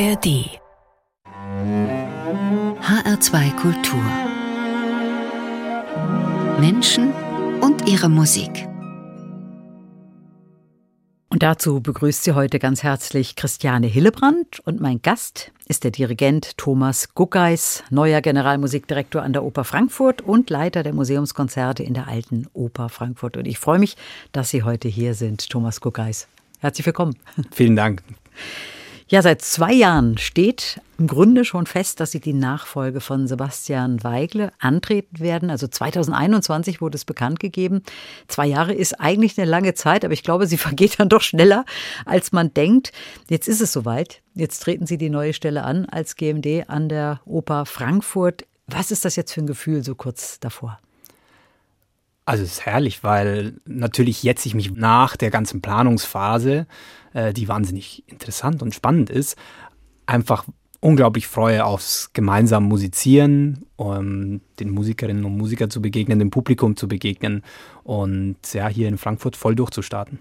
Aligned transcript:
ARD 0.00 0.60
HR2 2.80 3.56
Kultur 3.56 4.00
Menschen 6.60 7.12
und 7.60 7.88
ihre 7.88 8.08
Musik. 8.08 8.68
Und 11.30 11.42
dazu 11.42 11.80
begrüßt 11.80 12.22
sie 12.22 12.34
heute 12.34 12.60
ganz 12.60 12.84
herzlich 12.84 13.34
Christiane 13.34 13.88
Hillebrand 13.88 14.60
und 14.60 14.80
mein 14.80 15.02
Gast 15.02 15.50
ist 15.66 15.82
der 15.82 15.90
Dirigent 15.90 16.56
Thomas 16.56 17.14
Guckeis, 17.14 17.82
neuer 17.90 18.20
Generalmusikdirektor 18.20 19.22
an 19.22 19.32
der 19.32 19.42
Oper 19.42 19.64
Frankfurt 19.64 20.20
und 20.20 20.48
Leiter 20.48 20.84
der 20.84 20.92
Museumskonzerte 20.92 21.82
in 21.82 21.94
der 21.94 22.06
Alten 22.06 22.46
Oper 22.52 22.88
Frankfurt. 22.88 23.36
Und 23.36 23.48
ich 23.48 23.58
freue 23.58 23.80
mich, 23.80 23.96
dass 24.30 24.50
Sie 24.50 24.62
heute 24.62 24.86
hier 24.86 25.14
sind, 25.14 25.50
Thomas 25.50 25.80
Guckeis. 25.80 26.28
Herzlich 26.60 26.86
willkommen. 26.86 27.16
Vielen 27.50 27.74
Dank. 27.74 28.04
Ja, 29.10 29.22
seit 29.22 29.40
zwei 29.40 29.72
Jahren 29.72 30.18
steht 30.18 30.82
im 30.98 31.06
Grunde 31.06 31.46
schon 31.46 31.64
fest, 31.64 31.98
dass 31.98 32.10
Sie 32.10 32.20
die 32.20 32.34
Nachfolge 32.34 33.00
von 33.00 33.26
Sebastian 33.26 34.04
Weigle 34.04 34.52
antreten 34.58 35.20
werden. 35.20 35.48
Also 35.48 35.66
2021 35.66 36.82
wurde 36.82 36.96
es 36.96 37.06
bekannt 37.06 37.40
gegeben. 37.40 37.82
Zwei 38.26 38.46
Jahre 38.46 38.74
ist 38.74 39.00
eigentlich 39.00 39.38
eine 39.38 39.48
lange 39.50 39.72
Zeit, 39.72 40.04
aber 40.04 40.12
ich 40.12 40.22
glaube, 40.22 40.46
sie 40.46 40.58
vergeht 40.58 41.00
dann 41.00 41.08
doch 41.08 41.22
schneller, 41.22 41.64
als 42.04 42.32
man 42.32 42.52
denkt. 42.52 42.92
Jetzt 43.30 43.48
ist 43.48 43.62
es 43.62 43.72
soweit. 43.72 44.20
Jetzt 44.34 44.58
treten 44.62 44.86
Sie 44.86 44.98
die 44.98 45.08
neue 45.08 45.32
Stelle 45.32 45.64
an 45.64 45.86
als 45.86 46.14
GMD 46.14 46.68
an 46.68 46.90
der 46.90 47.22
Oper 47.24 47.64
Frankfurt. 47.64 48.44
Was 48.66 48.90
ist 48.90 49.06
das 49.06 49.16
jetzt 49.16 49.32
für 49.32 49.40
ein 49.40 49.46
Gefühl 49.46 49.82
so 49.82 49.94
kurz 49.94 50.38
davor? 50.38 50.80
Also 52.28 52.44
es 52.44 52.52
ist 52.52 52.66
herrlich, 52.66 53.02
weil 53.02 53.54
natürlich 53.64 54.22
jetzt 54.22 54.44
ich 54.44 54.54
mich 54.54 54.70
nach 54.72 55.16
der 55.16 55.30
ganzen 55.30 55.62
Planungsphase, 55.62 56.66
äh, 57.14 57.32
die 57.32 57.48
wahnsinnig 57.48 58.04
interessant 58.06 58.60
und 58.60 58.74
spannend 58.74 59.08
ist, 59.08 59.38
einfach 60.04 60.44
unglaublich 60.80 61.26
freue 61.26 61.64
aufs 61.64 62.12
gemeinsame 62.12 62.66
Musizieren, 62.66 63.64
um 63.76 64.42
den 64.60 64.68
Musikerinnen 64.68 65.24
und 65.24 65.38
Musikern 65.38 65.70
zu 65.70 65.80
begegnen, 65.80 66.18
dem 66.18 66.28
Publikum 66.28 66.76
zu 66.76 66.86
begegnen 66.86 67.44
und 67.82 68.36
ja, 68.52 68.68
hier 68.68 68.88
in 68.88 68.98
Frankfurt 68.98 69.34
voll 69.34 69.54
durchzustarten. 69.54 70.18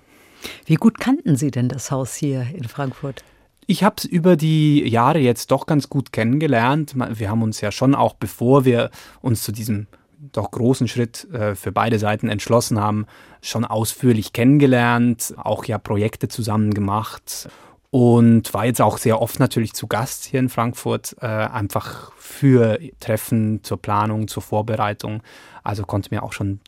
Wie 0.66 0.76
gut 0.76 1.02
kannten 1.02 1.36
Sie 1.36 1.52
denn 1.52 1.68
das 1.68 1.92
Haus 1.92 2.16
hier 2.16 2.48
in 2.56 2.70
Frankfurt? 2.70 3.26
Ich 3.66 3.84
habe 3.84 3.96
es 3.98 4.06
über 4.06 4.38
die 4.38 4.88
Jahre 4.88 5.20
jetzt 5.20 5.52
doch 5.52 5.66
ganz 5.66 5.90
gut 5.90 6.14
kennengelernt. 6.14 6.96
Wir 6.96 7.30
haben 7.30 7.44
uns 7.44 7.60
ja 7.60 7.74
schon 7.74 7.96
auch, 7.96 8.14
bevor 8.14 8.64
wir 8.64 8.92
uns 9.20 9.44
zu 9.44 9.52
diesem 9.52 9.88
doch 10.20 10.52
großen 10.52 10.88
Schritt 10.88 11.30
äh, 11.32 11.56
für 11.56 11.72
beide 11.72 12.00
Seiten 12.00 12.30
entschlossen 12.30 12.80
haben, 12.80 13.06
schon 13.42 13.66
ausführlich 13.66 14.34
kennengelernt, 14.34 15.34
auch 15.38 15.66
ja 15.66 15.78
Projekte 15.78 16.28
zusammen 16.28 16.74
gemacht 16.74 17.50
und 17.90 18.54
war 18.54 18.66
jetzt 18.66 18.82
auch 18.82 18.98
sehr 18.98 19.22
oft 19.22 19.40
natürlich 19.40 19.74
zu 19.74 19.88
Gast 19.88 20.26
hier 20.26 20.40
in 20.40 20.50
Frankfurt, 20.50 21.16
äh, 21.22 21.26
einfach 21.26 22.12
für 22.18 22.80
Treffen, 23.00 23.64
zur 23.64 23.82
Planung, 23.82 24.28
zur 24.28 24.44
Vorbereitung. 24.44 25.24
Also 25.64 25.84
konnte 25.84 26.14
mir 26.14 26.24
auch 26.24 26.34
schon 26.34 26.60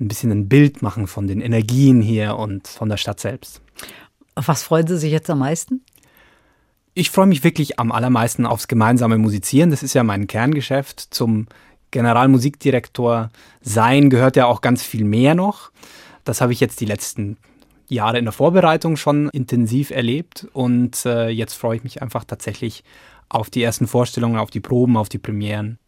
ein 0.00 0.08
bisschen 0.08 0.32
ein 0.32 0.48
Bild 0.48 0.82
machen 0.82 1.06
von 1.06 1.26
den 1.26 1.40
Energien 1.40 2.00
hier 2.00 2.36
und 2.36 2.66
von 2.66 2.88
der 2.88 2.96
Stadt 2.96 3.20
selbst. 3.20 3.62
Auf 4.34 4.48
was 4.48 4.64
freuen 4.64 4.86
Sie 4.86 4.98
sich 4.98 5.12
jetzt 5.12 5.30
am 5.30 5.38
meisten? 5.38 5.84
Ich 6.92 7.10
freue 7.10 7.26
mich 7.26 7.44
wirklich 7.44 7.78
am 7.78 7.92
allermeisten 7.92 8.46
aufs 8.46 8.68
gemeinsame 8.68 9.18
Musizieren. 9.18 9.70
Das 9.70 9.82
ist 9.82 9.94
ja 9.94 10.02
mein 10.02 10.26
Kerngeschäft. 10.26 11.00
Zum 11.00 11.46
Generalmusikdirektor 11.94 13.30
sein 13.60 14.10
gehört 14.10 14.34
ja 14.34 14.46
auch 14.46 14.60
ganz 14.60 14.82
viel 14.82 15.04
mehr 15.04 15.36
noch. 15.36 15.70
Das 16.24 16.40
habe 16.40 16.52
ich 16.52 16.58
jetzt 16.58 16.80
die 16.80 16.86
letzten 16.86 17.36
Jahre 17.88 18.18
in 18.18 18.24
der 18.24 18.32
Vorbereitung 18.32 18.96
schon 18.96 19.28
intensiv 19.30 19.90
erlebt 19.90 20.48
und 20.52 21.06
äh, 21.06 21.28
jetzt 21.28 21.54
freue 21.54 21.76
ich 21.76 21.84
mich 21.84 22.02
einfach 22.02 22.24
tatsächlich 22.24 22.82
auf 23.28 23.48
die 23.48 23.62
ersten 23.62 23.86
Vorstellungen, 23.86 24.38
auf 24.38 24.50
die 24.50 24.60
Proben, 24.60 24.96
auf 24.96 25.08
die 25.08 25.18
Premieren. 25.18 25.78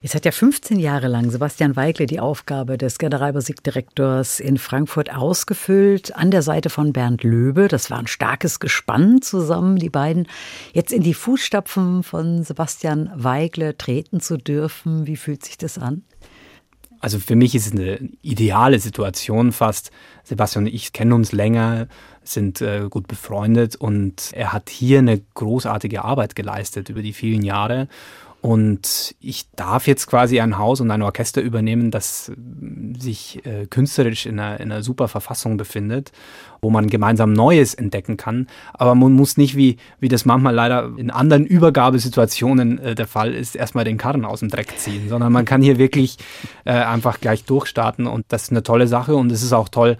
Jetzt 0.00 0.14
hat 0.14 0.24
ja 0.24 0.32
15 0.32 0.78
Jahre 0.78 1.08
lang 1.08 1.30
Sebastian 1.30 1.76
Weigle 1.76 2.06
die 2.06 2.18
Aufgabe 2.18 2.76
des 2.76 2.98
Generalmusikdirektors 2.98 4.40
in 4.40 4.58
Frankfurt 4.58 5.14
ausgefüllt, 5.14 6.16
an 6.16 6.30
der 6.30 6.42
Seite 6.42 6.70
von 6.70 6.92
Bernd 6.92 7.22
Löbe. 7.22 7.68
Das 7.68 7.90
war 7.90 7.98
ein 7.98 8.06
starkes 8.06 8.58
Gespann 8.58 9.22
zusammen, 9.22 9.76
die 9.76 9.90
beiden. 9.90 10.26
Jetzt 10.72 10.92
in 10.92 11.02
die 11.02 11.14
Fußstapfen 11.14 12.02
von 12.02 12.42
Sebastian 12.42 13.10
Weigle 13.14 13.76
treten 13.76 14.20
zu 14.20 14.38
dürfen, 14.38 15.06
wie 15.06 15.16
fühlt 15.16 15.44
sich 15.44 15.56
das 15.56 15.78
an? 15.78 16.02
Also 17.02 17.18
für 17.18 17.34
mich 17.34 17.56
ist 17.56 17.66
es 17.66 17.72
eine 17.72 17.98
ideale 18.22 18.78
Situation 18.78 19.50
fast. 19.50 19.90
Sebastian 20.22 20.66
und 20.66 20.72
ich 20.72 20.92
kennen 20.92 21.12
uns 21.12 21.32
länger, 21.32 21.88
sind 22.22 22.60
äh, 22.60 22.86
gut 22.88 23.08
befreundet 23.08 23.74
und 23.74 24.30
er 24.34 24.52
hat 24.52 24.70
hier 24.70 25.00
eine 25.00 25.20
großartige 25.34 26.04
Arbeit 26.04 26.36
geleistet 26.36 26.90
über 26.90 27.02
die 27.02 27.12
vielen 27.12 27.42
Jahre. 27.42 27.88
Und 28.42 29.14
ich 29.20 29.48
darf 29.52 29.86
jetzt 29.86 30.08
quasi 30.08 30.40
ein 30.40 30.58
Haus 30.58 30.80
und 30.80 30.90
ein 30.90 31.02
Orchester 31.02 31.40
übernehmen, 31.40 31.92
das 31.92 32.32
sich 32.98 33.46
äh, 33.46 33.66
künstlerisch 33.66 34.26
in 34.26 34.40
einer, 34.40 34.58
in 34.58 34.72
einer 34.72 34.82
super 34.82 35.06
Verfassung 35.06 35.56
befindet, 35.56 36.10
wo 36.60 36.68
man 36.68 36.88
gemeinsam 36.88 37.32
Neues 37.32 37.72
entdecken 37.72 38.16
kann. 38.16 38.48
Aber 38.74 38.96
man 38.96 39.12
muss 39.12 39.36
nicht, 39.36 39.56
wie, 39.56 39.76
wie 40.00 40.08
das 40.08 40.24
manchmal 40.24 40.56
leider 40.56 40.90
in 40.96 41.12
anderen 41.12 41.46
Übergabesituationen 41.46 42.80
äh, 42.80 42.94
der 42.96 43.06
Fall 43.06 43.32
ist, 43.32 43.54
erstmal 43.54 43.84
den 43.84 43.96
Karren 43.96 44.24
aus 44.24 44.40
dem 44.40 44.48
Dreck 44.48 44.76
ziehen, 44.76 45.08
sondern 45.08 45.32
man 45.32 45.44
kann 45.44 45.62
hier 45.62 45.78
wirklich 45.78 46.18
äh, 46.64 46.72
einfach 46.72 47.20
gleich 47.20 47.44
durchstarten 47.44 48.08
und 48.08 48.24
das 48.30 48.42
ist 48.42 48.50
eine 48.50 48.64
tolle 48.64 48.88
Sache 48.88 49.14
und 49.14 49.30
es 49.30 49.44
ist 49.44 49.52
auch 49.52 49.68
toll, 49.68 49.98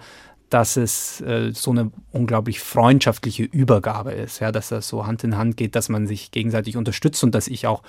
dass 0.49 0.75
es 0.75 1.21
äh, 1.21 1.51
so 1.53 1.71
eine 1.71 1.91
unglaublich 2.11 2.59
freundschaftliche 2.59 3.43
Übergabe 3.43 4.11
ist, 4.11 4.41
ja, 4.41 4.51
dass 4.51 4.67
das 4.67 4.89
so 4.89 5.07
Hand 5.07 5.23
in 5.23 5.37
Hand 5.37 5.55
geht, 5.55 5.75
dass 5.75 5.87
man 5.87 6.07
sich 6.07 6.31
gegenseitig 6.31 6.75
unterstützt 6.75 7.23
und 7.23 7.33
dass 7.33 7.47
ich 7.47 7.67
auch 7.67 7.83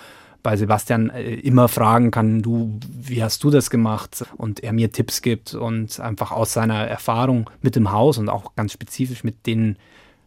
bei 0.45 0.57
Sebastian 0.57 1.11
äh, 1.11 1.35
immer 1.35 1.67
fragen 1.67 2.13
kann, 2.13 2.43
du, 2.43 2.79
wie 2.89 3.25
hast 3.25 3.43
du 3.43 3.51
das 3.51 3.71
gemacht? 3.71 4.25
Und 4.37 4.63
er 4.63 4.73
mir 4.73 4.93
Tipps 4.93 5.23
gibt 5.23 5.55
und 5.55 5.99
einfach 5.99 6.31
aus 6.31 6.53
seiner 6.53 6.87
Erfahrung 6.87 7.51
mit 7.63 7.75
dem 7.75 7.91
Haus 7.91 8.19
und 8.19 8.29
auch 8.29 8.55
ganz 8.55 8.73
spezifisch 8.73 9.25
mit 9.25 9.47
den 9.47 9.77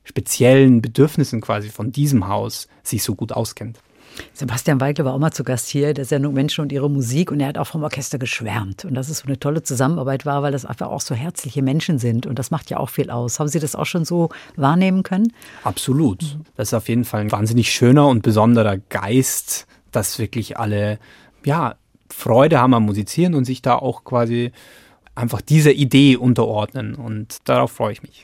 speziellen 0.03 0.81
Bedürfnissen 0.81 1.39
quasi 1.39 1.69
von 1.69 1.91
diesem 1.91 2.27
Haus 2.27 2.67
sich 2.83 3.03
so 3.03 3.15
gut 3.15 3.31
auskennt. 3.31 3.79
Sebastian 4.33 4.81
Weigler 4.81 5.05
war 5.05 5.13
auch 5.13 5.19
mal 5.19 5.31
zu 5.31 5.43
Gast 5.43 5.67
hier, 5.67 5.93
der 5.93 6.05
Sendung 6.05 6.33
Menschen 6.33 6.61
und 6.61 6.71
ihre 6.71 6.89
Musik 6.89 7.29
und 7.29 7.39
er 7.39 7.49
hat 7.49 7.59
auch 7.59 7.67
vom 7.67 7.83
Orchester 7.83 8.17
geschwärmt. 8.17 8.85
Und 8.85 8.95
dass 8.95 9.09
es 9.09 9.19
so 9.19 9.27
eine 9.27 9.39
tolle 9.39 9.61
Zusammenarbeit 9.61 10.25
war, 10.25 10.41
weil 10.41 10.51
das 10.51 10.65
einfach 10.65 10.87
auch 10.87 11.01
so 11.01 11.13
herzliche 11.13 11.61
Menschen 11.61 11.99
sind 11.99 12.25
und 12.25 12.39
das 12.39 12.49
macht 12.49 12.71
ja 12.71 12.77
auch 12.77 12.89
viel 12.89 13.11
aus. 13.11 13.39
Haben 13.39 13.49
Sie 13.49 13.59
das 13.59 13.75
auch 13.75 13.85
schon 13.85 14.05
so 14.05 14.29
wahrnehmen 14.55 15.03
können? 15.03 15.31
Absolut. 15.63 16.37
Das 16.55 16.69
ist 16.69 16.73
auf 16.73 16.89
jeden 16.89 17.05
Fall 17.05 17.21
ein 17.21 17.31
wahnsinnig 17.31 17.71
schöner 17.71 18.07
und 18.07 18.23
besonderer 18.23 18.77
Geist, 18.77 19.67
dass 19.97 20.19
wirklich 20.19 20.57
alle 20.57 20.99
ja, 21.43 21.75
Freude 22.09 22.59
haben 22.59 22.73
am 22.73 22.85
Musizieren 22.85 23.33
und 23.33 23.45
sich 23.45 23.61
da 23.61 23.75
auch 23.75 24.03
quasi 24.03 24.51
einfach 25.15 25.41
dieser 25.41 25.73
Idee 25.73 26.15
unterordnen. 26.15 26.95
Und 26.95 27.37
darauf 27.45 27.71
freue 27.71 27.93
ich 27.93 28.03
mich. 28.03 28.23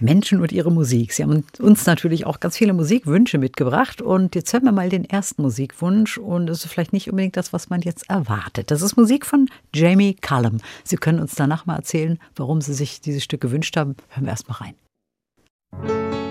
Menschen 0.00 0.40
und 0.40 0.52
ihre 0.52 0.70
Musik. 0.70 1.12
Sie 1.12 1.22
haben 1.22 1.44
uns 1.60 1.86
natürlich 1.86 2.26
auch 2.26 2.40
ganz 2.40 2.56
viele 2.56 2.72
Musikwünsche 2.74 3.38
mitgebracht. 3.38 4.02
Und 4.02 4.34
jetzt 4.34 4.52
hören 4.52 4.64
wir 4.64 4.72
mal 4.72 4.90
den 4.90 5.04
ersten 5.04 5.42
Musikwunsch. 5.42 6.18
Und 6.18 6.50
es 6.50 6.64
ist 6.64 6.72
vielleicht 6.72 6.92
nicht 6.92 7.08
unbedingt 7.08 7.36
das, 7.36 7.52
was 7.52 7.70
man 7.70 7.80
jetzt 7.80 8.10
erwartet. 8.10 8.70
Das 8.70 8.82
ist 8.82 8.96
Musik 8.96 9.24
von 9.24 9.48
Jamie 9.74 10.14
Cullum. 10.14 10.58
Sie 10.84 10.96
können 10.96 11.20
uns 11.20 11.34
danach 11.36 11.64
mal 11.64 11.76
erzählen, 11.76 12.18
warum 12.36 12.60
Sie 12.60 12.74
sich 12.74 13.00
dieses 13.00 13.24
Stück 13.24 13.40
gewünscht 13.40 13.76
haben. 13.76 13.96
Hören 14.10 14.24
wir 14.24 14.30
erst 14.30 14.48
mal 14.48 14.56
rein. 14.56 16.27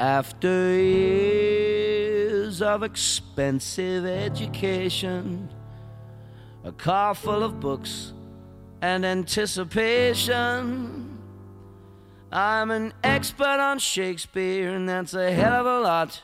After 0.00 0.80
years 0.80 2.62
of 2.62 2.82
expensive 2.82 4.06
education, 4.06 5.50
a 6.64 6.72
car 6.72 7.14
full 7.14 7.42
of 7.42 7.60
books 7.60 8.14
and 8.80 9.04
anticipation, 9.04 11.18
I'm 12.32 12.70
an 12.70 12.94
expert 13.04 13.60
on 13.60 13.78
Shakespeare, 13.78 14.70
and 14.70 14.88
that's 14.88 15.12
a 15.12 15.32
hell 15.32 15.60
of 15.60 15.66
a 15.66 15.80
lot. 15.80 16.22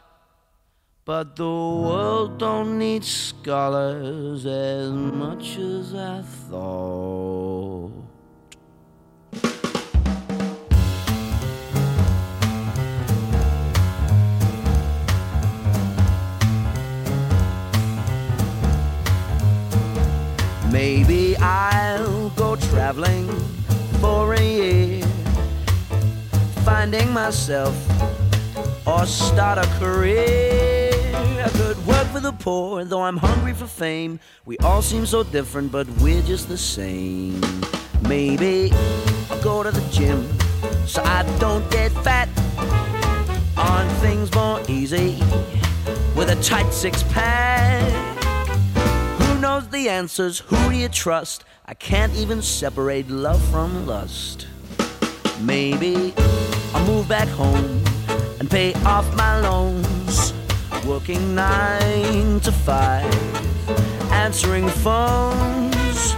But 1.05 1.37
the 1.37 1.45
world 1.45 2.39
don't 2.39 2.79
need 2.79 3.05
scholars 3.05 4.47
as 4.47 4.91
much 4.91 5.59
as 5.59 5.95
I 5.95 6.23
thought. 6.23 8.06
Maybe 20.77 21.35
I'll 21.39 22.29
go 22.37 22.55
traveling 22.55 23.27
for 23.99 24.35
a 24.35 24.43
year, 24.43 25.03
finding 26.67 27.11
myself 27.15 27.75
or 28.87 29.07
start 29.07 29.57
a 29.57 29.67
career. 29.79 30.91
I 31.15 31.49
could 31.55 31.79
work 31.87 32.07
for 32.09 32.21
the 32.21 32.33
poor, 32.33 32.85
though 32.85 33.01
I'm 33.01 33.17
hungry 33.17 33.55
for 33.55 33.67
fame. 33.67 34.21
We 34.45 34.59
all 34.59 34.83
seem 34.83 35.07
so 35.07 35.23
different, 35.23 35.73
but 35.73 35.89
we're 36.03 36.21
just 36.21 36.47
the 36.47 36.59
same. 36.59 37.41
Maybe 38.03 38.71
I'll 39.31 39.43
go 39.43 39.63
to 39.63 39.71
the 39.71 39.85
gym 39.91 40.29
so 40.87 41.03
I 41.05 41.23
don't 41.39 41.65
get 41.71 41.91
fat 42.05 42.29
on 43.57 43.89
things 44.05 44.31
more 44.35 44.61
easy 44.69 45.17
with 46.15 46.29
a 46.29 46.39
tight 46.43 46.71
six 46.71 47.03
pack. 47.05 48.16
The 49.57 49.89
answers? 49.89 50.41
Who 50.41 50.71
do 50.71 50.77
you 50.77 50.89
trust? 50.89 51.45
I 51.65 51.73
can't 51.73 52.15
even 52.15 52.43
separate 52.43 53.09
love 53.09 53.43
from 53.51 53.87
lust. 53.87 54.47
Maybe 55.41 56.13
I'll 56.75 56.87
move 56.87 57.09
back 57.09 57.27
home 57.29 57.83
and 58.39 58.51
pay 58.51 58.75
off 58.85 59.07
my 59.17 59.41
loans. 59.41 60.35
Working 60.87 61.35
nine 61.35 62.39
to 62.41 62.53
five, 62.53 63.11
answering 64.13 64.69
phones. 64.69 66.13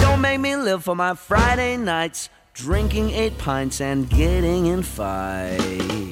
Don't 0.00 0.20
make 0.20 0.40
me 0.40 0.54
live 0.54 0.84
for 0.84 0.94
my 0.94 1.14
Friday 1.14 1.78
nights, 1.78 2.28
drinking 2.52 3.10
eight 3.10 3.38
pints 3.38 3.80
and 3.80 4.10
getting 4.10 4.66
in 4.66 4.82
fights. 4.82 6.03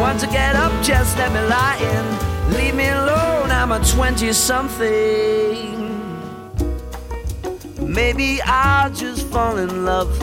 Want 0.00 0.20
to 0.20 0.28
get 0.28 0.54
up, 0.54 0.72
just 0.82 1.18
let 1.18 1.32
me 1.32 1.40
lie 1.48 1.76
in. 1.76 2.54
Leave 2.54 2.74
me 2.76 2.88
alone, 2.88 3.50
I'm 3.50 3.72
a 3.72 3.80
20 3.80 4.32
something. 4.32 5.76
Maybe 7.80 8.40
I'll 8.44 8.92
just 8.92 9.26
fall 9.26 9.56
in 9.56 9.84
love. 9.84 10.16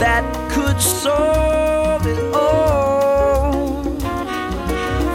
That 0.00 0.24
could 0.50 0.80
solve 0.80 2.06
it 2.06 2.34
all. 2.34 3.84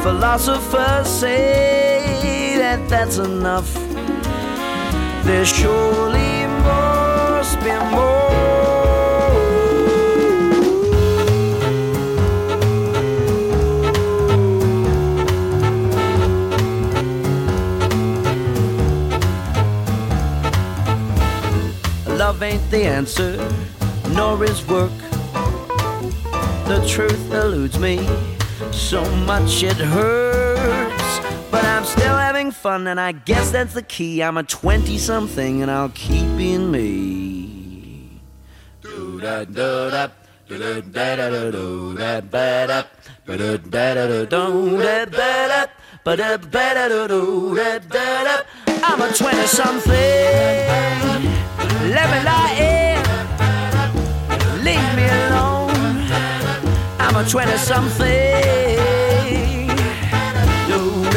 Philosophers 0.03 1.07
say 1.07 2.57
that 2.59 2.87
that's 2.87 3.17
enough. 3.17 3.73
There 5.23 5.45
surely 5.45 6.45
must 6.63 7.59
be 7.61 7.71
more. 7.91 8.26
Love 22.37 22.53
ain't 22.53 22.69
the 22.69 22.83
answer, 22.83 23.35
nor 24.09 24.43
is 24.43 24.63
work. 24.67 24.91
The 26.67 26.85
truth 26.87 27.31
eludes 27.31 27.79
me, 27.79 28.07
so 28.71 29.03
much 29.25 29.63
it 29.63 29.77
hurts. 29.77 31.19
But 31.49 31.65
I'm 31.65 31.83
still 31.83 32.15
having 32.15 32.51
fun, 32.51 32.85
and 32.85 32.99
I 32.99 33.13
guess 33.13 33.49
that's 33.49 33.73
the 33.73 33.81
key. 33.81 34.21
I'm 34.21 34.37
a 34.37 34.43
20 34.43 34.99
something, 34.99 35.63
and 35.63 35.71
I'll 35.71 35.89
keep 35.89 36.27
being 36.37 36.69
me. 36.69 38.21
Do 38.81 39.19
da 39.19 39.43
do 39.43 39.89
da. 39.89 40.09
I'm 48.83 49.01
a 49.01 49.11
20 49.11 49.47
something. 49.47 51.46
Let 51.85 52.09
me 52.11 52.19
lie 52.23 52.53
in. 52.59 52.97
Leave 54.63 54.95
me 54.95 55.05
alone. 55.07 56.09
I'm 56.99 57.15
a 57.15 57.23
20 57.23 57.57
something. 57.57 58.57
Do 60.67 61.07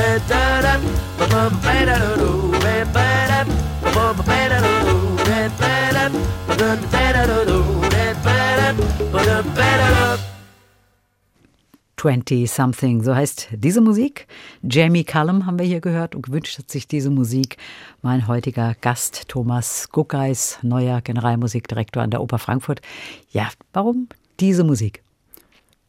20 12.01 12.51
Something, 12.51 13.03
so 13.03 13.15
heißt 13.15 13.49
diese 13.53 13.83
Musik. 13.83 14.27
Jamie 14.63 15.05
Cullum 15.05 15.45
haben 15.45 15.59
wir 15.59 15.67
hier 15.67 15.83
gehört 15.83 16.15
und 16.15 16.23
gewünscht 16.23 16.57
hat 16.57 16.71
sich 16.71 16.89
diese 16.89 17.11
Musik 17.11 17.59
mein 18.01 18.27
heutiger 18.27 18.75
Gast 18.81 19.29
Thomas 19.29 19.91
Guckeis, 19.93 20.59
neuer 20.63 21.03
Generalmusikdirektor 21.03 22.03
an 22.03 22.11
der 22.11 22.23
Oper 22.23 22.39
Frankfurt. 22.39 22.81
Ja, 23.33 23.51
warum 23.75 24.09
diese 24.41 24.65
Musik? 24.65 25.03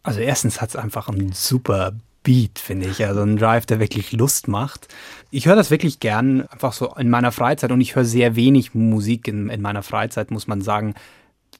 Also 0.04 0.20
erstens 0.20 0.60
hat 0.60 0.72
es 0.72 0.76
einfach 0.76 1.08
einen 1.08 1.32
super 1.32 1.94
Beat, 2.24 2.60
finde 2.60 2.88
ich. 2.88 3.06
Also 3.06 3.22
ein 3.22 3.38
Drive, 3.38 3.66
der 3.66 3.80
wirklich 3.80 4.12
Lust 4.12 4.50
macht. 4.50 4.90
Ich 5.30 5.46
höre 5.46 5.56
das 5.56 5.72
wirklich 5.72 6.02
gern, 6.02 6.46
einfach 6.48 6.74
so 6.74 6.94
in 6.96 7.10
meiner 7.10 7.32
Freizeit 7.32 7.72
und 7.72 7.80
ich 7.80 7.96
höre 7.96 8.04
sehr 8.04 8.36
wenig 8.36 8.76
Musik 8.76 9.30
in, 9.30 9.50
in 9.50 9.62
meiner 9.62 9.82
Freizeit, 9.82 10.30
muss 10.30 10.46
man 10.46 10.60
sagen. 10.60 10.94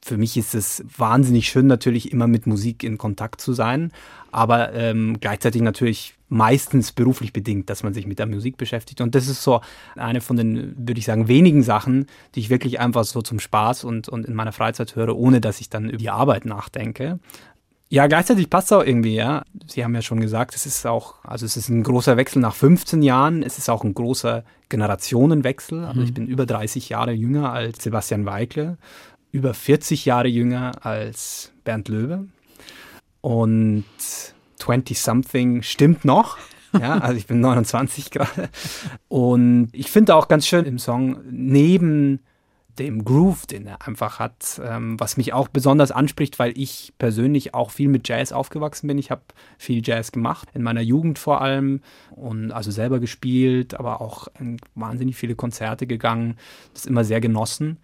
Für 0.04 0.16
mich 0.16 0.36
ist 0.36 0.54
es 0.54 0.84
wahnsinnig 0.96 1.48
schön, 1.48 1.68
natürlich 1.68 2.10
immer 2.10 2.26
mit 2.26 2.46
Musik 2.46 2.82
in 2.82 2.98
Kontakt 2.98 3.40
zu 3.40 3.52
sein, 3.52 3.92
aber 4.32 4.72
ähm, 4.72 5.18
gleichzeitig 5.20 5.62
natürlich 5.62 6.14
meistens 6.28 6.92
beruflich 6.92 7.32
bedingt, 7.32 7.70
dass 7.70 7.82
man 7.82 7.94
sich 7.94 8.06
mit 8.06 8.18
der 8.18 8.26
Musik 8.26 8.56
beschäftigt. 8.56 9.00
Und 9.00 9.14
das 9.14 9.28
ist 9.28 9.42
so 9.42 9.60
eine 9.94 10.20
von 10.20 10.36
den, 10.36 10.74
würde 10.76 10.98
ich 10.98 11.04
sagen, 11.04 11.28
wenigen 11.28 11.62
Sachen, 11.62 12.06
die 12.34 12.40
ich 12.40 12.50
wirklich 12.50 12.80
einfach 12.80 13.04
so 13.04 13.22
zum 13.22 13.38
Spaß 13.38 13.84
und, 13.84 14.08
und 14.08 14.26
in 14.26 14.34
meiner 14.34 14.52
Freizeit 14.52 14.96
höre, 14.96 15.16
ohne 15.16 15.40
dass 15.40 15.60
ich 15.60 15.68
dann 15.68 15.88
über 15.88 15.98
die 15.98 16.10
Arbeit 16.10 16.46
nachdenke. 16.46 17.20
Ja, 17.92 18.06
gleichzeitig 18.06 18.48
passt 18.48 18.68
es 18.68 18.72
auch 18.72 18.82
irgendwie, 18.82 19.16
ja. 19.16 19.42
Sie 19.66 19.84
haben 19.84 19.94
ja 19.94 20.00
schon 20.00 20.20
gesagt, 20.20 20.54
es 20.54 20.64
ist 20.64 20.86
auch, 20.86 21.16
also 21.24 21.44
es 21.44 21.58
ist 21.58 21.68
ein 21.68 21.82
großer 21.82 22.16
Wechsel 22.16 22.40
nach 22.40 22.54
15 22.54 23.02
Jahren. 23.02 23.42
Es 23.42 23.58
ist 23.58 23.68
auch 23.68 23.84
ein 23.84 23.92
großer 23.92 24.44
Generationenwechsel. 24.70 25.84
Also 25.84 26.00
ich 26.00 26.14
bin 26.14 26.26
über 26.26 26.46
30 26.46 26.88
Jahre 26.88 27.12
jünger 27.12 27.52
als 27.52 27.84
Sebastian 27.84 28.24
Weikle, 28.24 28.78
über 29.32 29.54
40 29.54 30.04
Jahre 30.04 30.28
jünger 30.28 30.86
als 30.86 31.52
Bernd 31.64 31.88
Löwe. 31.88 32.28
Und 33.20 33.84
20-something 34.60 35.62
stimmt 35.62 36.04
noch. 36.04 36.38
Ja, 36.80 36.96
also 37.00 37.18
ich 37.18 37.26
bin 37.26 37.40
29 37.40 38.10
gerade. 38.10 38.48
Und 39.08 39.68
ich 39.74 39.90
finde 39.90 40.16
auch 40.16 40.26
ganz 40.26 40.46
schön 40.46 40.64
im 40.64 40.78
Song, 40.78 41.20
neben 41.30 42.20
dem 42.78 43.04
Groove, 43.04 43.46
den 43.46 43.66
er 43.66 43.86
einfach 43.86 44.18
hat, 44.18 44.58
ähm, 44.64 44.98
was 44.98 45.18
mich 45.18 45.34
auch 45.34 45.48
besonders 45.48 45.90
anspricht, 45.90 46.38
weil 46.38 46.56
ich 46.56 46.94
persönlich 46.96 47.52
auch 47.52 47.70
viel 47.70 47.88
mit 47.88 48.08
Jazz 48.08 48.32
aufgewachsen 48.32 48.86
bin. 48.86 48.96
Ich 48.96 49.10
habe 49.10 49.20
viel 49.58 49.82
Jazz 49.84 50.12
gemacht, 50.12 50.48
in 50.54 50.62
meiner 50.62 50.80
Jugend 50.80 51.18
vor 51.18 51.42
allem 51.42 51.82
und 52.12 52.52
also 52.52 52.70
selber 52.70 53.00
gespielt, 53.00 53.74
aber 53.74 54.00
auch 54.00 54.28
in 54.40 54.56
wahnsinnig 54.74 55.16
viele 55.16 55.34
Konzerte 55.34 55.86
gegangen, 55.86 56.38
das 56.72 56.86
immer 56.86 57.04
sehr 57.04 57.20
genossen. 57.20 57.76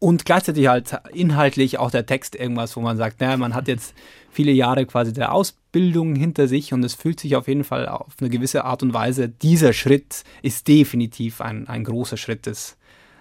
Und 0.00 0.24
gleichzeitig 0.24 0.68
halt 0.68 0.96
inhaltlich 1.12 1.78
auch 1.78 1.90
der 1.90 2.06
Text 2.06 2.36
irgendwas, 2.36 2.76
wo 2.76 2.80
man 2.80 2.96
sagt, 2.96 3.20
naja, 3.20 3.36
man 3.36 3.54
hat 3.54 3.66
jetzt 3.66 3.94
viele 4.30 4.52
Jahre 4.52 4.86
quasi 4.86 5.12
der 5.12 5.32
Ausbildung 5.32 6.14
hinter 6.14 6.46
sich 6.46 6.72
und 6.72 6.84
es 6.84 6.94
fühlt 6.94 7.18
sich 7.18 7.34
auf 7.34 7.48
jeden 7.48 7.64
Fall 7.64 7.88
auf 7.88 8.12
eine 8.20 8.30
gewisse 8.30 8.64
Art 8.64 8.82
und 8.84 8.94
Weise, 8.94 9.28
dieser 9.28 9.72
Schritt 9.72 10.22
ist 10.42 10.68
definitiv 10.68 11.40
ein, 11.40 11.66
ein 11.66 11.82
großer 11.82 12.16
Schritt 12.16 12.46
des, 12.46 12.76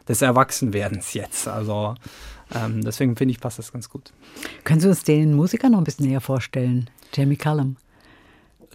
des 0.08 0.22
Erwachsenwerdens 0.22 1.14
jetzt. 1.14 1.48
Also 1.48 1.96
ähm, 2.54 2.84
deswegen 2.84 3.16
finde 3.16 3.32
ich, 3.32 3.40
passt 3.40 3.58
das 3.58 3.72
ganz 3.72 3.90
gut. 3.90 4.14
Können 4.64 4.80
Sie 4.80 4.88
uns 4.88 5.04
den 5.04 5.34
Musiker 5.34 5.70
noch 5.70 5.80
ein 5.80 5.84
bisschen 5.84 6.06
näher 6.06 6.22
vorstellen? 6.22 6.90
Jamie 7.14 7.38
Cullum. 7.38 7.78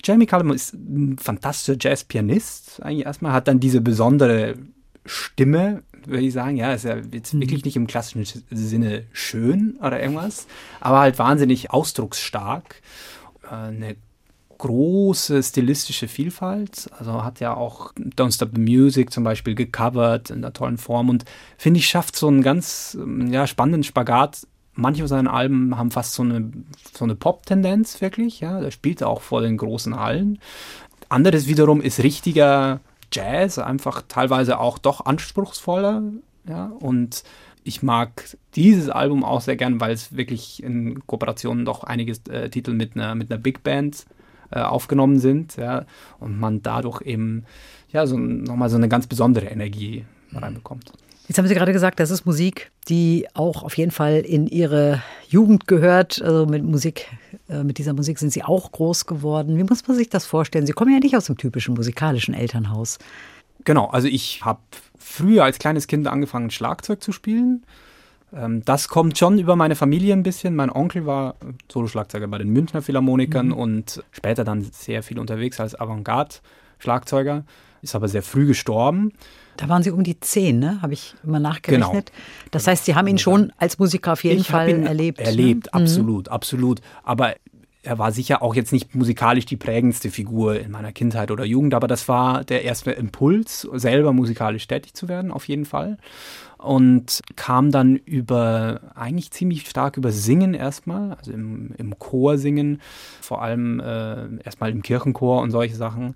Jamie 0.02 0.26
Cullum 0.26 0.50
ist 0.50 0.74
ein 0.74 1.16
fantastischer 1.18 1.78
Jazzpianist. 1.78 2.82
Eigentlich 2.82 3.06
erstmal 3.06 3.32
hat 3.32 3.46
dann 3.46 3.60
diese 3.60 3.80
besondere 3.80 4.56
Stimme, 5.06 5.82
würde 6.08 6.24
ich 6.24 6.32
sagen. 6.32 6.56
Ja, 6.56 6.72
ist 6.72 6.84
ja 6.84 6.96
jetzt 7.12 7.38
wirklich 7.38 7.64
nicht 7.64 7.76
im 7.76 7.86
klassischen 7.86 8.24
Sinne 8.50 9.04
schön 9.12 9.76
oder 9.80 10.00
irgendwas, 10.00 10.46
aber 10.80 11.00
halt 11.00 11.18
wahnsinnig 11.18 11.70
ausdrucksstark. 11.70 12.82
Äh, 13.44 13.54
eine 13.54 13.96
große 14.62 15.42
stilistische 15.42 16.06
Vielfalt. 16.06 16.88
Also 16.96 17.24
hat 17.24 17.40
ja 17.40 17.52
auch 17.54 17.92
Don't 17.94 18.32
Stop 18.32 18.50
the 18.54 18.60
Music 18.60 19.12
zum 19.12 19.24
Beispiel 19.24 19.56
gecovert 19.56 20.30
in 20.30 20.36
einer 20.36 20.52
tollen 20.52 20.78
Form 20.78 21.08
und 21.08 21.24
finde 21.58 21.80
ich, 21.80 21.88
schafft 21.88 22.14
so 22.14 22.28
einen 22.28 22.42
ganz 22.42 22.96
ja, 23.28 23.48
spannenden 23.48 23.82
Spagat. 23.82 24.46
Manche 24.74 25.02
von 25.02 25.08
seinen 25.08 25.26
Alben 25.26 25.76
haben 25.76 25.90
fast 25.90 26.14
so 26.14 26.22
eine, 26.22 26.52
so 26.94 27.04
eine 27.04 27.16
Pop-Tendenz 27.16 28.00
wirklich. 28.00 28.38
Ja, 28.38 28.60
der 28.60 28.70
spielt 28.70 29.02
auch 29.02 29.20
vor 29.20 29.42
den 29.42 29.56
großen 29.56 29.98
Hallen. 29.98 30.38
Anderes 31.08 31.48
wiederum 31.48 31.80
ist 31.80 31.98
richtiger 31.98 32.80
Jazz, 33.12 33.58
einfach 33.58 34.02
teilweise 34.08 34.58
auch 34.58 34.78
doch 34.78 35.04
anspruchsvoller. 35.04 36.02
Ja, 36.48 36.66
und 36.80 37.22
ich 37.64 37.82
mag 37.82 38.36
dieses 38.54 38.88
Album 38.88 39.24
auch 39.24 39.40
sehr 39.40 39.56
gern, 39.56 39.80
weil 39.80 39.92
es 39.92 40.16
wirklich 40.16 40.62
in 40.62 41.06
Kooperationen 41.06 41.64
doch 41.64 41.84
einige 41.84 42.12
äh, 42.30 42.48
Titel 42.48 42.72
mit 42.72 42.96
einer, 42.96 43.14
mit 43.14 43.30
einer 43.30 43.40
Big 43.40 43.62
Band 43.62 44.06
äh, 44.50 44.60
aufgenommen 44.60 45.18
sind. 45.18 45.56
Ja, 45.56 45.84
und 46.18 46.38
man 46.38 46.62
dadurch 46.62 47.02
eben 47.02 47.44
ja, 47.92 48.06
so, 48.06 48.16
nochmal 48.16 48.70
so 48.70 48.76
eine 48.76 48.88
ganz 48.88 49.06
besondere 49.06 49.46
Energie 49.46 50.04
reinbekommt. 50.32 50.92
Jetzt 51.28 51.38
haben 51.38 51.46
Sie 51.46 51.54
gerade 51.54 51.72
gesagt, 51.72 52.00
das 52.00 52.10
ist 52.10 52.26
Musik, 52.26 52.72
die 52.88 53.26
auch 53.34 53.62
auf 53.62 53.76
jeden 53.76 53.92
Fall 53.92 54.18
in 54.18 54.46
Ihre 54.46 55.02
Jugend 55.28 55.66
gehört. 55.66 56.20
Also 56.20 56.46
mit 56.46 56.64
Musik, 56.64 57.06
äh, 57.48 57.62
mit 57.62 57.78
dieser 57.78 57.92
Musik 57.92 58.18
sind 58.18 58.32
Sie 58.32 58.42
auch 58.42 58.72
groß 58.72 59.06
geworden. 59.06 59.56
Wie 59.56 59.64
muss 59.64 59.86
man 59.86 59.96
sich 59.96 60.10
das 60.10 60.26
vorstellen? 60.26 60.66
Sie 60.66 60.72
kommen 60.72 60.92
ja 60.92 60.98
nicht 60.98 61.16
aus 61.16 61.26
dem 61.26 61.36
typischen 61.36 61.74
musikalischen 61.74 62.34
Elternhaus. 62.34 62.98
Genau, 63.64 63.86
also 63.86 64.08
ich 64.08 64.44
habe 64.44 64.60
früher 64.98 65.44
als 65.44 65.58
kleines 65.58 65.86
Kind 65.86 66.08
angefangen, 66.08 66.50
Schlagzeug 66.50 67.02
zu 67.02 67.12
spielen. 67.12 67.64
Ähm, 68.34 68.64
das 68.64 68.88
kommt 68.88 69.18
schon 69.18 69.38
über 69.38 69.56
meine 69.56 69.76
Familie 69.76 70.14
ein 70.14 70.22
bisschen. 70.22 70.56
Mein 70.56 70.70
Onkel 70.70 71.06
war 71.06 71.36
Soloschlagzeuger 71.70 72.28
bei 72.28 72.38
den 72.38 72.48
Münchner 72.48 72.82
Philharmonikern 72.82 73.48
mhm. 73.48 73.52
und 73.52 74.04
später 74.10 74.44
dann 74.44 74.62
sehr 74.62 75.02
viel 75.02 75.18
unterwegs 75.18 75.60
als 75.60 75.78
Avantgarde-Schlagzeuger, 75.78 77.44
ist 77.82 77.94
aber 77.94 78.08
sehr 78.08 78.22
früh 78.22 78.46
gestorben. 78.46 79.12
Da 79.56 79.68
waren 79.68 79.82
Sie 79.82 79.90
um 79.90 80.02
die 80.02 80.18
zehn, 80.18 80.58
ne? 80.58 80.80
Habe 80.80 80.94
ich 80.94 81.14
immer 81.24 81.40
nachgerechnet. 81.40 82.06
Genau. 82.06 82.48
Das 82.50 82.66
heißt, 82.66 82.86
Sie 82.86 82.94
haben 82.94 83.06
ihn 83.06 83.18
schon 83.18 83.52
als 83.58 83.78
Musiker 83.78 84.14
auf 84.14 84.24
jeden 84.24 84.40
ich 84.40 84.48
Fall 84.48 84.70
erlebt. 84.84 85.20
Erlebt, 85.20 85.66
ne? 85.66 85.72
absolut, 85.74 86.28
mhm. 86.28 86.32
absolut. 86.32 86.80
Aber 87.02 87.34
er 87.82 87.98
war 87.98 88.12
sicher 88.12 88.42
auch 88.42 88.54
jetzt 88.54 88.72
nicht 88.72 88.94
musikalisch 88.94 89.44
die 89.44 89.56
prägendste 89.56 90.10
Figur 90.10 90.58
in 90.58 90.70
meiner 90.70 90.92
Kindheit 90.92 91.30
oder 91.30 91.44
Jugend, 91.44 91.74
aber 91.74 91.88
das 91.88 92.08
war 92.08 92.44
der 92.44 92.62
erste 92.62 92.92
Impuls, 92.92 93.68
selber 93.72 94.12
musikalisch 94.12 94.66
tätig 94.68 94.94
zu 94.94 95.08
werden, 95.08 95.32
auf 95.32 95.48
jeden 95.48 95.64
Fall. 95.64 95.98
Und 96.58 97.22
kam 97.34 97.72
dann 97.72 97.96
über, 97.96 98.92
eigentlich 98.94 99.32
ziemlich 99.32 99.68
stark 99.68 99.96
über 99.96 100.12
Singen 100.12 100.54
erstmal, 100.54 101.14
also 101.14 101.32
im, 101.32 101.72
im 101.76 101.98
Chor 101.98 102.38
singen, 102.38 102.80
vor 103.20 103.42
allem 103.42 103.80
äh, 103.80 104.36
erstmal 104.44 104.70
im 104.70 104.82
Kirchenchor 104.82 105.42
und 105.42 105.50
solche 105.50 105.74
Sachen 105.74 106.14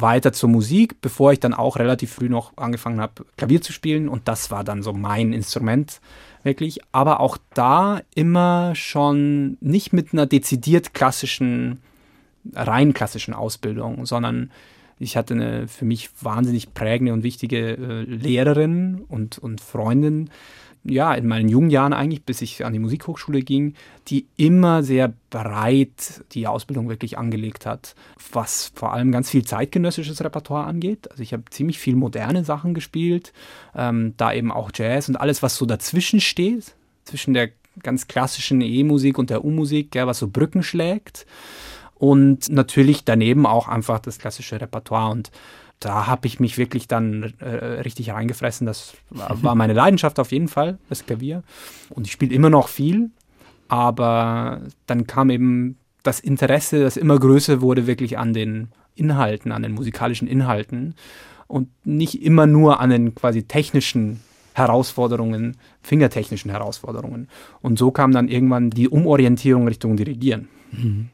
weiter 0.00 0.32
zur 0.32 0.48
Musik, 0.48 1.00
bevor 1.00 1.32
ich 1.32 1.40
dann 1.40 1.54
auch 1.54 1.76
relativ 1.76 2.12
früh 2.12 2.28
noch 2.28 2.56
angefangen 2.56 3.00
habe, 3.00 3.24
Klavier 3.36 3.60
zu 3.60 3.72
spielen. 3.72 4.08
Und 4.08 4.28
das 4.28 4.50
war 4.50 4.64
dann 4.64 4.82
so 4.82 4.92
mein 4.92 5.32
Instrument 5.32 6.00
wirklich. 6.42 6.80
Aber 6.92 7.20
auch 7.20 7.38
da 7.54 8.00
immer 8.14 8.74
schon 8.74 9.58
nicht 9.60 9.92
mit 9.92 10.12
einer 10.12 10.26
dezidiert 10.26 10.94
klassischen, 10.94 11.80
rein 12.54 12.94
klassischen 12.94 13.34
Ausbildung, 13.34 14.06
sondern 14.06 14.50
ich 14.98 15.16
hatte 15.16 15.34
eine 15.34 15.68
für 15.68 15.84
mich 15.84 16.10
wahnsinnig 16.20 16.74
prägende 16.74 17.12
und 17.12 17.22
wichtige 17.22 17.76
äh, 17.76 18.02
Lehrerin 18.02 19.04
und, 19.08 19.38
und 19.38 19.60
Freundin, 19.60 20.30
ja, 20.88 21.14
in 21.14 21.26
meinen 21.26 21.48
jungen 21.48 21.70
Jahren 21.70 21.92
eigentlich, 21.92 22.24
bis 22.24 22.42
ich 22.42 22.64
an 22.64 22.72
die 22.72 22.78
Musikhochschule 22.78 23.42
ging, 23.42 23.74
die 24.08 24.26
immer 24.36 24.82
sehr 24.82 25.12
breit 25.30 26.24
die 26.32 26.46
Ausbildung 26.46 26.88
wirklich 26.88 27.18
angelegt 27.18 27.66
hat, 27.66 27.94
was 28.32 28.72
vor 28.74 28.92
allem 28.92 29.12
ganz 29.12 29.30
viel 29.30 29.44
zeitgenössisches 29.44 30.22
Repertoire 30.22 30.66
angeht. 30.66 31.10
Also 31.10 31.22
ich 31.22 31.32
habe 31.32 31.44
ziemlich 31.50 31.78
viel 31.78 31.96
moderne 31.96 32.44
Sachen 32.44 32.74
gespielt, 32.74 33.32
ähm, 33.74 34.14
da 34.16 34.32
eben 34.32 34.50
auch 34.52 34.70
Jazz 34.74 35.08
und 35.08 35.16
alles, 35.16 35.42
was 35.42 35.56
so 35.56 35.66
dazwischen 35.66 36.20
steht, 36.20 36.74
zwischen 37.04 37.34
der 37.34 37.50
ganz 37.82 38.08
klassischen 38.08 38.60
E-Musik 38.60 39.18
und 39.18 39.30
der 39.30 39.44
U-Musik, 39.44 39.94
ja, 39.94 40.06
was 40.06 40.18
so 40.18 40.28
Brücken 40.28 40.62
schlägt. 40.62 41.26
Und 41.94 42.48
natürlich 42.48 43.04
daneben 43.04 43.44
auch 43.44 43.66
einfach 43.66 43.98
das 43.98 44.18
klassische 44.18 44.60
Repertoire 44.60 45.10
und 45.10 45.30
da 45.80 46.06
habe 46.06 46.26
ich 46.26 46.40
mich 46.40 46.58
wirklich 46.58 46.88
dann 46.88 47.34
äh, 47.38 47.46
richtig 47.82 48.10
reingefressen. 48.10 48.66
Das 48.66 48.94
war 49.10 49.54
meine 49.54 49.72
Leidenschaft 49.72 50.18
auf 50.18 50.32
jeden 50.32 50.48
Fall, 50.48 50.78
das 50.88 51.06
Klavier. 51.06 51.42
Und 51.90 52.06
ich 52.06 52.12
spiele 52.12 52.34
immer 52.34 52.50
noch 52.50 52.68
viel, 52.68 53.10
aber 53.68 54.62
dann 54.86 55.06
kam 55.06 55.30
eben 55.30 55.76
das 56.02 56.20
Interesse, 56.20 56.80
das 56.80 56.96
immer 56.96 57.18
größer 57.18 57.60
wurde, 57.60 57.86
wirklich 57.86 58.18
an 58.18 58.32
den 58.32 58.68
Inhalten, 58.94 59.52
an 59.52 59.62
den 59.62 59.72
musikalischen 59.72 60.26
Inhalten 60.26 60.94
und 61.46 61.68
nicht 61.84 62.22
immer 62.22 62.46
nur 62.46 62.80
an 62.80 62.90
den 62.90 63.14
quasi 63.14 63.44
technischen 63.44 64.20
Herausforderungen, 64.54 65.56
fingertechnischen 65.82 66.50
Herausforderungen. 66.50 67.28
Und 67.62 67.78
so 67.78 67.92
kam 67.92 68.12
dann 68.12 68.28
irgendwann 68.28 68.70
die 68.70 68.88
Umorientierung 68.88 69.68
Richtung 69.68 69.96
Dirigieren. 69.96 70.48
Mhm. 70.72 71.10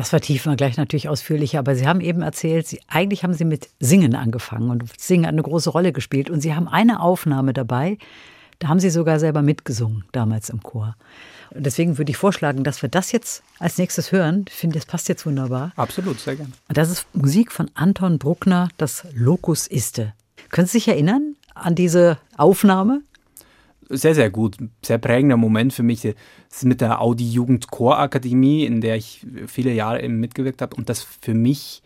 Das 0.00 0.08
vertiefen 0.08 0.50
wir 0.50 0.56
gleich 0.56 0.78
natürlich 0.78 1.10
ausführlicher, 1.10 1.58
aber 1.58 1.76
Sie 1.76 1.86
haben 1.86 2.00
eben 2.00 2.22
erzählt, 2.22 2.66
Sie, 2.66 2.80
eigentlich 2.88 3.22
haben 3.22 3.34
Sie 3.34 3.44
mit 3.44 3.68
Singen 3.80 4.14
angefangen 4.14 4.70
und 4.70 4.98
Singen 4.98 5.26
hat 5.26 5.34
eine 5.34 5.42
große 5.42 5.68
Rolle 5.68 5.92
gespielt. 5.92 6.30
Und 6.30 6.40
Sie 6.40 6.54
haben 6.54 6.68
eine 6.68 7.02
Aufnahme 7.02 7.52
dabei, 7.52 7.98
da 8.60 8.68
haben 8.68 8.80
Sie 8.80 8.88
sogar 8.88 9.20
selber 9.20 9.42
mitgesungen, 9.42 10.06
damals 10.12 10.48
im 10.48 10.62
Chor. 10.62 10.96
Und 11.50 11.66
deswegen 11.66 11.98
würde 11.98 12.12
ich 12.12 12.16
vorschlagen, 12.16 12.64
dass 12.64 12.80
wir 12.80 12.88
das 12.88 13.12
jetzt 13.12 13.42
als 13.58 13.76
nächstes 13.76 14.10
hören. 14.10 14.46
Ich 14.48 14.54
finde, 14.54 14.78
das 14.78 14.86
passt 14.86 15.06
jetzt 15.10 15.26
wunderbar. 15.26 15.72
Absolut, 15.76 16.18
sehr 16.18 16.36
gerne. 16.36 16.52
Das 16.68 16.88
ist 16.88 17.06
Musik 17.14 17.52
von 17.52 17.70
Anton 17.74 18.18
Bruckner, 18.18 18.70
das 18.78 19.04
Locus 19.12 19.66
Iste. 19.66 20.14
Können 20.48 20.66
Sie 20.66 20.78
sich 20.78 20.88
erinnern 20.88 21.36
an 21.54 21.74
diese 21.74 22.16
Aufnahme? 22.38 23.02
sehr, 23.90 24.14
sehr 24.14 24.30
gut. 24.30 24.56
Sehr 24.84 24.98
prägender 24.98 25.36
Moment 25.36 25.72
für 25.72 25.82
mich. 25.82 26.14
Ist 26.50 26.64
mit 26.64 26.80
der 26.80 27.00
Audi 27.00 27.30
Jugend 27.30 27.70
Chorakademie, 27.70 28.64
in 28.64 28.80
der 28.80 28.96
ich 28.96 29.24
viele 29.46 29.72
Jahre 29.72 30.02
eben 30.02 30.18
mitgewirkt 30.18 30.62
habe. 30.62 30.74
Und 30.76 30.88
das 30.88 31.02
für 31.02 31.34
mich 31.34 31.82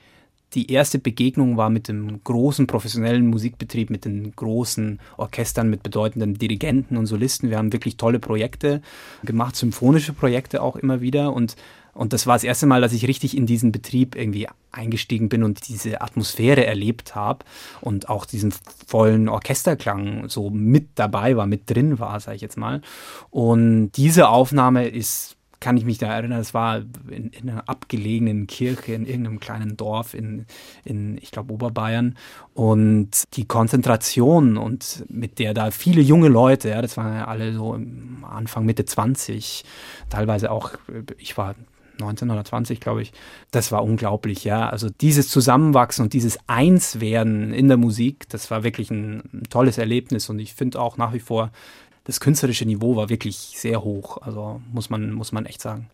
die 0.55 0.71
erste 0.71 0.99
Begegnung 0.99 1.57
war 1.57 1.69
mit 1.69 1.89
dem 1.89 2.23
großen 2.23 2.67
professionellen 2.67 3.27
Musikbetrieb, 3.27 3.91
mit 3.91 4.05
den 4.05 4.35
großen 4.35 5.01
Orchestern, 5.17 5.69
mit 5.69 5.83
bedeutenden 5.83 6.35
Dirigenten 6.35 6.97
und 6.97 7.07
Solisten. 7.07 7.51
Wir 7.51 7.59
haben 7.59 7.73
wirklich 7.73 7.97
tolle 7.97 8.21
Projekte 8.21 8.81
gemacht, 9.25 9.57
symphonische 9.57 10.13
Projekte 10.13 10.63
auch 10.63 10.77
immer 10.77 11.01
wieder. 11.01 11.33
Und 11.33 11.57
und 11.95 12.13
das 12.13 12.27
war 12.27 12.35
das 12.35 12.45
erste 12.45 12.67
Mal, 12.67 12.81
dass 12.81 12.93
ich 12.93 13.07
richtig 13.07 13.37
in 13.37 13.47
diesen 13.47 13.73
Betrieb 13.73 14.17
irgendwie 14.17 14.49
eingestiegen 14.73 15.29
bin 15.29 15.45
und 15.45 15.69
diese 15.69 16.01
Atmosphäre 16.01 16.67
erlebt 16.67 17.15
habe 17.15 17.45
und 17.81 18.09
auch 18.09 18.27
diesen 18.27 18.53
vollen 18.87 19.29
Orchesterklang 19.29 20.29
so 20.29 20.51
mit 20.51 20.89
dabei 20.97 21.37
war, 21.37 21.47
mit 21.47 21.71
drin 21.71 21.99
war, 21.99 22.19
sage 22.21 22.37
ich 22.37 22.43
jetzt 22.43 22.57
mal. 22.57 22.83
Und 23.31 23.93
diese 23.93 24.29
Aufnahme 24.29 24.89
ist 24.89 25.37
kann 25.61 25.79
ich 25.79 25.87
mich 25.87 25.97
da 25.97 26.13
erinnern, 26.13 26.41
es 26.41 26.53
war 26.53 26.83
in, 27.09 27.31
in, 27.31 27.49
einer 27.49 27.67
abgelegenen 27.71 28.47
Kirche 28.47 28.93
in 28.93 29.07
irgendeinem 29.07 29.41
kleinen 29.41 29.79
Dorf 29.79 30.13
in, 30.13 30.45
in 30.85 31.17
ich 31.23 31.31
glaube, 31.31 31.55
Oberbayern. 31.55 32.19
Und 32.53 33.25
die 33.33 33.47
Konzentration 33.47 34.59
und 34.59 35.07
mit 35.09 35.39
der 35.39 35.55
da 35.55 35.71
viele 35.71 36.03
junge 36.03 36.29
Leute, 36.29 36.69
ja, 36.69 36.83
das 36.83 36.99
waren 36.99 37.15
ja 37.15 37.25
alle 37.25 37.55
so 37.55 37.81
Anfang, 38.29 38.67
Mitte 38.67 38.85
20, 38.85 39.65
teilweise 40.11 40.51
auch, 40.51 40.73
ich 41.17 41.39
war 41.39 41.55
19 41.99 42.31
oder 42.31 42.45
20, 42.45 42.81
glaube 42.81 43.03
ich. 43.03 43.13
Das 43.51 43.73
war 43.73 43.83
unglaublich, 43.85 44.45
ja. 44.45 44.69
Also 44.69 44.89
dieses 44.89 45.29
Zusammenwachsen 45.29 46.05
und 46.05 46.13
dieses 46.13 46.39
Einswerden 46.47 47.53
in 47.53 47.69
der 47.69 47.77
Musik, 47.77 48.29
das 48.29 48.51
war 48.51 48.65
wirklich 48.65 48.91
ein 48.91 49.43
tolles 49.51 49.79
Erlebnis 49.79 50.29
und 50.29 50.39
ich 50.39 50.55
finde 50.55 50.81
auch 50.81 50.97
nach 50.97 51.13
wie 51.13 51.21
vor, 51.21 51.51
das 52.05 52.21
künstlerische 52.21 52.67
Niveau 52.67 52.97
war 52.97 53.09
wirklich 53.09 53.37
sehr 53.37 53.83
hoch. 53.83 54.19
Also 54.21 54.61
muss 54.73 54.91
man, 54.91 55.13
muss 55.13 55.33
man 55.33 55.47
echt 55.47 55.61
sagen. 55.61 55.91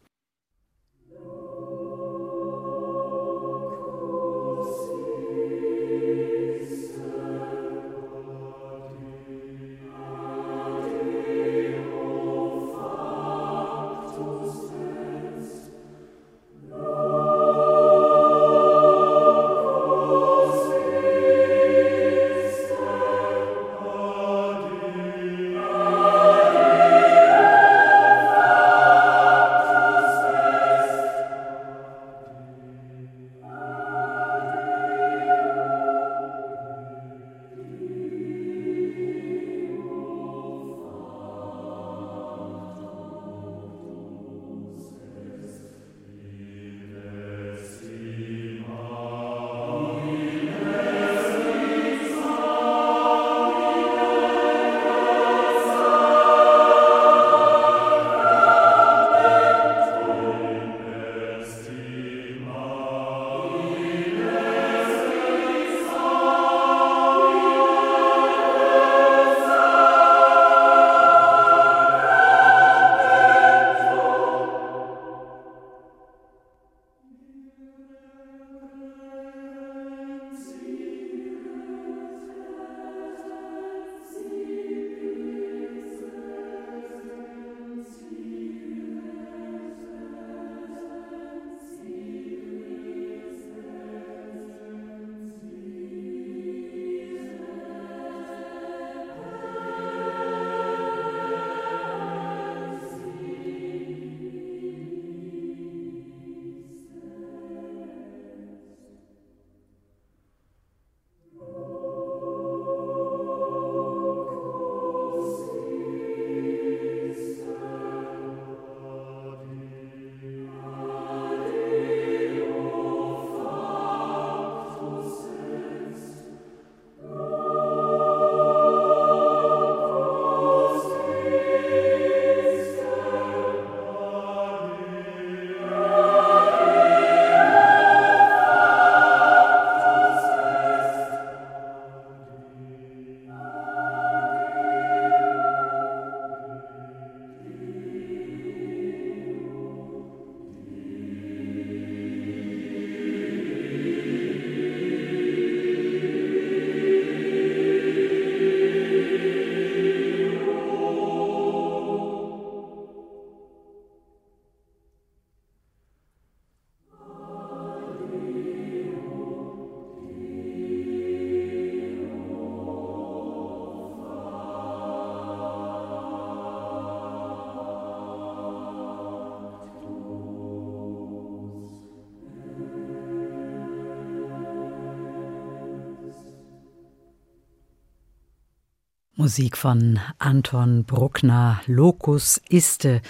Musik 189.21 189.59
von 189.59 190.01
Anton 190.19 190.85
Bruckner, 190.85 191.61
Locus 191.67 192.41
Iste 192.49 193.03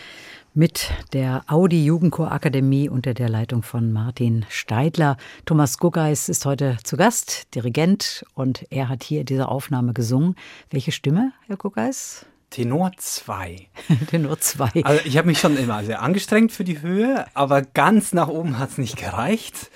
mit 0.54 0.90
der 1.12 1.44
Audi 1.46 1.84
Jugendchorakademie 1.84 2.88
unter 2.88 3.14
der 3.14 3.28
Leitung 3.28 3.62
von 3.62 3.92
Martin 3.92 4.44
Steidler. 4.48 5.16
Thomas 5.44 5.78
Guggeis 5.78 6.28
ist 6.28 6.46
heute 6.46 6.78
zu 6.82 6.96
Gast, 6.96 7.54
Dirigent, 7.54 8.24
und 8.34 8.66
er 8.70 8.88
hat 8.88 9.04
hier 9.04 9.22
diese 9.22 9.46
Aufnahme 9.46 9.92
gesungen. 9.92 10.34
Welche 10.68 10.90
Stimme, 10.90 11.30
Herr 11.46 11.56
Guggeis? 11.56 12.26
Tenor 12.50 12.90
2. 12.96 13.68
Tenor 14.10 14.40
2. 14.40 14.82
Also 14.82 15.02
ich 15.04 15.16
habe 15.16 15.28
mich 15.28 15.38
schon 15.38 15.56
immer 15.56 15.84
sehr 15.84 16.02
angestrengt 16.02 16.50
für 16.50 16.64
die 16.64 16.82
Höhe, 16.82 17.24
aber 17.34 17.62
ganz 17.62 18.12
nach 18.12 18.26
oben 18.26 18.58
hat 18.58 18.70
es 18.70 18.78
nicht 18.78 18.96
gereicht. 18.96 19.70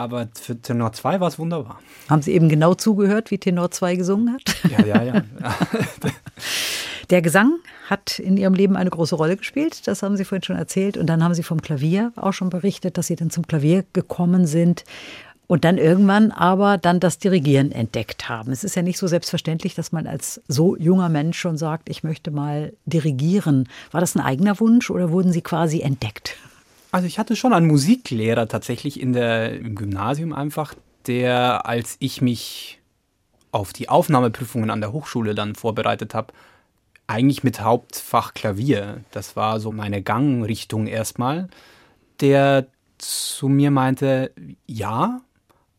Aber 0.00 0.28
für 0.32 0.58
Tenor 0.58 0.94
2 0.94 1.20
war 1.20 1.28
es 1.28 1.38
wunderbar. 1.38 1.78
Haben 2.08 2.22
Sie 2.22 2.32
eben 2.32 2.48
genau 2.48 2.72
zugehört, 2.72 3.30
wie 3.30 3.36
Tenor 3.36 3.70
2 3.70 3.96
gesungen 3.96 4.32
hat? 4.32 4.42
Ja, 4.70 4.86
ja, 4.86 5.02
ja. 5.02 5.22
Der 7.10 7.20
Gesang 7.20 7.58
hat 7.90 8.18
in 8.18 8.38
Ihrem 8.38 8.54
Leben 8.54 8.76
eine 8.76 8.88
große 8.88 9.14
Rolle 9.14 9.36
gespielt, 9.36 9.86
das 9.86 10.02
haben 10.02 10.16
Sie 10.16 10.24
vorhin 10.24 10.42
schon 10.42 10.56
erzählt. 10.56 10.96
Und 10.96 11.06
dann 11.06 11.22
haben 11.22 11.34
Sie 11.34 11.42
vom 11.42 11.60
Klavier 11.60 12.12
auch 12.16 12.32
schon 12.32 12.48
berichtet, 12.48 12.96
dass 12.96 13.08
Sie 13.08 13.16
dann 13.16 13.28
zum 13.28 13.46
Klavier 13.46 13.84
gekommen 13.92 14.46
sind 14.46 14.84
und 15.46 15.64
dann 15.64 15.76
irgendwann 15.76 16.30
aber 16.30 16.78
dann 16.78 16.98
das 16.98 17.18
Dirigieren 17.18 17.70
entdeckt 17.70 18.28
haben. 18.30 18.52
Es 18.52 18.64
ist 18.64 18.76
ja 18.76 18.82
nicht 18.82 18.96
so 18.96 19.06
selbstverständlich, 19.06 19.74
dass 19.74 19.92
man 19.92 20.06
als 20.06 20.40
so 20.48 20.76
junger 20.76 21.10
Mensch 21.10 21.38
schon 21.38 21.58
sagt, 21.58 21.90
ich 21.90 22.04
möchte 22.04 22.30
mal 22.30 22.72
dirigieren. 22.86 23.68
War 23.90 24.00
das 24.00 24.16
ein 24.16 24.22
eigener 24.22 24.60
Wunsch 24.60 24.90
oder 24.90 25.10
wurden 25.10 25.32
Sie 25.32 25.42
quasi 25.42 25.82
entdeckt? 25.82 26.36
Also 26.92 27.06
ich 27.06 27.18
hatte 27.18 27.36
schon 27.36 27.52
einen 27.52 27.66
Musiklehrer 27.66 28.48
tatsächlich 28.48 29.00
in 29.00 29.12
der, 29.12 29.58
im 29.58 29.76
Gymnasium 29.76 30.32
einfach, 30.32 30.74
der, 31.06 31.66
als 31.66 31.96
ich 32.00 32.20
mich 32.20 32.80
auf 33.52 33.72
die 33.72 33.88
Aufnahmeprüfungen 33.88 34.70
an 34.70 34.80
der 34.80 34.92
Hochschule 34.92 35.34
dann 35.34 35.54
vorbereitet 35.54 36.14
habe, 36.14 36.32
eigentlich 37.06 37.42
mit 37.42 37.60
Hauptfach 37.60 38.34
Klavier. 38.34 39.00
Das 39.10 39.34
war 39.34 39.60
so 39.60 39.72
meine 39.72 40.02
Gangrichtung 40.02 40.86
erstmal. 40.86 41.48
Der 42.20 42.66
zu 42.98 43.48
mir 43.48 43.70
meinte, 43.70 44.32
ja, 44.66 45.20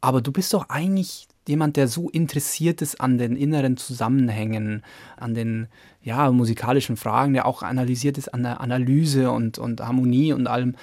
aber 0.01 0.21
du 0.21 0.31
bist 0.31 0.53
doch 0.53 0.69
eigentlich 0.69 1.27
jemand, 1.47 1.77
der 1.77 1.87
so 1.87 2.09
interessiert 2.09 2.81
ist 2.81 2.99
an 2.99 3.17
den 3.17 3.35
inneren 3.35 3.77
Zusammenhängen, 3.77 4.83
an 5.17 5.33
den 5.33 5.67
ja, 6.03 6.31
musikalischen 6.31 6.97
Fragen, 6.97 7.33
der 7.33 7.45
auch 7.45 7.63
analysiert 7.63 8.17
ist 8.17 8.33
an 8.33 8.43
der 8.43 8.61
Analyse 8.61 9.31
und, 9.31 9.57
und 9.57 9.81
Harmonie 9.81 10.33
und 10.33 10.47
allem. 10.47 10.75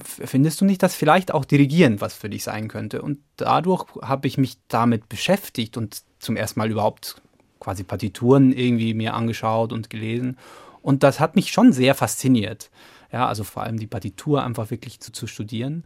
Findest 0.00 0.60
du 0.60 0.64
nicht, 0.64 0.82
dass 0.82 0.94
vielleicht 0.94 1.32
auch 1.32 1.44
Dirigieren 1.44 2.00
was 2.00 2.14
für 2.14 2.30
dich 2.30 2.42
sein 2.44 2.68
könnte? 2.68 3.02
Und 3.02 3.18
dadurch 3.36 3.84
habe 4.00 4.26
ich 4.26 4.38
mich 4.38 4.56
damit 4.68 5.08
beschäftigt 5.08 5.76
und 5.76 6.02
zum 6.18 6.36
ersten 6.36 6.58
Mal 6.60 6.70
überhaupt 6.70 7.20
quasi 7.60 7.84
Partituren 7.84 8.52
irgendwie 8.52 8.94
mir 8.94 9.14
angeschaut 9.14 9.72
und 9.72 9.90
gelesen. 9.90 10.38
Und 10.80 11.02
das 11.02 11.20
hat 11.20 11.36
mich 11.36 11.50
schon 11.50 11.72
sehr 11.72 11.94
fasziniert. 11.94 12.70
Ja, 13.12 13.26
also 13.26 13.44
vor 13.44 13.62
allem 13.62 13.78
die 13.78 13.86
Partitur 13.86 14.42
einfach 14.42 14.70
wirklich 14.70 15.00
zu, 15.00 15.12
zu 15.12 15.26
studieren. 15.26 15.84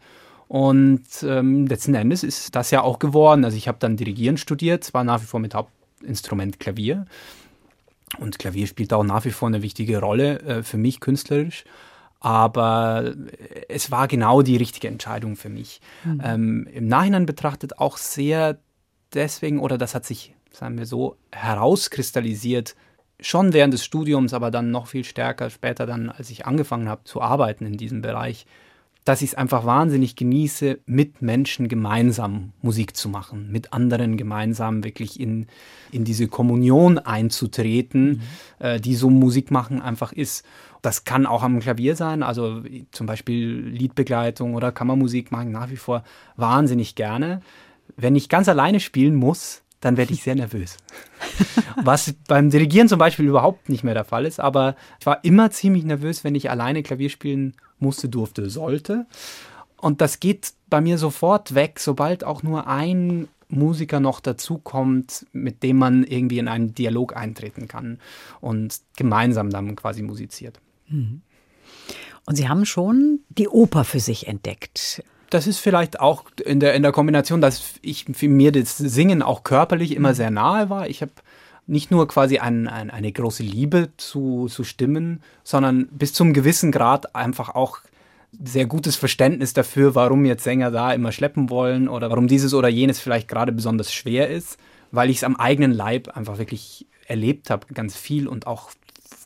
Und 0.48 1.04
ähm, 1.22 1.66
letzten 1.66 1.94
Endes 1.94 2.22
ist 2.22 2.54
das 2.54 2.70
ja 2.70 2.82
auch 2.82 2.98
geworden. 2.98 3.44
Also 3.44 3.56
ich 3.56 3.68
habe 3.68 3.78
dann 3.80 3.96
Dirigieren 3.96 4.36
studiert, 4.36 4.84
zwar 4.84 5.02
nach 5.02 5.22
wie 5.22 5.26
vor 5.26 5.40
mit 5.40 5.54
Hauptinstrument 5.54 6.60
Klavier. 6.60 7.06
Und 8.18 8.38
Klavier 8.38 8.66
spielt 8.66 8.92
auch 8.92 9.04
nach 9.04 9.24
wie 9.24 9.30
vor 9.30 9.48
eine 9.48 9.62
wichtige 9.62 9.98
Rolle 9.98 10.40
äh, 10.40 10.62
für 10.62 10.76
mich 10.76 11.00
künstlerisch. 11.00 11.64
Aber 12.24 13.14
es 13.68 13.90
war 13.90 14.06
genau 14.06 14.42
die 14.42 14.56
richtige 14.56 14.88
Entscheidung 14.88 15.34
für 15.36 15.48
mich. 15.48 15.80
Mhm. 16.04 16.22
Ähm, 16.24 16.68
Im 16.72 16.86
Nachhinein 16.86 17.26
betrachtet 17.26 17.78
auch 17.78 17.96
sehr 17.96 18.58
deswegen, 19.12 19.58
oder 19.58 19.76
das 19.76 19.94
hat 19.94 20.04
sich 20.04 20.34
sagen 20.54 20.78
wir 20.78 20.86
so, 20.86 21.16
herauskristallisiert, 21.32 22.76
schon 23.20 23.52
während 23.52 23.74
des 23.74 23.84
Studiums, 23.84 24.34
aber 24.34 24.50
dann 24.50 24.70
noch 24.70 24.86
viel 24.86 25.04
stärker 25.04 25.50
später 25.50 25.86
dann, 25.86 26.10
als 26.10 26.30
ich 26.30 26.46
angefangen 26.46 26.88
habe 26.88 27.04
zu 27.04 27.20
arbeiten 27.20 27.66
in 27.66 27.76
diesem 27.76 28.02
Bereich, 28.02 28.46
dass 29.04 29.22
ich 29.22 29.30
es 29.30 29.34
einfach 29.34 29.64
wahnsinnig 29.64 30.14
genieße, 30.14 30.78
mit 30.86 31.22
Menschen 31.22 31.68
gemeinsam 31.68 32.52
Musik 32.62 32.96
zu 32.96 33.08
machen, 33.08 33.50
mit 33.50 33.72
anderen 33.72 34.16
gemeinsam 34.16 34.84
wirklich 34.84 35.18
in, 35.18 35.46
in 35.90 36.04
diese 36.04 36.28
Kommunion 36.28 36.98
einzutreten, 36.98 38.08
mhm. 38.08 38.20
äh, 38.60 38.80
die 38.80 38.94
so 38.94 39.10
Musik 39.10 39.50
machen 39.50 39.82
einfach 39.82 40.12
ist. 40.12 40.44
Das 40.82 41.04
kann 41.04 41.26
auch 41.26 41.42
am 41.42 41.60
Klavier 41.60 41.96
sein, 41.96 42.22
also 42.22 42.62
zum 42.90 43.06
Beispiel 43.06 43.60
Liedbegleitung 43.68 44.54
oder 44.54 44.72
Kammermusik 44.72 45.30
mache 45.30 45.44
ich 45.44 45.50
nach 45.50 45.70
wie 45.70 45.76
vor 45.76 46.02
wahnsinnig 46.36 46.94
gerne. 46.94 47.40
Wenn 47.96 48.16
ich 48.16 48.28
ganz 48.28 48.48
alleine 48.48 48.80
spielen 48.80 49.14
muss, 49.14 49.62
dann 49.82 49.96
werde 49.98 50.14
ich 50.14 50.22
sehr 50.22 50.34
nervös. 50.34 50.78
Was 51.82 52.14
beim 52.28 52.50
Dirigieren 52.50 52.88
zum 52.88 52.98
Beispiel 52.98 53.26
überhaupt 53.26 53.68
nicht 53.68 53.84
mehr 53.84 53.94
der 53.94 54.04
Fall 54.04 54.24
ist, 54.24 54.40
aber 54.40 54.76
ich 54.98 55.06
war 55.06 55.22
immer 55.24 55.50
ziemlich 55.50 55.84
nervös, 55.84 56.24
wenn 56.24 56.34
ich 56.34 56.48
alleine 56.48 56.82
Klavier 56.82 57.10
spielen 57.10 57.54
musste, 57.78 58.08
durfte, 58.08 58.48
sollte. 58.48 59.06
Und 59.76 60.00
das 60.00 60.20
geht 60.20 60.52
bei 60.70 60.80
mir 60.80 60.96
sofort 60.96 61.54
weg, 61.54 61.80
sobald 61.80 62.24
auch 62.24 62.42
nur 62.42 62.68
ein 62.68 63.28
Musiker 63.48 64.00
noch 64.00 64.20
dazukommt, 64.20 65.26
mit 65.32 65.62
dem 65.62 65.76
man 65.76 66.04
irgendwie 66.04 66.38
in 66.38 66.48
einen 66.48 66.74
Dialog 66.74 67.16
eintreten 67.16 67.68
kann 67.68 67.98
und 68.40 68.80
gemeinsam 68.96 69.50
dann 69.50 69.76
quasi 69.76 70.02
musiziert. 70.02 70.60
Mhm. 70.88 71.22
Und 72.24 72.36
Sie 72.36 72.48
haben 72.48 72.64
schon 72.64 73.20
die 73.28 73.48
Oper 73.48 73.84
für 73.84 74.00
sich 74.00 74.28
entdeckt 74.28 75.02
das 75.32 75.46
ist 75.46 75.58
vielleicht 75.58 76.00
auch 76.00 76.24
in 76.44 76.60
der, 76.60 76.74
in 76.74 76.82
der 76.82 76.92
Kombination, 76.92 77.40
dass 77.40 77.74
ich 77.80 78.06
mir 78.20 78.52
das 78.52 78.76
Singen 78.76 79.22
auch 79.22 79.44
körperlich 79.44 79.96
immer 79.96 80.10
mhm. 80.10 80.14
sehr 80.14 80.30
nahe 80.30 80.68
war. 80.68 80.88
Ich 80.88 81.00
habe 81.00 81.12
nicht 81.66 81.90
nur 81.90 82.06
quasi 82.08 82.38
ein, 82.38 82.68
ein, 82.68 82.90
eine 82.90 83.12
große 83.12 83.42
Liebe 83.42 83.90
zu, 83.96 84.48
zu 84.48 84.64
Stimmen, 84.64 85.22
sondern 85.42 85.86
bis 85.86 86.12
zum 86.12 86.34
gewissen 86.34 86.70
Grad 86.70 87.14
einfach 87.14 87.50
auch 87.54 87.78
sehr 88.44 88.66
gutes 88.66 88.96
Verständnis 88.96 89.52
dafür, 89.54 89.94
warum 89.94 90.24
jetzt 90.24 90.44
Sänger 90.44 90.70
da 90.70 90.92
immer 90.92 91.12
schleppen 91.12 91.50
wollen 91.50 91.88
oder 91.88 92.10
warum 92.10 92.28
dieses 92.28 92.52
oder 92.52 92.68
jenes 92.68 92.98
vielleicht 93.00 93.28
gerade 93.28 93.52
besonders 93.52 93.92
schwer 93.92 94.28
ist, 94.28 94.58
weil 94.90 95.08
ich 95.08 95.18
es 95.18 95.24
am 95.24 95.36
eigenen 95.36 95.72
Leib 95.72 96.08
einfach 96.16 96.38
wirklich 96.38 96.86
erlebt 97.06 97.50
habe, 97.50 97.66
ganz 97.72 97.96
viel 97.96 98.28
und 98.28 98.46
auch 98.46 98.70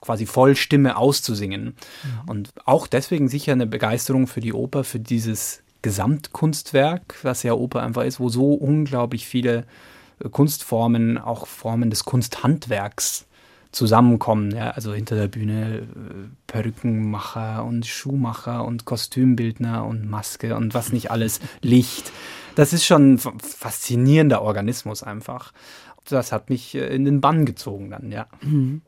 quasi 0.00 0.26
voll 0.26 0.54
Stimme 0.54 0.96
auszusingen. 0.96 1.64
Mhm. 1.64 2.28
Und 2.28 2.52
auch 2.64 2.86
deswegen 2.86 3.28
sicher 3.28 3.52
eine 3.52 3.66
Begeisterung 3.66 4.26
für 4.26 4.40
die 4.40 4.52
Oper, 4.52 4.84
für 4.84 5.00
dieses 5.00 5.62
Gesamtkunstwerk, 5.82 7.16
was 7.22 7.42
ja 7.42 7.54
Oper 7.54 7.82
einfach 7.82 8.04
ist, 8.04 8.20
wo 8.20 8.28
so 8.28 8.54
unglaublich 8.54 9.26
viele 9.26 9.64
äh, 10.22 10.28
Kunstformen, 10.28 11.18
auch 11.18 11.46
Formen 11.46 11.90
des 11.90 12.04
Kunsthandwerks 12.04 13.26
zusammenkommen. 13.72 14.52
Ja, 14.52 14.70
also 14.70 14.94
hinter 14.94 15.16
der 15.16 15.28
Bühne 15.28 15.78
äh, 15.78 15.82
Perückenmacher 16.46 17.64
und 17.64 17.86
Schuhmacher 17.86 18.64
und 18.64 18.84
Kostümbildner 18.84 19.84
und 19.84 20.08
Maske 20.08 20.56
und 20.56 20.74
was 20.74 20.92
nicht 20.92 21.10
alles, 21.10 21.40
Licht. 21.60 22.10
Das 22.54 22.72
ist 22.72 22.86
schon 22.86 23.14
ein 23.14 23.18
faszinierender 23.18 24.40
Organismus 24.42 25.02
einfach. 25.02 25.52
Das 26.08 26.32
hat 26.32 26.50
mich 26.50 26.74
äh, 26.74 26.94
in 26.94 27.04
den 27.04 27.20
Bann 27.20 27.44
gezogen 27.44 27.90
dann, 27.90 28.10
ja. 28.10 28.26
Mhm. 28.40 28.82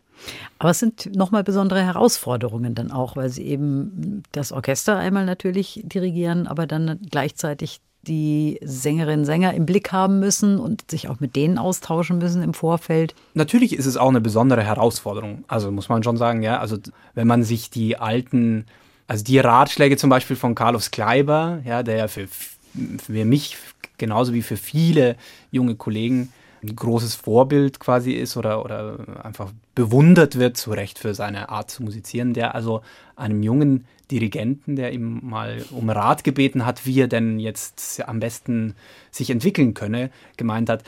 Aber 0.58 0.70
es 0.70 0.78
sind 0.78 1.14
nochmal 1.14 1.44
besondere 1.44 1.82
Herausforderungen 1.82 2.74
dann 2.74 2.90
auch, 2.90 3.16
weil 3.16 3.28
sie 3.28 3.44
eben 3.44 4.22
das 4.32 4.52
Orchester 4.52 4.96
einmal 4.96 5.24
natürlich 5.24 5.82
dirigieren, 5.84 6.46
aber 6.46 6.66
dann 6.66 6.98
gleichzeitig 7.10 7.80
die 8.02 8.58
Sängerinnen 8.62 9.20
und 9.20 9.26
Sänger 9.26 9.54
im 9.54 9.66
Blick 9.66 9.92
haben 9.92 10.20
müssen 10.20 10.58
und 10.58 10.90
sich 10.90 11.08
auch 11.08 11.20
mit 11.20 11.36
denen 11.36 11.58
austauschen 11.58 12.18
müssen 12.18 12.42
im 12.42 12.54
Vorfeld. 12.54 13.14
Natürlich 13.34 13.76
ist 13.76 13.86
es 13.86 13.96
auch 13.96 14.08
eine 14.08 14.20
besondere 14.20 14.62
Herausforderung. 14.62 15.44
Also 15.48 15.70
muss 15.70 15.88
man 15.88 16.02
schon 16.02 16.16
sagen, 16.16 16.42
ja. 16.42 16.58
Also 16.58 16.78
wenn 17.14 17.26
man 17.26 17.42
sich 17.42 17.70
die 17.70 17.98
alten, 17.98 18.66
also 19.06 19.24
die 19.24 19.38
Ratschläge 19.38 19.96
zum 19.96 20.10
Beispiel 20.10 20.36
von 20.36 20.54
Carlos 20.54 20.90
Kleiber, 20.90 21.60
ja, 21.64 21.82
der 21.82 21.96
ja 21.96 22.08
für, 22.08 22.28
für 22.28 23.24
mich 23.24 23.56
genauso 23.98 24.32
wie 24.32 24.42
für 24.42 24.56
viele 24.56 25.16
junge 25.50 25.74
Kollegen 25.74 26.32
ein 26.62 26.74
großes 26.74 27.14
Vorbild 27.14 27.78
quasi 27.78 28.12
ist 28.12 28.36
oder, 28.36 28.64
oder 28.64 28.98
einfach 29.22 29.52
bewundert 29.78 30.40
wird, 30.40 30.56
zu 30.56 30.72
Recht 30.72 30.98
für 30.98 31.14
seine 31.14 31.50
Art 31.50 31.70
zu 31.70 31.84
musizieren, 31.84 32.34
der 32.34 32.56
also 32.56 32.82
einem 33.14 33.44
jungen 33.44 33.84
Dirigenten, 34.10 34.74
der 34.74 34.92
ihm 34.92 35.20
mal 35.22 35.64
um 35.70 35.88
Rat 35.88 36.24
gebeten 36.24 36.66
hat, 36.66 36.84
wie 36.84 37.00
er 37.00 37.06
denn 37.06 37.38
jetzt 37.38 38.02
am 38.08 38.18
besten 38.18 38.74
sich 39.12 39.30
entwickeln 39.30 39.74
könne, 39.74 40.10
gemeint 40.36 40.68
hat, 40.68 40.82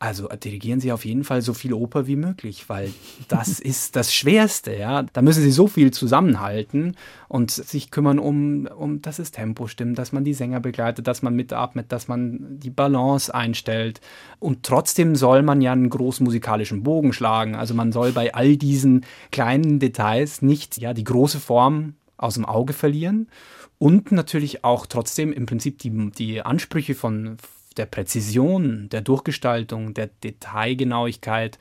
also 0.00 0.28
dirigieren 0.28 0.78
Sie 0.78 0.92
auf 0.92 1.04
jeden 1.04 1.24
Fall 1.24 1.42
so 1.42 1.52
viel 1.54 1.72
Oper 1.72 2.06
wie 2.06 2.14
möglich, 2.14 2.68
weil 2.68 2.92
das 3.26 3.58
ist 3.60 3.96
das 3.96 4.14
Schwerste, 4.14 4.76
ja. 4.76 5.02
Da 5.02 5.22
müssen 5.22 5.42
Sie 5.42 5.50
so 5.50 5.66
viel 5.66 5.90
zusammenhalten 5.90 6.96
und 7.26 7.50
sich 7.50 7.90
kümmern 7.90 8.20
um, 8.20 8.66
um, 8.66 9.02
dass 9.02 9.16
das 9.16 9.32
Tempo 9.32 9.66
stimmt, 9.66 9.98
dass 9.98 10.12
man 10.12 10.22
die 10.22 10.34
Sänger 10.34 10.60
begleitet, 10.60 11.08
dass 11.08 11.22
man 11.22 11.34
mitatmet, 11.34 11.90
dass 11.90 12.06
man 12.06 12.60
die 12.60 12.70
Balance 12.70 13.34
einstellt. 13.34 14.00
Und 14.38 14.62
trotzdem 14.62 15.16
soll 15.16 15.42
man 15.42 15.60
ja 15.60 15.72
einen 15.72 15.90
großen 15.90 16.22
musikalischen 16.22 16.84
Bogen 16.84 17.12
schlagen. 17.12 17.56
Also 17.56 17.74
man 17.74 17.90
soll 17.90 18.12
bei 18.12 18.34
all 18.34 18.56
diesen 18.56 19.04
kleinen 19.32 19.80
Details 19.80 20.42
nicht, 20.42 20.78
ja, 20.78 20.94
die 20.94 21.04
große 21.04 21.40
Form 21.40 21.94
aus 22.16 22.34
dem 22.34 22.44
Auge 22.44 22.72
verlieren 22.72 23.28
und 23.78 24.12
natürlich 24.12 24.64
auch 24.64 24.86
trotzdem 24.86 25.32
im 25.32 25.46
Prinzip 25.46 25.78
die, 25.78 26.10
die 26.10 26.42
Ansprüche 26.42 26.94
von, 26.94 27.36
der 27.78 27.86
Präzision, 27.86 28.88
der 28.90 29.00
Durchgestaltung, 29.00 29.94
der 29.94 30.08
Detailgenauigkeit 30.22 31.58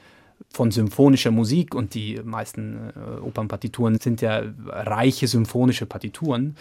von 0.49 0.71
symphonischer 0.71 1.31
Musik 1.31 1.75
und 1.75 1.93
die 1.93 2.19
meisten 2.23 2.91
äh, 2.95 3.19
Opernpartituren 3.19 3.99
sind 3.99 4.21
ja 4.21 4.43
reiche 4.67 5.27
symphonische 5.27 5.85
Partituren, 5.85 6.55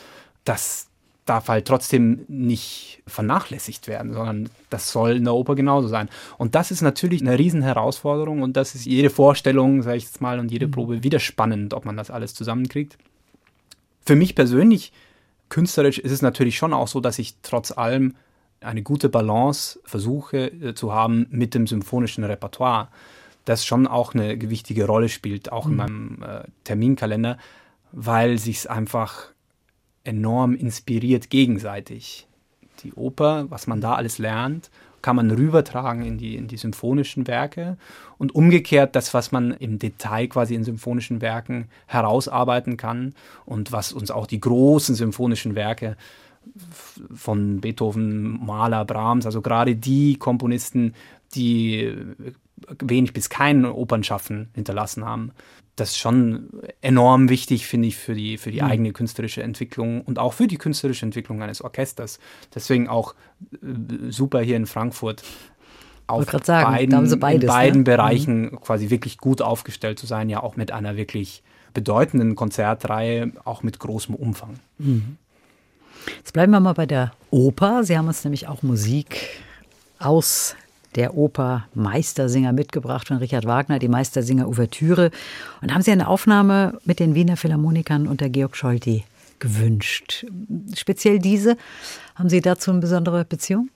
das 0.45 0.88
darf 1.27 1.49
halt 1.49 1.66
trotzdem 1.66 2.25
nicht 2.29 3.03
vernachlässigt 3.07 3.88
werden, 3.88 4.14
sondern 4.14 4.49
das 4.71 4.92
soll 4.92 5.16
in 5.16 5.25
der 5.25 5.35
Oper 5.35 5.57
genauso 5.57 5.88
sein. 5.88 6.09
Und 6.38 6.55
das 6.55 6.71
ist 6.71 6.83
natürlich 6.83 7.21
eine 7.21 7.38
Riesenherausforderung 7.38 8.42
und 8.42 8.57
das 8.57 8.75
ist 8.77 8.87
jede 8.87 9.11
Vorstellung, 9.11 9.83
sage 9.83 9.97
ich 9.97 10.05
jetzt 10.05 10.21
mal, 10.21 10.38
und 10.38 10.53
jede 10.53 10.69
mhm. 10.69 10.71
Probe 10.71 11.03
wieder 11.03 11.19
spannend, 11.19 11.75
ob 11.75 11.85
man 11.85 11.97
das 11.97 12.11
alles 12.11 12.35
zusammenkriegt. 12.35 12.97
Für 14.05 14.14
mich 14.14 14.37
persönlich, 14.37 14.92
künstlerisch, 15.49 15.99
ist 15.99 16.12
es 16.12 16.23
natürlich 16.23 16.57
schon 16.57 16.73
auch 16.73 16.88
so, 16.88 17.01
dass 17.01 17.19
ich 17.19 17.35
trotz 17.42 17.73
allem 17.73 18.14
eine 18.66 18.83
gute 18.83 19.09
Balance 19.09 19.81
versuche 19.85 20.46
äh, 20.46 20.74
zu 20.74 20.92
haben 20.92 21.26
mit 21.31 21.55
dem 21.55 21.66
symphonischen 21.66 22.24
Repertoire, 22.24 22.88
das 23.44 23.64
schon 23.64 23.87
auch 23.87 24.14
eine 24.14 24.37
gewichtige 24.37 24.87
Rolle 24.87 25.09
spielt, 25.09 25.52
auch 25.52 25.66
mhm. 25.66 25.70
in 25.70 25.76
meinem 25.76 26.22
äh, 26.22 26.44
Terminkalender, 26.64 27.38
weil 27.92 28.38
sich 28.38 28.59
es 28.59 28.66
einfach 28.66 29.29
enorm 30.05 30.55
inspiriert 30.55 31.31
gegenseitig. 31.31 32.26
Die 32.83 32.92
Oper, 32.92 33.50
was 33.50 33.66
man 33.66 33.81
da 33.81 33.94
alles 33.94 34.18
lernt, 34.18 34.70
kann 35.02 35.16
man 35.16 35.31
rübertragen 35.31 36.05
in 36.05 36.18
die, 36.18 36.35
in 36.35 36.48
die 36.48 36.57
symphonischen 36.57 37.29
Werke 37.29 37.76
und 38.18 38.35
umgekehrt 38.35 38.96
das, 38.96 39.14
was 39.14 39.31
man 39.31 39.52
im 39.52 39.79
Detail 39.79 40.26
quasi 40.26 40.55
in 40.55 40.64
symphonischen 40.64 41.20
Werken 41.20 41.68
herausarbeiten 41.87 42.76
kann 42.76 43.14
und 43.44 43.70
was 43.70 43.92
uns 43.92 44.11
auch 44.11 44.26
die 44.26 44.40
großen 44.40 44.96
symphonischen 44.96 45.55
Werke 45.55 45.96
von 47.14 47.61
Beethoven, 47.61 48.44
Mahler, 48.44 48.85
Brahms, 48.85 49.26
also 49.26 49.42
gerade 49.42 49.76
die 49.76 50.16
Komponisten, 50.16 50.94
die 51.35 51.92
wenig 52.80 53.12
bis 53.12 53.28
keinen 53.28 53.64
Opernschaffen 53.66 54.48
hinterlassen 54.54 55.04
haben. 55.04 55.32
Das 55.76 55.90
ist 55.90 55.98
schon 55.98 56.48
enorm 56.80 57.28
wichtig, 57.28 57.66
finde 57.66 57.88
ich, 57.88 57.96
für 57.96 58.14
die, 58.14 58.38
für 58.38 58.50
die 58.50 58.62
mhm. 58.62 58.68
eigene 58.68 58.92
künstlerische 58.92 59.42
Entwicklung 59.42 60.00
und 60.00 60.18
auch 60.18 60.32
für 60.32 60.46
die 60.46 60.56
künstlerische 60.56 61.04
Entwicklung 61.04 61.42
eines 61.42 61.61
Orchesters. 61.61 62.18
Deswegen 62.54 62.88
auch 62.88 63.14
äh, 63.52 64.11
super 64.11 64.40
hier 64.40 64.56
in 64.56 64.64
Frankfurt 64.64 65.22
auf 66.06 66.24
sagen, 66.44 66.72
beiden, 66.72 67.20
beides, 67.20 67.42
in 67.42 67.48
beiden 67.48 67.78
ne? 67.80 67.85
Bereichen 67.85 68.42
mhm. 68.42 68.61
quasi 68.61 68.90
wirklich 68.90 69.18
gut 69.18 69.42
aufgestellt 69.42 69.98
zu 69.98 70.06
sein, 70.06 70.30
ja 70.30 70.42
auch 70.42 70.56
mit 70.56 70.72
einer 70.72 70.96
wirklich 70.96 71.42
bedeutenden 71.74 72.37
Konzertreihe, 72.37 73.32
auch 73.44 73.62
mit 73.62 73.78
großem 73.78 74.14
Umfang. 74.14 74.54
Mhm. 74.78 75.18
Jetzt 76.19 76.33
bleiben 76.33 76.53
wir 76.53 76.61
mal 76.61 76.73
bei 76.73 76.87
der 76.87 77.12
Oper. 77.31 77.85
Sie 77.85 77.97
haben 77.97 78.09
uns 78.09 78.25
nämlich 78.25 78.49
auch 78.49 78.62
Musik 78.62 79.40
aus 79.99 80.57
der 80.95 81.16
Oper 81.16 81.69
Meistersinger 81.75 82.53
mitgebracht 82.53 83.09
von 83.09 83.19
Richard 83.19 83.45
Wagner, 83.45 83.79
die 83.79 83.88
Meistersinger 83.88 84.49
Ouvertüre. 84.49 85.11
Und 85.61 85.73
haben 85.73 85.83
Sie 85.83 85.90
eine 85.92 86.09
Aufnahme 86.09 86.79
mit 86.85 87.01
den 87.01 87.14
Wiener 87.14 87.37
Philharmonikern 87.37 88.07
unter 88.07 88.29
Georg 88.29 88.57
Scholti 88.57 89.05
gewünscht. 89.38 90.27
Speziell 90.75 91.19
diese. 91.19 91.57
Haben 92.14 92.31
Sie 92.31 92.40
dazu 92.40 92.71
eine 92.71 92.81
besondere 92.81 93.25
Beziehung? 93.25 93.69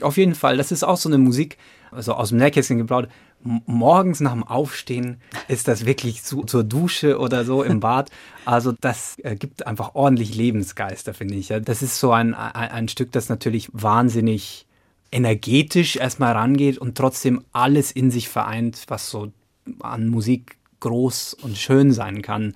Auf 0.00 0.16
jeden 0.16 0.34
Fall. 0.34 0.56
Das 0.56 0.70
ist 0.70 0.84
auch 0.84 0.96
so 0.96 1.08
eine 1.08 1.18
Musik, 1.18 1.58
also 1.90 2.14
aus 2.14 2.28
dem 2.28 2.38
Nähkästchen 2.38 2.78
geplaudert. 2.78 3.10
Morgens 3.42 4.20
nach 4.20 4.32
dem 4.32 4.42
Aufstehen 4.42 5.18
ist 5.46 5.68
das 5.68 5.86
wirklich 5.86 6.22
zu, 6.24 6.42
zur 6.42 6.64
Dusche 6.64 7.18
oder 7.18 7.44
so 7.44 7.62
im 7.62 7.80
Bad. 7.80 8.10
Also 8.44 8.72
das 8.72 9.16
gibt 9.38 9.66
einfach 9.66 9.94
ordentlich 9.94 10.34
Lebensgeister, 10.34 11.14
finde 11.14 11.34
ich. 11.34 11.48
Das 11.48 11.82
ist 11.82 12.00
so 12.00 12.12
ein, 12.12 12.34
ein, 12.34 12.70
ein 12.70 12.88
Stück, 12.88 13.12
das 13.12 13.28
natürlich 13.28 13.68
wahnsinnig 13.72 14.66
energetisch 15.12 15.96
erstmal 15.96 16.32
rangeht 16.32 16.78
und 16.78 16.96
trotzdem 16.96 17.44
alles 17.52 17.92
in 17.92 18.10
sich 18.10 18.28
vereint, 18.28 18.84
was 18.88 19.10
so 19.10 19.32
an 19.80 20.08
Musik 20.08 20.56
groß 20.80 21.34
und 21.34 21.56
schön 21.56 21.92
sein 21.92 22.22
kann. 22.22 22.54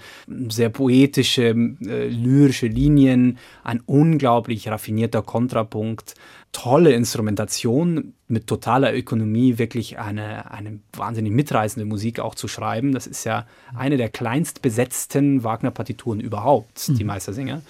Sehr 0.49 0.69
poetische, 0.69 1.51
äh, 1.51 2.09
lyrische 2.09 2.67
Linien, 2.67 3.39
ein 3.65 3.81
unglaublich 3.87 4.69
raffinierter 4.69 5.23
Kontrapunkt, 5.23 6.15
tolle 6.53 6.93
Instrumentation 6.93 8.15
mit 8.27 8.47
totaler 8.47 8.95
Ökonomie, 8.95 9.59
wirklich 9.59 9.99
eine, 9.99 10.51
eine 10.51 10.81
wahnsinnig 10.93 11.33
mitreißende 11.33 11.87
Musik 11.87 12.21
auch 12.21 12.35
zu 12.35 12.49
schreiben. 12.49 12.93
Das 12.93 13.07
ist 13.07 13.25
ja 13.25 13.47
eine 13.75 13.97
der 13.97 14.09
kleinst 14.09 14.63
besetzten 14.63 15.45
Wagner-Partituren 15.45 16.21
überhaupt, 16.21 16.89
die 16.89 17.05
mhm. 17.05 17.09
Meistersinger. 17.09 17.63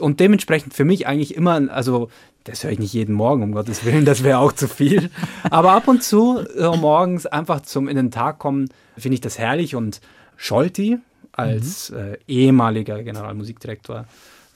Und 0.00 0.20
dementsprechend 0.20 0.74
für 0.74 0.84
mich 0.84 1.06
eigentlich 1.06 1.34
immer, 1.34 1.70
also 1.70 2.08
das 2.44 2.62
höre 2.62 2.72
ich 2.72 2.78
nicht 2.78 2.92
jeden 2.92 3.14
Morgen, 3.14 3.42
um 3.42 3.52
Gottes 3.52 3.84
Willen, 3.84 4.04
das 4.04 4.22
wäre 4.22 4.38
auch 4.38 4.52
zu 4.52 4.68
viel. 4.68 5.10
Aber 5.50 5.72
ab 5.72 5.88
und 5.88 6.02
zu 6.02 6.44
so 6.56 6.76
morgens 6.76 7.26
einfach 7.26 7.62
zum 7.62 7.88
in 7.88 7.96
den 7.96 8.10
Tag 8.10 8.38
kommen, 8.38 8.68
finde 8.96 9.14
ich 9.14 9.20
das 9.20 9.38
herrlich. 9.38 9.74
Und 9.74 10.00
Scholti 10.36 10.98
als 11.32 11.90
mhm. 11.90 11.96
äh, 11.96 12.18
ehemaliger 12.28 13.02
Generalmusikdirektor 13.02 14.06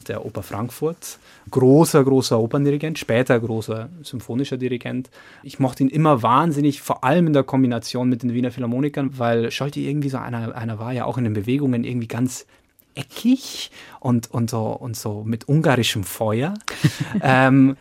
der 0.08 0.24
Oper 0.24 0.42
Frankfurt, 0.42 1.18
großer, 1.50 2.02
großer 2.02 2.38
Operndirigent, 2.38 2.98
später 2.98 3.38
großer 3.38 3.88
symphonischer 4.02 4.56
Dirigent. 4.56 5.10
Ich 5.42 5.58
mochte 5.58 5.82
ihn 5.82 5.88
immer 5.88 6.22
wahnsinnig, 6.22 6.80
vor 6.80 7.04
allem 7.04 7.26
in 7.26 7.32
der 7.32 7.44
Kombination 7.44 8.08
mit 8.08 8.22
den 8.22 8.34
Wiener 8.34 8.50
Philharmonikern, 8.50 9.18
weil 9.18 9.50
Scholti 9.50 9.88
irgendwie 9.88 10.08
so 10.08 10.18
einer, 10.18 10.54
einer 10.54 10.78
war, 10.78 10.92
ja 10.92 11.04
auch 11.04 11.18
in 11.18 11.24
den 11.24 11.34
Bewegungen 11.34 11.84
irgendwie 11.84 12.08
ganz 12.08 12.46
eckig 12.94 13.70
und, 14.00 14.30
und, 14.30 14.50
so, 14.50 14.66
und 14.66 14.96
so 14.96 15.22
mit 15.24 15.48
ungarischem 15.48 16.04
Feuer. 16.04 16.54
ähm, 17.22 17.76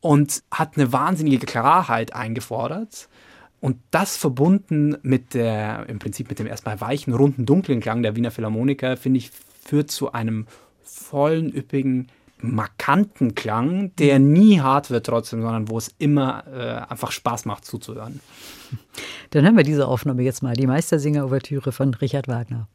und 0.00 0.42
hat 0.50 0.76
eine 0.76 0.92
wahnsinnige 0.92 1.46
Klarheit 1.46 2.12
eingefordert. 2.12 3.08
Und 3.60 3.76
das 3.92 4.16
verbunden 4.16 4.96
mit 5.02 5.34
der, 5.34 5.86
im 5.88 6.00
Prinzip 6.00 6.28
mit 6.28 6.40
dem 6.40 6.48
erstmal 6.48 6.80
weichen, 6.80 7.14
runden, 7.14 7.46
dunklen 7.46 7.80
Klang 7.80 8.02
der 8.02 8.16
Wiener 8.16 8.32
Philharmoniker, 8.32 8.96
finde 8.96 9.18
ich, 9.18 9.30
führt 9.64 9.92
zu 9.92 10.12
einem 10.12 10.46
vollen, 10.84 11.52
üppigen, 11.52 12.08
markanten 12.42 13.34
Klang, 13.34 13.94
der 13.96 14.18
nie 14.18 14.60
hart 14.60 14.90
wird 14.90 15.06
trotzdem, 15.06 15.42
sondern 15.42 15.68
wo 15.68 15.78
es 15.78 15.94
immer 15.98 16.44
äh, 16.52 16.90
einfach 16.90 17.12
Spaß 17.12 17.44
macht 17.44 17.64
zuzuhören. 17.64 18.20
Dann 19.30 19.44
hören 19.44 19.56
wir 19.56 19.64
diese 19.64 19.86
Aufnahme 19.86 20.22
jetzt 20.22 20.42
mal, 20.42 20.54
die 20.54 20.66
Meistersinger-Ouvertüre 20.66 21.72
von 21.72 21.94
Richard 21.94 22.28
Wagner. 22.28 22.68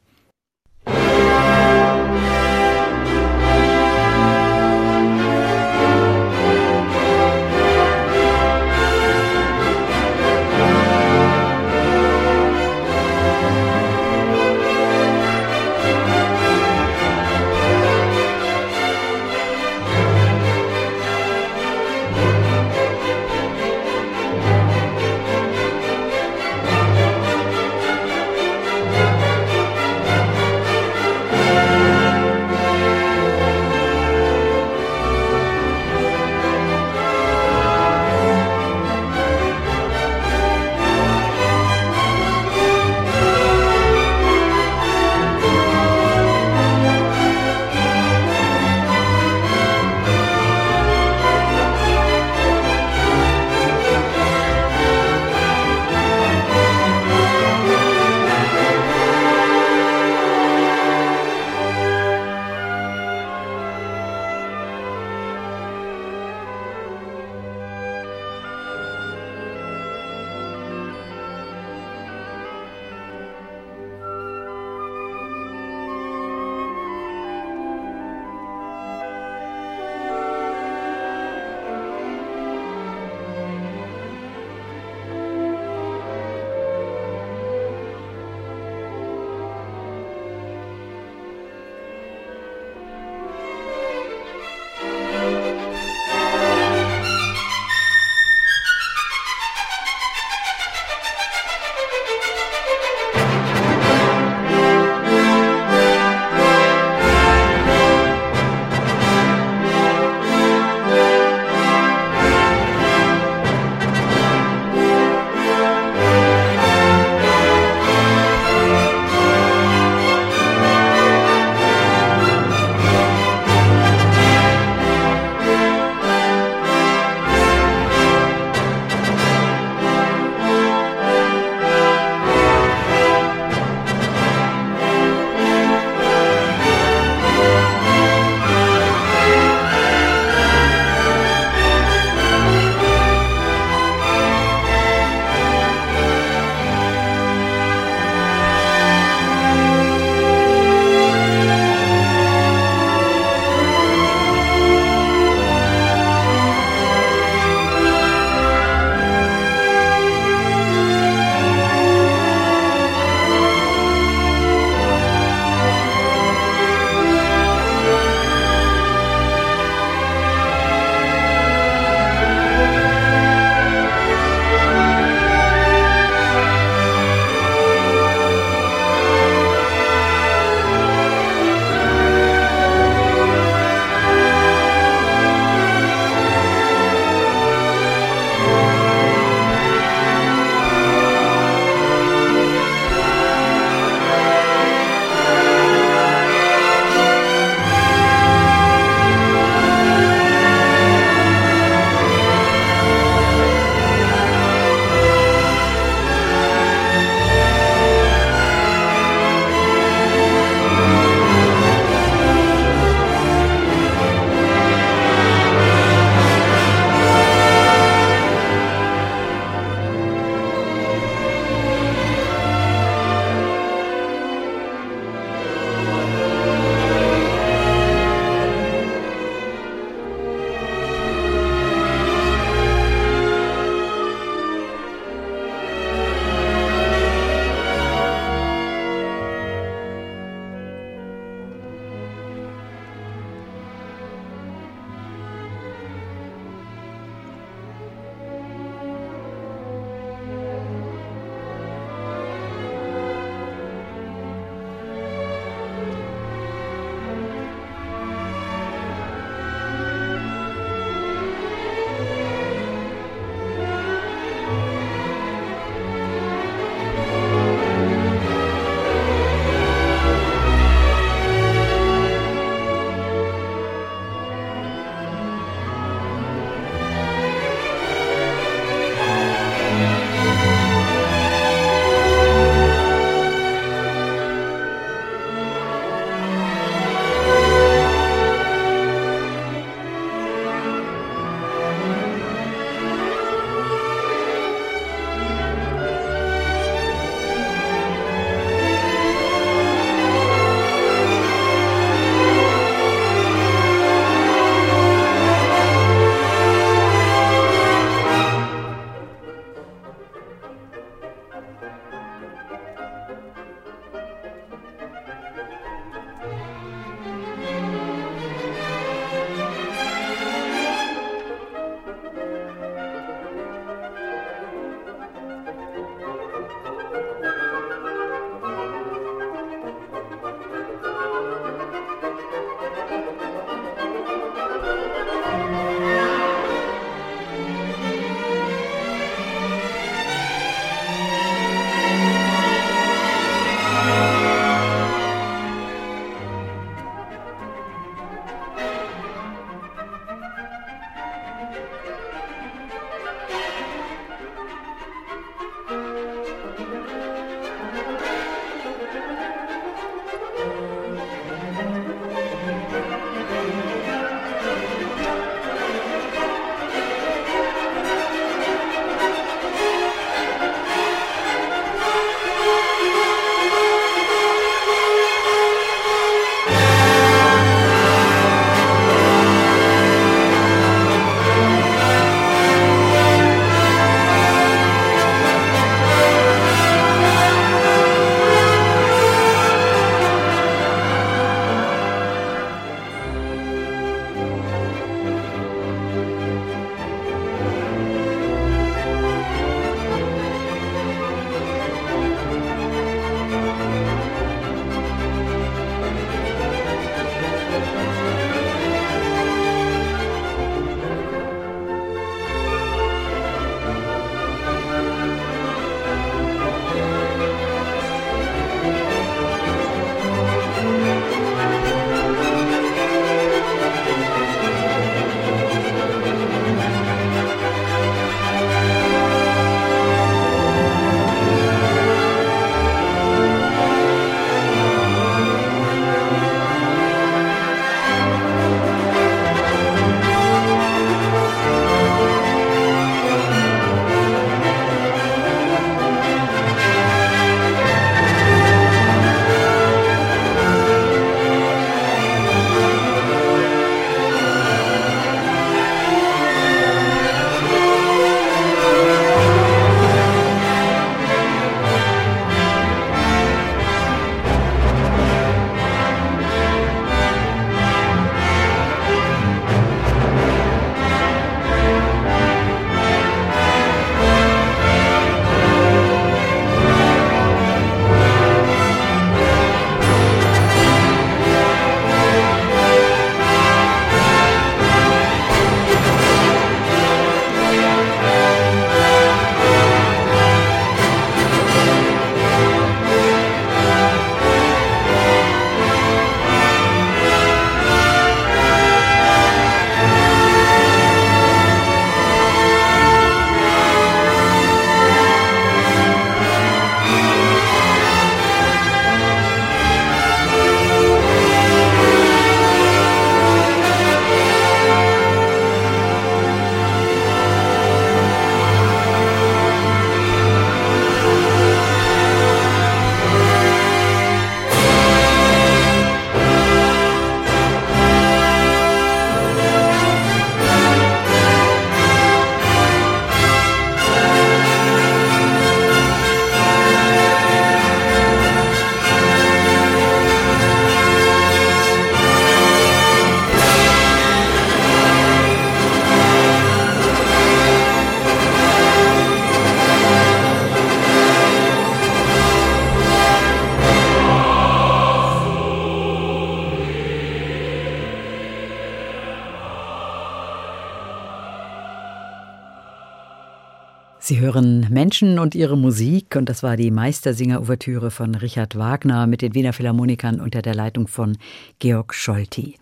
Sie 564.07 564.21
hören 564.21 564.65
Menschen 564.69 565.19
und 565.19 565.35
ihre 565.35 565.57
Musik 565.57 566.15
und 566.15 566.29
das 566.29 566.41
war 566.41 566.55
die 566.55 566.71
Meistersinger-Ouvertüre 566.71 567.91
von 567.91 568.15
Richard 568.15 568.57
Wagner 568.57 569.05
mit 569.05 569.21
den 569.21 569.35
Wiener 569.35 569.51
Philharmonikern 569.51 570.21
unter 570.21 570.41
der 570.41 570.55
Leitung 570.55 570.87
von 570.87 571.17
Georg 571.59 571.93
Scholti. 571.93 572.55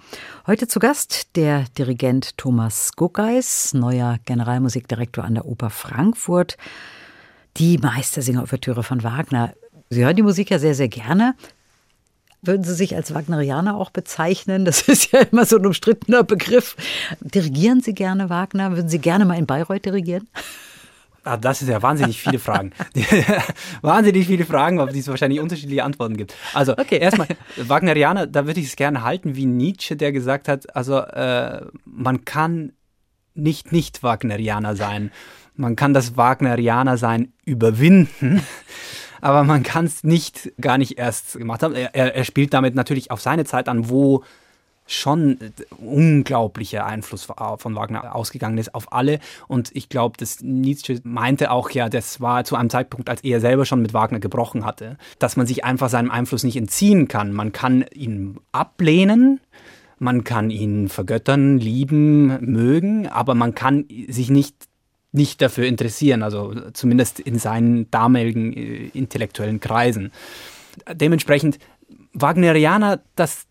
Heute 0.48 0.68
zu 0.68 0.80
Gast 0.80 1.36
der 1.36 1.66
Dirigent 1.78 2.36
Thomas 2.40 2.94
Guckeis, 2.96 3.76
neuer 3.76 4.18
Generalmusikdirektor 4.26 5.24
an 5.24 5.36
der 5.36 5.46
Oper 5.46 5.70
Frankfurt. 5.70 6.58
Die 7.58 7.78
Meistersinger-Ouvertüre 7.78 8.82
von 8.82 9.04
Wagner. 9.04 9.54
Sie 9.92 10.04
hören 10.04 10.16
die 10.16 10.24
Musik 10.24 10.50
ja 10.50 10.58
sehr, 10.58 10.74
sehr 10.74 10.88
gerne. 10.88 11.36
Würden 12.42 12.64
Sie 12.64 12.74
sich 12.74 12.96
als 12.96 13.14
Wagnerianer 13.14 13.78
auch 13.78 13.92
bezeichnen? 13.92 14.66
Das 14.66 14.88
ist 14.88 15.12
ja 15.12 15.20
immer 15.20 15.46
so 15.46 15.58
ein 15.58 15.66
umstrittener 15.68 16.24
Begriff. 16.24 16.76
Dirigieren 17.20 17.82
Sie 17.82 17.94
gerne 17.94 18.32
Wagner? 18.32 18.72
Würden 18.72 18.90
Sie 18.90 18.98
gerne 18.98 19.26
mal 19.26 19.38
in 19.38 19.46
Bayreuth 19.46 19.86
dirigieren? 19.86 20.28
Ah, 21.26 21.38
das 21.38 21.64
ist 21.64 21.70
ja 21.70 21.82
wahnsinnig 21.82 22.22
viele 22.22 22.38
Fragen. 22.38 22.72
wahnsinnig 23.82 24.28
viele 24.28 24.46
Fragen, 24.46 24.80
auf 24.80 24.92
die 24.92 25.00
es 25.00 25.08
wahrscheinlich 25.08 25.40
unterschiedliche 25.40 25.84
Antworten 25.84 26.18
gibt. 26.18 26.36
Also 26.54 26.74
okay. 26.74 27.00
erstmal, 27.00 27.28
Wagnerianer, 27.58 28.28
da 28.28 28.46
würde 28.46 28.60
ich 28.60 28.68
es 28.68 28.76
gerne 28.76 29.02
halten, 29.02 29.36
wie 29.36 29.48
Nietzsche, 29.48 29.96
der 29.96 30.12
gesagt 30.12 30.48
hat, 30.48 30.76
also 30.76 31.00
äh, 31.00 31.66
man 31.84 32.26
kann 32.26 32.74
nicht 33.34 33.72
nicht 33.72 34.04
Wagnerianer 34.04 34.76
sein. 34.76 35.12
Man 35.56 35.76
kann 35.76 35.96
das 35.96 36.16
Wagnerianer 36.16 36.98
sein 36.98 37.34
überwinden, 37.44 38.42
aber 39.22 39.44
man 39.44 39.64
kann 39.64 39.86
es 39.86 40.04
nicht 40.04 40.54
gar 40.62 40.78
nicht 40.78 41.00
erst 41.00 41.40
gemacht 41.40 41.64
haben. 41.64 41.74
Er, 41.74 41.96
er, 41.96 42.24
spielt 42.24 42.54
damit 42.54 42.76
natürlich 42.76 43.10
auf 43.10 43.20
seine 43.20 43.46
Zeit 43.46 43.68
an, 43.68 43.90
wo 43.90 44.24
schon 44.88 45.40
unglaublicher 45.78 46.86
Einfluss 46.86 47.28
von 47.58 47.76
Wagner 47.76 48.16
ausgegangen 48.16 48.58
ist 48.58 48.76
auf 48.76 48.94
alle. 48.94 49.20
Und 49.48 49.76
ich 49.76 49.90
glaube, 49.90 50.18
dass 50.18 50.42
Nietzsche 50.42 51.00
meinte 51.04 51.52
auch 51.52 51.72
ja, 51.72 51.90
das 51.90 52.22
war 52.22 52.44
zu 52.44 52.56
einem 52.56 52.70
Zeitpunkt, 52.70 53.10
als 53.10 53.24
er 53.24 53.40
selber 53.40 53.66
schon 53.66 53.82
mit 53.82 53.94
Wagner 53.94 54.20
gebrochen 54.20 54.64
hatte, 54.66 54.98
dass 55.18 55.38
man 55.38 55.48
sich 55.48 55.64
einfach 55.64 55.90
seinem 55.90 56.12
Einfluss 56.12 56.44
nicht 56.44 56.58
entziehen 56.58 57.08
kann. 57.08 57.34
Man 57.34 57.52
kann 57.52 57.86
ihn 57.94 58.40
ablehnen, 58.52 59.40
man 59.98 60.24
kann 60.24 60.52
ihn 60.52 60.88
vergöttern, 60.88 61.58
lieben, 61.58 62.38
mögen, 62.42 63.08
aber 63.08 63.34
man 63.34 63.56
kann 63.56 63.86
sich 64.08 64.30
nicht 64.30 64.56
nicht 65.16 65.42
dafür 65.42 65.66
interessieren, 65.66 66.24
also 66.24 66.54
zumindest 66.74 67.22
in 67.22 67.40
seinen 67.40 67.90
damaligen 67.90 68.52
äh, 68.52 68.90
intellektuellen 68.94 69.62
Kreisen. 69.62 70.12
Dementsprechend 70.92 71.58
Wagnerianer, 72.12 73.02
das 73.16 73.46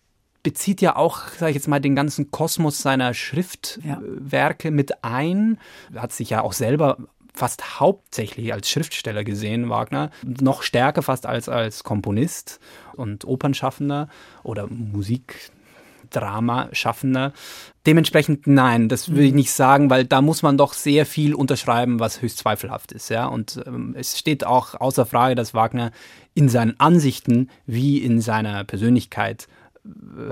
bezieht 0.45 0.81
ja 0.81 0.95
auch, 0.95 1.27
sage 1.31 1.51
ich 1.51 1.57
jetzt 1.57 1.67
mal, 1.67 1.81
den 1.81 1.97
ganzen 1.97 2.31
Kosmos 2.31 2.81
seiner 2.81 3.15
Schriftwerke 3.15 4.69
ja. 4.69 4.75
mit 4.75 5.03
ein. 5.03 5.59
Er 5.93 6.03
hat 6.03 6.13
sich 6.13 6.31
ja 6.31 6.43
auch 6.43 6.53
selber 6.53 6.99
fast 7.35 7.81
hauptsächlich 7.81 8.53
als 8.53 8.71
Schriftsteller 8.71 9.25
gesehen, 9.25 9.69
Wagner. 9.69 10.13
Noch 10.23 10.63
stärker 10.63 11.03
fast 11.03 11.27
als 11.27 11.49
als 11.49 11.83
Komponist 11.83 12.61
und 12.95 13.25
Opernschaffender 13.25 14.09
oder 14.45 14.69
Musikdrama-Schaffender. 14.69 17.33
Dementsprechend 17.87 18.47
nein, 18.47 18.89
das 18.89 19.09
würde 19.09 19.25
ich 19.25 19.33
mhm. 19.33 19.39
nicht 19.39 19.51
sagen, 19.51 19.91
weil 19.91 20.05
da 20.05 20.23
muss 20.23 20.43
man 20.43 20.57
doch 20.57 20.75
sehr 20.75 21.07
viel 21.07 21.35
unterschreiben, 21.35 21.99
was 21.99 22.23
höchst 22.23 22.39
zweifelhaft 22.39 22.93
ist. 22.93 23.09
Ja? 23.09 23.27
Und 23.27 23.61
ähm, 23.67 23.97
es 23.99 24.17
steht 24.17 24.47
auch 24.47 24.81
außer 24.81 25.05
Frage, 25.05 25.35
dass 25.35 25.55
Wagner 25.55 25.91
in 26.35 26.49
seinen 26.49 26.79
Ansichten 26.79 27.51
wie 27.67 27.99
in 27.99 28.21
seiner 28.21 28.63
Persönlichkeit 28.63 29.49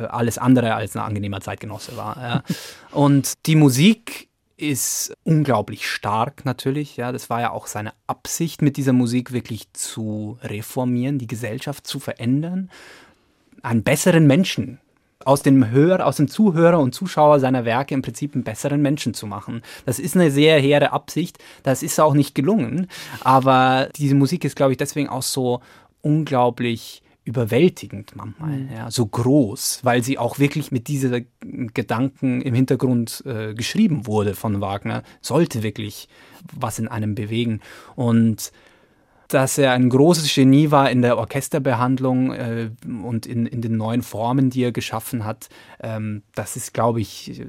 alles 0.08 0.38
andere 0.38 0.74
als 0.74 0.96
ein 0.96 1.02
angenehmer 1.02 1.40
Zeitgenosse 1.40 1.96
war. 1.96 2.16
Ja. 2.16 2.42
Und 2.90 3.34
die 3.46 3.56
Musik 3.56 4.28
ist 4.56 5.12
unglaublich 5.24 5.88
stark 5.88 6.44
natürlich. 6.44 6.96
Ja, 6.96 7.12
das 7.12 7.28
war 7.28 7.40
ja 7.40 7.50
auch 7.50 7.66
seine 7.66 7.92
Absicht, 8.06 8.62
mit 8.62 8.76
dieser 8.76 8.92
Musik 8.92 9.32
wirklich 9.32 9.72
zu 9.72 10.38
reformieren, 10.42 11.18
die 11.18 11.26
Gesellschaft 11.26 11.86
zu 11.86 11.98
verändern, 11.98 12.70
einen 13.62 13.82
besseren 13.82 14.26
Menschen 14.26 14.78
aus 15.24 15.42
dem 15.42 15.70
Hörer, 15.70 16.06
aus 16.06 16.16
dem 16.16 16.28
Zuhörer 16.28 16.80
und 16.80 16.94
Zuschauer 16.94 17.40
seiner 17.40 17.64
Werke 17.64 17.94
im 17.94 18.02
Prinzip 18.02 18.34
einen 18.34 18.44
besseren 18.44 18.82
Menschen 18.82 19.14
zu 19.14 19.26
machen. 19.26 19.62
Das 19.84 19.98
ist 19.98 20.16
eine 20.16 20.30
sehr 20.30 20.58
hehre 20.60 20.92
Absicht. 20.92 21.38
Das 21.62 21.82
ist 21.82 22.00
auch 22.00 22.14
nicht 22.14 22.34
gelungen. 22.34 22.88
Aber 23.20 23.88
diese 23.96 24.14
Musik 24.14 24.44
ist, 24.44 24.56
glaube 24.56 24.72
ich, 24.72 24.78
deswegen 24.78 25.08
auch 25.08 25.22
so 25.22 25.60
unglaublich 26.00 27.02
überwältigend 27.24 28.16
manchmal, 28.16 28.58
mhm. 28.58 28.72
ja, 28.72 28.90
so 28.90 29.06
groß, 29.06 29.80
weil 29.82 30.02
sie 30.02 30.18
auch 30.18 30.38
wirklich 30.38 30.72
mit 30.72 30.88
diesen 30.88 31.26
Gedanken 31.72 32.40
im 32.40 32.54
Hintergrund 32.54 33.22
äh, 33.26 33.54
geschrieben 33.54 34.06
wurde 34.06 34.34
von 34.34 34.60
Wagner, 34.60 35.02
sollte 35.20 35.62
wirklich 35.62 36.08
was 36.52 36.78
in 36.78 36.88
einem 36.88 37.14
bewegen. 37.14 37.60
Und 37.94 38.52
dass 39.28 39.56
er 39.56 39.72
ein 39.72 39.88
großes 39.88 40.34
Genie 40.34 40.70
war 40.70 40.90
in 40.90 41.00
der 41.00 41.16
Orchesterbehandlung 41.16 42.32
äh, 42.32 42.70
und 43.02 43.24
in, 43.26 43.46
in 43.46 43.62
den 43.62 43.76
neuen 43.76 44.02
Formen, 44.02 44.50
die 44.50 44.64
er 44.64 44.72
geschaffen 44.72 45.24
hat, 45.24 45.48
ähm, 45.80 46.22
das 46.34 46.56
ist, 46.56 46.74
glaube 46.74 47.00
ich, 47.00 47.40
äh, 47.40 47.46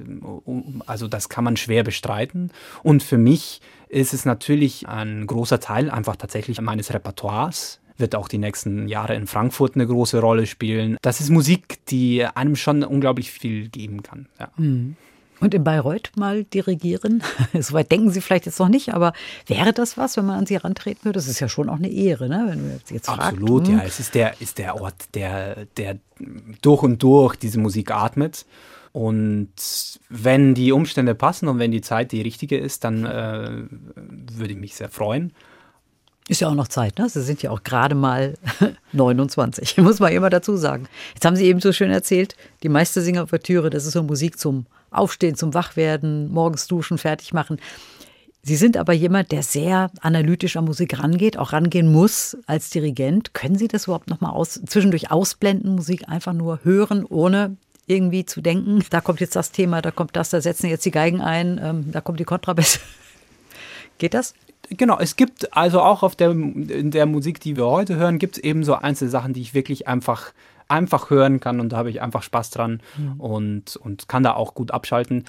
also 0.86 1.08
das 1.08 1.28
kann 1.28 1.44
man 1.44 1.56
schwer 1.56 1.84
bestreiten. 1.84 2.52
Und 2.82 3.02
für 3.02 3.18
mich 3.18 3.60
ist 3.88 4.14
es 4.14 4.24
natürlich 4.24 4.88
ein 4.88 5.26
großer 5.26 5.60
Teil 5.60 5.90
einfach 5.90 6.16
tatsächlich 6.16 6.60
meines 6.60 6.92
Repertoires, 6.92 7.80
wird 7.96 8.14
auch 8.14 8.28
die 8.28 8.38
nächsten 8.38 8.88
Jahre 8.88 9.14
in 9.14 9.26
Frankfurt 9.26 9.76
eine 9.76 9.86
große 9.86 10.20
Rolle 10.20 10.46
spielen. 10.46 10.96
Das 11.02 11.20
ist 11.20 11.30
Musik, 11.30 11.78
die 11.86 12.24
einem 12.24 12.56
schon 12.56 12.82
unglaublich 12.82 13.30
viel 13.30 13.68
geben 13.68 14.02
kann. 14.02 14.28
Ja. 14.38 14.50
Mhm. 14.56 14.96
Und 15.40 15.52
in 15.52 15.64
Bayreuth 15.64 16.12
mal 16.16 16.44
dirigieren? 16.44 17.22
Soweit 17.58 17.90
denken 17.90 18.10
Sie 18.10 18.20
vielleicht 18.20 18.46
jetzt 18.46 18.58
noch 18.60 18.68
nicht, 18.68 18.94
aber 18.94 19.12
wäre 19.46 19.72
das 19.72 19.98
was, 19.98 20.16
wenn 20.16 20.24
man 20.24 20.38
an 20.38 20.46
Sie 20.46 20.54
herantreten 20.54 21.04
würde? 21.04 21.18
Das 21.18 21.28
ist 21.28 21.40
ja 21.40 21.48
schon 21.48 21.68
auch 21.68 21.76
eine 21.76 21.90
Ehre, 21.90 22.28
ne? 22.28 22.44
wenn 22.48 22.60
du 22.60 22.94
jetzt 22.94 23.08
Absolut, 23.08 23.66
fragt, 23.66 23.68
hm. 23.68 23.78
ja. 23.78 23.84
Es 23.84 24.00
ist 24.00 24.14
der, 24.14 24.40
ist 24.40 24.58
der 24.58 24.80
Ort, 24.80 24.94
der, 25.14 25.66
der 25.76 25.98
durch 26.62 26.82
und 26.82 27.02
durch 27.02 27.36
diese 27.36 27.58
Musik 27.58 27.90
atmet. 27.90 28.46
Und 28.92 29.50
wenn 30.08 30.54
die 30.54 30.70
Umstände 30.70 31.16
passen 31.16 31.48
und 31.48 31.58
wenn 31.58 31.72
die 31.72 31.80
Zeit 31.80 32.12
die 32.12 32.22
richtige 32.22 32.56
ist, 32.56 32.84
dann 32.84 33.04
äh, 33.04 33.64
würde 33.96 34.52
ich 34.52 34.58
mich 34.58 34.76
sehr 34.76 34.88
freuen. 34.88 35.32
Ist 36.26 36.40
ja 36.40 36.48
auch 36.48 36.54
noch 36.54 36.68
Zeit, 36.68 36.98
ne? 36.98 37.08
Sie 37.08 37.22
sind 37.22 37.42
ja 37.42 37.50
auch 37.50 37.62
gerade 37.64 37.94
mal 37.94 38.34
29, 38.92 39.76
muss 39.78 40.00
man 40.00 40.12
immer 40.12 40.30
dazu 40.30 40.56
sagen. 40.56 40.88
Jetzt 41.12 41.24
haben 41.24 41.36
Sie 41.36 41.44
eben 41.44 41.60
so 41.60 41.72
schön 41.72 41.90
erzählt, 41.90 42.34
die 42.62 42.70
Meistersinger-Ouvertüre, 42.70 43.68
das 43.68 43.84
ist 43.84 43.92
so 43.92 44.02
Musik 44.02 44.38
zum 44.38 44.66
Aufstehen, 44.90 45.34
zum 45.34 45.52
Wachwerden, 45.52 46.32
morgens 46.32 46.66
duschen, 46.66 46.96
fertig 46.96 47.34
machen. 47.34 47.58
Sie 48.42 48.56
sind 48.56 48.76
aber 48.76 48.92
jemand, 48.92 49.32
der 49.32 49.42
sehr 49.42 49.90
analytisch 50.00 50.56
an 50.56 50.66
Musik 50.66 50.98
rangeht, 50.98 51.38
auch 51.38 51.52
rangehen 51.52 51.90
muss 51.90 52.36
als 52.46 52.70
Dirigent. 52.70 53.34
Können 53.34 53.56
Sie 53.56 53.68
das 53.68 53.84
überhaupt 53.84 54.08
noch 54.08 54.20
mal 54.20 54.30
aus, 54.30 54.60
zwischendurch 54.66 55.10
ausblenden, 55.10 55.74
Musik 55.74 56.08
einfach 56.08 56.34
nur 56.34 56.60
hören, 56.62 57.04
ohne 57.06 57.56
irgendwie 57.86 58.24
zu 58.24 58.40
denken, 58.40 58.82
da 58.90 59.00
kommt 59.00 59.20
jetzt 59.20 59.36
das 59.36 59.50
Thema, 59.50 59.82
da 59.82 59.90
kommt 59.90 60.16
das, 60.16 60.30
da 60.30 60.40
setzen 60.40 60.68
jetzt 60.68 60.84
die 60.84 60.90
Geigen 60.90 61.20
ein, 61.20 61.60
ähm, 61.62 61.92
da 61.92 62.00
kommt 62.00 62.20
die 62.20 62.24
Kontrabässe. 62.24 62.80
Geht 63.98 64.14
das? 64.14 64.34
Genau, 64.70 64.98
es 64.98 65.16
gibt 65.16 65.56
also 65.56 65.80
auch 65.80 66.02
auf 66.02 66.16
der, 66.16 66.30
in 66.30 66.90
der 66.90 67.06
Musik, 67.06 67.40
die 67.40 67.56
wir 67.56 67.66
heute 67.66 67.96
hören, 67.96 68.18
gibt 68.18 68.36
es 68.36 68.42
eben 68.42 68.64
so 68.64 68.74
einzelne 68.74 69.10
Sachen, 69.10 69.32
die 69.32 69.40
ich 69.40 69.54
wirklich 69.54 69.88
einfach, 69.88 70.32
einfach 70.68 71.10
hören 71.10 71.40
kann 71.40 71.60
und 71.60 71.70
da 71.70 71.76
habe 71.78 71.90
ich 71.90 72.00
einfach 72.00 72.22
Spaß 72.22 72.50
dran 72.50 72.80
mhm. 72.96 73.20
und, 73.20 73.76
und 73.76 74.08
kann 74.08 74.22
da 74.22 74.34
auch 74.34 74.54
gut 74.54 74.70
abschalten. 74.70 75.24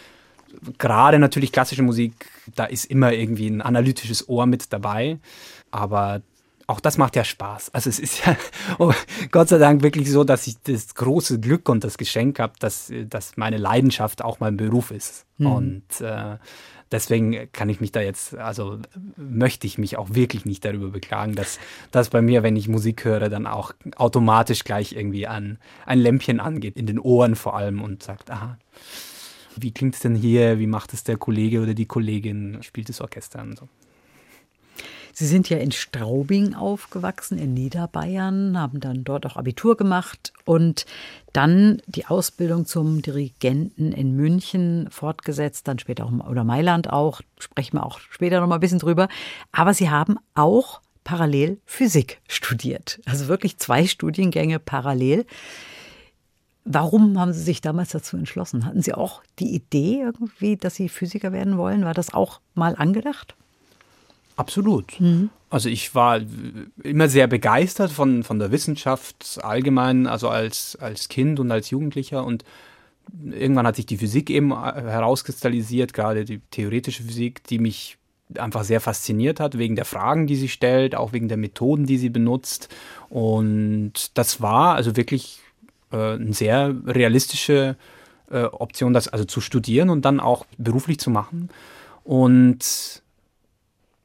Gerade 0.77 1.19
natürlich 1.19 1.51
klassische 1.51 1.83
Musik, 1.83 2.29
da 2.55 2.65
ist 2.65 2.85
immer 2.85 3.11
irgendwie 3.11 3.47
ein 3.47 3.61
analytisches 3.61 4.29
Ohr 4.29 4.45
mit 4.45 4.71
dabei, 4.71 5.19
aber 5.71 6.21
auch 6.67 6.79
das 6.79 6.97
macht 6.97 7.15
ja 7.15 7.23
Spaß. 7.23 7.73
Also 7.73 7.89
es 7.89 7.99
ist 7.99 8.25
ja 8.25 8.35
oh, 8.79 8.93
Gott 9.31 9.49
sei 9.49 9.57
Dank 9.57 9.83
wirklich 9.83 10.11
so, 10.11 10.23
dass 10.23 10.47
ich 10.47 10.55
das 10.63 10.95
große 10.95 11.39
Glück 11.39 11.69
und 11.69 11.83
das 11.83 11.97
Geschenk 11.97 12.39
habe, 12.39 12.53
dass, 12.59 12.91
dass 13.07 13.37
meine 13.37 13.57
Leidenschaft 13.57 14.23
auch 14.23 14.39
mein 14.39 14.57
Beruf 14.57 14.91
ist. 14.91 15.25
Mhm. 15.37 15.47
Und 15.47 16.01
äh, 16.01 16.37
deswegen 16.91 17.51
kann 17.51 17.69
ich 17.69 17.81
mich 17.81 17.91
da 17.91 18.01
jetzt, 18.01 18.35
also 18.35 18.79
möchte 19.17 19.67
ich 19.67 19.77
mich 19.77 19.97
auch 19.97 20.09
wirklich 20.13 20.45
nicht 20.45 20.63
darüber 20.65 20.89
beklagen, 20.89 21.35
dass 21.35 21.59
das 21.91 22.09
bei 22.09 22.21
mir, 22.21 22.43
wenn 22.43 22.55
ich 22.55 22.67
Musik 22.67 23.05
höre, 23.05 23.29
dann 23.29 23.47
auch 23.47 23.73
automatisch 23.95 24.63
gleich 24.63 24.93
irgendwie 24.93 25.27
an 25.27 25.57
ein 25.85 25.99
Lämpchen 25.99 26.39
angeht, 26.39 26.77
in 26.77 26.85
den 26.85 26.99
Ohren 26.99 27.35
vor 27.35 27.55
allem 27.55 27.81
und 27.81 28.03
sagt, 28.03 28.31
aha, 28.31 28.57
wie 29.57 29.71
klingt 29.71 29.95
es 29.95 30.01
denn 30.01 30.15
hier, 30.15 30.59
wie 30.59 30.67
macht 30.67 30.93
es 30.93 31.03
der 31.03 31.17
Kollege 31.17 31.61
oder 31.61 31.73
die 31.73 31.85
Kollegin, 31.85 32.59
spielt 32.61 32.89
das 32.89 33.01
Orchester 33.01 33.41
und 33.41 33.57
so. 33.57 33.69
Sie 35.17 35.27
sind 35.27 35.47
ja 35.47 35.59
in 35.59 35.71
Straubing 35.71 36.55
aufgewachsen, 36.55 37.37
in 37.37 37.53
Niederbayern, 37.53 38.59
haben 38.59 38.81
dann 38.81 39.05
dort 39.05 39.25
auch 39.25 39.37
Abitur 39.37 39.77
gemacht 39.77 40.33
und 40.43 40.85
dann 41.31 41.81
die 41.87 42.05
Ausbildung 42.05 42.65
zum 42.65 43.01
Dirigenten 43.01 43.93
in 43.93 44.17
München 44.17 44.89
fortgesetzt, 44.91 45.69
dann 45.69 45.79
später 45.79 46.05
auch 46.05 46.11
oder 46.29 46.43
Mailand 46.43 46.89
auch, 46.89 47.21
sprechen 47.39 47.77
wir 47.77 47.85
auch 47.85 47.99
später 47.99 48.41
noch 48.41 48.47
mal 48.47 48.55
ein 48.55 48.59
bisschen 48.59 48.79
drüber. 48.79 49.07
Aber 49.53 49.73
Sie 49.73 49.89
haben 49.89 50.17
auch 50.33 50.81
parallel 51.05 51.61
Physik 51.65 52.19
studiert. 52.27 52.99
Also 53.05 53.29
wirklich 53.29 53.57
zwei 53.57 53.87
Studiengänge 53.87 54.59
parallel. 54.59 55.25
Warum 56.65 57.17
haben 57.17 57.31
Sie 57.31 57.43
sich 57.43 57.61
damals 57.61 57.91
dazu 57.91 58.17
entschlossen? 58.17 58.65
Hatten 58.65 58.81
Sie 58.81 58.93
auch 58.93 59.21
die 59.39 59.55
Idee 59.55 60.01
irgendwie, 60.01 60.57
dass 60.57 60.75
Sie 60.75 60.89
Physiker 60.89 61.31
werden 61.31 61.57
wollen? 61.57 61.85
War 61.85 61.93
das 61.93 62.13
auch 62.13 62.41
mal 62.53 62.75
angedacht? 62.75 63.37
Absolut. 64.35 64.99
Mhm. 64.99 65.29
Also 65.49 65.69
ich 65.69 65.95
war 65.95 66.19
immer 66.83 67.07
sehr 67.07 67.27
begeistert 67.27 67.91
von, 67.91 68.23
von 68.23 68.39
der 68.39 68.51
Wissenschaft 68.51 69.39
allgemein, 69.41 70.07
also 70.07 70.29
als, 70.29 70.75
als 70.75 71.07
Kind 71.07 71.39
und 71.39 71.51
als 71.51 71.69
Jugendlicher. 71.69 72.25
Und 72.25 72.43
irgendwann 73.31 73.67
hat 73.67 73.77
sich 73.77 73.85
die 73.85 73.97
Physik 73.97 74.29
eben 74.29 74.51
äh, 74.51 74.55
herauskristallisiert, 74.55 75.93
gerade 75.93 76.25
die 76.25 76.39
theoretische 76.51 77.03
Physik, 77.03 77.43
die 77.45 77.59
mich 77.59 77.97
einfach 78.37 78.63
sehr 78.63 78.81
fasziniert 78.81 79.39
hat, 79.39 79.57
wegen 79.57 79.75
der 79.75 79.85
Fragen, 79.85 80.27
die 80.27 80.35
sie 80.35 80.49
stellt, 80.49 80.95
auch 80.95 81.13
wegen 81.13 81.27
der 81.27 81.37
Methoden, 81.37 81.85
die 81.85 81.97
sie 81.97 82.09
benutzt. 82.09 82.69
Und 83.09 84.17
das 84.17 84.41
war 84.41 84.75
also 84.75 84.97
wirklich 84.97 85.39
äh, 85.91 86.13
eine 86.13 86.33
sehr 86.33 86.75
realistische 86.85 87.77
äh, 88.31 88.43
Option, 88.43 88.93
das 88.93 89.07
also 89.07 89.25
zu 89.25 89.41
studieren 89.41 89.89
und 89.89 90.03
dann 90.03 90.19
auch 90.19 90.45
beruflich 90.57 90.99
zu 90.99 91.11
machen. 91.11 91.49
Und 92.03 93.03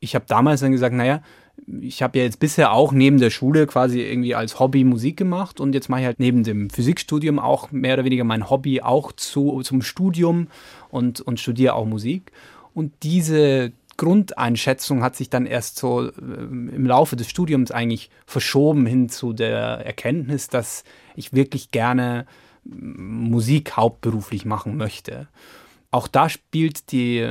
ich 0.00 0.14
habe 0.14 0.24
damals 0.26 0.60
dann 0.60 0.72
gesagt, 0.72 0.94
naja, 0.94 1.22
ich 1.80 2.02
habe 2.02 2.18
ja 2.18 2.24
jetzt 2.24 2.40
bisher 2.40 2.72
auch 2.72 2.92
neben 2.92 3.18
der 3.18 3.30
Schule 3.30 3.66
quasi 3.66 4.00
irgendwie 4.00 4.34
als 4.34 4.58
Hobby 4.58 4.82
Musik 4.82 5.16
gemacht 5.16 5.60
und 5.60 5.74
jetzt 5.74 5.88
mache 5.88 6.00
ich 6.00 6.06
halt 6.06 6.18
neben 6.18 6.42
dem 6.42 6.70
Physikstudium 6.70 7.38
auch 7.38 7.70
mehr 7.70 7.94
oder 7.94 8.04
weniger 8.04 8.24
mein 8.24 8.48
Hobby 8.48 8.80
auch 8.80 9.12
zu, 9.12 9.60
zum 9.62 9.82
Studium 9.82 10.48
und, 10.88 11.20
und 11.20 11.38
studiere 11.38 11.74
auch 11.74 11.84
Musik. 11.84 12.32
Und 12.72 12.92
diese 13.02 13.72
Grundeinschätzung 13.98 15.02
hat 15.02 15.16
sich 15.16 15.28
dann 15.28 15.44
erst 15.44 15.76
so 15.78 16.08
äh, 16.08 16.12
im 16.12 16.86
Laufe 16.86 17.16
des 17.16 17.28
Studiums 17.28 17.70
eigentlich 17.70 18.10
verschoben 18.26 18.86
hin 18.86 19.10
zu 19.10 19.34
der 19.34 19.84
Erkenntnis, 19.84 20.48
dass 20.48 20.84
ich 21.14 21.34
wirklich 21.34 21.70
gerne 21.70 22.26
Musik 22.64 23.76
hauptberuflich 23.76 24.46
machen 24.46 24.76
möchte. 24.76 25.28
Auch 25.90 26.08
da 26.08 26.28
spielt 26.28 26.92
die 26.92 27.26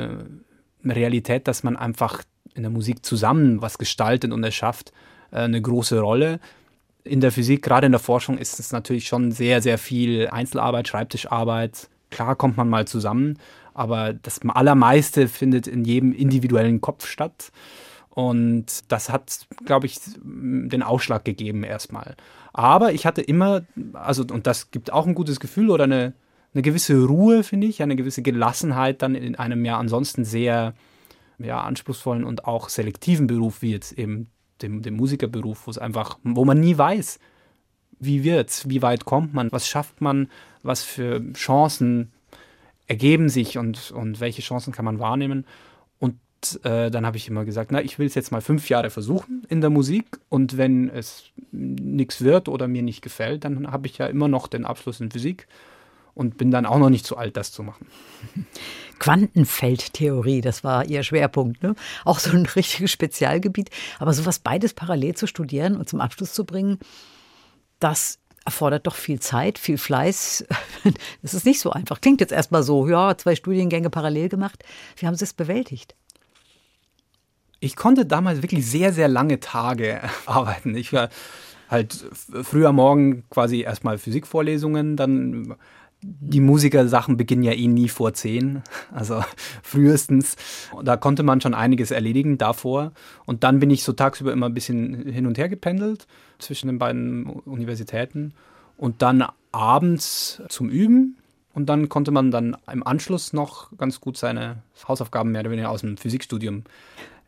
Realität, 0.83 1.47
dass 1.47 1.63
man 1.63 1.75
einfach 1.75 2.23
in 2.53 2.63
der 2.63 2.71
Musik 2.71 3.05
zusammen 3.05 3.61
was 3.61 3.77
gestaltet 3.77 4.31
und 4.31 4.43
erschafft, 4.43 4.91
äh, 5.31 5.37
eine 5.37 5.61
große 5.61 5.99
Rolle. 5.99 6.39
In 7.03 7.21
der 7.21 7.31
Physik, 7.31 7.63
gerade 7.63 7.85
in 7.85 7.91
der 7.91 7.99
Forschung, 7.99 8.37
ist 8.37 8.59
es 8.59 8.71
natürlich 8.71 9.07
schon 9.07 9.31
sehr, 9.31 9.61
sehr 9.61 9.77
viel 9.77 10.27
Einzelarbeit, 10.27 10.87
Schreibtischarbeit. 10.87 11.89
Klar 12.11 12.35
kommt 12.35 12.57
man 12.57 12.69
mal 12.69 12.87
zusammen, 12.87 13.37
aber 13.73 14.13
das 14.13 14.41
allermeiste 14.47 15.27
findet 15.27 15.67
in 15.67 15.85
jedem 15.85 16.11
individuellen 16.11 16.81
Kopf 16.81 17.07
statt. 17.07 17.51
Und 18.09 18.91
das 18.91 19.09
hat, 19.09 19.47
glaube 19.65 19.85
ich, 19.85 19.97
den 20.21 20.83
Ausschlag 20.83 21.23
gegeben 21.23 21.63
erstmal. 21.63 22.15
Aber 22.51 22.91
ich 22.91 23.05
hatte 23.05 23.21
immer, 23.21 23.61
also, 23.93 24.23
und 24.23 24.47
das 24.47 24.71
gibt 24.71 24.91
auch 24.91 25.07
ein 25.07 25.15
gutes 25.15 25.39
Gefühl 25.39 25.69
oder 25.69 25.85
eine, 25.85 26.13
eine 26.53 26.63
gewisse 26.63 27.05
Ruhe, 27.05 27.43
finde 27.43 27.67
ich, 27.67 27.81
eine 27.81 27.95
gewisse 27.95 28.21
Gelassenheit 28.21 29.01
dann 29.01 29.15
in 29.15 29.35
einem 29.35 29.63
ja 29.63 29.77
ansonsten 29.77 30.25
sehr 30.25 30.73
ja, 31.39 31.61
anspruchsvollen 31.61 32.23
und 32.23 32.45
auch 32.45 32.69
selektiven 32.69 33.27
Beruf, 33.27 33.61
wie 33.61 33.71
jetzt 33.71 33.97
eben 33.97 34.29
dem, 34.61 34.81
dem 34.81 34.95
Musikerberuf, 34.95 35.67
wo 35.67 35.71
es 35.71 35.77
einfach, 35.77 36.19
wo 36.23 36.45
man 36.45 36.59
nie 36.59 36.77
weiß, 36.77 37.19
wie 37.99 38.23
wird's, 38.23 38.69
wie 38.69 38.81
weit 38.81 39.05
kommt 39.05 39.33
man, 39.33 39.51
was 39.51 39.67
schafft 39.67 40.01
man, 40.01 40.29
was 40.63 40.83
für 40.83 41.21
Chancen 41.33 42.11
ergeben 42.87 43.29
sich 43.29 43.57
und, 43.57 43.91
und 43.91 44.19
welche 44.19 44.41
Chancen 44.41 44.73
kann 44.73 44.85
man 44.85 44.99
wahrnehmen. 44.99 45.45
Und 45.99 46.15
äh, 46.63 46.89
dann 46.89 47.05
habe 47.05 47.17
ich 47.17 47.27
immer 47.27 47.45
gesagt, 47.45 47.71
na, 47.71 47.81
ich 47.81 47.99
will 47.99 48.07
es 48.07 48.15
jetzt 48.15 48.31
mal 48.31 48.41
fünf 48.41 48.69
Jahre 48.69 48.89
versuchen 48.89 49.45
in 49.49 49.61
der 49.61 49.69
Musik 49.69 50.19
und 50.29 50.57
wenn 50.57 50.89
es 50.89 51.25
nichts 51.51 52.21
wird 52.21 52.47
oder 52.47 52.67
mir 52.67 52.81
nicht 52.81 53.01
gefällt, 53.01 53.43
dann 53.43 53.71
habe 53.71 53.87
ich 53.87 53.97
ja 53.97 54.07
immer 54.07 54.27
noch 54.27 54.47
den 54.47 54.65
Abschluss 54.65 55.01
in 55.01 55.11
Physik 55.11 55.47
und 56.15 56.37
bin 56.37 56.51
dann 56.51 56.65
auch 56.65 56.79
noch 56.79 56.89
nicht 56.89 57.05
zu 57.05 57.17
alt, 57.17 57.37
das 57.37 57.51
zu 57.51 57.63
machen. 57.63 57.87
Quantenfeldtheorie, 58.99 60.41
das 60.41 60.63
war 60.63 60.85
Ihr 60.85 61.03
Schwerpunkt. 61.03 61.63
Ne? 61.63 61.75
Auch 62.05 62.19
so 62.19 62.31
ein 62.31 62.45
richtiges 62.55 62.91
Spezialgebiet. 62.91 63.69
Aber 63.99 64.13
sowas 64.13 64.39
beides 64.39 64.73
parallel 64.73 65.15
zu 65.15 65.27
studieren 65.27 65.75
und 65.75 65.89
zum 65.89 66.01
Abschluss 66.01 66.33
zu 66.33 66.45
bringen, 66.45 66.79
das 67.79 68.19
erfordert 68.45 68.87
doch 68.87 68.95
viel 68.95 69.19
Zeit, 69.19 69.57
viel 69.59 69.77
Fleiß. 69.77 70.45
Das 71.21 71.33
ist 71.33 71.45
nicht 71.45 71.59
so 71.59 71.71
einfach. 71.71 71.99
Klingt 71.99 72.21
jetzt 72.21 72.31
erstmal 72.31 72.63
so, 72.63 72.87
ja, 72.87 73.15
zwei 73.17 73.35
Studiengänge 73.35 73.89
parallel 73.89 74.29
gemacht. 74.29 74.63
Wie 74.95 75.05
haben 75.05 75.15
Sie 75.15 75.25
es 75.25 75.33
bewältigt? 75.33 75.93
Ich 77.59 77.75
konnte 77.75 78.05
damals 78.05 78.41
wirklich 78.41 78.65
sehr, 78.65 78.93
sehr 78.93 79.09
lange 79.09 79.39
Tage 79.41 80.01
arbeiten. 80.25 80.75
Ich 80.75 80.93
war 80.93 81.09
halt 81.69 82.05
früher 82.43 82.71
Morgen 82.71 83.23
quasi 83.29 83.61
erstmal 83.61 83.97
Physikvorlesungen, 83.97 84.95
dann 84.95 85.55
die 86.01 86.39
Musikersachen 86.39 87.17
beginnen 87.17 87.43
ja 87.43 87.51
eh 87.51 87.67
nie 87.67 87.89
vor 87.89 88.13
zehn, 88.13 88.61
also 88.91 89.23
frühestens. 89.63 90.37
Da 90.83 90.97
konnte 90.97 91.23
man 91.23 91.41
schon 91.41 91.53
einiges 91.53 91.91
erledigen 91.91 92.37
davor. 92.37 92.93
Und 93.25 93.43
dann 93.43 93.59
bin 93.59 93.69
ich 93.69 93.83
so 93.83 93.93
tagsüber 93.93 94.31
immer 94.31 94.47
ein 94.47 94.53
bisschen 94.53 95.05
hin 95.07 95.27
und 95.27 95.37
her 95.37 95.49
gependelt 95.49 96.07
zwischen 96.37 96.67
den 96.67 96.79
beiden 96.79 97.25
Universitäten. 97.25 98.33
Und 98.77 99.01
dann 99.01 99.25
abends 99.51 100.41
zum 100.47 100.69
Üben. 100.69 101.17
Und 101.53 101.67
dann 101.67 101.89
konnte 101.89 102.11
man 102.11 102.31
dann 102.31 102.55
im 102.71 102.85
Anschluss 102.85 103.33
noch 103.33 103.75
ganz 103.77 103.99
gut 103.99 104.17
seine 104.17 104.63
Hausaufgaben 104.87 105.31
mehr 105.31 105.41
oder 105.41 105.51
weniger 105.51 105.71
aus 105.71 105.81
dem 105.81 105.97
Physikstudium 105.97 106.63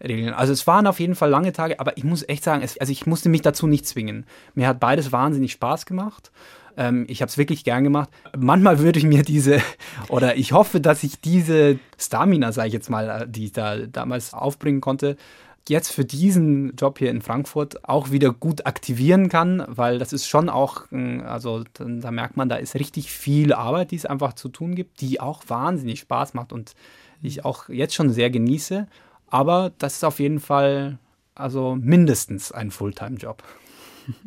regeln. 0.01 0.34
Also 0.34 0.53
es 0.53 0.67
waren 0.67 0.88
auf 0.88 0.99
jeden 0.99 1.15
Fall 1.15 1.30
lange 1.30 1.51
Tage, 1.51 1.80
aber 1.80 1.97
ich 1.97 2.03
muss 2.03 2.28
echt 2.28 2.43
sagen, 2.43 2.61
es, 2.63 2.78
also 2.78 2.91
ich 2.91 3.05
musste 3.05 3.30
mich 3.30 3.41
dazu 3.41 3.67
nicht 3.67 3.86
zwingen. 3.86 4.26
Mir 4.53 4.67
hat 4.67 4.80
beides 4.80 5.11
wahnsinnig 5.11 5.51
Spaß 5.51 5.86
gemacht. 5.86 6.32
Ähm, 6.78 7.05
ich 7.07 7.22
habe 7.22 7.30
es 7.30 7.38
wirklich 7.38 7.63
gern 7.63 7.84
gemacht. 7.84 8.09
Manchmal 8.38 8.80
würde 8.80 8.99
ich 8.99 9.05
mir 9.05 9.24
diese, 9.24 9.61
oder 10.09 10.38
ich 10.38 10.53
hoffe, 10.53 10.82
dass 10.82 11.03
ich 11.03 11.22
diese 11.22 11.80
Stamina, 11.97 12.51
sage 12.51 12.67
ich 12.67 12.74
jetzt 12.74 12.89
mal, 12.89 13.09
äh, 13.09 13.28
die 13.28 13.45
ich 13.45 13.51
da 13.51 13.78
damals 13.78 14.34
aufbringen 14.34 14.82
konnte, 14.82 15.17
jetzt 15.69 15.91
für 15.91 16.05
diesen 16.05 16.76
Job 16.76 16.97
hier 16.97 17.11
in 17.11 17.22
Frankfurt 17.22 17.88
auch 17.88 18.11
wieder 18.11 18.34
gut 18.34 18.65
aktivieren 18.65 19.30
kann, 19.30 19.63
weil 19.67 19.99
das 19.99 20.11
ist 20.11 20.28
schon 20.28 20.49
auch, 20.49 20.86
also 20.91 21.63
da 21.78 22.09
merkt 22.09 22.36
man, 22.36 22.49
da 22.49 22.55
ist 22.55 22.74
richtig 22.76 23.11
viel 23.11 23.53
Arbeit, 23.53 23.91
die 23.91 23.95
es 23.95 24.07
einfach 24.07 24.34
zu 24.34 24.49
tun 24.49 24.74
gibt, 24.74 25.01
die 25.01 25.19
auch 25.19 25.43
wahnsinnig 25.47 25.99
Spaß 25.99 26.34
macht 26.34 26.51
und 26.51 26.74
ich 27.22 27.45
auch 27.45 27.69
jetzt 27.69 27.93
schon 27.93 28.09
sehr 28.09 28.32
genieße. 28.32 28.88
Aber 29.28 29.72
das 29.78 29.93
ist 29.95 30.03
auf 30.03 30.19
jeden 30.19 30.39
Fall 30.39 30.97
also 31.36 31.78
mindestens 31.80 32.51
ein 32.51 32.72
Fulltime-Job. 32.72 33.43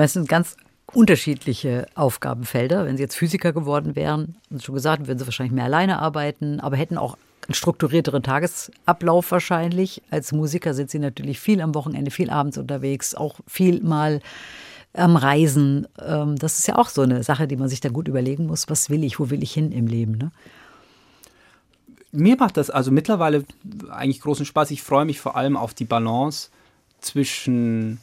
Es 0.00 0.12
sind 0.12 0.28
ganz 0.28 0.56
unterschiedliche 0.92 1.86
Aufgabenfelder. 1.94 2.86
Wenn 2.86 2.96
Sie 2.96 3.02
jetzt 3.02 3.16
Physiker 3.16 3.52
geworden 3.52 3.96
wären, 3.96 4.36
haben 4.48 4.58
Sie 4.58 4.64
schon 4.64 4.74
gesagt, 4.74 5.06
würden 5.06 5.18
Sie 5.18 5.26
wahrscheinlich 5.26 5.52
mehr 5.52 5.64
alleine 5.64 5.98
arbeiten, 6.00 6.60
aber 6.60 6.76
hätten 6.76 6.98
auch 6.98 7.16
einen 7.46 7.54
strukturierteren 7.54 8.22
Tagesablauf 8.22 9.30
wahrscheinlich. 9.30 10.02
Als 10.10 10.32
Musiker 10.32 10.74
sind 10.74 10.90
Sie 10.90 10.98
natürlich 10.98 11.40
viel 11.40 11.60
am 11.60 11.74
Wochenende, 11.74 12.10
viel 12.10 12.30
abends 12.30 12.58
unterwegs, 12.58 13.14
auch 13.14 13.36
viel 13.46 13.82
mal 13.82 14.20
am 14.94 15.16
Reisen. 15.16 15.86
Ähm, 16.04 16.36
das 16.36 16.58
ist 16.58 16.66
ja 16.66 16.76
auch 16.76 16.88
so 16.88 17.02
eine 17.02 17.22
Sache, 17.22 17.46
die 17.46 17.56
man 17.56 17.68
sich 17.68 17.80
dann 17.80 17.92
gut 17.92 18.08
überlegen 18.08 18.46
muss. 18.46 18.68
Was 18.68 18.90
will 18.90 19.04
ich, 19.04 19.20
wo 19.20 19.30
will 19.30 19.42
ich 19.42 19.52
hin 19.52 19.72
im 19.72 19.86
Leben? 19.86 20.12
Ne? 20.12 20.30
Mir 22.10 22.36
macht 22.36 22.56
das 22.56 22.70
also 22.70 22.90
mittlerweile 22.90 23.44
eigentlich 23.90 24.20
großen 24.20 24.46
Spaß. 24.46 24.70
Ich 24.70 24.82
freue 24.82 25.04
mich 25.04 25.20
vor 25.20 25.36
allem 25.36 25.56
auf 25.56 25.74
die 25.74 25.84
Balance 25.84 26.48
zwischen 27.00 28.00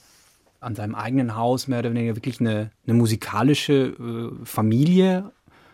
an 0.65 0.75
seinem 0.75 0.95
eigenen 0.95 1.35
Haus 1.35 1.67
mehr 1.67 1.79
oder 1.79 1.91
weniger 1.91 2.15
wirklich 2.15 2.39
eine, 2.39 2.71
eine 2.85 2.95
musikalische 2.95 3.73
äh, 3.73 4.45
Familie 4.45 5.31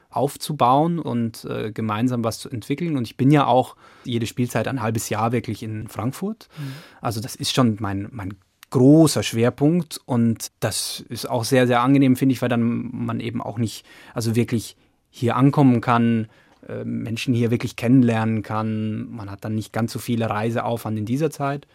aufzubauen 0.09 0.99
und 0.99 1.45
äh, 1.45 1.71
gemeinsam 1.71 2.23
was 2.23 2.39
zu 2.39 2.49
entwickeln. 2.49 2.97
Und 2.97 3.07
ich 3.07 3.17
bin 3.17 3.31
ja 3.31 3.45
auch 3.45 3.75
jede 4.03 4.27
Spielzeit 4.27 4.67
ein 4.67 4.81
halbes 4.81 5.09
Jahr 5.09 5.31
wirklich 5.31 5.63
in 5.63 5.87
Frankfurt. 5.87 6.49
Mhm. 6.57 6.73
Also 6.99 7.21
das 7.21 7.35
ist 7.35 7.55
schon 7.55 7.77
mein, 7.79 8.09
mein 8.11 8.35
großer 8.71 9.23
Schwerpunkt 9.23 9.99
und 10.05 10.51
das 10.59 11.03
ist 11.09 11.29
auch 11.29 11.43
sehr, 11.43 11.67
sehr 11.67 11.81
angenehm, 11.81 12.15
finde 12.15 12.33
ich, 12.33 12.41
weil 12.41 12.49
dann 12.49 12.89
man 12.91 13.19
eben 13.19 13.41
auch 13.41 13.57
nicht, 13.57 13.85
also 14.13 14.35
wirklich 14.35 14.75
hier 15.09 15.35
ankommen 15.35 15.81
kann, 15.81 16.27
äh, 16.67 16.83
Menschen 16.83 17.33
hier 17.33 17.51
wirklich 17.51 17.75
kennenlernen 17.75 18.43
kann. 18.43 19.09
Man 19.09 19.31
hat 19.31 19.43
dann 19.43 19.55
nicht 19.55 19.73
ganz 19.73 19.91
so 19.93 19.99
viele 19.99 20.29
Reiseaufwand 20.29 20.97
in 20.97 21.05
dieser 21.05 21.31
Zeit. 21.31 21.67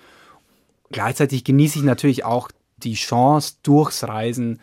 Gleichzeitig 0.91 1.45
genieße 1.45 1.79
ich 1.79 1.85
natürlich 1.85 2.25
auch 2.25 2.51
die 2.79 2.95
Chance, 2.95 3.57
durchs 3.63 4.05
Reisen 4.05 4.61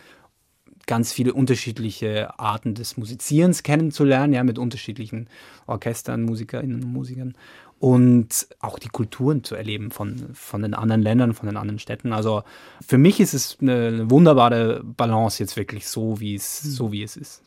ganz 0.86 1.14
viele 1.14 1.34
unterschiedliche 1.34 2.38
Arten 2.39 2.76
des 2.76 2.97
Musizierens 2.97 3.64
kennenzulernen, 3.64 4.34
ja, 4.34 4.43
mit 4.43 4.59
unterschiedlichen 4.59 5.30
Orchestern, 5.66 6.24
Musikerinnen 6.24 6.84
und 6.84 6.91
Musikern 6.91 7.36
und 7.80 8.47
auch 8.59 8.80
die 8.80 8.89
Kulturen 8.89 9.43
zu 9.43 9.55
erleben 9.55 9.91
von, 9.91 10.30
von 10.34 10.61
den 10.61 10.74
anderen 10.74 11.01
Ländern, 11.01 11.34
von 11.34 11.47
den 11.47 11.57
anderen 11.57 11.80
Städten. 11.80 12.14
Also 12.14 12.43
für 12.86 12.97
mich 12.97 13.20
ist 13.20 13.34
es 13.34 13.57
eine 13.59 14.09
wunderbare 14.09 14.82
Balance 14.84 15.43
jetzt 15.43 15.57
wirklich 15.57 15.88
so, 15.88 16.20
wie 16.20 16.36
es, 16.36 16.61
so 16.61 16.91
wie 16.91 17.03
es 17.03 17.18
ist. 17.18 17.43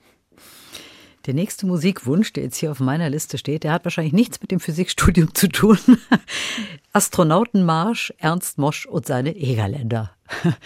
Der 1.27 1.35
nächste 1.35 1.67
Musikwunsch, 1.67 2.33
der 2.33 2.45
jetzt 2.45 2.57
hier 2.57 2.71
auf 2.71 2.79
meiner 2.79 3.11
Liste 3.11 3.37
steht, 3.37 3.65
der 3.65 3.73
hat 3.73 3.85
wahrscheinlich 3.85 4.13
nichts 4.13 4.41
mit 4.41 4.53
dem 4.53 4.61
Physikstudium 4.61 5.35
zu 5.35 5.49
tun. 5.49 5.79
Astronautenmarsch, 6.93 8.15
Ernst 8.19 8.59
Mosch 8.59 8.87
und 8.87 9.07
seine 9.07 9.35
Egerländer. 9.35 10.13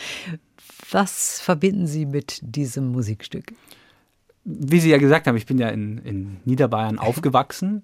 Was 0.90 1.40
verbinden 1.40 1.86
Sie 1.86 2.04
mit 2.04 2.40
diesem 2.42 2.88
Musikstück? 2.88 3.54
Wie 4.44 4.80
Sie 4.80 4.90
ja 4.90 4.98
gesagt 4.98 5.26
haben, 5.26 5.36
ich 5.36 5.46
bin 5.46 5.58
ja 5.58 5.68
in, 5.70 5.98
in 5.98 6.36
Niederbayern 6.44 6.98
aufgewachsen 6.98 7.82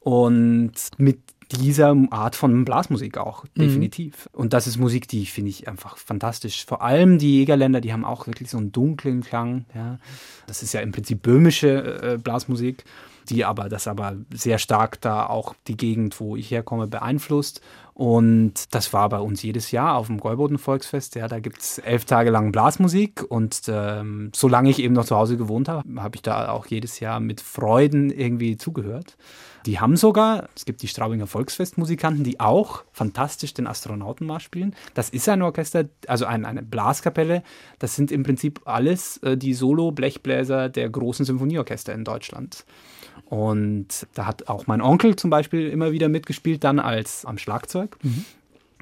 und 0.00 0.72
mit 0.98 1.20
dieser 1.52 1.94
Art 2.10 2.36
von 2.36 2.64
Blasmusik 2.64 3.18
auch, 3.18 3.44
mhm. 3.44 3.62
definitiv. 3.62 4.28
Mhm. 4.32 4.40
Und 4.40 4.52
das 4.52 4.66
ist 4.66 4.78
Musik, 4.78 5.08
die 5.08 5.26
finde 5.26 5.50
ich 5.50 5.68
einfach 5.68 5.96
fantastisch. 5.96 6.64
Vor 6.64 6.82
allem 6.82 7.18
die 7.18 7.38
Jägerländer, 7.38 7.80
die 7.80 7.92
haben 7.92 8.04
auch 8.04 8.26
wirklich 8.26 8.50
so 8.50 8.58
einen 8.58 8.72
dunklen 8.72 9.22
Klang. 9.22 9.66
Ja. 9.74 9.98
Das 10.46 10.62
ist 10.62 10.72
ja 10.72 10.80
im 10.80 10.92
Prinzip 10.92 11.22
böhmische 11.22 12.02
äh, 12.02 12.18
Blasmusik 12.18 12.84
die 13.28 13.44
aber 13.44 13.68
das 13.68 13.86
aber 13.86 14.16
sehr 14.32 14.58
stark 14.58 15.00
da 15.00 15.26
auch 15.26 15.54
die 15.66 15.76
Gegend, 15.76 16.18
wo 16.20 16.36
ich 16.36 16.50
herkomme, 16.50 16.86
beeinflusst. 16.86 17.60
Und 17.94 18.74
das 18.74 18.92
war 18.92 19.08
bei 19.08 19.18
uns 19.18 19.42
jedes 19.42 19.70
Jahr 19.70 19.96
auf 19.96 20.06
dem 20.06 20.18
Gäuboden 20.18 20.58
Volksfest. 20.58 21.14
Ja, 21.14 21.28
da 21.28 21.40
gibt 21.40 21.60
es 21.60 21.78
elf 21.78 22.04
Tage 22.04 22.30
lang 22.30 22.50
Blasmusik. 22.50 23.22
Und 23.28 23.62
ähm, 23.68 24.30
solange 24.34 24.70
ich 24.70 24.78
eben 24.78 24.94
noch 24.94 25.04
zu 25.04 25.16
Hause 25.16 25.36
gewohnt 25.36 25.68
habe, 25.68 26.00
habe 26.00 26.16
ich 26.16 26.22
da 26.22 26.50
auch 26.50 26.66
jedes 26.66 27.00
Jahr 27.00 27.20
mit 27.20 27.40
Freuden 27.40 28.10
irgendwie 28.10 28.56
zugehört. 28.56 29.16
Die 29.66 29.78
haben 29.78 29.96
sogar, 29.96 30.48
es 30.56 30.64
gibt 30.64 30.82
die 30.82 30.88
Straubinger 30.88 31.26
Volksfestmusikanten, 31.26 32.24
die 32.24 32.40
auch 32.40 32.84
fantastisch 32.92 33.54
den 33.54 33.66
Astronautenmarsch 33.66 34.44
spielen. 34.44 34.74
Das 34.94 35.08
ist 35.08 35.28
ein 35.28 35.42
Orchester, 35.42 35.84
also 36.06 36.26
ein, 36.26 36.44
eine 36.44 36.62
Blaskapelle. 36.62 37.42
Das 37.78 37.94
sind 37.94 38.10
im 38.10 38.22
Prinzip 38.22 38.60
alles 38.64 39.18
äh, 39.18 39.36
die 39.36 39.54
Solo-Blechbläser 39.54 40.68
der 40.68 40.90
großen 40.90 41.24
Symphonieorchester 41.24 41.92
in 41.92 42.04
Deutschland. 42.04 42.64
Und 43.26 44.06
da 44.14 44.26
hat 44.26 44.48
auch 44.48 44.66
mein 44.66 44.82
Onkel 44.82 45.16
zum 45.16 45.30
Beispiel 45.30 45.68
immer 45.68 45.92
wieder 45.92 46.08
mitgespielt, 46.08 46.64
dann 46.64 46.78
als 46.78 47.24
am 47.24 47.38
Schlagzeug. 47.38 47.96
Mhm. 48.02 48.24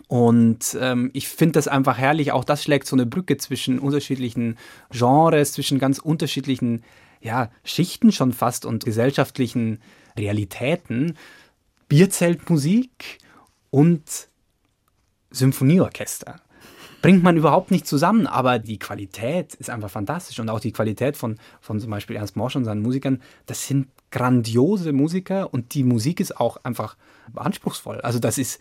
Und 0.08 0.76
ähm, 0.80 1.10
ich 1.12 1.28
finde 1.28 1.52
das 1.52 1.68
einfach 1.68 1.96
herrlich. 1.96 2.32
Auch 2.32 2.42
das 2.42 2.64
schlägt 2.64 2.88
so 2.88 2.96
eine 2.96 3.06
Brücke 3.06 3.36
zwischen 3.36 3.78
unterschiedlichen 3.78 4.58
Genres, 4.90 5.52
zwischen 5.52 5.78
ganz 5.78 6.00
unterschiedlichen 6.00 6.82
ja, 7.20 7.50
Schichten 7.62 8.10
schon 8.10 8.32
fast 8.32 8.64
und 8.64 8.84
gesellschaftlichen 8.84 9.78
Realitäten. 10.16 11.16
Bierzeltmusik 11.88 13.18
und 13.70 14.28
Symphonieorchester 15.30 16.40
bringt 17.02 17.22
man 17.22 17.36
überhaupt 17.36 17.70
nicht 17.70 17.86
zusammen, 17.86 18.26
aber 18.26 18.58
die 18.58 18.78
Qualität 18.78 19.54
ist 19.54 19.70
einfach 19.70 19.90
fantastisch 19.90 20.38
und 20.38 20.48
auch 20.50 20.60
die 20.60 20.72
Qualität 20.72 21.16
von, 21.16 21.38
von 21.60 21.80
zum 21.80 21.90
Beispiel 21.90 22.16
Ernst 22.16 22.36
Morsch 22.36 22.56
und 22.56 22.64
seinen 22.64 22.82
Musikern, 22.82 23.22
das 23.46 23.66
sind 23.66 23.88
grandiose 24.10 24.92
Musiker 24.92 25.52
und 25.52 25.74
die 25.74 25.84
Musik 25.84 26.20
ist 26.20 26.38
auch 26.38 26.58
einfach 26.62 26.96
anspruchsvoll. 27.34 28.00
Also 28.00 28.18
das 28.18 28.38
ist, 28.38 28.60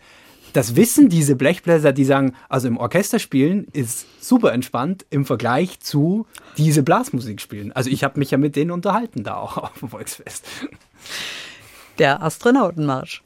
das 0.52 0.76
wissen 0.76 1.08
diese 1.08 1.36
Blechbläser, 1.36 1.92
die 1.92 2.04
sagen, 2.04 2.34
also 2.48 2.68
im 2.68 2.76
Orchester 2.76 3.18
spielen 3.18 3.66
ist 3.72 4.06
super 4.22 4.52
entspannt 4.52 5.06
im 5.10 5.24
Vergleich 5.24 5.80
zu 5.80 6.26
diese 6.56 6.82
Blasmusik 6.82 7.40
spielen. 7.40 7.72
Also 7.72 7.90
ich 7.90 8.04
habe 8.04 8.18
mich 8.18 8.30
ja 8.30 8.38
mit 8.38 8.56
denen 8.56 8.70
unterhalten 8.70 9.22
da 9.22 9.36
auch 9.36 9.56
auf 9.56 9.78
dem 9.78 9.88
Volksfest. 9.88 10.46
Der 11.98 12.22
Astronautenmarsch. 12.22 13.22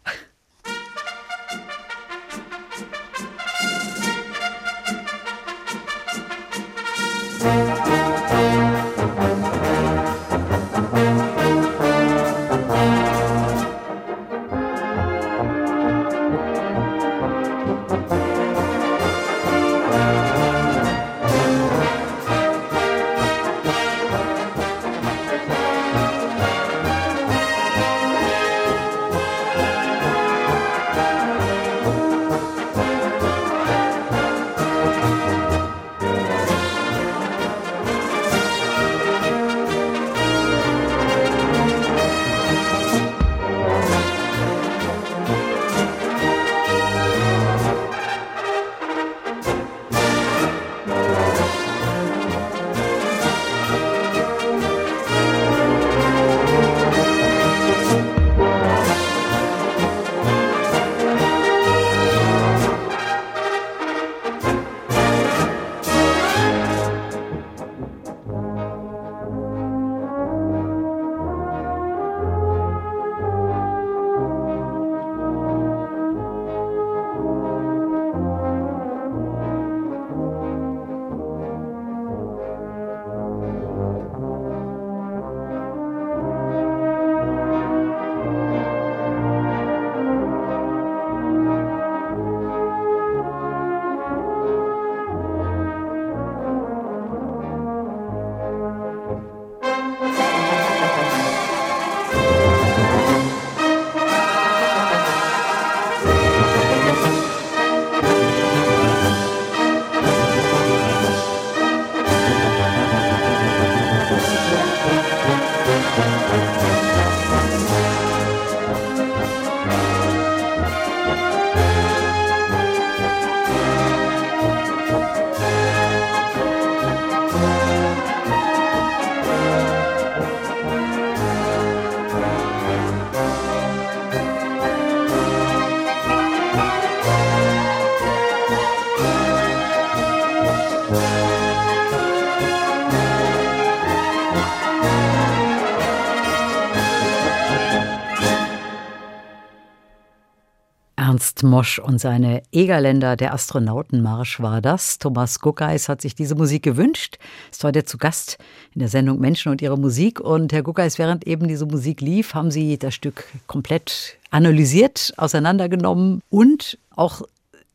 Mosch 151.45 151.79
und 151.79 151.99
seine 151.99 152.43
Egerländer, 152.51 153.17
der 153.17 153.33
Astronautenmarsch 153.33 154.41
war 154.41 154.61
das. 154.61 154.99
Thomas 154.99 155.41
Guckeis 155.41 155.89
hat 155.89 156.01
sich 156.01 156.15
diese 156.15 156.35
Musik 156.35 156.63
gewünscht, 156.63 157.19
ist 157.51 157.63
heute 157.63 157.85
zu 157.85 157.99
Gast 157.99 158.39
in 158.75 158.81
der 158.81 158.89
Sendung 158.89 159.21
Menschen 159.21 159.53
und 159.53 159.63
ihre 159.63 159.79
Musik. 159.79 160.21
Und 160.21 160.53
Herr 160.53 160.63
Guckeis, 160.63 160.99
während 160.99 161.27
eben 161.27 161.47
diese 161.47 161.67
Musik 161.67 162.01
lief, 162.01 162.35
haben 162.35 162.51
Sie 162.51 162.79
das 162.79 162.95
Stück 162.95 163.25
komplett 163.47 164.17
analysiert, 164.31 165.13
auseinandergenommen 165.17 166.23
und 166.31 166.79
auch 166.91 167.23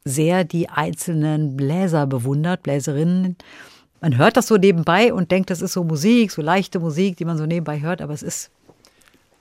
sehr 0.03 0.43
die 0.43 0.69
einzelnen 0.69 1.55
Bläser 1.55 2.07
bewundert, 2.07 2.63
Bläserinnen. 2.63 3.37
Man 4.01 4.17
hört 4.17 4.37
das 4.37 4.47
so 4.47 4.57
nebenbei 4.57 5.13
und 5.13 5.31
denkt, 5.31 5.49
das 5.49 5.61
ist 5.61 5.73
so 5.73 5.83
Musik, 5.83 6.31
so 6.31 6.41
leichte 6.41 6.79
Musik, 6.79 7.17
die 7.17 7.25
man 7.25 7.37
so 7.37 7.45
nebenbei 7.45 7.79
hört, 7.81 8.01
aber 8.01 8.13
es 8.13 8.23
ist 8.23 8.49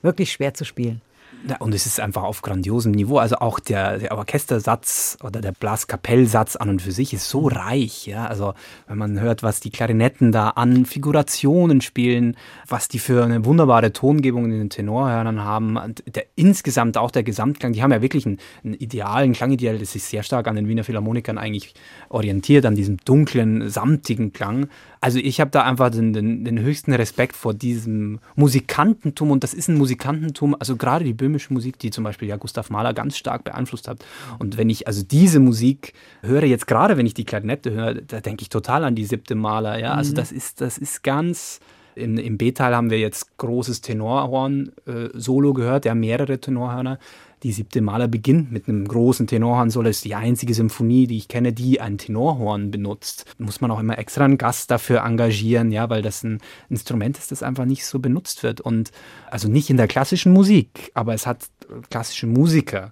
wirklich 0.01 0.31
schwer 0.31 0.53
zu 0.53 0.65
spielen. 0.65 1.01
Ja, 1.47 1.57
und 1.59 1.73
es 1.73 1.85
ist 1.85 2.01
einfach 2.01 2.23
auf 2.23 2.41
grandiosem 2.41 2.91
Niveau. 2.91 3.17
Also 3.17 3.37
auch 3.37 3.59
der, 3.59 3.97
der 3.97 4.17
Orchestersatz 4.17 5.17
oder 5.23 5.39
der 5.39 5.53
Blaskapellsatz 5.53 6.57
an 6.57 6.69
und 6.69 6.81
für 6.81 6.91
sich 6.91 7.13
ist 7.13 7.29
so 7.29 7.47
reich. 7.47 8.07
Ja? 8.07 8.25
Also 8.25 8.53
wenn 8.87 8.97
man 8.97 9.19
hört, 9.19 9.41
was 9.41 9.61
die 9.61 9.69
Klarinetten 9.69 10.33
da 10.33 10.49
an 10.49 10.85
Figurationen 10.85 11.79
spielen, 11.79 12.35
was 12.67 12.89
die 12.89 12.99
für 12.99 13.23
eine 13.23 13.45
wunderbare 13.45 13.93
Tongebung 13.93 14.45
in 14.45 14.51
den 14.51 14.69
Tenorhörnern 14.69 15.43
haben, 15.43 15.77
der, 16.07 16.25
insgesamt 16.35 16.97
auch 16.97 17.11
der 17.11 17.23
Gesamtklang, 17.23 17.71
die 17.71 17.83
haben 17.83 17.91
ja 17.91 18.01
wirklich 18.01 18.25
einen, 18.25 18.39
einen 18.63 18.73
idealen 18.73 19.31
Klangideal, 19.31 19.77
das 19.77 19.93
sich 19.93 20.03
sehr 20.03 20.23
stark 20.23 20.47
an 20.47 20.57
den 20.57 20.67
Wiener 20.67 20.83
Philharmonikern 20.83 21.37
eigentlich 21.37 21.73
orientiert, 22.09 22.65
an 22.65 22.75
diesem 22.75 22.97
dunklen, 22.97 23.69
samtigen 23.69 24.33
Klang. 24.33 24.67
Also 24.99 25.19
ich 25.19 25.39
habe 25.39 25.51
da 25.51 25.63
einfach 25.63 25.89
den, 25.89 26.11
den, 26.11 26.43
den 26.43 26.59
höchsten 26.59 26.91
Respekt 26.91 27.37
vor 27.37 27.53
diesem 27.53 28.19
Musikantentum 28.35 29.31
und 29.31 29.43
das 29.43 29.53
ist 29.53 29.69
ein 29.69 29.77
Musikantentum, 29.77 30.55
also 30.59 30.75
gerade 30.75 31.05
die 31.05 31.13
Böhmen 31.13 31.28
böhmische 31.29 31.53
Musik, 31.53 31.79
die 31.79 31.91
zum 31.91 32.03
Beispiel 32.03 32.27
ja 32.27 32.37
Gustav 32.37 32.69
Mahler 32.69 32.93
ganz 32.93 33.17
stark 33.17 33.43
beeinflusst 33.43 33.87
hat. 33.87 34.03
Und 34.39 34.57
wenn 34.57 34.69
ich 34.69 34.87
also 34.87 35.03
diese 35.03 35.39
Musik 35.39 35.93
höre, 36.21 36.43
jetzt 36.43 36.67
gerade 36.67 36.97
wenn 36.97 37.05
ich 37.05 37.13
die 37.13 37.25
Klarinette 37.25 37.71
höre, 37.71 37.93
da 37.95 38.19
denke 38.19 38.41
ich 38.41 38.49
total 38.49 38.83
an 38.83 38.95
die 38.95 39.05
siebte 39.05 39.35
Mahler. 39.35 39.79
Ja, 39.79 39.93
also 39.93 40.11
mhm. 40.11 40.15
das 40.15 40.31
ist, 40.31 40.61
das 40.61 40.77
ist 40.77 41.03
ganz. 41.03 41.59
In, 41.95 42.17
Im 42.17 42.37
B-Teil 42.37 42.75
haben 42.75 42.91
wir 42.91 42.99
jetzt 42.99 43.37
großes 43.37 43.81
Tenorhorn-Solo 43.81 45.49
äh, 45.49 45.53
gehört, 45.53 45.85
ja, 45.85 45.95
mehrere 45.95 46.39
Tenorhörner. 46.39 46.97
Die 47.43 47.53
siebte 47.53 47.81
Maler 47.81 48.09
beginnt 48.09 48.51
mit 48.51 48.67
einem 48.67 48.85
großen 48.85 49.25
Tenorhorn 49.25 49.69
Solo. 49.69 49.89
ist 49.89 50.03
die 50.03 50.15
einzige 50.15 50.53
Symphonie, 50.53 51.07
die 51.07 51.17
ich 51.17 51.29
kenne, 51.29 51.53
die 51.53 51.79
ein 51.79 51.97
Tenorhorn 51.97 52.69
benutzt. 52.69 53.25
Muss 53.37 53.61
man 53.61 53.71
auch 53.71 53.79
immer 53.79 53.97
extra 53.97 54.25
einen 54.25 54.37
Gast 54.37 54.71
dafür 54.71 55.03
engagieren, 55.05 55.71
ja, 55.71 55.89
weil 55.89 56.01
das 56.01 56.23
ein 56.23 56.39
Instrument 56.69 57.17
ist, 57.17 57.31
das 57.31 57.41
einfach 57.41 57.65
nicht 57.65 57.85
so 57.85 57.99
benutzt 57.99 58.43
wird. 58.43 58.59
Und 58.59 58.91
also 59.31 59.47
nicht 59.47 59.69
in 59.69 59.77
der 59.77 59.87
klassischen 59.87 60.33
Musik, 60.33 60.91
aber 60.93 61.13
es 61.13 61.25
hat 61.25 61.47
klassische 61.89 62.27
Musiker 62.27 62.91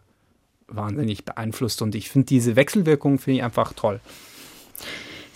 wahnsinnig 0.68 1.26
beeinflusst. 1.26 1.82
Und 1.82 1.96
ich 1.96 2.10
finde 2.10 2.28
diese 2.28 2.56
Wechselwirkung 2.56 3.20
finde 3.20 3.40
ich 3.40 3.44
einfach 3.44 3.74
toll. 3.74 4.00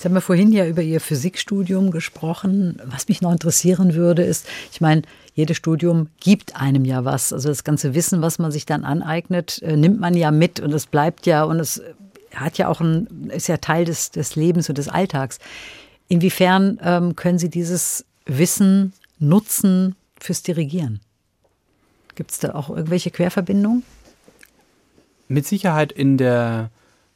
Jetzt 0.01 0.05
haben 0.05 0.15
wir 0.15 0.21
vorhin 0.21 0.51
ja 0.51 0.65
über 0.65 0.81
Ihr 0.81 0.99
Physikstudium 0.99 1.91
gesprochen. 1.91 2.81
Was 2.85 3.07
mich 3.07 3.21
noch 3.21 3.31
interessieren 3.31 3.93
würde, 3.93 4.23
ist, 4.23 4.47
ich 4.71 4.81
meine, 4.81 5.03
jedes 5.33 5.57
Studium 5.57 6.09
gibt 6.19 6.55
einem 6.55 6.85
ja 6.85 7.05
was. 7.05 7.31
Also 7.31 7.49
das 7.49 7.63
ganze 7.63 7.93
Wissen, 7.93 8.21
was 8.21 8.39
man 8.39 8.51
sich 8.51 8.65
dann 8.65 8.83
aneignet, 8.83 9.61
äh, 9.61 9.77
nimmt 9.77 9.99
man 9.99 10.15
ja 10.15 10.31
mit 10.31 10.59
und 10.59 10.73
es 10.73 10.85
bleibt 10.85 11.25
ja 11.25 11.43
und 11.43 11.59
es 11.59 11.81
hat 12.35 12.57
ja 12.57 12.67
auch 12.67 12.81
ein, 12.81 13.29
ist 13.33 13.47
ja 13.47 13.57
Teil 13.57 13.85
des, 13.85 14.11
des 14.11 14.35
Lebens 14.35 14.69
und 14.69 14.77
des 14.77 14.87
Alltags. 14.87 15.39
Inwiefern 16.07 16.79
ähm, 16.83 17.15
können 17.15 17.39
Sie 17.39 17.49
dieses 17.49 18.05
Wissen 18.25 18.93
nutzen 19.19 19.95
fürs 20.19 20.43
Dirigieren? 20.43 20.99
Gibt 22.15 22.31
es 22.31 22.39
da 22.39 22.53
auch 22.53 22.69
irgendwelche 22.69 23.11
Querverbindungen? 23.11 23.83
Mit 25.27 25.47
Sicherheit 25.47 25.91
in 25.91 26.17
der 26.17 26.69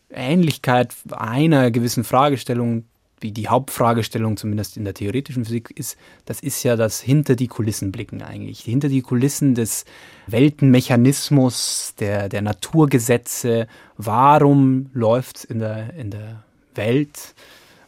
Ähnlichkeit 0.10 0.96
einer 1.12 1.72
gewissen 1.72 2.06
Fragestellung, 2.06 2.86
wie 3.20 3.32
die 3.32 3.48
Hauptfragestellung 3.48 4.38
zumindest 4.38 4.78
in 4.78 4.84
der 4.84 4.94
theoretischen 4.94 5.46
Physik 5.46 5.72
ist, 5.76 5.98
das 6.26 6.40
ist 6.42 6.64
ja 6.64 6.76
das 6.76 7.00
hinter 7.00 7.36
die 7.36 7.48
Kulissen 7.48 7.92
blicken 7.92 8.22
eigentlich. 8.22 8.62
Hinter 8.62 8.90
die 8.90 9.02
Kulissen 9.02 9.56
des 9.56 9.86
Weltenmechanismus, 10.28 11.94
der, 12.00 12.30
der 12.30 12.42
Naturgesetze. 12.42 13.68
Warum 13.98 14.90
läuft 14.94 15.46
in 15.46 15.60
der, 15.60 15.94
in 15.94 16.12
der 16.12 16.44
Welt 16.76 17.36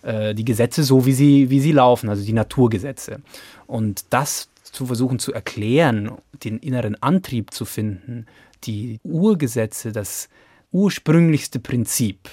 äh, 0.03 0.34
die 0.34 0.45
Gesetze 0.45 0.84
so, 0.84 1.05
wie 1.05 1.13
sie, 1.13 1.49
wie 1.49 1.59
sie 1.59 1.73
laufen, 1.73 2.09
also 2.09 2.23
die 2.23 2.34
Naturgesetze? 2.34 3.21
Und 3.67 4.05
das 4.11 4.49
zu 4.63 4.86
versuchen 4.86 5.19
zu 5.19 5.34
erklären, 5.34 6.11
den 6.43 6.59
inneren 6.59 7.01
Antrieb 7.01 7.53
zu 7.53 7.65
finden, 7.65 8.25
die 8.63 8.99
Urgesetze, 9.03 9.91
das 9.91 10.30
ursprünglichste 10.71 11.59
Prinzip. 11.59 12.30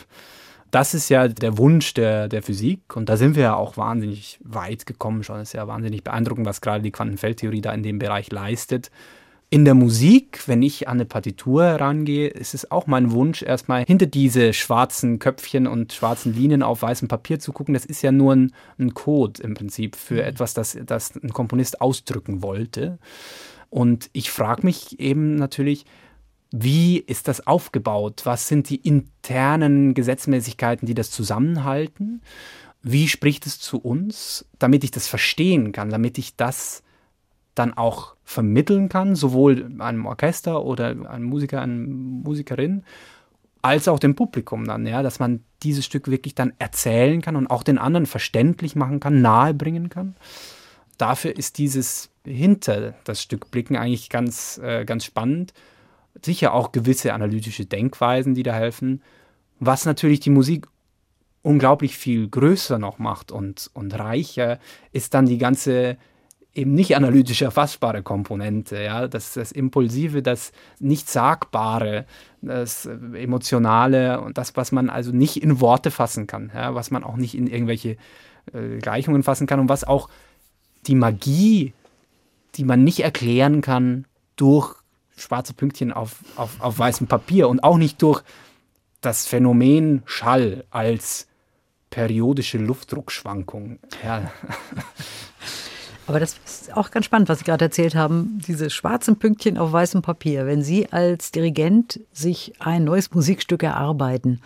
Das 0.75 0.93
ist 0.93 1.09
ja 1.09 1.29
der 1.29 1.57
Wunsch 1.57 1.95
der, 1.95 2.27
der 2.27 2.43
Physik 2.43 2.97
und 2.97 3.09
da 3.09 3.17
sind 3.17 3.37
wir 3.37 3.45
ja 3.45 3.55
auch 3.55 3.77
wahnsinnig 3.77 4.41
weit 4.43 4.87
gekommen 4.87 5.23
schon. 5.23 5.37
Es 5.37 5.51
ist 5.51 5.53
ja 5.53 5.69
wahnsinnig 5.69 6.03
beeindruckend, 6.03 6.47
was 6.47 6.61
gerade 6.61 6.83
die 6.83 6.91
Quantenfeldtheorie 6.91 7.61
da 7.61 7.73
in 7.73 7.85
dem 7.85 8.01
Bereich 8.01 8.33
leistet. 8.33 8.91
In 9.51 9.65
der 9.65 9.75
Musik, 9.75 10.49
wenn 10.49 10.63
ich 10.63 10.89
an 10.89 10.97
eine 10.97 11.05
Partitur 11.05 11.63
herangehe, 11.63 12.27
ist 12.27 12.55
es 12.55 12.73
auch 12.73 12.89
mein 12.89 13.13
Wunsch, 13.13 13.43
erstmal 13.43 13.85
hinter 13.85 14.07
diese 14.07 14.53
schwarzen 14.53 15.21
Köpfchen 15.21 15.69
und 15.69 15.93
schwarzen 15.93 16.35
Linien 16.35 16.65
auf 16.65 16.83
weißem 16.83 17.07
Papier 17.07 17.39
zu 17.39 17.53
gucken. 17.53 17.75
Das 17.75 17.85
ist 17.85 18.03
ja 18.03 18.11
nur 18.11 18.35
ein, 18.35 18.53
ein 18.77 18.95
Code 18.95 19.45
im 19.45 19.55
Prinzip 19.55 19.95
für 19.95 20.15
mhm. 20.15 20.21
etwas, 20.23 20.55
das, 20.55 20.77
das 20.85 21.15
ein 21.15 21.33
Komponist 21.33 21.81
ausdrücken 21.81 22.43
wollte. 22.43 22.99
Und 23.71 24.11
ich 24.13 24.33
frage 24.33 24.67
mich 24.67 24.99
eben 24.99 25.37
natürlich, 25.37 25.85
wie 26.57 26.99
ist 26.99 27.27
das 27.27 27.49
aufgebaut? 27.49 28.21
Was 28.27 28.47
sind 28.47 28.71
die 28.71 28.77
internen 28.77 29.93
Gesetzmäßigkeiten, 29.93 30.87
die 30.87 30.95
das 30.95 31.11
zusammenhalten? 31.11 32.23
Wie 32.81 33.09
spricht 33.09 33.45
es 33.47 33.59
zu 33.59 33.79
uns, 33.79 34.47
damit 34.61 34.85
ich 34.85 34.93
das 34.93 35.09
verstehen 35.09 35.73
kann, 35.73 35.91
damit 35.91 36.17
ich 36.17 36.37
das 36.37 36.85
dann 37.57 37.75
auch 37.75 38.15
vermitteln 38.23 38.89
kann, 38.89 39.17
sowohl 39.17 39.69
einem 39.81 40.07
Orchester 40.07 40.63
oder 40.63 40.91
einem 41.11 41.25
Musiker, 41.25 41.61
einer 41.61 41.75
Musikerin, 41.75 42.85
als 43.61 43.89
auch 43.89 43.99
dem 43.99 44.15
Publikum 44.15 44.65
dann, 44.65 44.87
ja, 44.87 45.03
dass 45.03 45.19
man 45.19 45.43
dieses 45.65 45.85
Stück 45.85 46.07
wirklich 46.07 46.37
dann 46.37 46.53
erzählen 46.61 47.21
kann 47.21 47.35
und 47.35 47.49
auch 47.49 47.65
den 47.65 47.79
anderen 47.79 48.07
verständlich 48.07 48.77
machen 48.77 49.01
kann, 49.01 49.23
nahebringen 49.23 49.89
kann. 49.89 50.15
Dafür 50.99 51.37
ist 51.37 51.59
dieses 51.59 52.11
hinter 52.25 52.95
das 53.03 53.21
Stück 53.21 53.51
blicken 53.51 53.77
eigentlich 53.77 54.09
ganz, 54.09 54.59
äh, 54.63 54.85
ganz 54.85 55.05
spannend 55.05 55.53
sicher 56.23 56.53
auch 56.53 56.73
gewisse 56.73 57.13
analytische 57.13 57.67
Denkweisen, 57.67 58.35
die 58.35 58.43
da 58.43 58.53
helfen, 58.53 59.03
was 59.61 59.85
natürlich 59.85 60.21
die 60.21 60.31
Musik 60.31 60.67
unglaublich 61.43 61.97
viel 61.97 62.29
größer 62.29 62.79
noch 62.79 62.99
macht 62.99 63.31
und, 63.31 63.71
und 63.75 63.99
reicher, 63.99 64.59
ist 64.93 65.15
dann 65.15 65.27
die 65.27 65.39
ganze 65.39 65.99
eben 66.55 66.75
nicht 66.75 66.97
analytisch 66.97 67.43
erfassbare 67.43 68.03
Komponente, 68.03 68.81
ja, 68.83 69.09
das, 69.09 69.35
das 69.35 69.53
Impulsive, 69.53 70.23
das 70.23 70.53
nicht 70.79 71.09
Sagbare, 71.09 72.07
das 72.43 72.87
Emotionale 72.87 74.21
und 74.21 74.39
das, 74.39 74.57
was 74.57 74.71
man 74.71 74.89
also 74.89 75.11
nicht 75.11 75.43
in 75.43 75.61
Worte 75.61 75.91
fassen 75.91 76.27
kann, 76.27 76.53
ja, 76.55 76.75
was 76.75 76.91
man 76.91 77.03
auch 77.03 77.17
nicht 77.17 77.35
in 77.35 77.49
irgendwelche 77.49 77.97
äh, 78.53 78.79
Gleichungen 78.79 79.23
fassen 79.23 79.47
kann 79.47 79.61
und 79.61 79.69
was 79.69 79.85
auch 79.85 80.09
die 80.87 80.95
Magie, 80.95 81.73
die 82.55 82.65
man 82.65 82.85
nicht 82.85 83.01
erklären 83.01 83.61
kann, 83.61 84.07
durch 84.37 84.77
schwarze 85.17 85.55
Pünktchen 85.55 85.93
auf, 85.93 86.17
auf, 86.37 86.61
auf 86.61 86.79
weißem 86.79 87.07
Papier 87.07 87.49
und 87.49 87.63
auch 87.63 87.77
nicht 87.77 88.01
durch 88.03 88.23
das 89.01 89.27
Phänomen 89.27 90.03
Schall 90.07 90.65
als 90.71 91.27
periodische 91.91 92.59
Luftdruckschwankung. 92.59 93.79
Ja. 94.03 94.33
Aber 96.07 96.21
das 96.21 96.37
ist 96.45 96.77
auch 96.77 96.91
ganz 96.91 97.07
spannend, 97.07 97.29
was 97.29 97.39
Sie 97.39 97.45
gerade 97.45 97.65
erzählt 97.65 97.95
haben, 97.95 98.41
diese 98.47 98.69
schwarzen 98.69 99.17
Pünktchen 99.17 99.57
auf 99.57 99.73
weißem 99.73 100.03
Papier. 100.03 100.47
Wenn 100.47 100.63
Sie 100.63 100.93
als 100.93 101.31
Dirigent 101.31 102.01
sich 102.13 102.53
ein 102.59 102.85
neues 102.85 103.13
Musikstück 103.15 103.63
erarbeiten, 103.63 104.41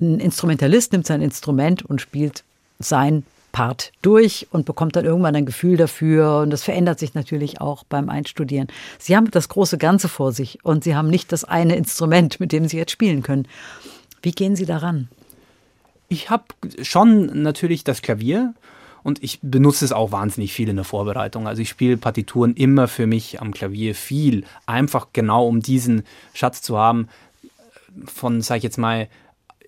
ein 0.00 0.20
Instrumentalist 0.20 0.92
nimmt 0.92 1.06
sein 1.06 1.22
Instrument 1.22 1.82
und 1.82 2.00
spielt 2.00 2.44
sein 2.78 3.24
Part 3.52 3.92
durch 4.02 4.48
und 4.50 4.66
bekommt 4.66 4.96
dann 4.96 5.04
irgendwann 5.04 5.36
ein 5.36 5.46
Gefühl 5.46 5.76
dafür. 5.76 6.38
Und 6.38 6.50
das 6.50 6.64
verändert 6.64 6.98
sich 6.98 7.14
natürlich 7.14 7.60
auch 7.60 7.84
beim 7.84 8.08
Einstudieren. 8.08 8.68
Sie 8.98 9.16
haben 9.16 9.30
das 9.30 9.48
große 9.48 9.78
Ganze 9.78 10.08
vor 10.08 10.32
sich 10.32 10.64
und 10.64 10.82
Sie 10.84 10.96
haben 10.96 11.08
nicht 11.08 11.30
das 11.30 11.44
eine 11.44 11.76
Instrument, 11.76 12.40
mit 12.40 12.52
dem 12.52 12.66
Sie 12.66 12.78
jetzt 12.78 12.92
spielen 12.92 13.22
können. 13.22 13.46
Wie 14.22 14.32
gehen 14.32 14.56
Sie 14.56 14.66
daran? 14.66 15.08
Ich 16.08 16.30
habe 16.30 16.44
schon 16.82 17.42
natürlich 17.42 17.84
das 17.84 18.02
Klavier 18.02 18.54
und 19.02 19.22
ich 19.22 19.40
benutze 19.42 19.84
es 19.84 19.92
auch 19.92 20.12
wahnsinnig 20.12 20.52
viel 20.52 20.68
in 20.68 20.76
der 20.76 20.84
Vorbereitung. 20.84 21.48
Also 21.48 21.62
ich 21.62 21.68
spiele 21.68 21.96
Partituren 21.96 22.54
immer 22.54 22.88
für 22.88 23.06
mich 23.06 23.40
am 23.40 23.52
Klavier 23.52 23.94
viel, 23.94 24.44
einfach 24.66 25.08
genau 25.12 25.46
um 25.46 25.60
diesen 25.60 26.04
Schatz 26.34 26.62
zu 26.62 26.78
haben 26.78 27.08
von, 28.06 28.42
sag 28.42 28.58
ich 28.58 28.62
jetzt 28.62 28.78
mal, 28.78 29.08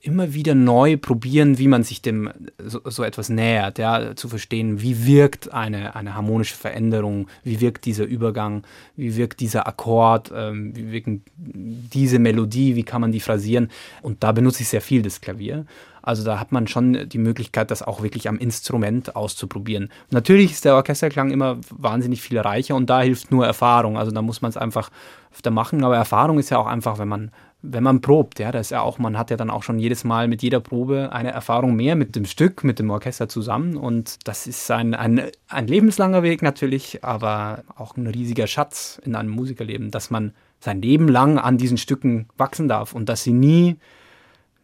immer 0.04 0.34
wieder 0.34 0.54
neu 0.54 0.96
probieren, 0.96 1.58
wie 1.58 1.68
man 1.68 1.82
sich 1.82 2.02
dem 2.02 2.30
so, 2.58 2.80
so, 2.84 3.02
etwas 3.02 3.30
nähert, 3.30 3.78
ja, 3.78 4.14
zu 4.14 4.28
verstehen, 4.28 4.82
wie 4.82 5.06
wirkt 5.06 5.52
eine, 5.52 5.96
eine 5.96 6.14
harmonische 6.14 6.56
Veränderung, 6.56 7.28
wie 7.42 7.60
wirkt 7.60 7.86
dieser 7.86 8.04
Übergang, 8.04 8.64
wie 8.96 9.16
wirkt 9.16 9.40
dieser 9.40 9.66
Akkord, 9.66 10.30
ähm, 10.34 10.76
wie 10.76 10.92
wirkt 10.92 11.08
diese 11.36 12.18
Melodie, 12.18 12.76
wie 12.76 12.82
kann 12.82 13.00
man 13.00 13.12
die 13.12 13.20
phrasieren. 13.20 13.70
Und 14.02 14.22
da 14.22 14.32
benutze 14.32 14.62
ich 14.62 14.68
sehr 14.68 14.82
viel 14.82 15.02
das 15.02 15.20
Klavier. 15.20 15.64
Also 16.02 16.22
da 16.22 16.38
hat 16.38 16.52
man 16.52 16.66
schon 16.66 17.08
die 17.08 17.18
Möglichkeit, 17.18 17.70
das 17.70 17.82
auch 17.82 18.02
wirklich 18.02 18.28
am 18.28 18.36
Instrument 18.36 19.16
auszuprobieren. 19.16 19.88
Natürlich 20.10 20.52
ist 20.52 20.66
der 20.66 20.74
Orchesterklang 20.74 21.30
immer 21.30 21.56
wahnsinnig 21.70 22.20
viel 22.20 22.38
reicher 22.38 22.74
und 22.74 22.90
da 22.90 23.00
hilft 23.00 23.30
nur 23.30 23.46
Erfahrung. 23.46 23.96
Also 23.96 24.10
da 24.10 24.20
muss 24.20 24.42
man 24.42 24.50
es 24.50 24.58
einfach 24.58 24.90
öfter 25.32 25.50
machen. 25.50 25.82
Aber 25.82 25.96
Erfahrung 25.96 26.38
ist 26.38 26.50
ja 26.50 26.58
auch 26.58 26.66
einfach, 26.66 26.98
wenn 26.98 27.08
man 27.08 27.30
wenn 27.66 27.82
man 27.82 28.00
probt, 28.00 28.38
ja, 28.38 28.52
das 28.52 28.70
ja 28.70 28.82
auch, 28.82 28.98
man 28.98 29.16
hat 29.16 29.30
ja 29.30 29.36
dann 29.36 29.50
auch 29.50 29.62
schon 29.62 29.78
jedes 29.78 30.04
Mal 30.04 30.28
mit 30.28 30.42
jeder 30.42 30.60
Probe 30.60 31.10
eine 31.12 31.30
Erfahrung 31.30 31.74
mehr 31.74 31.96
mit 31.96 32.14
dem 32.14 32.26
Stück, 32.26 32.62
mit 32.62 32.78
dem 32.78 32.90
Orchester 32.90 33.28
zusammen 33.28 33.76
und 33.76 34.18
das 34.28 34.46
ist 34.46 34.70
ein, 34.70 34.94
ein, 34.94 35.22
ein 35.48 35.66
lebenslanger 35.66 36.22
Weg 36.22 36.42
natürlich, 36.42 37.02
aber 37.02 37.64
auch 37.76 37.96
ein 37.96 38.06
riesiger 38.06 38.46
Schatz 38.46 39.00
in 39.04 39.14
einem 39.14 39.30
Musikerleben, 39.30 39.90
dass 39.90 40.10
man 40.10 40.34
sein 40.60 40.82
Leben 40.82 41.08
lang 41.08 41.38
an 41.38 41.56
diesen 41.56 41.78
Stücken 41.78 42.26
wachsen 42.36 42.68
darf 42.68 42.94
und 42.94 43.08
dass 43.08 43.22
sie 43.22 43.32
nie, 43.32 43.76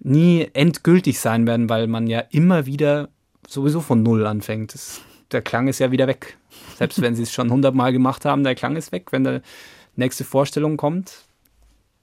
nie 0.00 0.48
endgültig 0.52 1.20
sein 1.20 1.46
werden, 1.46 1.68
weil 1.70 1.86
man 1.86 2.06
ja 2.06 2.20
immer 2.30 2.66
wieder 2.66 3.08
sowieso 3.48 3.80
von 3.80 4.02
Null 4.02 4.26
anfängt. 4.26 4.74
Das, 4.74 5.00
der 5.32 5.42
Klang 5.42 5.68
ist 5.68 5.78
ja 5.78 5.90
wieder 5.90 6.06
weg. 6.06 6.36
Selbst 6.76 7.00
wenn 7.00 7.14
sie 7.14 7.22
es 7.22 7.32
schon 7.32 7.50
hundertmal 7.50 7.92
gemacht 7.92 8.24
haben, 8.24 8.44
der 8.44 8.54
Klang 8.54 8.76
ist 8.76 8.92
weg. 8.92 9.12
Wenn 9.12 9.24
die 9.24 9.40
nächste 9.96 10.24
Vorstellung 10.24 10.76
kommt, 10.76 11.28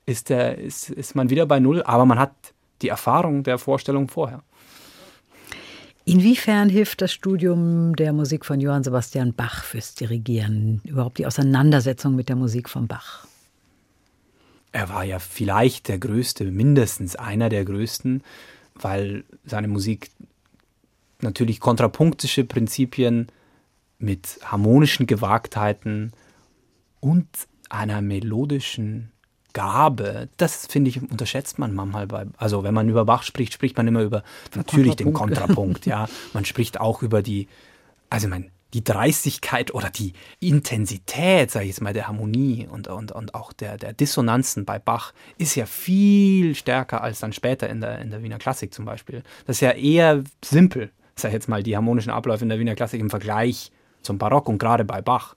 ist, 0.07 0.29
der, 0.29 0.57
ist, 0.57 0.89
ist 0.89 1.13
man 1.13 1.29
wieder 1.29 1.45
bei 1.45 1.59
Null, 1.59 1.83
aber 1.83 2.05
man 2.05 2.17
hat 2.17 2.33
die 2.81 2.89
Erfahrung 2.89 3.43
der 3.43 3.59
Vorstellung 3.59 4.07
vorher. 4.07 4.41
Inwiefern 6.05 6.69
hilft 6.69 7.01
das 7.01 7.11
Studium 7.11 7.95
der 7.95 8.13
Musik 8.13 8.45
von 8.45 8.59
Johann 8.59 8.83
Sebastian 8.83 9.33
Bach 9.33 9.63
fürs 9.63 9.93
Dirigieren, 9.93 10.81
überhaupt 10.85 11.19
die 11.19 11.27
Auseinandersetzung 11.27 12.15
mit 12.15 12.29
der 12.29 12.35
Musik 12.35 12.69
von 12.69 12.87
Bach? 12.87 13.27
er 14.77 14.89
war 14.89 15.03
ja 15.03 15.17
vielleicht 15.17 15.87
der 15.87 15.97
größte, 15.97 16.45
mindestens 16.51 17.15
einer 17.15 17.49
der 17.49 17.65
größten, 17.65 18.23
weil 18.75 19.23
seine 19.43 19.67
Musik 19.67 20.11
natürlich 21.19 21.59
kontrapunktische 21.59 22.43
Prinzipien 22.43 23.27
mit 23.97 24.39
harmonischen 24.43 25.07
Gewagtheiten 25.07 26.13
und 26.99 27.27
einer 27.69 28.01
melodischen 28.01 29.11
Gabe, 29.57 30.29
das 30.37 30.67
finde 30.67 30.91
ich, 30.91 31.01
unterschätzt 31.01 31.57
man 31.57 31.73
manchmal 31.73 32.05
bei, 32.05 32.27
also 32.37 32.63
wenn 32.63 32.75
man 32.75 32.87
über 32.87 33.05
Bach 33.05 33.23
spricht, 33.23 33.53
spricht 33.53 33.75
man 33.75 33.87
immer 33.87 34.03
über 34.03 34.21
natürlich 34.53 34.95
den 34.97 35.13
Kontrapunkt, 35.13 35.87
ja. 35.87 36.07
Man 36.33 36.45
spricht 36.45 36.79
auch 36.79 37.01
über 37.01 37.23
die, 37.23 37.47
also 38.11 38.27
man, 38.27 38.51
die 38.75 38.83
Dreistigkeit 38.83 39.73
oder 39.73 39.89
die 39.89 40.13
Intensität, 40.39 41.49
sage 41.49 41.65
ich 41.65 41.69
jetzt 41.69 41.81
mal, 41.81 41.91
der 41.91 42.07
Harmonie 42.07 42.67
und, 42.69 42.87
und, 42.87 43.11
und 43.11 43.33
auch 43.33 43.51
der, 43.51 43.77
der 43.77 43.93
Dissonanzen 43.93 44.63
bei 44.63 44.77
Bach 44.77 45.11
ist 45.39 45.55
ja 45.55 45.65
viel 45.65 46.53
stärker 46.53 47.01
als 47.01 47.19
dann 47.19 47.33
später 47.33 47.67
in 47.67 47.81
der, 47.81 47.97
in 47.97 48.11
der 48.11 48.21
Wiener 48.21 48.37
Klassik 48.37 48.75
zum 48.75 48.85
Beispiel. 48.85 49.23
Das 49.47 49.55
ist 49.55 49.61
ja 49.61 49.71
eher 49.71 50.23
simpel, 50.45 50.91
sage 51.15 51.29
ich 51.31 51.33
jetzt 51.33 51.49
mal, 51.49 51.63
die 51.63 51.75
harmonischen 51.75 52.11
Abläufe 52.11 52.43
in 52.43 52.49
der 52.49 52.59
Wiener 52.59 52.75
Klassik 52.75 53.01
im 53.01 53.09
Vergleich 53.09 53.71
zum 54.03 54.19
Barock 54.19 54.49
und 54.49 54.59
gerade 54.59 54.85
bei 54.85 55.01
Bach. 55.01 55.35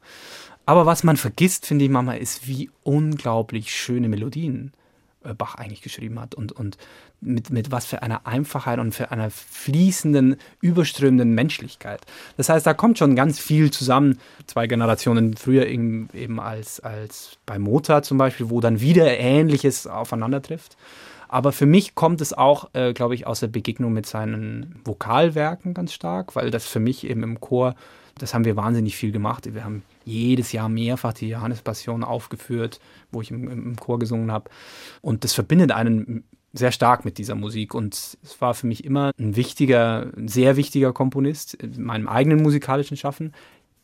Aber 0.70 0.86
was 0.86 1.02
man 1.02 1.16
vergisst, 1.16 1.66
finde 1.66 1.84
ich 1.84 1.90
manchmal, 1.90 2.18
ist, 2.18 2.46
wie 2.46 2.70
unglaublich 2.84 3.74
schöne 3.74 4.08
Melodien 4.08 4.72
äh, 5.24 5.34
Bach 5.34 5.56
eigentlich 5.56 5.82
geschrieben 5.82 6.20
hat 6.20 6.36
und, 6.36 6.52
und 6.52 6.78
mit, 7.20 7.50
mit 7.50 7.72
was 7.72 7.86
für 7.86 8.04
einer 8.04 8.24
Einfachheit 8.24 8.78
und 8.78 8.94
für 8.94 9.10
einer 9.10 9.30
fließenden, 9.30 10.36
überströmenden 10.60 11.34
Menschlichkeit. 11.34 12.02
Das 12.36 12.50
heißt, 12.50 12.64
da 12.68 12.72
kommt 12.72 12.98
schon 12.98 13.16
ganz 13.16 13.40
viel 13.40 13.72
zusammen. 13.72 14.20
Zwei 14.46 14.68
Generationen 14.68 15.36
früher 15.36 15.66
eben, 15.66 16.08
eben 16.14 16.38
als, 16.38 16.78
als 16.78 17.38
bei 17.46 17.58
Mozart 17.58 18.04
zum 18.04 18.18
Beispiel, 18.18 18.48
wo 18.48 18.60
dann 18.60 18.80
wieder 18.80 19.18
Ähnliches 19.18 19.88
aufeinander 19.88 20.40
trifft. 20.40 20.76
Aber 21.26 21.50
für 21.50 21.66
mich 21.66 21.96
kommt 21.96 22.20
es 22.20 22.32
auch, 22.32 22.70
äh, 22.74 22.92
glaube 22.92 23.16
ich, 23.16 23.26
aus 23.26 23.40
der 23.40 23.48
Begegnung 23.48 23.92
mit 23.92 24.06
seinen 24.06 24.80
Vokalwerken 24.84 25.74
ganz 25.74 25.92
stark, 25.92 26.36
weil 26.36 26.52
das 26.52 26.68
für 26.68 26.78
mich 26.78 27.02
eben 27.10 27.24
im 27.24 27.40
Chor, 27.40 27.74
das 28.20 28.34
haben 28.34 28.44
wir 28.44 28.56
wahnsinnig 28.56 28.96
viel 28.96 29.12
gemacht. 29.12 29.52
Wir 29.52 29.64
haben 29.64 29.82
jedes 30.04 30.52
Jahr 30.52 30.68
mehrfach 30.68 31.12
die 31.12 31.28
Johannespassion 31.28 32.04
aufgeführt, 32.04 32.80
wo 33.10 33.22
ich 33.22 33.30
im, 33.30 33.48
im 33.48 33.76
Chor 33.76 33.98
gesungen 33.98 34.30
habe. 34.30 34.50
Und 35.00 35.24
das 35.24 35.32
verbindet 35.32 35.72
einen 35.72 36.24
sehr 36.52 36.72
stark 36.72 37.04
mit 37.04 37.18
dieser 37.18 37.34
Musik 37.34 37.74
und 37.74 37.94
es 37.94 38.40
war 38.40 38.54
für 38.54 38.66
mich 38.66 38.84
immer 38.84 39.12
ein 39.18 39.36
wichtiger, 39.36 40.10
ein 40.16 40.28
sehr 40.28 40.56
wichtiger 40.56 40.92
Komponist 40.92 41.54
in 41.54 41.82
meinem 41.82 42.08
eigenen 42.08 42.42
musikalischen 42.42 42.96
Schaffen. 42.96 43.32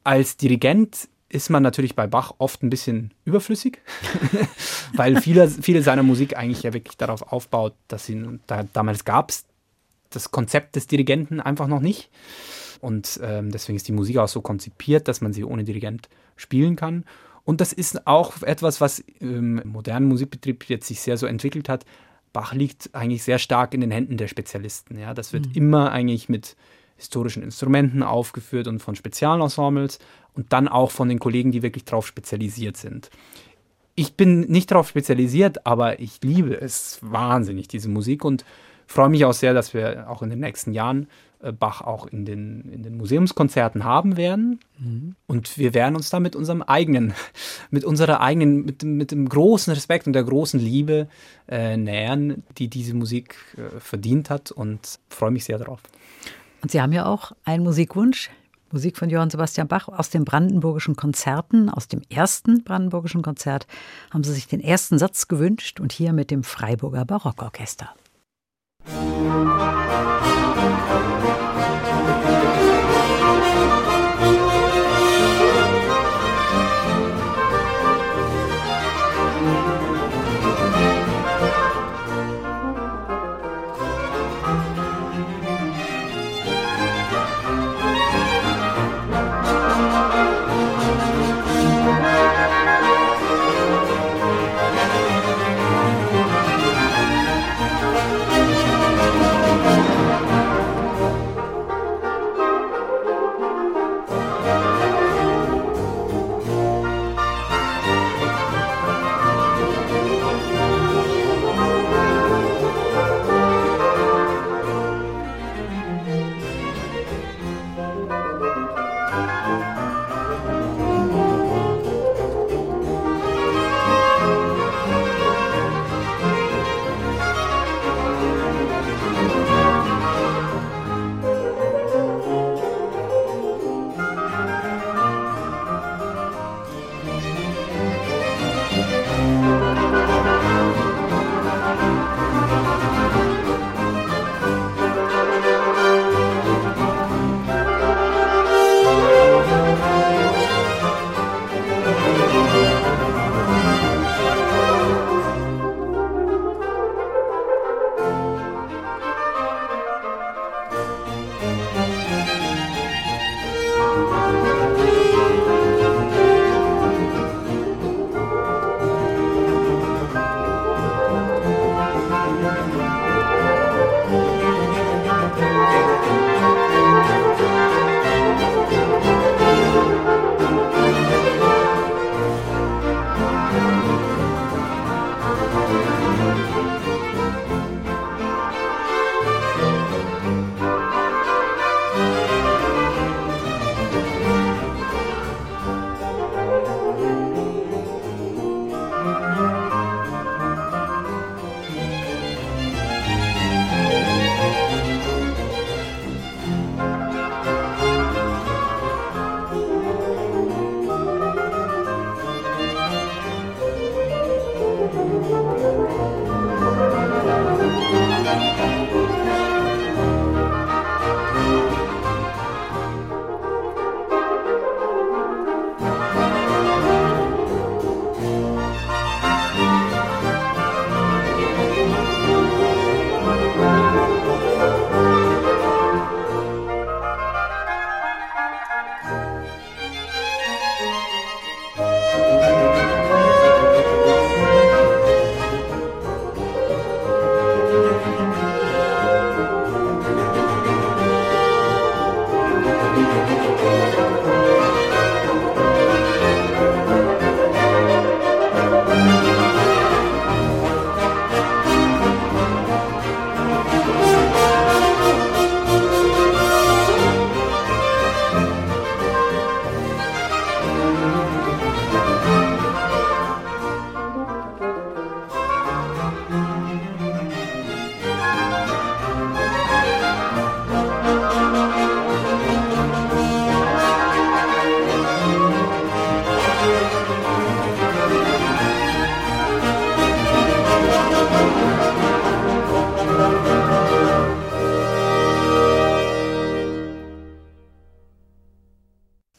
Als 0.05 0.37
Dirigent 0.37 1.09
ist 1.28 1.49
man 1.49 1.62
natürlich 1.62 1.95
bei 1.95 2.07
Bach 2.07 2.34
oft 2.39 2.62
ein 2.62 2.70
bisschen 2.70 3.12
überflüssig, 3.24 3.80
weil 4.95 5.20
viele, 5.20 5.49
viele 5.49 5.82
seiner 5.82 6.03
Musik 6.03 6.37
eigentlich 6.37 6.62
ja 6.62 6.72
wirklich 6.72 6.97
darauf 6.97 7.32
aufbaut, 7.32 7.74
dass 7.89 8.07
sie, 8.07 8.41
da, 8.47 8.64
damals 8.72 9.05
gab 9.05 9.30
es 9.30 9.45
das 10.11 10.30
Konzept 10.30 10.76
des 10.76 10.87
Dirigenten 10.87 11.41
einfach 11.41 11.66
noch 11.68 11.80
nicht. 11.80 12.11
Und 12.81 13.20
ähm, 13.22 13.51
deswegen 13.51 13.77
ist 13.77 13.89
die 13.89 13.93
Musik 13.93 14.18
auch 14.18 14.29
so 14.29 14.41
konzipiert, 14.41 15.09
dass 15.09 15.20
man 15.20 15.33
sie 15.33 15.45
ohne 15.45 15.64
Dirigent 15.64 16.09
spielen 16.37 16.77
kann. 16.77 17.05
Und 17.45 17.61
das 17.61 17.72
ist 17.72 18.07
auch 18.07 18.43
etwas, 18.43 18.81
was 18.81 18.99
im 19.20 19.62
modernen 19.64 20.09
Musikbetrieb 20.09 20.64
jetzt 20.68 20.89
sich 20.89 21.01
sehr 21.01 21.16
so 21.16 21.27
entwickelt 21.27 21.68
hat. 21.68 21.85
Bach 22.33 22.53
liegt 22.53 22.95
eigentlich 22.95 23.22
sehr 23.22 23.39
stark 23.39 23.72
in 23.72 23.81
den 23.81 23.91
Händen 23.91 24.16
der 24.16 24.29
Spezialisten. 24.29 24.99
Ja, 24.99 25.14
das 25.14 25.33
wird 25.33 25.47
mhm. 25.47 25.53
immer 25.55 25.93
eigentlich 25.93 26.29
mit 26.29 26.57
historischen 26.97 27.43
Instrumenten 27.43 28.03
aufgeführt 28.03 28.66
und 28.66 28.81
von 28.81 28.97
Spezialensembles 28.97 29.99
und 30.35 30.53
dann 30.53 30.66
auch 30.66 30.91
von 30.91 31.09
den 31.09 31.18
Kollegen, 31.18 31.53
die 31.53 31.62
wirklich 31.62 31.85
darauf 31.85 32.07
spezialisiert 32.07 32.77
sind. 32.77 33.11
Ich 33.95 34.14
bin 34.14 34.41
nicht 34.41 34.70
darauf 34.70 34.89
spezialisiert, 34.89 35.66
aber 35.66 36.01
ich 36.01 36.18
liebe 36.22 36.61
es 36.61 36.99
wahnsinnig, 37.01 37.68
diese 37.68 37.89
Musik 37.89 38.24
und 38.24 38.45
freue 38.87 39.09
mich 39.09 39.24
auch 39.24 39.33
sehr, 39.33 39.55
dass 39.55 39.72
wir 39.72 40.11
auch 40.11 40.22
in 40.22 40.31
den 40.31 40.41
nächsten 40.41 40.72
Jahren 40.72 41.09
Bach 41.59 41.82
auch 41.82 42.07
in 42.07 42.24
den, 42.24 42.62
in 42.72 42.82
den 42.82 42.97
Museumskonzerten 42.97 43.84
haben 43.84 44.16
werden. 44.16 44.61
Mhm. 44.78 45.14
Und 45.26 45.59
wir 45.59 45.74
werden 45.74 45.97
uns 45.97 46.11
da 46.11 46.20
mit 46.20 46.34
unserem 46.34 46.62
eigenen, 46.62 47.14
mit 47.70 47.84
unserer 47.84 48.20
eigenen, 48.20 48.64
mit, 48.64 48.82
mit 48.82 49.11
dem 49.11 49.28
großen 49.28 49.72
Respekt 49.72 50.07
und 50.07 50.12
der 50.12 50.24
großen 50.24 50.59
Liebe 50.59 51.09
äh, 51.49 51.76
nähern, 51.76 52.43
die 52.59 52.68
diese 52.68 52.95
Musik 52.95 53.37
äh, 53.57 53.80
verdient 53.80 54.30
hat 54.30 54.51
und 54.51 54.99
freue 55.09 55.30
mich 55.30 55.45
sehr 55.45 55.59
darauf. 55.59 55.80
Und 56.62 56.70
Sie 56.70 56.80
haben 56.80 56.93
ja 56.93 57.07
auch 57.07 57.32
einen 57.45 57.64
Musikwunsch. 57.64 58.30
Musik 58.72 58.97
von 58.97 59.09
Johann 59.09 59.30
Sebastian 59.30 59.68
Bach 59.68 59.89
aus 59.89 60.11
den 60.11 60.24
brandenburgischen 60.24 60.97
Konzerten, 60.97 61.70
aus 61.70 61.87
dem 61.87 62.03
ersten 62.11 62.64
brandenburgischen 62.64 63.22
Konzert, 63.22 63.66
haben 64.11 64.24
Sie 64.24 64.32
sich 64.32 64.49
den 64.49 64.61
ersten 64.61 64.99
Satz 64.99 65.28
gewünscht 65.28 65.78
und 65.78 65.93
hier 65.93 66.12
mit 66.12 66.32
dem 66.32 66.43
Freiburger 66.43 67.05
Barockorchester. 67.05 67.95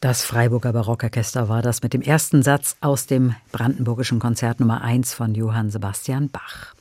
Das 0.08 0.24
Freiburger 0.24 0.72
Barockorchester 0.72 1.50
war 1.50 1.60
das 1.60 1.82
mit 1.82 1.92
dem 1.92 2.00
ersten 2.00 2.42
Satz 2.42 2.76
aus 2.80 3.06
dem 3.06 3.34
Brandenburgischen 3.52 4.20
Konzert 4.20 4.58
Nummer 4.58 4.80
1 4.80 5.12
von 5.12 5.34
Johann 5.34 5.68
Sebastian 5.68 6.30
Bach. 6.30 6.74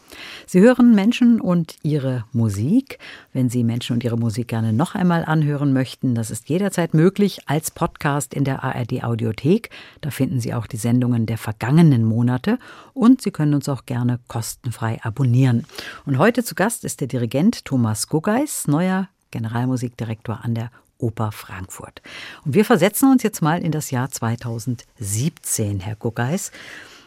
Sie 0.45 0.61
hören 0.61 0.95
Menschen 0.95 1.41
und 1.41 1.75
ihre 1.84 2.23
Musik. 2.32 2.99
Wenn 3.34 3.49
Sie 3.49 3.65
Menschen 3.65 3.95
und 3.95 4.05
ihre 4.05 4.15
Musik 4.15 4.47
gerne 4.47 4.71
noch 4.71 4.95
einmal 4.95 5.25
anhören 5.25 5.73
möchten, 5.73 6.15
das 6.15 6.32
ist 6.32 6.47
jederzeit 6.47 6.93
möglich 6.93 7.41
als 7.47 7.69
Podcast 7.69 8.34
in 8.34 8.45
der 8.45 8.63
ARD 8.63 9.03
Audiothek. 9.03 9.71
Da 9.99 10.09
finden 10.09 10.39
Sie 10.39 10.53
auch 10.53 10.65
die 10.65 10.78
Sendungen 10.78 11.25
der 11.25 11.38
vergangenen 11.38 12.05
Monate 12.05 12.57
und 12.93 13.21
Sie 13.21 13.32
können 13.32 13.55
uns 13.55 13.67
auch 13.67 13.86
gerne 13.86 14.21
kostenfrei 14.30 15.01
abonnieren. 15.03 15.65
Und 16.05 16.17
heute 16.17 16.45
zu 16.45 16.55
Gast 16.55 16.86
ist 16.86 17.01
der 17.01 17.09
Dirigent 17.09 17.65
Thomas 17.65 18.07
Guggeis, 18.07 18.69
neuer 18.69 19.09
Generalmusikdirektor 19.32 20.45
an 20.45 20.55
der 20.55 20.71
Oper 21.00 21.32
Frankfurt. 21.32 22.02
Und 22.45 22.54
wir 22.54 22.66
versetzen 22.66 23.12
uns 23.12 23.24
jetzt 23.24 23.41
mal 23.41 23.64
in 23.64 23.72
das 23.72 23.91
Jahr 23.91 24.10
2017, 24.10 25.80
Herr 25.80 25.95
Guggeis. 25.95 26.52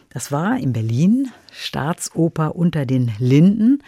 Das 0.09 0.31
war 0.31 0.57
in 0.57 0.73
Berlin, 0.73 1.31
Staatsoper 1.51 2.55
unter 2.55 2.85
den 2.85 3.11
Linden. 3.19 3.81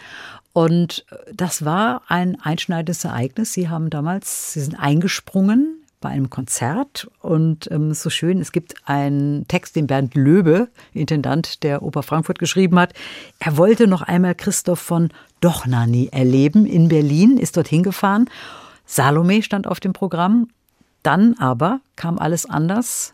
Und 0.52 1.04
das 1.32 1.64
war 1.64 2.02
ein 2.08 2.40
einschneidendes 2.40 3.04
Ereignis. 3.04 3.52
Sie 3.52 3.68
haben 3.68 3.90
damals, 3.90 4.52
Sie 4.52 4.60
sind 4.60 4.76
eingesprungen 4.76 5.84
bei 6.04 6.10
einem 6.10 6.28
Konzert 6.28 7.08
und 7.20 7.70
ähm, 7.70 7.94
so 7.94 8.10
schön, 8.10 8.38
es 8.38 8.52
gibt 8.52 8.74
einen 8.84 9.48
Text, 9.48 9.74
den 9.74 9.86
Bernd 9.86 10.14
Löbe, 10.14 10.68
Intendant 10.92 11.62
der 11.62 11.82
Oper 11.82 12.02
Frankfurt, 12.02 12.38
geschrieben 12.38 12.78
hat. 12.78 12.92
Er 13.38 13.56
wollte 13.56 13.86
noch 13.86 14.02
einmal 14.02 14.34
Christoph 14.34 14.80
von 14.80 15.08
Dochnani 15.40 16.10
erleben 16.12 16.66
in 16.66 16.88
Berlin, 16.88 17.38
ist 17.38 17.56
dorthin 17.56 17.82
gefahren. 17.82 18.28
Salome 18.86 19.42
stand 19.42 19.66
auf 19.66 19.80
dem 19.80 19.92
Programm. 19.92 20.48
Dann 21.02 21.34
aber 21.38 21.80
kam 21.96 22.18
alles 22.18 22.46
anders. 22.46 23.12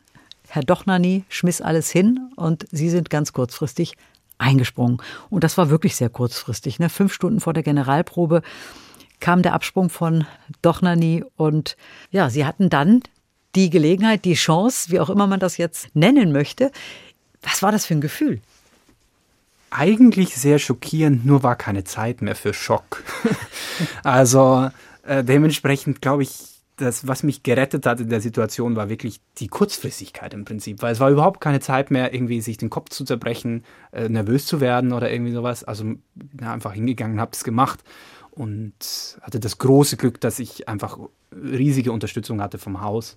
Herr 0.48 0.62
Dochnani 0.62 1.24
schmiss 1.28 1.60
alles 1.60 1.90
hin 1.90 2.30
und 2.36 2.66
Sie 2.70 2.88
sind 2.90 3.10
ganz 3.10 3.32
kurzfristig 3.32 3.94
eingesprungen. 4.38 4.98
Und 5.28 5.44
das 5.44 5.58
war 5.58 5.70
wirklich 5.70 5.96
sehr 5.96 6.08
kurzfristig. 6.08 6.78
Ne? 6.78 6.88
Fünf 6.88 7.12
Stunden 7.12 7.40
vor 7.40 7.52
der 7.52 7.62
Generalprobe 7.62 8.42
kam 9.20 9.42
der 9.42 9.52
Absprung 9.52 9.90
von 9.90 10.26
Dochnani 10.62 11.24
und 11.36 11.76
ja, 12.10 12.30
Sie 12.30 12.46
hatten 12.46 12.70
dann 12.70 13.02
die 13.54 13.70
Gelegenheit, 13.70 14.24
die 14.24 14.34
Chance, 14.34 14.90
wie 14.90 15.00
auch 15.00 15.10
immer 15.10 15.26
man 15.26 15.40
das 15.40 15.56
jetzt 15.56 15.94
nennen 15.94 16.32
möchte. 16.32 16.70
Was 17.42 17.62
war 17.62 17.72
das 17.72 17.86
für 17.86 17.94
ein 17.94 18.00
Gefühl? 18.00 18.40
Eigentlich 19.70 20.34
sehr 20.34 20.58
schockierend, 20.58 21.24
nur 21.24 21.42
war 21.42 21.54
keine 21.54 21.84
Zeit 21.84 22.22
mehr 22.22 22.34
für 22.34 22.54
Schock. 22.54 23.04
also 24.02 24.70
äh, 25.04 25.24
dementsprechend 25.24 26.00
glaube 26.00 26.22
ich, 26.22 26.60
das, 26.80 27.06
was 27.06 27.22
mich 27.22 27.42
gerettet 27.42 27.86
hat 27.86 28.00
in 28.00 28.08
der 28.08 28.20
Situation, 28.20 28.76
war 28.76 28.88
wirklich 28.88 29.20
die 29.38 29.48
Kurzfristigkeit 29.48 30.32
im 30.34 30.44
Prinzip, 30.44 30.82
weil 30.82 30.92
es 30.92 31.00
war 31.00 31.10
überhaupt 31.10 31.40
keine 31.40 31.60
Zeit 31.60 31.90
mehr, 31.90 32.14
irgendwie 32.14 32.40
sich 32.40 32.56
den 32.56 32.70
Kopf 32.70 32.88
zu 32.90 33.04
zerbrechen, 33.04 33.64
äh, 33.92 34.08
nervös 34.08 34.46
zu 34.46 34.60
werden 34.60 34.92
oder 34.92 35.10
irgendwie 35.10 35.32
sowas. 35.32 35.62
Also 35.64 35.84
na, 36.32 36.52
einfach 36.52 36.72
hingegangen, 36.72 37.20
habe 37.20 37.32
es 37.34 37.44
gemacht 37.44 37.80
und 38.30 39.18
hatte 39.20 39.40
das 39.40 39.58
große 39.58 39.96
Glück, 39.96 40.20
dass 40.20 40.38
ich 40.38 40.68
einfach 40.68 40.98
riesige 41.32 41.92
Unterstützung 41.92 42.40
hatte 42.40 42.58
vom 42.58 42.80
Haus 42.80 43.16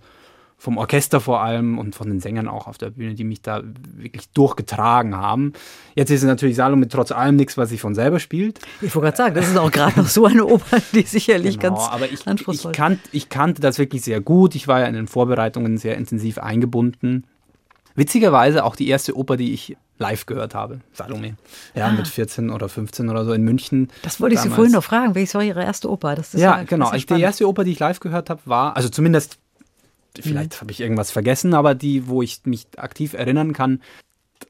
vom 0.63 0.77
Orchester 0.77 1.19
vor 1.19 1.41
allem 1.41 1.77
und 1.77 1.93
von 1.93 2.07
den 2.07 2.21
Sängern 2.21 2.47
auch 2.47 2.67
auf 2.67 2.77
der 2.77 2.91
Bühne, 2.91 3.15
die 3.15 3.25
mich 3.25 3.41
da 3.41 3.61
wirklich 3.97 4.29
durchgetragen 4.29 5.17
haben. 5.17 5.51
Jetzt 5.93 6.09
ist 6.09 6.21
es 6.21 6.25
natürlich 6.25 6.55
Salome 6.55 6.87
trotz 6.87 7.11
allem 7.11 7.35
nichts, 7.35 7.57
was 7.57 7.67
sich 7.67 7.81
von 7.81 7.93
selber 7.93 8.21
spielt. 8.21 8.59
Ich 8.81 8.95
wollte 8.95 9.07
gerade 9.07 9.17
sagen, 9.17 9.35
das 9.35 9.49
ist 9.49 9.57
auch 9.57 9.69
gerade 9.69 9.99
noch 9.99 10.07
so 10.07 10.25
eine 10.25 10.45
Oper, 10.45 10.77
die 10.93 11.01
sicherlich 11.01 11.59
genau, 11.59 11.75
ganz 11.75 11.89
aber 11.89 12.09
ich, 12.09 12.25
anspruchsvoll 12.25 12.71
ich, 12.71 12.77
kannt, 12.77 13.01
ich 13.11 13.27
kannte 13.27 13.61
das 13.61 13.77
wirklich 13.77 14.03
sehr 14.03 14.21
gut. 14.21 14.55
Ich 14.55 14.69
war 14.69 14.79
ja 14.79 14.85
in 14.85 14.93
den 14.93 15.07
Vorbereitungen 15.07 15.77
sehr 15.77 15.97
intensiv 15.97 16.37
eingebunden. 16.37 17.25
Witzigerweise 17.95 18.63
auch 18.63 18.77
die 18.77 18.87
erste 18.87 19.17
Oper, 19.17 19.35
die 19.35 19.51
ich 19.51 19.75
live 19.97 20.25
gehört 20.25 20.55
habe, 20.55 20.79
Salome. 20.93 21.35
Ja, 21.75 21.87
ah. 21.87 21.91
mit 21.91 22.07
14 22.07 22.49
oder 22.49 22.69
15 22.69 23.09
oder 23.09 23.25
so 23.25 23.33
in 23.33 23.43
München. 23.43 23.89
Das 24.01 24.21
wollte 24.21 24.35
ich 24.35 24.39
damals. 24.39 24.51
Sie 24.51 24.55
vorhin 24.55 24.71
noch 24.71 24.83
fragen. 24.83 25.13
Welches 25.13 25.35
war 25.35 25.43
Ihre 25.43 25.61
erste 25.61 25.91
Oper? 25.91 26.15
ja, 26.15 26.39
ja, 26.39 26.63
genau. 26.63 26.89
Die 26.91 27.21
erste 27.21 27.49
Oper, 27.49 27.65
die 27.65 27.73
ich 27.73 27.79
live 27.79 27.99
gehört 27.99 28.29
habe, 28.29 28.39
war, 28.45 28.77
also 28.77 28.87
zumindest 28.87 29.39
vielleicht 30.21 30.55
mhm. 30.55 30.61
habe 30.61 30.71
ich 30.71 30.81
irgendwas 30.81 31.11
vergessen, 31.11 31.53
aber 31.53 31.75
die, 31.75 32.07
wo 32.07 32.21
ich 32.21 32.41
mich 32.45 32.67
aktiv 32.77 33.13
erinnern 33.13 33.53
kann. 33.53 33.81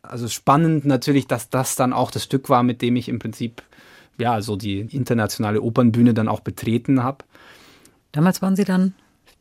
Also 0.01 0.28
spannend 0.28 0.86
natürlich, 0.86 1.28
dass 1.28 1.49
das 1.49 1.76
dann 1.76 1.93
auch 1.93 2.11
das 2.11 2.24
Stück 2.24 2.49
war, 2.49 2.64
mit 2.64 2.82
dem 2.82 2.95
ich 2.95 3.09
im 3.09 3.20
Prinzip 3.20 3.64
ja 4.18 4.41
so 4.41 4.55
die 4.55 4.80
internationale 4.80 5.61
Opernbühne 5.61 6.14
dann 6.14 6.28
auch 6.28 6.41
betreten 6.41 7.03
habe. 7.03 7.26
Damals 8.11 8.41
waren 8.41 8.55
Sie 8.55 8.66
dann 8.66 8.93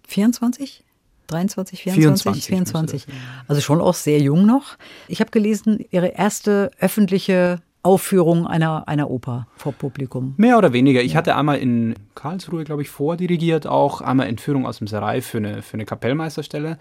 24? 0.09 0.85
23, 1.29 1.83
24, 1.83 2.45
24. 2.45 3.05
24. 3.05 3.07
Also 3.49 3.63
schon 3.63 3.81
auch 3.81 3.95
sehr 3.95 4.21
jung 4.21 4.45
noch. 4.45 4.77
Ich 5.09 5.21
habe 5.21 5.31
gelesen, 5.31 5.85
Ihre 5.91 6.09
erste 6.09 6.71
öffentliche 6.79 7.61
Aufführung 7.83 8.47
einer, 8.47 8.87
einer 8.87 9.11
Oper 9.11 9.49
vor 9.57 9.73
Publikum. 9.73 10.35
Mehr 10.37 10.59
oder 10.59 10.73
weniger. 10.73 11.03
Ich 11.03 11.13
ja. 11.13 11.19
hatte 11.19 11.37
einmal 11.37 11.59
in 11.59 11.95
Karlsruhe, 12.15 12.65
glaube 12.65 12.83
ich, 12.83 12.91
vordirigiert, 12.91 13.67
auch 13.67 14.01
einmal 14.01 14.29
Entführung 14.29 14.67
aus 14.67 14.79
dem 14.79 14.87
Serai 14.87 15.21
für 15.21 15.39
eine, 15.39 15.63
für 15.63 15.75
eine 15.75 15.85
Kapellmeisterstelle. 15.85 16.79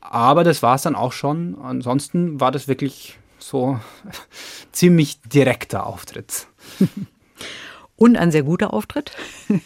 Aber 0.00 0.44
das 0.44 0.62
war 0.62 0.76
es 0.76 0.82
dann 0.82 0.94
auch 0.94 1.12
schon. 1.12 1.56
Ansonsten 1.60 2.40
war 2.40 2.52
das 2.52 2.68
wirklich 2.68 3.18
so 3.38 3.80
ziemlich 4.72 5.20
direkter 5.22 5.86
Auftritt. 5.86 6.46
Und 7.96 8.16
ein 8.16 8.30
sehr 8.30 8.42
guter 8.42 8.72
Auftritt. 8.72 9.12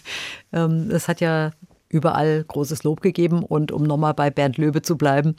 Ähm, 0.53 0.91
es 0.91 1.07
hat 1.07 1.20
ja 1.20 1.53
überall 1.91 2.45
großes 2.47 2.84
Lob 2.84 3.03
gegeben. 3.03 3.43
Und 3.43 3.72
um 3.72 3.82
nochmal 3.82 4.14
bei 4.14 4.30
Bernd 4.30 4.57
Löbe 4.57 4.80
zu 4.80 4.97
bleiben, 4.97 5.36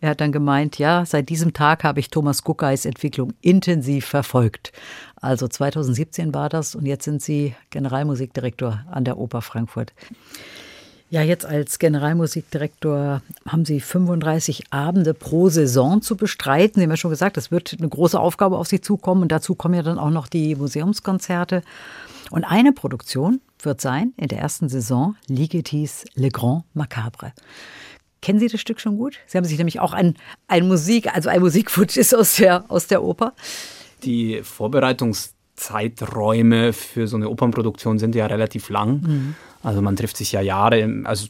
er 0.00 0.10
hat 0.10 0.20
dann 0.20 0.32
gemeint, 0.32 0.78
ja, 0.78 1.04
seit 1.04 1.28
diesem 1.28 1.52
Tag 1.52 1.82
habe 1.82 1.98
ich 1.98 2.10
Thomas 2.10 2.44
Guckeis 2.44 2.84
Entwicklung 2.84 3.32
intensiv 3.40 4.06
verfolgt. 4.06 4.72
Also 5.16 5.48
2017 5.48 6.34
war 6.34 6.48
das 6.48 6.74
und 6.74 6.86
jetzt 6.86 7.04
sind 7.04 7.22
Sie 7.22 7.54
Generalmusikdirektor 7.70 8.84
an 8.90 9.04
der 9.04 9.18
Oper 9.18 9.42
Frankfurt. 9.42 9.92
Ja, 11.10 11.22
jetzt 11.22 11.46
als 11.46 11.78
Generalmusikdirektor 11.78 13.22
haben 13.46 13.64
Sie 13.64 13.80
35 13.80 14.72
Abende 14.72 15.14
pro 15.14 15.48
Saison 15.48 16.02
zu 16.02 16.16
bestreiten. 16.16 16.80
Sie 16.80 16.82
haben 16.82 16.90
ja 16.90 16.96
schon 16.96 17.10
gesagt, 17.10 17.36
es 17.36 17.50
wird 17.50 17.76
eine 17.78 17.88
große 17.88 18.18
Aufgabe 18.18 18.58
auf 18.58 18.66
Sie 18.66 18.80
zukommen 18.80 19.22
und 19.22 19.30
dazu 19.30 19.54
kommen 19.54 19.74
ja 19.74 19.82
dann 19.82 19.98
auch 19.98 20.10
noch 20.10 20.26
die 20.26 20.56
Museumskonzerte. 20.56 21.62
Und 22.30 22.44
eine 22.44 22.72
Produktion 22.72 23.40
wird 23.64 23.80
sein 23.80 24.12
in 24.16 24.28
der 24.28 24.38
ersten 24.38 24.68
Saison 24.68 25.16
Ligetis 25.28 26.04
Le 26.14 26.30
Grand 26.30 26.62
Macabre. 26.74 27.32
Kennen 28.22 28.38
Sie 28.38 28.46
das 28.48 28.60
Stück 28.60 28.78
schon 28.80 28.96
gut? 28.96 29.18
Sie 29.26 29.36
haben 29.36 29.44
sich 29.44 29.58
nämlich 29.58 29.80
auch 29.80 29.92
ein, 29.92 30.14
ein 30.48 30.66
Musik, 30.66 31.14
also 31.14 31.28
ein 31.28 31.40
Musikfutsch 31.40 31.98
aus 32.14 32.36
der, 32.36 32.64
aus 32.68 32.86
der 32.86 33.02
Oper. 33.02 33.34
Die 34.02 34.40
Vorbereitungszeiträume 34.42 36.72
für 36.72 37.06
so 37.06 37.16
eine 37.16 37.28
Opernproduktion 37.28 37.98
sind 37.98 38.14
ja 38.14 38.24
relativ 38.26 38.70
lang. 38.70 39.02
Mhm. 39.02 39.34
Also 39.64 39.82
man 39.82 39.96
trifft 39.96 40.16
sich 40.16 40.32
ja 40.32 40.40
Jahre, 40.40 41.02
also 41.04 41.26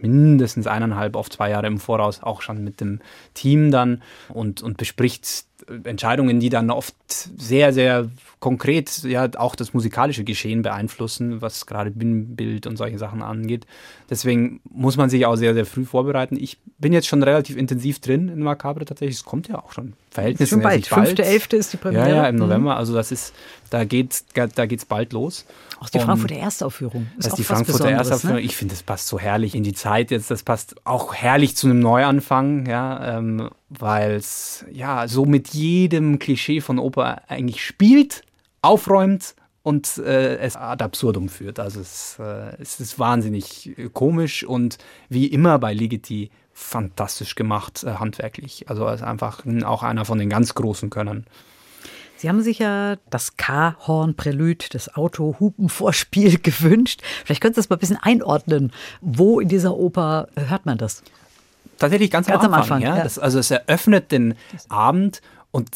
mindestens 0.00 0.66
eineinhalb 0.66 1.16
auf 1.16 1.30
zwei 1.30 1.50
Jahre 1.50 1.66
im 1.66 1.78
Voraus 1.78 2.22
auch 2.22 2.42
schon 2.42 2.62
mit 2.62 2.80
dem 2.80 3.00
Team 3.32 3.70
dann 3.70 4.02
und, 4.28 4.62
und 4.62 4.76
bespricht 4.76 5.46
Entscheidungen, 5.84 6.40
die 6.40 6.50
dann 6.50 6.70
oft 6.70 6.94
sehr, 7.08 7.72
sehr 7.72 8.10
konkret 8.38 9.02
ja 9.04 9.30
auch 9.38 9.56
das 9.56 9.72
musikalische 9.72 10.24
Geschehen 10.24 10.60
beeinflussen, 10.60 11.40
was 11.40 11.64
gerade 11.64 11.90
Bühnenbild 11.90 12.66
und 12.66 12.76
solche 12.76 12.98
Sachen 12.98 13.22
angeht. 13.22 13.66
Deswegen 14.10 14.60
muss 14.68 14.98
man 14.98 15.08
sich 15.08 15.24
auch 15.24 15.36
sehr, 15.36 15.54
sehr 15.54 15.64
früh 15.64 15.86
vorbereiten. 15.86 16.36
Ich 16.36 16.58
bin 16.78 16.92
jetzt 16.92 17.06
schon 17.06 17.22
relativ 17.22 17.56
intensiv 17.56 18.00
drin 18.00 18.28
in 18.28 18.40
Macabre 18.40 18.84
tatsächlich. 18.84 19.16
Es 19.16 19.24
kommt 19.24 19.48
ja 19.48 19.62
auch 19.62 19.72
schon 19.72 19.94
verhältnismäßig 20.10 20.86
schon 20.86 20.94
bald. 20.94 21.16
bald. 21.16 21.20
5.11. 21.20 21.56
ist 21.56 21.72
die 21.72 21.76
Premiere. 21.78 22.08
Ja, 22.10 22.16
ja, 22.16 22.28
im 22.28 22.36
November. 22.36 22.72
Mhm. 22.72 22.78
Also 22.78 22.92
das 22.92 23.10
ist, 23.10 23.32
da 23.70 23.84
geht's, 23.84 24.26
da 24.34 24.66
geht's 24.66 24.84
bald 24.84 25.14
los. 25.14 25.46
Auch 25.84 25.90
die 25.90 25.98
Frankfurter 25.98 26.36
Erstaufführung. 26.36 27.08
Ist 27.18 27.26
das 27.26 27.32
ist 27.34 27.38
die 27.38 27.44
Frankfurter 27.44 27.90
Erstaufführung. 27.90 28.36
Ne? 28.36 28.42
Ich 28.42 28.56
finde, 28.56 28.74
das 28.74 28.82
passt 28.82 29.06
so 29.06 29.18
herrlich 29.18 29.54
in 29.54 29.64
die 29.64 29.74
Zeit 29.74 30.10
jetzt. 30.10 30.30
Das 30.30 30.42
passt 30.42 30.76
auch 30.84 31.14
herrlich 31.14 31.56
zu 31.56 31.66
einem 31.66 31.80
Neuanfang, 31.80 32.66
ja, 32.66 33.18
ähm, 33.18 33.50
weil 33.68 34.12
es 34.12 34.64
ja 34.72 35.06
so 35.08 35.26
mit 35.26 35.48
jedem 35.48 36.18
Klischee 36.18 36.62
von 36.62 36.78
Oper 36.78 37.22
eigentlich 37.28 37.62
spielt 37.62 38.22
aufräumt 38.62 39.34
und 39.62 39.98
äh, 39.98 40.36
es 40.38 40.56
ad 40.56 40.82
absurdum 40.82 41.28
führt. 41.28 41.60
Also 41.60 41.80
es, 41.80 42.18
äh, 42.18 42.56
es 42.58 42.80
ist 42.80 42.98
wahnsinnig 42.98 43.76
komisch 43.92 44.42
und 44.42 44.78
wie 45.10 45.26
immer 45.26 45.58
bei 45.58 45.74
Ligeti 45.74 46.30
fantastisch 46.54 47.34
gemacht, 47.34 47.84
äh, 47.84 47.94
handwerklich. 47.94 48.70
Also 48.70 48.84
er 48.86 48.94
ist 48.94 49.02
einfach 49.02 49.44
auch 49.64 49.82
einer 49.82 50.06
von 50.06 50.18
den 50.18 50.30
ganz 50.30 50.54
großen 50.54 50.88
Könnern. 50.88 51.26
Sie 52.24 52.30
haben 52.30 52.40
sich 52.40 52.58
ja 52.58 52.96
das 53.10 53.36
K-Horn-Prälude, 53.36 54.64
das 54.70 54.94
Auto-Hupen-Vorspiel 54.94 56.38
gewünscht. 56.42 57.02
Vielleicht 57.22 57.42
können 57.42 57.52
Sie 57.52 57.58
das 57.58 57.68
mal 57.68 57.76
ein 57.76 57.80
bisschen 57.80 57.98
einordnen. 58.00 58.72
Wo 59.02 59.40
in 59.40 59.48
dieser 59.48 59.76
Oper 59.76 60.28
hört 60.34 60.64
man 60.64 60.78
das? 60.78 61.02
Tatsächlich 61.76 62.10
ganz, 62.10 62.26
ganz 62.26 62.42
am 62.42 62.54
Anfang. 62.54 62.78
Am 62.78 62.82
Anfang 62.84 62.92
ja. 62.92 62.96
ja. 62.96 63.04
Das, 63.04 63.18
also 63.18 63.38
es 63.38 63.50
eröffnet 63.50 64.10
den 64.10 64.36
Abend 64.70 65.20
und 65.50 65.68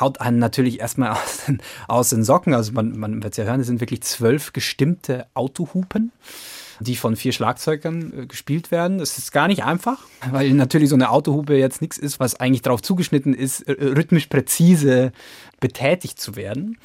haut 0.00 0.20
einen 0.20 0.40
natürlich 0.40 0.80
erstmal 0.80 1.10
aus 1.12 1.44
den, 1.46 1.62
aus 1.86 2.10
den 2.10 2.24
Socken. 2.24 2.52
Also 2.52 2.72
man, 2.72 2.98
man 2.98 3.22
wird 3.22 3.34
es 3.34 3.36
ja 3.36 3.44
hören, 3.44 3.60
es 3.60 3.68
sind 3.68 3.80
wirklich 3.80 4.02
zwölf 4.02 4.52
gestimmte 4.52 5.28
Autohupen. 5.34 6.10
die 6.80 6.96
von 6.96 7.14
vier 7.14 7.32
Schlagzeugern 7.32 8.12
äh, 8.22 8.26
gespielt 8.26 8.72
werden. 8.72 8.98
Das 8.98 9.18
ist 9.18 9.30
gar 9.30 9.46
nicht 9.46 9.62
einfach, 9.62 9.98
weil 10.30 10.50
natürlich 10.52 10.88
so 10.88 10.96
eine 10.96 11.10
Autohupe 11.10 11.54
jetzt 11.54 11.80
nichts 11.80 11.96
ist, 11.98 12.18
was 12.18 12.40
eigentlich 12.40 12.62
darauf 12.62 12.82
zugeschnitten 12.82 13.34
ist, 13.34 13.68
rhythmisch 13.68 14.26
präzise 14.26 15.12
betätigt 15.60 16.20
zu 16.20 16.36
werden. 16.36 16.78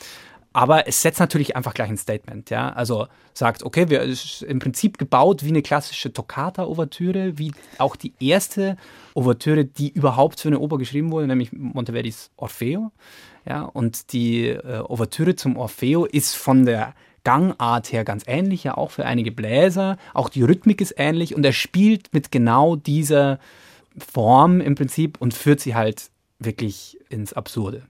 Aber 0.56 0.88
es 0.88 1.02
setzt 1.02 1.20
natürlich 1.20 1.58
einfach 1.58 1.74
gleich 1.74 1.90
ein 1.90 1.98
Statement, 1.98 2.50
ja. 2.50 2.70
Also 2.70 3.08
sagt, 3.34 3.64
okay, 3.64 3.90
wir 3.90 4.02
ist 4.02 4.42
im 4.42 4.60
Prinzip 4.60 4.98
gebaut 4.98 5.44
wie 5.44 5.50
eine 5.50 5.62
klassische 5.62 6.14
Toccata-Ouvertüre, 6.14 7.38
wie 7.38 7.52
auch 7.78 7.98
die 7.98 8.14
erste 8.22 8.78
Ouvertüre, 9.16 9.66
die 9.66 9.90
überhaupt 9.90 10.40
für 10.40 10.48
eine 10.48 10.60
Oper 10.60 10.78
geschrieben 10.78 11.12
wurde, 11.12 11.28
nämlich 11.28 11.52
Monteverdis 11.52 12.32
Orfeo. 12.38 12.94
Ja, 13.46 13.64
und 13.64 14.14
die 14.14 14.48
äh, 14.48 14.80
Ouvertüre 14.88 15.36
zum 15.36 15.58
Orfeo 15.58 16.06
ist 16.06 16.36
von 16.38 16.66
der 16.66 16.94
Gangart 17.26 17.92
her 17.92 18.06
ganz 18.06 18.24
ähnlich, 18.26 18.64
ja 18.64 18.78
auch 18.78 18.92
für 18.92 19.06
einige 19.06 19.34
Bläser. 19.34 19.98
Auch 20.14 20.30
die 20.30 20.44
Rhythmik 20.44 20.80
ist 20.80 20.94
ähnlich 20.96 21.36
und 21.36 21.46
er 21.46 21.52
spielt 21.52 22.14
mit 22.14 22.32
genau 22.32 22.78
dieser 22.78 23.40
Form 23.98 24.62
im 24.62 24.76
Prinzip 24.76 25.20
und 25.20 25.34
führt 25.34 25.60
sie 25.60 25.76
halt 25.76 26.12
wirklich 26.40 26.98
ins 27.10 27.34
Absurde. 27.34 27.84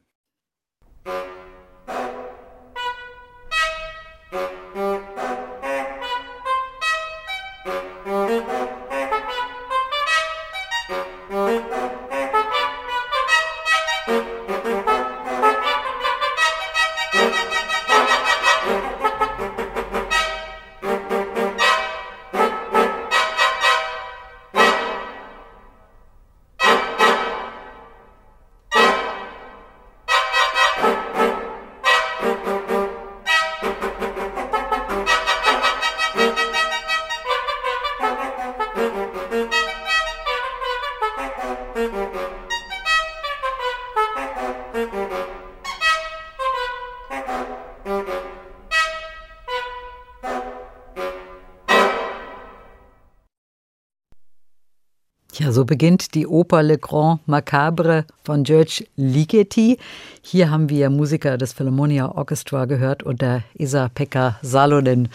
Beginnt 55.66 56.16
die 56.16 56.28
Oper 56.28 56.64
Le 56.64 56.78
Grand 56.78 57.28
Macabre 57.28 58.06
von 58.24 58.44
George 58.44 58.86
Ligeti. 58.96 59.78
Hier 60.22 60.50
haben 60.50 60.70
wir 60.70 60.90
Musiker 60.90 61.38
des 61.38 61.54
Philharmonia 61.54 62.12
Orchestra 62.12 62.66
gehört 62.66 63.04
unter 63.04 63.44
Isa-Pekka 63.56 64.38
Salonen. 64.42 65.10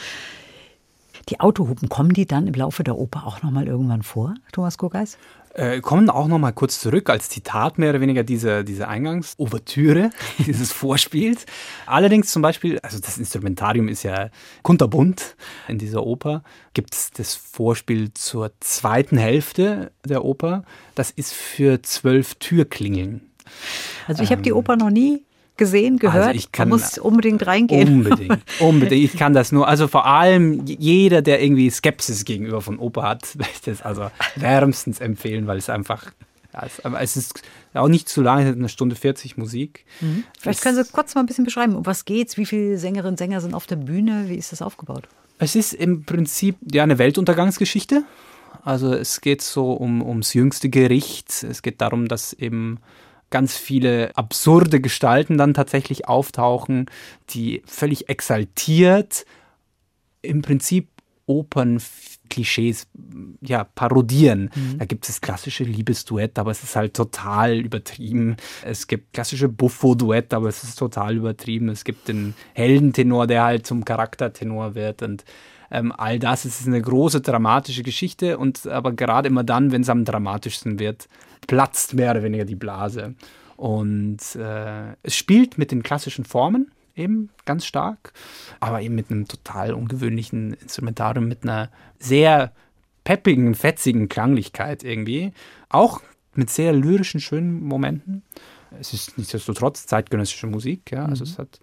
Die 1.29 1.39
Autohupen, 1.39 1.89
kommen 1.89 2.13
die 2.13 2.27
dann 2.27 2.47
im 2.47 2.55
Laufe 2.55 2.83
der 2.83 2.99
Oper 2.99 3.27
auch 3.27 3.43
nochmal 3.43 3.67
irgendwann 3.67 4.03
vor, 4.03 4.35
Thomas 4.53 4.79
Kogeis? 4.79 5.17
Äh, 5.55 5.81
kommen 5.81 6.11
auch 6.11 6.29
noch 6.29 6.39
mal 6.39 6.53
kurz 6.53 6.79
zurück 6.79 7.11
als 7.11 7.29
Zitat 7.29 7.77
mehr 7.77 7.91
oder 7.91 8.01
weniger 8.01 8.23
diese, 8.23 8.63
diese 8.65 8.87
Eingangs-Ouvertüre 8.87 10.11
dieses 10.39 10.71
Vorspiels. 10.71 11.45
Allerdings 11.87 12.31
zum 12.31 12.41
Beispiel, 12.41 12.79
also 12.81 13.01
das 13.01 13.19
Instrumentarium 13.19 13.89
ist 13.89 14.05
ja 14.05 14.31
kunterbunt 14.63 15.37
in 15.67 15.79
dieser 15.79 16.07
Oper, 16.07 16.45
gibt 16.73 16.95
es 16.95 17.11
das 17.11 17.35
Vorspiel 17.35 18.15
zur 18.15 18.53
zweiten 18.61 19.19
Hälfte 19.19 19.91
der 20.05 20.25
Oper. 20.25 20.65
Das 20.95 21.11
ist 21.11 21.33
für 21.33 21.83
zwölf 21.83 22.37
Türklingeln. 22.37 23.23
Also 24.07 24.23
ich 24.23 24.31
habe 24.31 24.43
die 24.43 24.51
ähm, 24.51 24.57
Oper 24.57 24.77
noch 24.77 24.91
nie 24.91 25.25
gesehen, 25.61 25.99
gehört. 25.99 26.27
Also 26.29 26.39
ich 26.39 26.51
kann, 26.51 26.71
Man 26.71 26.81
muss 26.81 26.99
unbedingt 26.99 27.47
reingehen. 27.47 27.89
Unbedingt, 27.89 28.43
unbedingt. 28.59 29.05
Ich 29.05 29.17
kann 29.17 29.35
das 29.35 29.53
nur, 29.53 29.69
also 29.69 29.87
vor 29.87 30.07
allem 30.07 30.65
jeder, 30.67 31.21
der 31.23 31.41
irgendwie 31.43 31.71
Skepsis 31.71 32.25
gegenüber 32.25 32.63
von 32.63 32.79
Oper 32.79 33.03
hat, 33.03 33.29
möchte 33.39 33.71
es 33.71 33.83
also 33.83 34.11
wärmstens 34.37 35.01
empfehlen, 35.01 35.47
weil 35.47 35.59
es 35.59 35.69
einfach, 35.69 36.07
ja, 36.55 36.65
es, 36.65 36.81
es 36.83 37.17
ist 37.17 37.43
auch 37.75 37.89
nicht 37.89 38.09
zu 38.09 38.23
lange, 38.23 38.51
eine 38.51 38.69
Stunde 38.71 38.97
40 38.97 39.37
Musik. 39.37 39.85
Mhm. 40.01 40.25
Vielleicht 40.39 40.63
können 40.63 40.83
Sie 40.83 40.91
kurz 40.91 41.15
mal 41.15 41.21
ein 41.21 41.27
bisschen 41.27 41.45
beschreiben, 41.45 41.77
um 41.77 41.85
was 41.85 42.07
geht's, 42.07 42.39
wie 42.39 42.47
viele 42.47 42.79
Sängerinnen 42.79 43.13
und 43.13 43.19
Sänger 43.19 43.43
sind 43.43 43.55
auf 43.55 43.67
der 43.67 43.77
Bühne, 43.77 44.25
wie 44.29 44.37
ist 44.37 44.51
das 44.51 44.63
aufgebaut? 44.63 45.07
Es 45.39 45.55
ist 45.55 45.75
im 45.75 46.05
Prinzip 46.05 46.57
ja 46.73 46.83
eine 46.83 46.99
Weltuntergangsgeschichte. 46.99 48.03
Also 48.65 48.93
es 48.95 49.21
geht 49.21 49.43
so 49.43 49.73
um, 49.73 50.03
ums 50.03 50.35
jüngste 50.35 50.71
Gericht. 50.71 51.45
Es 51.45 51.63
geht 51.63 51.81
darum, 51.81 52.09
dass 52.09 52.33
eben 52.33 52.79
ganz 53.31 53.57
viele 53.57 54.17
absurde 54.17 54.81
Gestalten 54.81 55.39
dann 55.39 55.55
tatsächlich 55.55 56.09
auftauchen, 56.09 56.87
die 57.31 57.63
völlig 57.65 58.09
exaltiert 58.09 59.25
im 60.23 60.43
Prinzip 60.43 60.89
Opernklischees 61.31 62.89
ja, 63.41 63.63
parodieren. 63.63 64.51
Mhm. 64.55 64.79
Da 64.79 64.85
gibt 64.85 65.05
es 65.05 65.15
das 65.15 65.21
klassische 65.21 65.63
Liebesduett, 65.63 66.39
aber 66.41 66.51
es 66.51 66.65
ist 66.65 66.75
halt 66.75 66.95
total 66.95 67.57
übertrieben. 67.61 68.37
Es 68.65 68.89
gibt 68.89 69.13
klassische 69.13 69.49
Buffo-Duett, 69.49 70.35
aber 70.35 70.49
es 70.49 70.65
ist 70.65 70.77
total 70.77 71.17
übertrieben. 71.17 71.69
Es 71.69 71.85
gibt 71.85 72.09
den 72.09 72.35
Heldentenor, 72.55 73.29
der 73.29 73.45
halt 73.45 73.65
zum 73.65 73.85
Charaktertenor 73.85 74.75
wird 74.75 75.03
und 75.03 75.25
ähm, 75.71 75.93
all 75.97 76.19
das. 76.19 76.45
Es 76.45 76.61
ist 76.61 76.67
eine 76.67 76.83
große 76.83 77.21
dramatische 77.21 77.85
Geschichte 77.85 78.37
und 78.37 78.67
aber 78.67 78.93
gerade 78.93 79.29
immer 79.29 79.45
dann, 79.45 79.71
wenn 79.71 79.83
es 79.83 79.89
am 79.89 80.05
dramatischsten 80.05 80.81
wird, 80.81 81.09
platzt 81.47 81.95
mehr 81.95 82.13
oder 82.13 82.23
weniger 82.23 82.45
die 82.45 82.57
Blase. 82.57 83.15
Und 83.57 84.19
äh, 84.37 84.95
es 85.03 85.15
spielt 85.15 85.59
mit 85.59 85.71
den 85.71 85.83
klassischen 85.83 86.25
Formen 86.25 86.71
eben 86.97 87.31
ganz 87.45 87.67
stark, 87.67 88.13
aber 88.59 88.81
eben 88.81 88.95
mit 88.95 89.11
einem 89.11 89.27
total 89.27 89.75
ungewöhnlichen 89.75 90.55
Instrumentarium, 90.55 91.29
mit 91.29 91.43
einer 91.43 91.71
sehr 91.99 92.53
peppigen, 93.05 93.55
fetzigen 93.55 94.09
Klanglichkeit 94.09 94.85
irgendwie. 94.85 95.33
Auch 95.69 96.01
mit 96.35 96.51
sehr 96.51 96.73
lyrischen, 96.73 97.21
schönen 97.21 97.63
Momenten. 97.63 98.23
Es 98.79 98.93
ist 98.93 99.19
nichtsdestotrotz 99.19 99.87
zeitgenössische 99.87 100.47
Musik, 100.47 100.93
ja. 100.93 101.05
Also 101.05 101.25
mhm. 101.25 101.31
es 101.31 101.39
hat, 101.39 101.61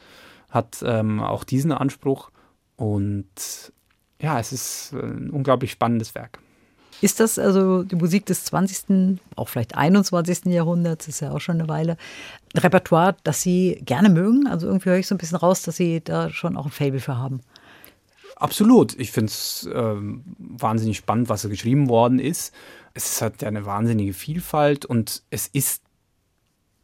hat 0.50 0.84
ähm, 0.86 1.22
auch 1.22 1.44
diesen 1.44 1.72
Anspruch. 1.72 2.32
Und 2.76 3.72
ja, 4.22 4.40
es 4.40 4.52
ist 4.52 4.94
ein 4.94 5.30
unglaublich 5.30 5.72
spannendes 5.72 6.16
Werk. 6.16 6.40
Ist 7.02 7.20
das 7.20 7.38
also 7.38 7.84
die 7.84 7.96
Musik 7.96 8.26
des 8.26 8.46
20., 8.46 9.20
auch 9.36 9.50
vielleicht 9.50 9.76
21. 9.76 10.46
Jahrhunderts, 10.46 11.08
ist 11.08 11.20
ja 11.20 11.32
auch 11.32 11.40
schon 11.40 11.60
eine 11.60 11.70
Weile, 11.70 11.98
ein 12.56 12.60
Repertoire, 12.60 13.16
das 13.24 13.42
Sie 13.42 13.82
gerne 13.86 14.10
mögen? 14.10 14.48
Also 14.48 14.68
irgendwie 14.68 14.90
höre 14.90 14.98
ich 14.98 15.08
so 15.08 15.16
ein 15.16 15.20
bisschen 15.20 15.38
raus, 15.38 15.62
dass 15.62 15.78
Sie 15.78 16.02
da 16.04 16.30
schon 16.30 16.58
auch 16.58 16.66
ein 16.66 16.72
Fable 16.72 17.00
für 17.00 17.18
haben. 17.18 17.42
Absolut. 18.36 18.98
Ich 19.00 19.12
finde 19.12 19.32
es 19.32 19.68
ähm, 19.74 20.24
wahnsinnig 20.38 20.98
spannend, 20.98 21.30
was 21.30 21.42
da 21.42 21.50
geschrieben 21.50 21.90
worden 21.90 22.20
ist. 22.20 22.54
Es 22.94 23.22
hat 23.22 23.42
ja 23.42 23.48
eine 23.48 23.66
wahnsinnige 23.66 24.14
Vielfalt 24.14 24.86
und 24.86 25.24
es 25.30 25.48
ist 25.48 25.84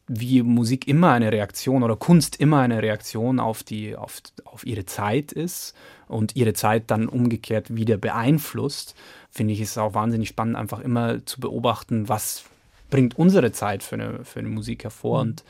wie 0.07 0.43
Musik 0.43 0.87
immer 0.87 1.11
eine 1.11 1.31
Reaktion 1.31 1.81
oder 1.81 1.95
Kunst 1.95 2.35
immer 2.35 2.59
eine 2.59 2.81
Reaktion 2.81 3.39
auf, 3.39 3.63
die, 3.63 3.95
auf, 3.95 4.21
auf 4.43 4.65
ihre 4.65 4.85
Zeit 4.85 5.31
ist 5.31 5.73
und 6.07 6.35
ihre 6.35 6.53
Zeit 6.53 6.91
dann 6.91 7.07
umgekehrt 7.07 7.75
wieder 7.75 7.97
beeinflusst 7.97 8.95
finde 9.33 9.53
ich 9.53 9.61
es 9.61 9.77
auch 9.77 9.95
wahnsinnig 9.95 10.29
spannend, 10.29 10.55
einfach 10.55 10.79
immer 10.79 11.25
zu 11.25 11.39
beobachten, 11.39 12.07
was 12.07 12.45
bringt 12.91 13.17
unsere 13.17 13.51
Zeit 13.51 13.81
für 13.81 13.95
eine, 13.95 14.23
für 14.23 14.39
eine 14.39 14.49
Musik 14.49 14.83
hervor. 14.83 15.23
Mhm. 15.23 15.29
Und 15.29 15.43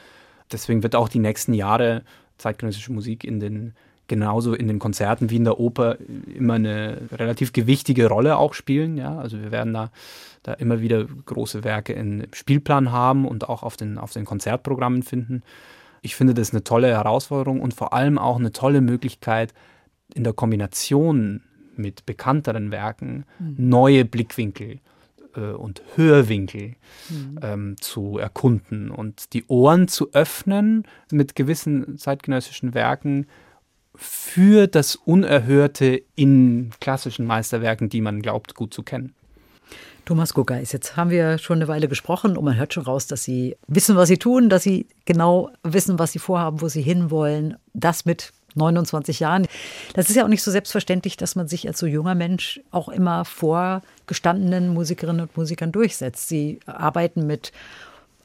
deswegen 0.52 0.84
wird 0.84 0.96
auch 0.96 1.10
die 1.10 1.20
nächsten 1.20 1.54
Jahre 1.54 2.04
zeitgenössische 2.38 2.94
Musik 2.94 3.26
in 3.26 3.40
den 3.40 3.74
genauso 4.08 4.54
in 4.54 4.68
den 4.68 4.80
Konzerten 4.80 5.30
wie 5.30 5.38
in 5.38 5.46
der 5.46 5.60
Oper 5.60 5.98
immer 6.36 6.56
eine 6.56 6.98
relativ 7.14 7.54
gewichtige 7.54 8.08
Rolle 8.08 8.38
auch 8.38 8.54
spielen. 8.54 8.98
Ja? 8.98 9.18
Also 9.18 9.42
wir 9.42 9.52
werden 9.52 9.74
da, 9.74 9.92
da 10.44 10.54
immer 10.54 10.82
wieder 10.82 11.06
große 11.06 11.64
Werke 11.64 11.94
im 11.94 12.24
Spielplan 12.34 12.92
haben 12.92 13.26
und 13.26 13.50
auch 13.50 13.64
auf 13.64 13.78
den, 13.78 13.98
auf 13.98 14.12
den 14.12 14.26
Konzertprogrammen 14.26 15.04
finden. 15.04 15.42
Ich 16.02 16.16
finde 16.16 16.34
das 16.34 16.52
eine 16.52 16.64
tolle 16.64 16.90
Herausforderung 16.90 17.62
und 17.62 17.74
vor 17.74 17.94
allem 17.94 18.18
auch 18.18 18.38
eine 18.38 18.52
tolle 18.52 18.82
Möglichkeit 18.82 19.54
in 20.14 20.24
der 20.26 20.34
Kombination 20.34 21.42
mit 21.78 22.06
bekannteren 22.06 22.72
Werken 22.72 23.26
mhm. 23.40 23.56
neue 23.58 24.06
Blickwinkel 24.06 24.80
äh, 25.36 25.52
und 25.52 25.82
Hörwinkel 25.96 26.76
mhm. 27.10 27.40
ähm, 27.42 27.76
zu 27.80 28.18
erkunden 28.18 28.92
und 28.92 29.34
die 29.34 29.46
Ohren 29.48 29.88
zu 29.88 30.12
öffnen 30.14 30.84
mit 31.12 31.36
gewissen 31.36 31.98
zeitgenössischen 31.98 32.74
Werken 32.74 33.28
für 33.96 34.68
das 34.68 34.96
Unerhörte 34.96 36.02
in 36.16 36.72
klassischen 36.80 37.26
Meisterwerken, 37.26 37.90
die 37.90 38.02
man 38.02 38.22
glaubt 38.22 38.56
gut 38.56 38.74
zu 38.74 38.84
kennen. 38.84 39.14
Thomas 40.06 40.34
Guggeis, 40.34 40.74
jetzt 40.74 40.98
haben 40.98 41.12
wir 41.12 41.38
schon 41.38 41.60
eine 41.60 41.70
Weile 41.70 41.88
gesprochen 41.88 42.36
und 42.36 42.44
man 42.44 42.58
hört 42.58 42.74
schon 42.74 42.84
raus, 42.84 43.08
dass 43.08 43.24
Sie 43.24 43.56
wissen, 43.68 43.96
was 43.96 44.10
Sie 44.10 44.18
tun, 44.18 44.50
dass 44.50 44.64
Sie 44.64 44.88
genau 45.06 45.50
wissen, 45.64 45.98
was 45.98 46.12
Sie 46.12 46.20
vorhaben, 46.20 46.60
wo 46.60 46.68
Sie 46.68 46.82
hinwollen. 46.82 47.56
Das 47.74 48.04
mit 48.04 48.34
29 48.56 49.20
Jahren. 49.20 49.48
Das 49.94 50.10
ist 50.10 50.16
ja 50.16 50.24
auch 50.24 50.30
nicht 50.30 50.44
so 50.44 50.52
selbstverständlich, 50.52 51.18
dass 51.18 51.36
man 51.36 51.48
sich 51.48 51.68
als 51.68 51.80
so 51.80 51.86
junger 51.86 52.16
Mensch 52.16 52.62
auch 52.72 52.90
immer 52.90 53.26
vor 53.26 53.82
gestandenen 54.08 54.74
Musikerinnen 54.74 55.22
und 55.22 55.38
Musikern 55.38 55.72
durchsetzt. 55.72 56.28
Sie 56.30 56.60
arbeiten 56.66 57.26
mit 57.28 57.52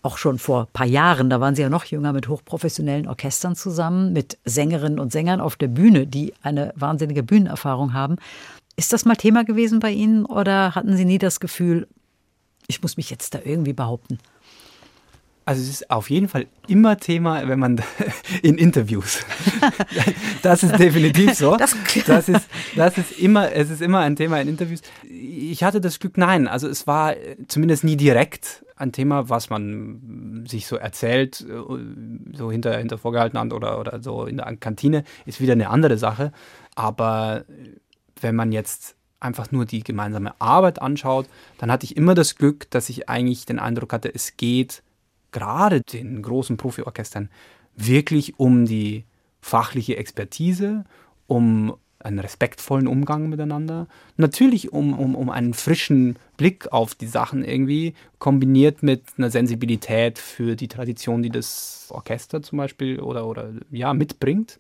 auch 0.03 0.17
schon 0.17 0.39
vor 0.39 0.63
ein 0.63 0.73
paar 0.73 0.87
Jahren, 0.87 1.29
da 1.29 1.41
waren 1.41 1.55
Sie 1.55 1.63
ja 1.63 1.69
noch 1.69 1.85
jünger, 1.85 2.13
mit 2.13 2.29
hochprofessionellen 2.29 3.09
Orchestern 3.09 3.57
zusammen, 3.57 4.13
mit 4.13 4.39
Sängerinnen 4.45 4.99
und 4.99 5.13
Sängern 5.13 5.41
auf 5.41 5.57
der 5.57 5.69
Bühne, 5.69 6.07
die 6.07 6.35
eine 6.43 6.73
wahnsinnige 6.77 7.23
Bühnenerfahrung 7.23 7.93
haben. 7.93 8.17
Ist 8.77 8.93
das 8.93 9.05
mal 9.05 9.17
Thema 9.17 9.45
gewesen 9.45 9.81
bei 9.81 9.91
Ihnen 9.91 10.25
oder 10.25 10.75
hatten 10.75 10.97
Sie 10.97 11.05
nie 11.05 11.19
das 11.19 11.41
Gefühl, 11.41 11.89
ich 12.69 12.81
muss 12.81 12.97
mich 12.97 13.11
jetzt 13.11 13.35
da 13.35 13.41
irgendwie 13.45 13.73
behaupten? 13.73 14.19
Also 15.49 15.63
es 15.63 15.71
ist 15.71 15.91
auf 15.91 16.11
jeden 16.11 16.29
Fall 16.29 16.47
immer 16.67 16.99
Thema, 16.99 17.49
wenn 17.49 17.59
man 17.59 17.81
in 18.43 18.59
Interviews. 18.59 19.25
Das 20.43 20.63
ist 20.63 20.79
definitiv 20.79 21.35
so. 21.35 21.57
Das, 21.57 21.75
das, 22.07 22.29
ist, 22.29 22.49
das 22.77 22.99
ist 22.99 23.19
immer, 23.19 23.51
es 23.51 23.71
ist 23.71 23.81
immer 23.81 24.01
ein 24.01 24.15
Thema 24.15 24.41
in 24.41 24.49
Interviews. 24.49 24.83
Ich 25.09 25.65
hatte 25.65 25.81
das 25.81 25.99
Glück, 26.01 26.19
nein. 26.19 26.47
Also 26.47 26.69
es 26.69 26.87
war 26.87 27.15
zumindest 27.49 27.83
nie 27.83 27.97
direkt 27.97 28.65
ein 28.77 28.93
Thema, 28.93 29.31
was 29.31 29.49
man 29.49 30.45
sich 30.47 30.67
so 30.67 30.77
erzählt, 30.77 31.37
so 31.37 32.53
hinter, 32.53 32.77
hinter 32.77 32.99
vorgehalten 32.99 33.39
hat 33.39 33.53
oder, 33.55 33.81
oder 33.81 34.03
so 34.03 34.27
in 34.27 34.37
der 34.37 34.55
Kantine, 34.57 35.03
ist 35.25 35.41
wieder 35.41 35.55
eine 35.55 35.71
andere 35.71 35.97
Sache. 35.97 36.31
Aber 36.75 37.47
wenn 38.21 38.37
man 38.37 38.53
jetzt 38.53 38.97
einfach 39.19 39.51
nur 39.51 39.65
die 39.65 39.83
gemeinsame 39.83 40.39
Arbeit 40.41 40.83
anschaut, 40.83 41.27
dann 41.57 41.73
hatte 41.73 41.85
ich 41.85 41.97
immer 41.97 42.15
das 42.15 42.37
Glück, 42.37 42.71
dass 42.71 42.91
ich 42.91 43.09
eigentlich 43.09 43.47
den 43.47 43.59
Eindruck 43.59 43.95
hatte, 43.95 44.15
es 44.15 44.37
geht 44.37 44.83
gerade 45.33 45.83
den 45.83 46.23
großen 46.23 46.57
Profiorchestern 46.57 47.29
wirklich 47.77 48.39
um 48.39 48.67
die 48.67 49.05
fachliche 49.41 49.97
Expertise, 49.97 50.85
um 51.27 51.75
einen 52.01 52.21
respektvollen 52.21 52.87
Umgang 52.87 53.29
miteinander, 53.29 53.89
natürlich 54.17 54.73
um, 54.73 54.97
um, 54.97 55.15
um 55.17 55.31
einen 55.31 55.53
frischen 55.53 56.17
Blick 56.37 56.73
auf 56.73 56.95
die 56.95 57.09
Sachen 57.09 57.45
irgendwie, 57.45 57.95
kombiniert 58.19 58.83
mit 58.83 59.03
einer 59.17 59.31
Sensibilität 59.31 60.19
für 60.19 60.55
die 60.55 60.69
Tradition, 60.69 61.23
die 61.23 61.31
das 61.31 61.89
Orchester 61.91 62.43
zum 62.43 62.59
Beispiel 62.59 63.01
oder, 63.01 63.27
oder 63.27 63.51
ja, 63.71 63.95
mitbringt. 63.95 64.59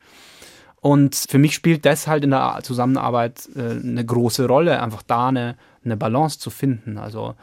Und 0.80 1.14
für 1.14 1.38
mich 1.38 1.54
spielt 1.54 1.84
das 1.84 2.06
halt 2.06 2.24
in 2.24 2.30
der 2.30 2.60
Zusammenarbeit 2.62 3.48
äh, 3.54 3.80
eine 3.82 4.04
große 4.04 4.46
Rolle, 4.46 4.82
einfach 4.82 5.02
da 5.02 5.28
eine, 5.28 5.56
eine 5.84 5.96
Balance 5.96 6.38
zu 6.38 6.50
finden. 6.50 6.98
Also 6.98 7.34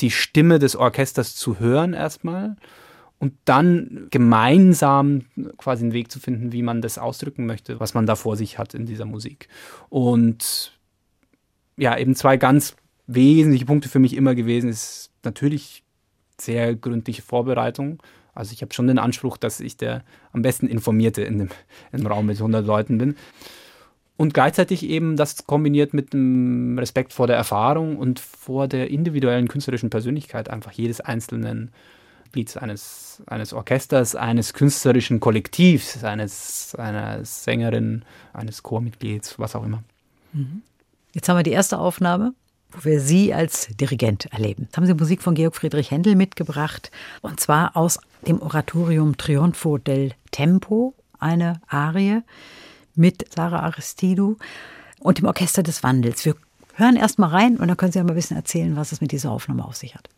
die 0.00 0.10
Stimme 0.10 0.58
des 0.58 0.76
Orchesters 0.76 1.36
zu 1.36 1.58
hören 1.60 1.94
erstmal 1.94 2.56
und 3.18 3.34
dann 3.44 4.08
gemeinsam 4.10 5.22
quasi 5.56 5.84
einen 5.84 5.92
Weg 5.92 6.10
zu 6.10 6.20
finden, 6.20 6.52
wie 6.52 6.62
man 6.62 6.82
das 6.82 6.98
ausdrücken 6.98 7.46
möchte, 7.46 7.80
was 7.80 7.94
man 7.94 8.06
da 8.06 8.16
vor 8.16 8.36
sich 8.36 8.58
hat 8.58 8.74
in 8.74 8.86
dieser 8.86 9.04
Musik. 9.04 9.48
Und 9.88 10.78
ja, 11.76 11.96
eben 11.96 12.14
zwei 12.14 12.36
ganz 12.36 12.76
wesentliche 13.06 13.66
Punkte 13.66 13.88
für 13.88 13.98
mich 13.98 14.14
immer 14.14 14.34
gewesen 14.34 14.68
ist 14.68 15.10
natürlich 15.22 15.84
sehr 16.40 16.74
gründliche 16.74 17.22
Vorbereitung. 17.22 18.02
Also 18.34 18.52
ich 18.52 18.62
habe 18.62 18.74
schon 18.74 18.88
den 18.88 18.98
Anspruch, 18.98 19.36
dass 19.36 19.60
ich 19.60 19.76
der 19.76 20.04
am 20.32 20.42
besten 20.42 20.66
informierte 20.66 21.22
in 21.22 21.38
dem, 21.38 21.48
dem 21.92 22.06
Raum 22.06 22.26
mit 22.26 22.38
100 22.38 22.66
Leuten 22.66 22.98
bin. 22.98 23.16
Und 24.16 24.32
gleichzeitig 24.32 24.84
eben 24.84 25.16
das 25.16 25.46
kombiniert 25.46 25.92
mit 25.92 26.12
dem 26.12 26.78
Respekt 26.78 27.12
vor 27.12 27.26
der 27.26 27.36
Erfahrung 27.36 27.96
und 27.96 28.20
vor 28.20 28.68
der 28.68 28.90
individuellen 28.90 29.48
künstlerischen 29.48 29.90
Persönlichkeit 29.90 30.48
einfach 30.50 30.72
jedes 30.72 31.00
einzelnen 31.00 31.72
Mitglieds 32.34 32.56
eines, 32.56 33.22
eines 33.26 33.52
Orchesters, 33.52 34.16
eines 34.16 34.52
künstlerischen 34.52 35.20
Kollektivs, 35.20 36.02
eines, 36.02 36.74
einer 36.74 37.24
Sängerin, 37.24 38.04
eines 38.32 38.62
Chormitglieds, 38.62 39.38
was 39.38 39.54
auch 39.54 39.64
immer. 39.64 39.84
Mhm. 40.32 40.62
Jetzt 41.12 41.28
haben 41.28 41.36
wir 41.36 41.44
die 41.44 41.52
erste 41.52 41.78
Aufnahme, 41.78 42.34
wo 42.72 42.84
wir 42.84 43.00
Sie 43.00 43.32
als 43.32 43.68
Dirigent 43.76 44.26
erleben. 44.32 44.64
Jetzt 44.64 44.76
haben 44.76 44.86
Sie 44.86 44.94
Musik 44.94 45.22
von 45.22 45.36
Georg 45.36 45.54
Friedrich 45.54 45.92
Händel 45.92 46.16
mitgebracht, 46.16 46.90
und 47.22 47.38
zwar 47.38 47.76
aus 47.76 48.00
dem 48.26 48.42
Oratorium 48.42 49.16
Trionfo 49.16 49.78
del 49.78 50.12
Tempo, 50.32 50.94
eine 51.20 51.60
Arie 51.68 52.22
mit 52.94 53.32
Sarah 53.34 53.60
Aristidou 53.60 54.36
und 55.00 55.18
dem 55.18 55.26
Orchester 55.26 55.62
des 55.62 55.82
Wandels. 55.82 56.24
Wir 56.24 56.34
hören 56.74 56.96
erst 56.96 57.18
mal 57.18 57.28
rein 57.28 57.56
und 57.56 57.68
dann 57.68 57.76
können 57.76 57.92
Sie 57.92 57.98
ja 57.98 58.04
mal 58.04 58.12
ein 58.12 58.16
bisschen 58.16 58.36
erzählen, 58.36 58.76
was 58.76 58.92
es 58.92 59.00
mit 59.00 59.12
dieser 59.12 59.30
Aufnahme 59.30 59.64
auf 59.64 59.76
sich 59.76 59.94
hat. 59.94 60.08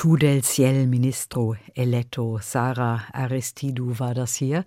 Tu 0.00 0.16
del 0.16 0.42
ciel 0.42 0.86
ministro 0.86 1.56
eletto, 1.74 2.38
Sarah 2.40 3.02
Aristidou 3.12 3.98
war 3.98 4.14
das 4.14 4.34
hier. 4.34 4.64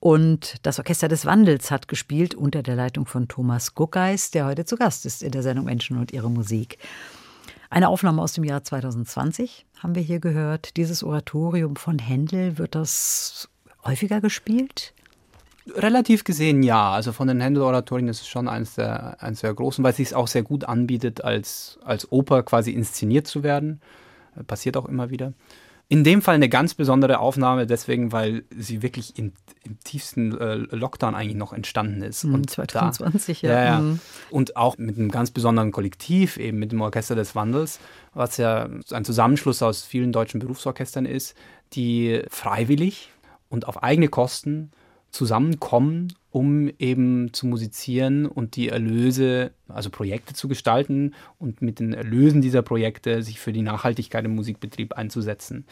Und 0.00 0.56
das 0.66 0.80
Orchester 0.80 1.06
des 1.06 1.24
Wandels 1.24 1.70
hat 1.70 1.86
gespielt 1.86 2.34
unter 2.34 2.60
der 2.64 2.74
Leitung 2.74 3.06
von 3.06 3.28
Thomas 3.28 3.76
Guckeis, 3.76 4.32
der 4.32 4.46
heute 4.46 4.64
zu 4.64 4.74
Gast 4.74 5.06
ist 5.06 5.22
in 5.22 5.30
der 5.30 5.44
Sendung 5.44 5.66
Menschen 5.66 5.96
und 5.96 6.12
ihre 6.12 6.28
Musik. 6.28 6.78
Eine 7.70 7.88
Aufnahme 7.88 8.20
aus 8.20 8.32
dem 8.32 8.42
Jahr 8.42 8.64
2020 8.64 9.64
haben 9.78 9.94
wir 9.94 10.02
hier 10.02 10.18
gehört. 10.18 10.76
Dieses 10.76 11.04
Oratorium 11.04 11.76
von 11.76 12.00
Händel, 12.00 12.58
wird 12.58 12.74
das 12.74 13.48
häufiger 13.84 14.20
gespielt? 14.20 14.92
Relativ 15.68 16.24
gesehen 16.24 16.64
ja. 16.64 16.90
Also 16.90 17.12
von 17.12 17.28
den 17.28 17.40
Händel-Oratorien 17.40 18.08
ist 18.08 18.22
es 18.22 18.26
schon 18.26 18.48
eines 18.48 18.74
der, 18.74 19.22
eines 19.22 19.40
der 19.40 19.54
großen, 19.54 19.84
weil 19.84 19.92
es 19.92 19.98
sich 19.98 20.16
auch 20.16 20.26
sehr 20.26 20.42
gut 20.42 20.64
anbietet, 20.64 21.22
als, 21.22 21.78
als 21.84 22.10
Oper 22.10 22.42
quasi 22.42 22.72
inszeniert 22.72 23.28
zu 23.28 23.44
werden. 23.44 23.80
Passiert 24.46 24.76
auch 24.76 24.86
immer 24.86 25.10
wieder. 25.10 25.32
In 25.88 26.02
dem 26.02 26.22
Fall 26.22 26.36
eine 26.36 26.48
ganz 26.48 26.72
besondere 26.72 27.18
Aufnahme, 27.18 27.66
deswegen, 27.66 28.10
weil 28.10 28.44
sie 28.56 28.80
wirklich 28.80 29.18
im, 29.18 29.32
im 29.64 29.78
tiefsten 29.80 30.36
äh, 30.38 30.54
Lockdown 30.54 31.14
eigentlich 31.14 31.36
noch 31.36 31.52
entstanden 31.52 32.00
ist. 32.00 32.24
Mhm, 32.24 32.34
und 32.34 32.50
2020, 32.50 33.42
da, 33.42 33.48
ja. 33.48 33.64
ja, 33.64 33.80
mhm. 33.80 34.00
Und 34.30 34.56
auch 34.56 34.78
mit 34.78 34.96
einem 34.96 35.10
ganz 35.10 35.30
besonderen 35.30 35.72
Kollektiv, 35.72 36.38
eben 36.38 36.58
mit 36.58 36.72
dem 36.72 36.80
Orchester 36.80 37.14
des 37.14 37.34
Wandels, 37.34 37.80
was 38.14 38.38
ja 38.38 38.66
ein 38.92 39.04
Zusammenschluss 39.04 39.62
aus 39.62 39.82
vielen 39.82 40.10
deutschen 40.10 40.40
Berufsorchestern 40.40 41.04
ist, 41.04 41.34
die 41.74 42.22
freiwillig 42.30 43.10
und 43.50 43.68
auf 43.68 43.82
eigene 43.82 44.08
Kosten 44.08 44.70
zusammenkommen, 45.14 46.12
um 46.30 46.68
eben 46.80 47.32
zu 47.32 47.46
musizieren 47.46 48.26
und 48.26 48.56
die 48.56 48.68
Erlöse, 48.68 49.52
also 49.68 49.88
Projekte 49.88 50.34
zu 50.34 50.48
gestalten 50.48 51.14
und 51.38 51.62
mit 51.62 51.78
den 51.78 51.92
Erlösen 51.92 52.42
dieser 52.42 52.62
Projekte 52.62 53.22
sich 53.22 53.38
für 53.38 53.52
die 53.52 53.62
Nachhaltigkeit 53.62 54.24
im 54.24 54.34
Musikbetrieb 54.34 54.94
einzusetzen. 54.94 55.66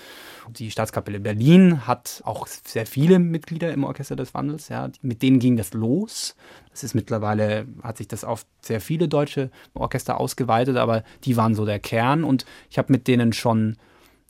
Die 0.50 0.70
Staatskapelle 0.70 1.18
Berlin 1.18 1.88
hat 1.88 2.22
auch 2.24 2.46
sehr 2.46 2.86
viele 2.86 3.18
Mitglieder 3.18 3.72
im 3.72 3.82
Orchester 3.82 4.14
des 4.14 4.32
Wandels, 4.32 4.68
ja, 4.68 4.88
mit 5.02 5.22
denen 5.22 5.40
ging 5.40 5.56
das 5.56 5.74
los. 5.74 6.36
Das 6.70 6.84
ist 6.84 6.94
mittlerweile, 6.94 7.66
hat 7.82 7.96
sich 7.96 8.06
das 8.06 8.22
auf 8.22 8.46
sehr 8.60 8.80
viele 8.80 9.08
deutsche 9.08 9.50
Orchester 9.74 10.20
ausgeweitet, 10.20 10.76
aber 10.76 11.02
die 11.24 11.36
waren 11.36 11.56
so 11.56 11.66
der 11.66 11.80
Kern 11.80 12.22
und 12.22 12.46
ich 12.70 12.78
habe 12.78 12.92
mit 12.92 13.08
denen 13.08 13.32
schon 13.32 13.76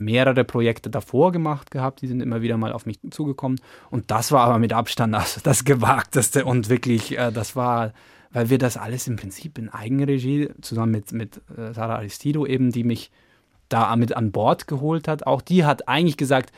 mehrere 0.03 0.43
Projekte 0.43 0.89
davor 0.89 1.31
gemacht 1.31 1.71
gehabt, 1.71 2.01
die 2.01 2.07
sind 2.07 2.21
immer 2.21 2.41
wieder 2.41 2.57
mal 2.57 2.73
auf 2.73 2.85
mich 2.85 2.99
zugekommen. 3.11 3.59
Und 3.89 4.11
das 4.11 4.31
war 4.31 4.41
aber 4.45 4.59
mit 4.59 4.73
Abstand 4.73 5.13
das, 5.13 5.41
das 5.43 5.63
Gewagteste 5.65 6.45
und 6.45 6.69
wirklich, 6.69 7.17
äh, 7.17 7.31
das 7.31 7.55
war, 7.55 7.93
weil 8.31 8.49
wir 8.49 8.57
das 8.57 8.77
alles 8.77 9.07
im 9.07 9.15
Prinzip 9.15 9.57
in 9.57 9.69
Eigenregie 9.69 10.49
zusammen 10.61 10.91
mit, 10.91 11.11
mit 11.11 11.41
äh, 11.57 11.73
Sarah 11.73 11.95
Aristido 11.95 12.45
eben, 12.45 12.71
die 12.71 12.83
mich 12.83 13.11
da 13.69 13.95
mit 13.95 14.15
an 14.15 14.31
Bord 14.31 14.67
geholt 14.67 15.07
hat, 15.07 15.25
auch 15.25 15.41
die 15.41 15.65
hat 15.65 15.87
eigentlich 15.87 16.17
gesagt, 16.17 16.51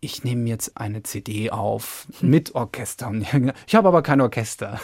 ich 0.00 0.24
nehme 0.24 0.48
jetzt 0.48 0.76
eine 0.76 1.02
CD 1.02 1.50
auf 1.50 2.06
mit 2.20 2.54
Orchester. 2.54 3.12
Ich 3.66 3.74
habe 3.74 3.88
aber 3.88 4.02
kein 4.02 4.20
Orchester. 4.20 4.80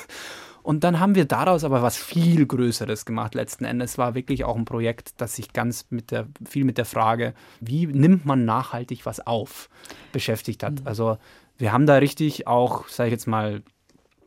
Und 0.63 0.85
dann 0.85 1.01
haben 1.01 1.15
wir 1.15 1.25
daraus 1.25 1.65
aber 1.65 1.83
was 1.83 1.97
viel 1.97 2.47
Größeres 2.47 3.05
gemacht. 3.05 3.35
Letzten 3.35 3.65
Endes 3.65 3.99
war 3.99 4.15
wirklich 4.15 4.45
auch 4.45 4.57
ein 4.57 4.65
Projekt, 4.65 5.15
das 5.21 5.35
sich 5.35 5.53
ganz 5.53 5.87
mit 5.91 6.11
der, 6.11 6.29
viel 6.45 6.65
mit 6.65 6.79
der 6.79 6.85
Frage, 6.85 7.35
wie 7.61 7.87
nimmt 7.87 8.25
man 8.25 8.45
nachhaltig 8.45 9.05
was 9.05 9.27
auf, 9.27 9.69
beschäftigt 10.13 10.63
hat. 10.63 10.81
Mhm. 10.81 10.87
Also 10.87 11.19
wir 11.59 11.73
haben 11.73 11.87
da 11.87 11.97
richtig 11.97 12.47
auch, 12.47 12.89
sage 12.89 13.09
ich 13.09 13.13
jetzt 13.13 13.27
mal, 13.27 13.63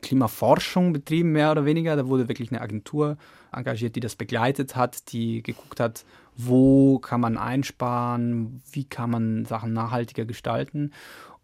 Klimaforschung 0.01 0.93
betrieben, 0.93 1.31
mehr 1.31 1.51
oder 1.51 1.65
weniger. 1.65 1.95
Da 1.95 2.07
wurde 2.07 2.27
wirklich 2.27 2.51
eine 2.51 2.61
Agentur 2.61 3.17
engagiert, 3.51 3.95
die 3.95 4.01
das 4.01 4.15
begleitet 4.15 4.75
hat, 4.75 5.11
die 5.11 5.41
geguckt 5.41 5.79
hat, 5.79 6.05
wo 6.37 6.99
kann 6.99 7.21
man 7.21 7.37
einsparen, 7.37 8.61
wie 8.71 8.83
kann 8.83 9.09
man 9.09 9.45
Sachen 9.45 9.73
nachhaltiger 9.73 10.25
gestalten. 10.25 10.91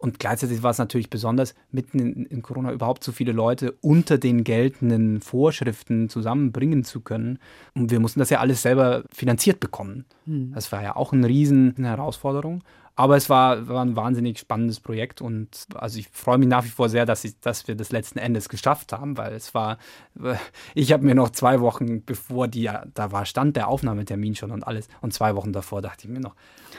Und 0.02 0.18
gleichzeitig 0.18 0.64
war 0.64 0.72
es 0.72 0.78
natürlich 0.78 1.10
besonders, 1.10 1.54
mitten 1.70 2.00
in, 2.00 2.26
in, 2.26 2.42
Corona 2.42 2.72
überhaupt 2.72 3.04
so 3.04 3.12
viele 3.12 3.30
Leute 3.30 3.76
unter 3.82 4.18
den 4.18 4.42
geltenden 4.42 5.20
Vorschriften 5.20 6.08
zusammenbringen 6.08 6.82
zu 6.82 7.02
können. 7.02 7.38
Und 7.76 7.92
wir 7.92 8.00
mussten 8.00 8.18
das 8.18 8.28
ja 8.28 8.40
alles 8.40 8.62
selber 8.62 9.04
finanziert 9.12 9.60
bekommen. 9.60 10.04
Mhm. 10.26 10.54
Das 10.54 10.72
war 10.72 10.82
ja 10.82 10.96
auch 10.96 11.12
eine 11.12 11.28
riesen 11.28 11.76
Herausforderung. 11.76 12.64
Aber 12.94 13.16
es 13.16 13.30
war, 13.30 13.68
war 13.68 13.82
ein 13.82 13.96
wahnsinnig 13.96 14.38
spannendes 14.38 14.78
Projekt 14.78 15.22
und 15.22 15.66
also 15.74 15.98
ich 15.98 16.08
freue 16.08 16.36
mich 16.36 16.48
nach 16.48 16.64
wie 16.64 16.68
vor 16.68 16.90
sehr, 16.90 17.06
dass, 17.06 17.24
ich, 17.24 17.40
dass 17.40 17.66
wir 17.66 17.74
das 17.74 17.90
letzten 17.90 18.18
Endes 18.18 18.50
geschafft 18.50 18.92
haben, 18.92 19.16
weil 19.16 19.32
es 19.32 19.54
war, 19.54 19.78
ich 20.74 20.92
habe 20.92 21.04
mir 21.04 21.14
noch 21.14 21.30
zwei 21.30 21.60
Wochen 21.60 22.04
bevor 22.04 22.48
die, 22.48 22.70
da 22.94 23.12
war, 23.12 23.24
stand 23.24 23.56
der 23.56 23.68
Aufnahmetermin 23.68 24.34
schon 24.34 24.50
und 24.50 24.66
alles 24.66 24.88
und 25.00 25.14
zwei 25.14 25.34
Wochen 25.36 25.52
davor 25.52 25.80
dachte 25.80 26.06
ich 26.06 26.12
mir 26.12 26.20
noch, 26.20 26.34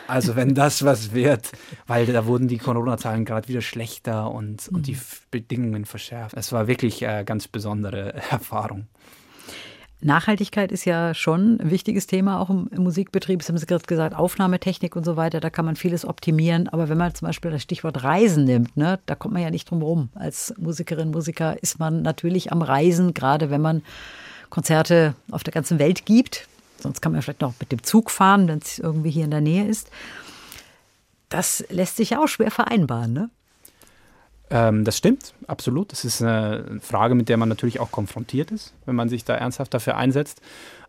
also 0.08 0.36
wenn 0.36 0.54
das 0.54 0.86
was 0.86 1.14
wird, 1.14 1.52
weil 1.88 2.06
da 2.06 2.28
wurden 2.28 2.48
die 2.48 2.60
Corona-Zahlen 2.60 3.26
gerade 3.26 3.48
wieder 3.48 3.62
schlechter 3.62 4.30
und, 4.30 4.68
und 4.70 4.86
die 4.86 4.94
mhm. 4.94 5.02
Bedingungen 5.32 5.86
verschärft. 5.86 6.38
Es 6.38 6.52
war 6.52 6.68
wirklich 6.68 7.08
eine 7.08 7.26
ganz 7.26 7.48
besondere 7.48 8.14
Erfahrung. 8.30 8.88
Nachhaltigkeit 10.04 10.72
ist 10.72 10.86
ja 10.86 11.14
schon 11.14 11.60
ein 11.60 11.72
wichtiges 11.72 12.08
Thema 12.08 12.40
auch 12.40 12.50
im, 12.50 12.68
im 12.72 12.84
Musikbetrieb. 12.84 13.42
Sie 13.42 13.50
haben 13.50 13.58
Sie 13.58 13.66
gerade 13.66 13.86
gesagt, 13.86 14.16
Aufnahmetechnik 14.16 14.96
und 14.96 15.06
so 15.06 15.16
weiter, 15.16 15.40
da 15.40 15.50
kann 15.50 15.66
man 15.66 15.76
vieles 15.76 16.06
optimieren. 16.06 16.68
Aber 16.70 16.90
wenn 16.90 16.98
man 16.98 17.14
zum 17.16 17.28
Beispiel 17.28 17.52
das 17.52 17.64
Stichwort 17.64 18.04
Reisen 18.04 18.46
nimmt, 18.46 18.76
ne, 18.78 19.00
da 19.06 19.16
kommt 19.16 19.34
man 19.34 19.44
ja 19.44 19.50
nicht 19.50 19.70
drum 19.70 19.82
rum. 19.82 20.10
Als 20.16 20.54
Musikerin, 20.58 21.12
Musiker 21.12 21.62
ist 21.62 21.80
man 21.80 22.02
natürlich 22.02 22.52
am 22.52 22.62
Reisen, 22.62 23.14
gerade 23.14 23.50
wenn 23.50 23.62
man 23.62 23.82
Konzerte 24.50 25.16
auf 25.32 25.44
der 25.44 25.54
ganzen 25.54 25.80
Welt 25.80 26.06
gibt. 26.06 26.48
Sonst 26.80 27.02
kann 27.02 27.12
man 27.12 27.22
vielleicht 27.22 27.42
noch 27.42 27.54
mit 27.60 27.72
dem 27.72 27.82
Zug 27.84 28.12
fahren, 28.12 28.48
wenn 28.48 28.60
es 28.60 28.80
irgendwie 28.80 29.10
hier 29.10 29.26
in 29.26 29.32
der 29.32 29.42
Nähe 29.42 29.66
ist. 29.66 29.90
Das 31.30 31.66
lässt 31.70 31.98
sich 31.98 32.12
ja 32.12 32.20
auch 32.20 32.28
schwer 32.28 32.52
vereinbaren, 32.52 33.14
ne? 33.14 33.30
Ähm, 34.50 34.84
das 34.84 34.98
stimmt, 34.98 35.34
absolut. 35.48 35.92
Das 35.92 36.06
ist 36.06 36.22
eine 36.22 36.80
Frage, 36.82 37.16
mit 37.16 37.30
der 37.30 37.38
man 37.38 37.50
natürlich 37.50 37.80
auch 37.80 37.92
konfrontiert 37.92 38.52
ist, 38.52 38.74
wenn 38.86 38.96
man 38.96 39.10
sich 39.10 39.24
da 39.26 39.36
ernsthaft 39.36 39.74
dafür 39.74 39.98
einsetzt. 39.98 40.42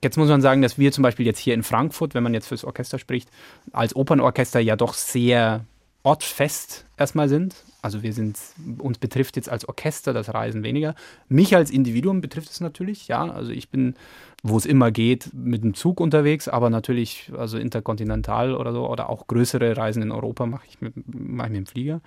Jetzt 0.02 0.18
muss 0.18 0.28
man 0.28 0.42
sagen, 0.42 0.60
dass 0.60 0.78
wir 0.78 0.92
zum 0.92 1.02
Beispiel 1.02 1.24
jetzt 1.24 1.38
hier 1.38 1.54
in 1.54 1.62
Frankfurt, 1.62 2.14
wenn 2.14 2.22
man 2.22 2.34
jetzt 2.34 2.48
fürs 2.48 2.64
Orchester 2.64 2.98
spricht, 2.98 3.28
als 3.72 3.96
Opernorchester 3.96 4.60
ja 4.60 4.76
doch 4.76 4.94
sehr 4.94 5.64
ortsfest 6.02 6.84
erstmal 6.98 7.28
sind. 7.28 7.56
Also 7.80 8.02
wir 8.02 8.12
sind, 8.12 8.38
uns 8.78 8.98
betrifft 8.98 9.36
jetzt 9.36 9.48
als 9.48 9.66
Orchester 9.66 10.12
das 10.12 10.32
Reisen 10.32 10.62
weniger. 10.62 10.94
Mich 11.28 11.56
als 11.56 11.70
Individuum 11.70 12.20
betrifft 12.20 12.50
es 12.50 12.60
natürlich, 12.60 13.08
ja. 13.08 13.30
Also 13.30 13.50
ich 13.50 13.70
bin, 13.70 13.94
wo 14.42 14.58
es 14.58 14.66
immer 14.66 14.90
geht, 14.90 15.30
mit 15.32 15.64
dem 15.64 15.72
Zug 15.74 16.00
unterwegs, 16.00 16.48
aber 16.48 16.68
natürlich, 16.68 17.32
also 17.36 17.56
interkontinental 17.56 18.54
oder 18.54 18.72
so, 18.72 18.88
oder 18.88 19.08
auch 19.08 19.26
größere 19.26 19.76
Reisen 19.76 20.02
in 20.02 20.12
Europa 20.12 20.44
mache 20.44 20.66
ich, 20.68 20.80
mit, 20.82 20.92
mach 21.06 21.46
ich 21.46 21.52
mit 21.52 21.58
dem 21.58 21.66
Flieger. 21.66 22.00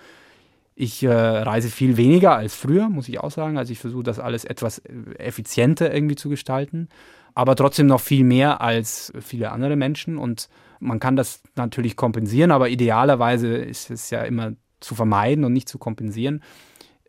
Ich 0.80 1.02
äh, 1.02 1.10
reise 1.12 1.70
viel 1.70 1.98
weniger 1.98 2.36
als 2.36 2.54
früher, 2.54 2.88
muss 2.88 3.10
ich 3.10 3.20
auch 3.20 3.32
sagen. 3.32 3.58
Also 3.58 3.72
ich 3.72 3.80
versuche 3.80 4.04
das 4.04 4.20
alles 4.20 4.46
etwas 4.46 4.78
äh, 4.78 4.94
effizienter 5.18 5.92
irgendwie 5.92 6.16
zu 6.16 6.30
gestalten, 6.30 6.88
aber 7.34 7.56
trotzdem 7.56 7.88
noch 7.88 8.00
viel 8.00 8.24
mehr 8.24 8.62
als 8.62 9.12
viele 9.20 9.52
andere 9.52 9.76
Menschen. 9.76 10.20
Und 10.20 10.50
man 10.80 11.00
kann 11.00 11.16
das 11.16 11.42
natürlich 11.56 11.96
kompensieren, 11.96 12.52
aber 12.52 12.70
idealerweise 12.70 13.48
ist 13.58 13.90
es 13.90 14.12
ja 14.12 14.22
immer 14.22 14.54
zu 14.80 14.94
vermeiden 14.94 15.46
und 15.46 15.54
nicht 15.54 15.68
zu 15.68 15.80
kompensieren. 15.80 16.44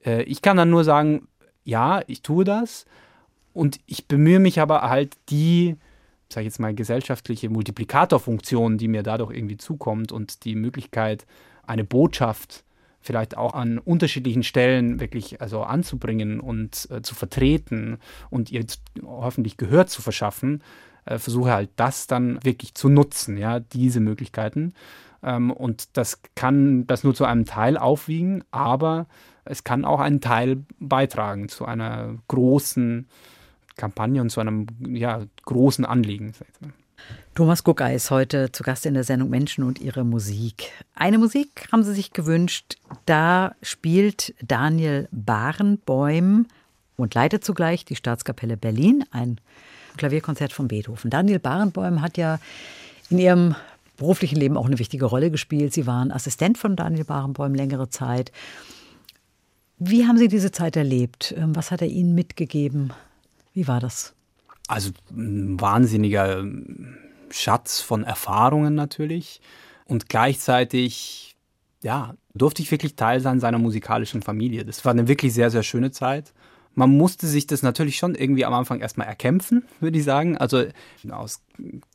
Äh, 0.03 0.23
ich 0.23 0.41
kann 0.41 0.57
dann 0.57 0.71
nur 0.71 0.85
sagen, 0.85 1.29
ja, 1.63 2.01
ich 2.07 2.23
tue 2.23 2.45
das 2.45 2.87
und 3.53 3.81
ich 3.85 4.09
bemühe 4.09 4.39
mich 4.39 4.63
aber 4.63 4.81
halt 4.81 5.19
die, 5.29 5.77
sage 6.31 6.47
ich 6.47 6.53
jetzt 6.53 6.59
mal, 6.59 6.75
gesellschaftliche 6.75 7.51
Multiplikatorfunktion, 7.51 8.79
die 8.79 8.89
mir 8.89 9.03
dadurch 9.03 9.37
irgendwie 9.37 9.59
zukommt 9.59 10.11
und 10.11 10.47
die 10.47 10.55
Möglichkeit, 10.55 11.27
eine 11.67 11.85
Botschaft 11.85 12.65
vielleicht 13.01 13.37
auch 13.37 13.55
an 13.55 13.79
unterschiedlichen 13.79 14.43
Stellen 14.43 15.01
wirklich 15.01 15.41
also 15.41 15.63
anzubringen 15.63 16.41
und 16.41 16.89
äh, 16.91 17.03
zu 17.03 17.15
vertreten 17.15 17.99
und 18.31 18.51
ihr 18.51 18.65
hoffentlich 19.03 19.57
Gehör 19.57 19.87
zu 19.87 20.03
verschaffen, 20.03 20.63
äh, 21.05 21.19
versuche 21.19 21.53
halt 21.53 21.71
das 21.77 22.07
dann 22.07 22.43
wirklich 22.45 22.75
zu 22.75 22.89
nutzen, 22.89 23.37
ja, 23.37 23.61
diese 23.61 24.01
Möglichkeiten. 24.01 24.75
Ähm, 25.23 25.51
und 25.51 25.97
das 25.97 26.21
kann 26.35 26.87
das 26.87 27.05
nur 27.05 27.15
zu 27.15 27.25
einem 27.25 27.45
Teil 27.45 27.77
aufwiegen, 27.77 28.45
aber 28.51 29.07
es 29.45 29.65
kann 29.65 29.85
auch 29.85 30.01
einen 30.01 30.21
Teil 30.21 30.65
beitragen 30.79 31.49
zu 31.49 31.65
einer 31.65 32.17
großen 32.29 33.09
Kampagne 33.77 34.21
und 34.21 34.31
zu 34.31 34.41
einem 34.41 34.67
ja, 34.87 35.23
großen 35.47 35.85
Anliegen. 35.85 36.33
Thomas 37.35 37.63
Gucker 37.63 37.93
ist 37.93 38.11
heute 38.11 38.51
zu 38.51 38.63
Gast 38.63 38.85
in 38.85 38.95
der 38.95 39.05
Sendung 39.05 39.31
Menschen 39.31 39.65
und 39.65 39.81
ihre 39.81 40.05
Musik. 40.05 40.73
Eine 40.95 41.19
Musik 41.19 41.69
haben 41.71 41.85
Sie 41.85 41.95
sich 41.95 42.13
gewünscht. 42.13 42.77
Da 43.07 43.55
spielt 43.63 44.35
Daniel 44.43 45.09
Barenbäum 45.13 46.47
und 46.97 47.15
leitet 47.15 47.45
zugleich 47.45 47.85
die 47.85 47.97
Staatskapelle 47.97 48.57
Berlin 48.57 49.05
ein 49.13 49.41
Klavierkonzert 49.97 50.53
von 50.53 50.69
Beethoven. 50.69 51.11
Daniel 51.11 51.39
Barenbäum 51.39 52.03
hat 52.03 52.17
ja 52.17 52.41
in 53.11 53.19
ihrem 53.19 53.55
beruflichen 53.97 54.37
Leben 54.37 54.57
auch 54.57 54.67
eine 54.67 54.79
wichtige 54.79 55.05
Rolle 55.05 55.31
gespielt. 55.31 55.73
Sie 55.73 55.87
waren 55.87 56.11
Assistent 56.11 56.59
von 56.59 56.77
Daniel 56.77 57.05
Barenbäum 57.05 57.55
längere 57.55 57.89
Zeit. 57.89 58.33
Wie 59.79 60.07
haben 60.07 60.19
Sie 60.19 60.29
diese 60.29 60.51
Zeit 60.51 60.77
erlebt? 60.77 61.35
Ähm, 61.37 61.55
was 61.55 61.71
hat 61.71 61.83
er 61.83 61.89
Ihnen 61.89 62.15
mitgegeben? 62.15 62.93
Wie 63.53 63.69
war 63.69 63.81
das? 63.81 64.15
Also 64.69 64.91
ein 65.11 65.61
wahnsinniger 65.61 66.45
Schatz 67.31 67.81
von 67.81 68.05
Erfahrungen 68.05 68.75
natürlich. 68.75 69.41
Und 69.87 70.09
gleichzeitig, 70.09 71.37
ja, 71.83 72.15
durfte 72.35 72.63
ich 72.63 72.71
wirklich 72.71 72.95
Teil 72.95 73.21
sein 73.21 73.41
seiner 73.41 73.59
musikalischen 73.59 74.23
Familie. 74.23 74.65
Das 74.65 74.85
war 74.85 74.93
eine 74.93 75.09
wirklich 75.09 75.35
sehr, 75.35 75.51
sehr 75.51 75.63
schöne 75.63 75.91
Zeit. 75.91 76.33
Man 76.75 76.97
musste 76.97 77.27
sich 77.27 77.47
das 77.47 77.63
natürlich 77.63 77.97
schon 77.97 78.15
irgendwie 78.15 78.45
am 78.45 78.55
Anfang 78.55 78.81
erstmal 78.81 79.09
erkämpfen, 79.09 79.65
würde 79.81 79.99
ich 79.99 80.05
sagen. 80.05 80.37
Also 80.39 80.65
aus 81.11 81.43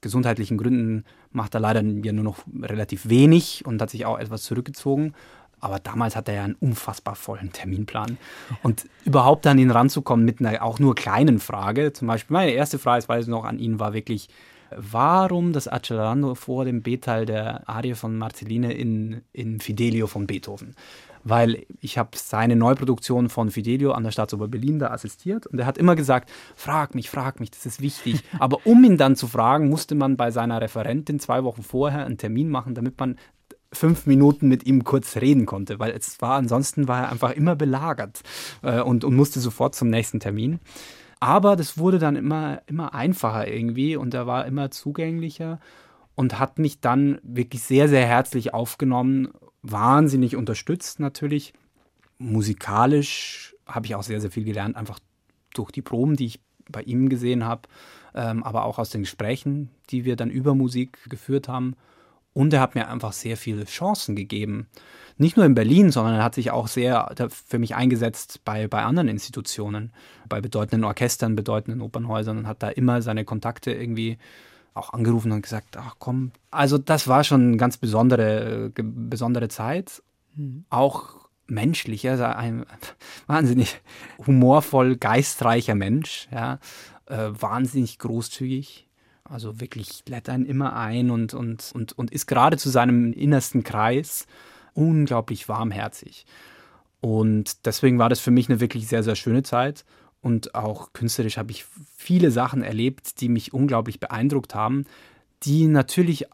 gesundheitlichen 0.01 0.57
Gründen 0.57 1.05
macht 1.31 1.53
er 1.53 1.61
leider 1.61 1.81
ja 1.81 2.11
nur 2.11 2.25
noch 2.25 2.39
relativ 2.61 3.07
wenig 3.07 3.65
und 3.65 3.81
hat 3.81 3.91
sich 3.91 4.05
auch 4.05 4.19
etwas 4.19 4.43
zurückgezogen. 4.43 5.13
Aber 5.63 5.79
damals 5.79 6.17
hat 6.17 6.27
er 6.27 6.33
ja 6.33 6.43
einen 6.43 6.55
unfassbar 6.59 7.15
vollen 7.15 7.53
Terminplan. 7.53 8.17
Und 8.63 8.85
überhaupt 9.05 9.47
an 9.47 9.57
ihn 9.57 9.71
ranzukommen 9.71 10.25
mit 10.25 10.41
einer 10.41 10.61
auch 10.61 10.77
nur 10.77 10.93
kleinen 10.93 11.39
Frage, 11.39 11.93
zum 11.93 12.09
Beispiel 12.09 12.33
meine 12.33 12.51
erste 12.51 12.79
Frage, 12.79 12.97
das 12.97 13.07
weiß 13.07 13.23
ich 13.23 13.29
noch, 13.29 13.45
an 13.45 13.59
ihn 13.59 13.79
war 13.79 13.93
wirklich, 13.93 14.27
warum 14.75 15.53
das 15.53 15.69
Accelerando 15.69 16.35
vor 16.35 16.65
dem 16.65 16.81
B-Teil 16.81 17.25
der 17.25 17.67
Arie 17.69 17.93
von 17.93 18.17
Marceline 18.17 18.73
in, 18.73 19.21
in 19.31 19.61
Fidelio 19.61 20.07
von 20.07 20.27
Beethoven? 20.27 20.75
Weil 21.23 21.65
ich 21.79 21.97
habe 21.97 22.09
seine 22.15 22.57
Neuproduktion 22.57 23.29
von 23.29 23.49
Fidelio 23.49 23.93
an 23.93 24.03
der 24.03 24.11
Staatsoper 24.11 24.49
Berlin 24.49 24.79
da 24.79 24.87
assistiert 24.87 25.47
und 25.47 25.57
er 25.57 25.65
hat 25.65 25.77
immer 25.77 25.95
gesagt, 25.95 26.29
frag 26.57 26.93
mich, 26.93 27.09
frag 27.09 27.39
mich, 27.39 27.51
das 27.51 27.65
ist 27.65 27.79
wichtig. 27.79 28.21
Aber 28.39 28.57
um 28.65 28.83
ihn 28.83 28.97
dann 28.97 29.15
zu 29.15 29.27
fragen, 29.27 29.69
musste 29.69 29.95
man 29.95 30.17
bei 30.17 30.31
seiner 30.31 30.59
Referentin 30.59 31.21
zwei 31.21 31.45
Wochen 31.45 31.63
vorher 31.63 32.05
einen 32.05 32.17
Termin 32.17 32.49
machen, 32.49 32.75
damit 32.75 32.99
man 32.99 33.17
fünf 33.73 34.05
Minuten 34.05 34.47
mit 34.47 34.65
ihm 34.65 34.83
kurz 34.83 35.17
reden 35.17 35.45
konnte, 35.45 35.79
weil 35.79 35.91
es 35.91 36.21
war, 36.21 36.35
ansonsten 36.35 36.87
war 36.87 37.01
er 37.03 37.11
einfach 37.11 37.31
immer 37.31 37.55
belagert 37.55 38.21
äh, 38.61 38.81
und, 38.81 39.03
und 39.03 39.15
musste 39.15 39.39
sofort 39.39 39.75
zum 39.75 39.89
nächsten 39.89 40.19
Termin. 40.19 40.59
Aber 41.19 41.55
das 41.55 41.77
wurde 41.77 41.99
dann 41.99 42.15
immer, 42.15 42.61
immer 42.67 42.93
einfacher 42.93 43.47
irgendwie 43.47 43.95
und 43.95 44.13
er 44.13 44.27
war 44.27 44.45
immer 44.45 44.71
zugänglicher 44.71 45.59
und 46.15 46.39
hat 46.39 46.59
mich 46.59 46.81
dann 46.81 47.19
wirklich 47.23 47.63
sehr, 47.63 47.87
sehr 47.87 48.05
herzlich 48.05 48.53
aufgenommen, 48.53 49.29
wahnsinnig 49.61 50.35
unterstützt 50.35 50.99
natürlich. 50.99 51.53
Musikalisch 52.17 53.55
habe 53.65 53.85
ich 53.85 53.95
auch 53.95 54.03
sehr, 54.03 54.21
sehr 54.21 54.31
viel 54.31 54.43
gelernt, 54.43 54.75
einfach 54.75 54.99
durch 55.53 55.71
die 55.71 55.81
Proben, 55.81 56.15
die 56.15 56.25
ich 56.25 56.41
bei 56.69 56.81
ihm 56.81 57.09
gesehen 57.09 57.45
habe, 57.45 57.69
ähm, 58.13 58.43
aber 58.43 58.65
auch 58.65 58.79
aus 58.79 58.89
den 58.89 59.01
Gesprächen, 59.01 59.69
die 59.89 60.05
wir 60.05 60.15
dann 60.15 60.29
über 60.29 60.55
Musik 60.55 60.97
geführt 61.09 61.47
haben. 61.47 61.75
Und 62.33 62.53
er 62.53 62.61
hat 62.61 62.75
mir 62.75 62.87
einfach 62.89 63.13
sehr 63.13 63.37
viele 63.37 63.65
Chancen 63.65 64.15
gegeben. 64.15 64.67
Nicht 65.17 65.37
nur 65.37 65.45
in 65.45 65.53
Berlin, 65.53 65.91
sondern 65.91 66.15
er 66.15 66.23
hat 66.23 66.35
sich 66.35 66.49
auch 66.49 66.67
sehr 66.67 67.13
für 67.29 67.59
mich 67.59 67.75
eingesetzt 67.75 68.41
bei, 68.43 68.67
bei 68.67 68.81
anderen 68.83 69.07
Institutionen, 69.07 69.93
bei 70.27 70.41
bedeutenden 70.41 70.83
Orchestern, 70.83 71.35
bedeutenden 71.35 71.81
Opernhäusern 71.81 72.39
und 72.39 72.47
hat 72.47 72.63
da 72.63 72.69
immer 72.69 73.01
seine 73.03 73.23
Kontakte 73.23 73.71
irgendwie 73.71 74.17
auch 74.73 74.91
angerufen 74.93 75.31
und 75.31 75.43
gesagt, 75.43 75.77
ach 75.77 75.95
komm. 75.99 76.31
Also 76.49 76.79
das 76.79 77.07
war 77.07 77.23
schon 77.23 77.49
eine 77.49 77.57
ganz 77.57 77.77
besondere, 77.77 78.71
besondere 78.73 79.49
Zeit. 79.49 80.01
Mhm. 80.35 80.65
Auch 80.69 81.29
menschlich, 81.47 82.09
also 82.09 82.23
ein 82.23 82.65
wahnsinnig 83.27 83.81
humorvoll, 84.25 84.95
geistreicher 84.95 85.75
Mensch, 85.75 86.27
ja, 86.31 86.59
äh, 87.05 87.29
wahnsinnig 87.29 87.99
großzügig. 87.99 88.87
Also 89.25 89.59
wirklich 89.59 90.03
lädt 90.07 90.29
einen 90.29 90.45
immer 90.45 90.75
ein 90.75 91.09
und, 91.09 91.33
und, 91.33 91.71
und, 91.73 91.93
und 91.93 92.11
ist 92.11 92.27
gerade 92.27 92.57
zu 92.57 92.69
seinem 92.69 93.13
innersten 93.13 93.63
Kreis 93.63 94.27
unglaublich 94.73 95.47
warmherzig. 95.47 96.25
Und 96.99 97.65
deswegen 97.65 97.99
war 97.99 98.09
das 98.09 98.19
für 98.19 98.31
mich 98.31 98.49
eine 98.49 98.59
wirklich 98.59 98.87
sehr, 98.87 99.03
sehr 99.03 99.15
schöne 99.15 99.43
Zeit. 99.43 99.85
Und 100.21 100.55
auch 100.55 100.93
künstlerisch 100.93 101.37
habe 101.37 101.51
ich 101.51 101.65
viele 101.97 102.31
Sachen 102.31 102.63
erlebt, 102.63 103.19
die 103.19 103.27
mich 103.27 103.53
unglaublich 103.53 103.99
beeindruckt 103.99 104.55
haben, 104.55 104.85
die 105.43 105.67
natürlich 105.67 106.27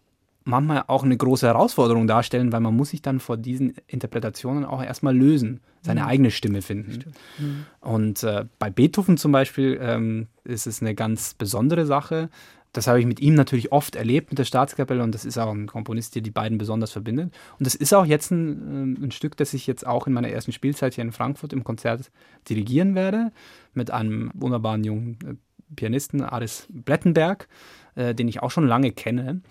manchmal 0.43 0.83
auch 0.87 1.03
eine 1.03 1.17
große 1.17 1.47
Herausforderung 1.47 2.07
darstellen, 2.07 2.51
weil 2.51 2.59
man 2.59 2.75
muss 2.75 2.89
sich 2.89 3.01
dann 3.01 3.19
vor 3.19 3.37
diesen 3.37 3.75
Interpretationen 3.87 4.65
auch 4.65 4.83
erstmal 4.83 5.15
lösen, 5.15 5.61
seine 5.81 6.01
mhm. 6.01 6.07
eigene 6.07 6.31
Stimme 6.31 6.61
finden. 6.61 7.13
Mhm. 7.37 7.65
Und 7.81 8.23
äh, 8.23 8.45
bei 8.57 8.69
Beethoven 8.69 9.17
zum 9.17 9.31
Beispiel 9.31 9.79
ähm, 9.81 10.27
ist 10.43 10.67
es 10.67 10.81
eine 10.81 10.95
ganz 10.95 11.33
besondere 11.33 11.85
Sache, 11.85 12.29
das 12.73 12.87
habe 12.87 12.99
ich 12.99 13.05
mit 13.05 13.19
ihm 13.19 13.33
natürlich 13.33 13.71
oft 13.71 13.95
erlebt, 13.95 14.29
mit 14.29 14.39
der 14.39 14.45
Staatskapelle, 14.45 15.01
und 15.03 15.15
das 15.15 15.25
ist 15.25 15.37
auch 15.37 15.51
ein 15.51 15.67
Komponist, 15.67 16.15
der 16.15 16.21
die 16.21 16.31
beiden 16.31 16.57
besonders 16.57 16.91
verbindet. 16.91 17.33
Und 17.57 17.65
das 17.65 17.75
ist 17.75 17.93
auch 17.93 18.05
jetzt 18.05 18.31
ein, 18.31 18.95
ähm, 18.97 19.03
ein, 19.03 19.11
Stück, 19.11 19.35
das 19.37 19.53
ich 19.53 19.65
jetzt 19.65 19.85
auch 19.87 20.05
in 20.05 20.13
meiner 20.13 20.29
ersten 20.29 20.51
Spielzeit 20.51 20.93
hier 20.93 21.03
in 21.03 21.11
Frankfurt 21.11 21.53
im 21.53 21.63
Konzert 21.63 22.11
dirigieren 22.47 22.95
werde, 22.95 23.31
mit 23.73 23.91
einem 23.91 24.31
wunderbaren 24.33 24.83
jungen 24.83 25.17
äh, 25.25 25.35
Pianisten, 25.75 26.21
Aris 26.21 26.67
Blettenberg, 26.69 27.47
äh, 27.95 28.13
den 28.13 28.27
ich 28.27 28.41
auch 28.41 28.51
schon 28.51 28.67
lange 28.67 28.91
kenne. 28.91 29.41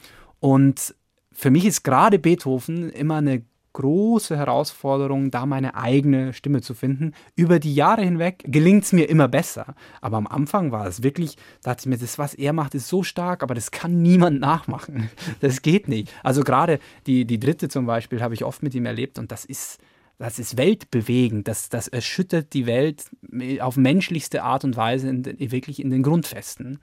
Und 0.40 0.95
für 1.32 1.51
mich 1.51 1.65
ist 1.65 1.82
gerade 1.82 2.19
Beethoven 2.19 2.90
immer 2.90 3.16
eine 3.16 3.43
große 3.79 4.37
Herausforderung, 4.37 5.31
da 5.31 5.47
meine 5.47 5.77
eigene 5.77 6.33
Stimme 6.33 6.63
zu 6.63 6.75
finden. 6.75 7.13
Über 7.37 7.61
die 7.61 7.77
Jahre 7.77 8.03
hinweg 8.03 8.43
gelingt 8.45 8.83
es 8.83 8.93
mir 8.93 9.09
immer 9.09 9.29
besser. 9.29 9.77
Aber 10.01 10.17
am 10.17 10.27
Anfang 10.27 10.73
war 10.73 10.87
es 10.87 11.05
wirklich, 11.05 11.37
da 11.63 11.71
dachte 11.71 11.83
ich 11.83 11.87
mir, 11.87 11.97
das, 11.97 12.19
was 12.19 12.35
er 12.35 12.53
macht, 12.53 12.75
ist 12.75 12.89
so 12.89 13.05
stark, 13.05 13.45
aber 13.45 13.55
das 13.55 13.71
kann 13.71 14.03
niemand 14.03 14.41
nachmachen. 14.51 15.11
Das 15.41 15.63
geht 15.63 15.87
nicht. 15.87 16.13
Also 16.25 16.43
gerade 16.43 16.81
die, 17.07 17.25
die 17.25 17.39
dritte 17.39 17.69
zum 17.69 17.87
Beispiel 17.87 18.21
habe 18.21 18.35
ich 18.35 18.45
oft 18.45 18.65
mit 18.65 18.75
ihm 18.75 18.85
erlebt 18.85 19.17
und 19.17 19.31
das 19.31 19.45
ist, 19.45 19.79
das 20.19 20.41
ist 20.41 20.57
weltbewegend, 20.57 21.47
das, 21.47 21.69
das 21.69 21.87
erschüttert 21.87 22.55
die 22.55 22.67
Welt 22.67 23.05
auf 23.61 23.77
menschlichste 23.77 24.43
Art 24.43 24.65
und 24.65 24.77
Weise 24.77 25.09
in, 25.09 25.25
wirklich 25.53 25.81
in 25.81 25.91
den 25.91 26.03
Grundfesten. 26.03 26.81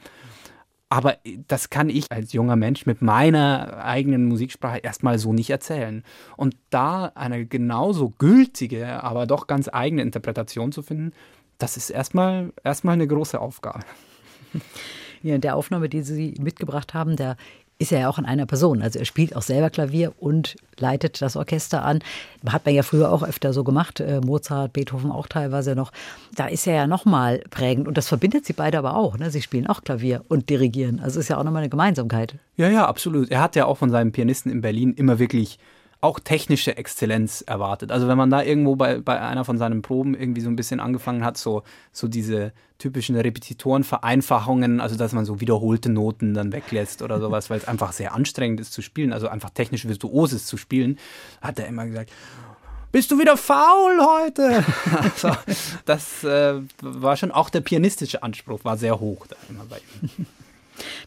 Aber 0.95 1.17
das 1.49 1.69
kann 1.69 1.89
ich 1.89 2.09
als 2.09 2.31
junger 2.31 2.55
Mensch 2.55 2.85
mit 2.85 3.01
meiner 3.01 3.83
eigenen 3.83 4.29
Musiksprache 4.29 4.77
erstmal 4.77 5.19
so 5.19 5.33
nicht 5.33 5.49
erzählen. 5.49 6.05
Und 6.37 6.55
da 6.69 7.11
eine 7.15 7.45
genauso 7.45 8.13
gültige, 8.17 9.03
aber 9.03 9.25
doch 9.27 9.45
ganz 9.45 9.67
eigene 9.67 10.03
Interpretation 10.03 10.71
zu 10.71 10.83
finden, 10.83 11.11
das 11.57 11.75
ist 11.75 11.89
erstmal, 11.89 12.53
erstmal 12.63 12.93
eine 12.93 13.07
große 13.07 13.41
Aufgabe. 13.41 13.81
Ja, 15.21 15.35
in 15.35 15.41
der 15.41 15.57
Aufnahme, 15.57 15.89
die 15.89 16.01
Sie 16.01 16.35
mitgebracht 16.39 16.93
haben, 16.93 17.17
da 17.17 17.35
ist 17.77 17.91
er 17.91 18.01
ja 18.01 18.09
auch 18.09 18.17
in 18.17 18.25
einer 18.25 18.45
Person. 18.45 18.81
Also 18.81 18.99
er 18.99 19.05
spielt 19.05 19.35
auch 19.35 19.41
selber 19.41 19.69
Klavier 19.69 20.13
und 20.17 20.55
leitet 20.77 21.21
das 21.21 21.35
Orchester 21.35 21.83
an. 21.83 21.99
Hat 22.47 22.65
man 22.65 22.73
ja 22.73 22.83
früher 22.83 23.11
auch 23.11 23.23
öfter 23.23 23.51
so 23.51 23.63
gemacht. 23.63 23.99
Äh, 23.99 24.21
Mozart, 24.21 24.73
Beethoven 24.73 25.11
auch 25.11 25.27
teilweise 25.27 25.75
noch. 25.75 25.91
Da 26.35 26.47
ist 26.47 26.67
er 26.67 26.75
ja 26.75 26.87
nochmal 26.87 27.41
prägend. 27.49 27.87
Und 27.87 27.97
das 27.97 28.07
verbindet 28.07 28.45
sie 28.45 28.53
beide 28.53 28.77
aber 28.77 28.95
auch. 28.95 29.17
Ne? 29.17 29.29
Sie 29.29 29.41
spielen 29.41 29.67
auch 29.67 29.83
Klavier 29.83 30.23
und 30.29 30.49
dirigieren. 30.49 30.99
Also 31.01 31.19
ist 31.19 31.27
ja 31.27 31.37
auch 31.37 31.43
nochmal 31.43 31.63
eine 31.63 31.69
Gemeinsamkeit. 31.69 32.35
Ja, 32.55 32.69
ja, 32.69 32.87
absolut. 32.87 33.29
Er 33.29 33.41
hat 33.41 33.55
ja 33.55 33.65
auch 33.65 33.77
von 33.77 33.89
seinen 33.89 34.13
Pianisten 34.13 34.51
in 34.51 34.61
Berlin 34.61 34.93
immer 34.93 35.19
wirklich 35.19 35.59
auch 36.05 36.19
technische 36.19 36.77
Exzellenz 36.77 37.41
erwartet. 37.41 37.91
Also 37.91 38.07
wenn 38.07 38.17
man 38.17 38.29
da 38.29 38.43
irgendwo 38.43 38.75
bei, 38.75 38.99
bei 38.99 39.19
einer 39.19 39.43
von 39.43 39.57
seinen 39.57 39.81
Proben 39.81 40.13
irgendwie 40.13 40.41
so 40.41 40.49
ein 40.49 40.55
bisschen 40.55 40.79
angefangen 40.79 41.25
hat, 41.25 41.35
so, 41.35 41.63
so 41.91 42.07
diese 42.07 42.53
typischen 42.77 43.15
Repetitorenvereinfachungen, 43.15 44.81
also 44.81 44.97
dass 44.97 45.13
man 45.13 45.25
so 45.25 45.41
wiederholte 45.41 45.89
Noten 45.89 46.35
dann 46.35 46.53
weglässt 46.53 47.01
oder 47.01 47.19
sowas, 47.19 47.49
weil 47.49 47.57
es 47.57 47.67
einfach 47.67 47.91
sehr 47.91 48.13
anstrengend 48.13 48.59
ist 48.59 48.71
zu 48.71 48.83
spielen, 48.83 49.13
also 49.13 49.27
einfach 49.27 49.49
technisch 49.49 49.87
virtuoses 49.87 50.45
zu 50.45 50.57
spielen, 50.57 50.99
hat 51.41 51.57
er 51.57 51.67
immer 51.67 51.87
gesagt, 51.87 52.11
bist 52.91 53.09
du 53.09 53.19
wieder 53.19 53.35
faul 53.35 53.99
heute? 53.99 54.63
also, 55.01 55.31
das 55.85 56.23
äh, 56.23 56.61
war 56.81 57.17
schon 57.17 57.31
auch 57.31 57.49
der 57.49 57.61
pianistische 57.61 58.21
Anspruch, 58.21 58.63
war 58.63 58.77
sehr 58.77 58.99
hoch 58.99 59.25
da 59.27 59.35
immer 59.49 59.65
bei 59.65 59.81
ihm. 60.01 60.27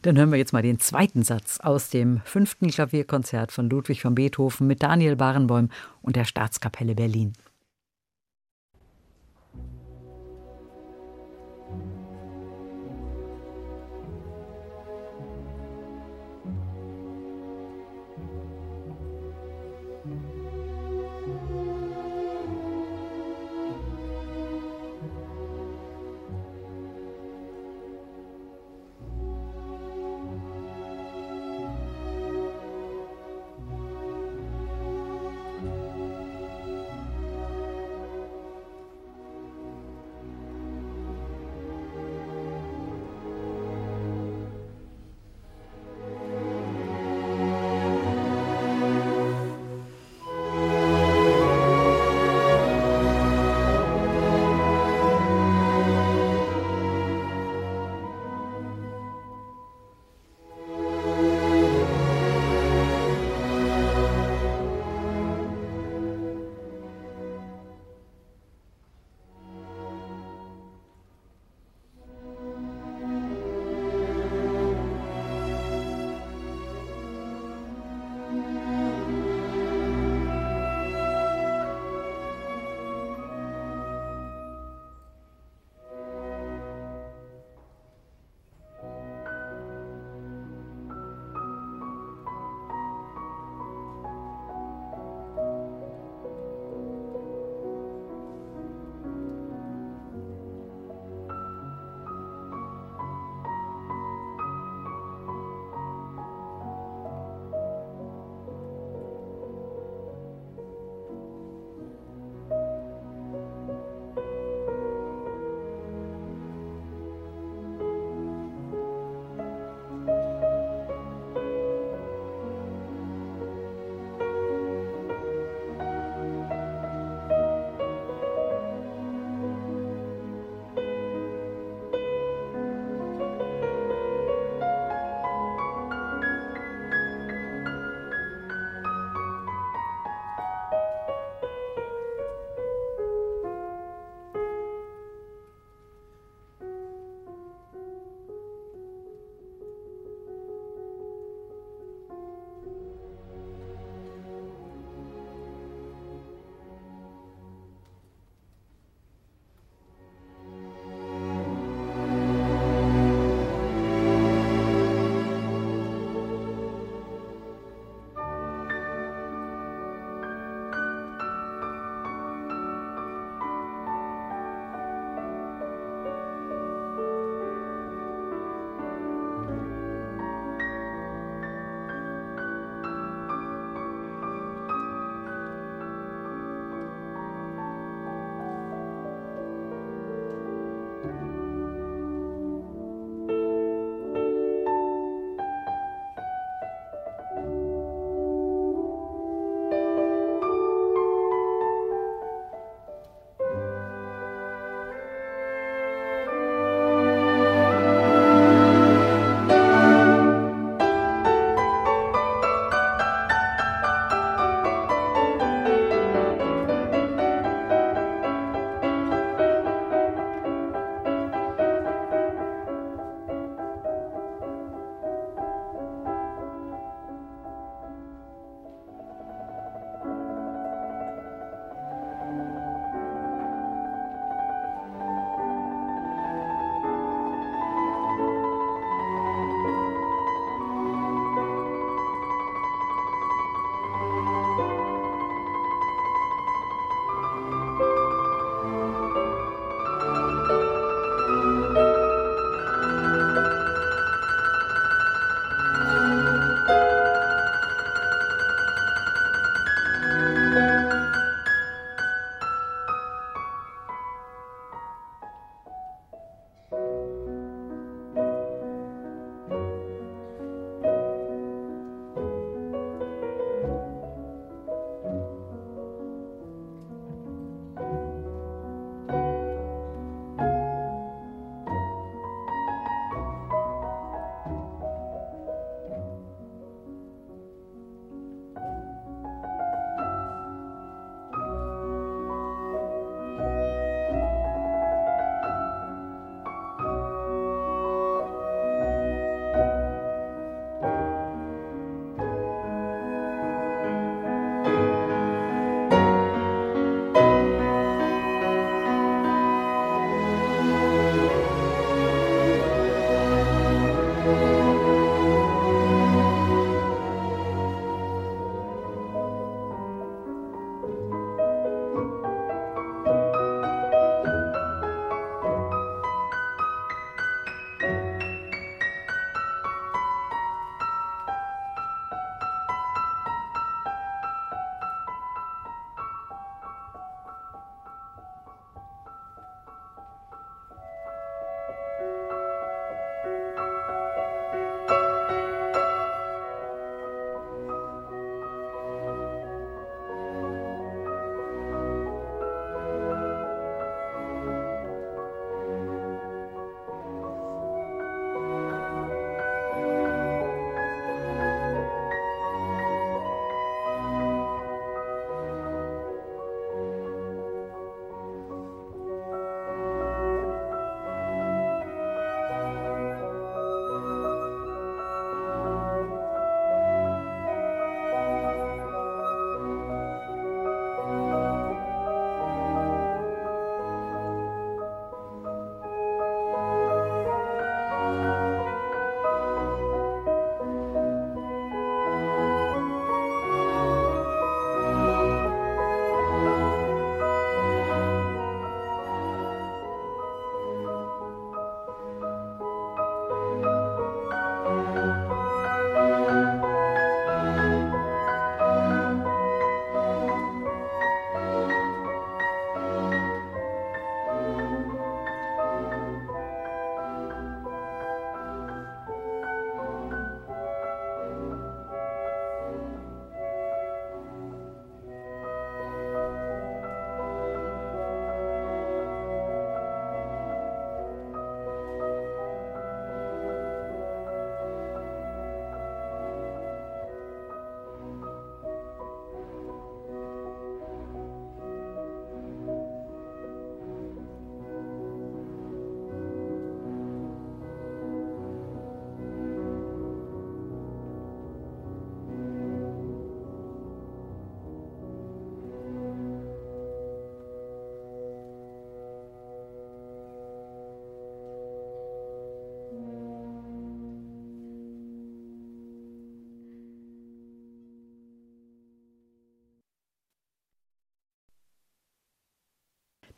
Dann 0.02 0.16
hören 0.16 0.30
wir 0.30 0.38
jetzt 0.38 0.52
mal 0.52 0.62
den 0.62 0.80
zweiten 0.80 1.22
Satz 1.22 1.60
aus 1.60 1.90
dem 1.90 2.20
fünften 2.24 2.70
Klavierkonzert 2.70 3.52
von 3.52 3.68
Ludwig 3.68 4.02
von 4.02 4.14
Beethoven 4.14 4.66
mit 4.66 4.82
Daniel 4.82 5.16
Barenboim 5.16 5.70
und 6.02 6.16
der 6.16 6.24
Staatskapelle 6.24 6.94
Berlin. 6.94 7.34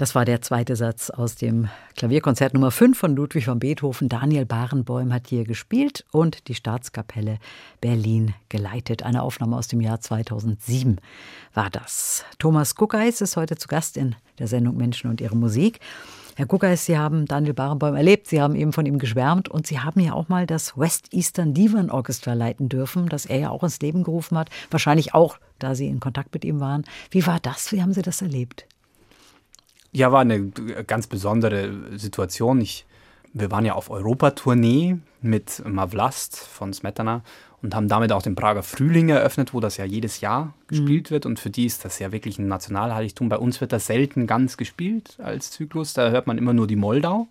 Das 0.01 0.15
war 0.15 0.25
der 0.25 0.41
zweite 0.41 0.77
Satz 0.77 1.11
aus 1.11 1.35
dem 1.35 1.69
Klavierkonzert 1.95 2.55
Nummer 2.55 2.71
5 2.71 2.99
von 2.99 3.15
Ludwig 3.15 3.47
van 3.47 3.59
Beethoven. 3.59 4.09
Daniel 4.09 4.47
Barenboim 4.47 5.13
hat 5.13 5.27
hier 5.27 5.45
gespielt 5.45 6.07
und 6.11 6.49
die 6.49 6.55
Staatskapelle 6.55 7.39
Berlin 7.83 8.33
geleitet. 8.49 9.03
Eine 9.03 9.21
Aufnahme 9.21 9.59
aus 9.59 9.69
dem 9.69 9.83
Jahr 9.83 10.01
2007 10.01 11.03
war 11.53 11.69
das. 11.69 12.25
Thomas 12.39 12.77
Guckeis 12.77 13.21
ist 13.21 13.37
heute 13.37 13.57
zu 13.57 13.69
Gast 13.69 13.99
in 13.99 14.17
der 14.39 14.47
Sendung 14.47 14.79
Menschen 14.79 15.11
und 15.11 15.21
ihre 15.21 15.37
Musik. 15.37 15.81
Herr 16.35 16.47
Guckeis, 16.47 16.87
Sie 16.87 16.97
haben 16.97 17.27
Daniel 17.27 17.53
Barenboim 17.53 17.95
erlebt, 17.95 18.27
Sie 18.27 18.41
haben 18.41 18.55
eben 18.55 18.73
von 18.73 18.87
ihm 18.87 18.99
geschwärmt 18.99 19.51
und 19.51 19.67
Sie 19.67 19.81
haben 19.81 20.01
ja 20.01 20.15
auch 20.15 20.31
mal 20.31 20.47
das 20.47 20.79
West 20.79 21.13
Eastern 21.13 21.53
Divan 21.53 21.91
Orchestra 21.91 22.33
leiten 22.33 22.71
dürfen, 22.71 23.11
das 23.11 23.27
er 23.27 23.39
ja 23.39 23.51
auch 23.51 23.65
ins 23.65 23.81
Leben 23.81 24.03
gerufen 24.03 24.39
hat. 24.39 24.49
Wahrscheinlich 24.71 25.13
auch, 25.13 25.39
da 25.59 25.75
Sie 25.75 25.89
in 25.89 26.01
Kontakt 26.01 26.33
mit 26.33 26.47
ihm 26.47 26.59
waren. 26.59 26.85
Wie 27.11 27.27
war 27.27 27.39
das? 27.39 27.71
Wie 27.71 27.83
haben 27.83 27.93
Sie 27.93 28.01
das 28.01 28.23
erlebt? 28.23 28.67
Ja, 29.93 30.13
war 30.13 30.21
eine 30.21 30.49
ganz 30.87 31.07
besondere 31.07 31.99
Situation. 31.99 32.61
Ich, 32.61 32.87
wir 33.33 33.51
waren 33.51 33.65
ja 33.65 33.75
auf 33.75 33.91
Europatournee 33.91 34.99
mit 35.21 35.63
Mavlast 35.67 36.39
von 36.39 36.73
Smetana 36.73 37.23
und 37.63 37.75
haben 37.75 37.89
damit 37.89 38.13
auch 38.13 38.23
den 38.23 38.35
Prager 38.35 38.63
Frühling 38.63 39.11
eröffnet, 39.11 39.53
wo 39.53 39.61
das 39.61 39.77
ja 39.77 39.85
jedes 39.85 40.21
Jahr 40.21 40.55
gespielt 40.69 41.11
mhm. 41.11 41.15
wird. 41.15 41.27
Und 41.27 41.41
für 41.41 41.51
die 41.51 41.67
ist 41.67 41.85
das 41.85 41.99
ja 41.99 42.13
wirklich 42.13 42.39
ein 42.39 42.49
Nationalheiligtum. 42.49 43.29
Bei 43.29 43.39
uns 43.39 43.61
wird 43.61 43.73
das 43.73 43.87
selten 43.87 44.27
ganz 44.27 44.57
gespielt 44.57 45.19
als 45.23 45.51
Zyklus. 45.51 45.93
Da 45.93 46.11
hört 46.11 46.27
man 46.27 46.39
immer 46.39 46.55
nur 46.55 46.67
die 46.67 46.77
Moldau. 46.77 47.29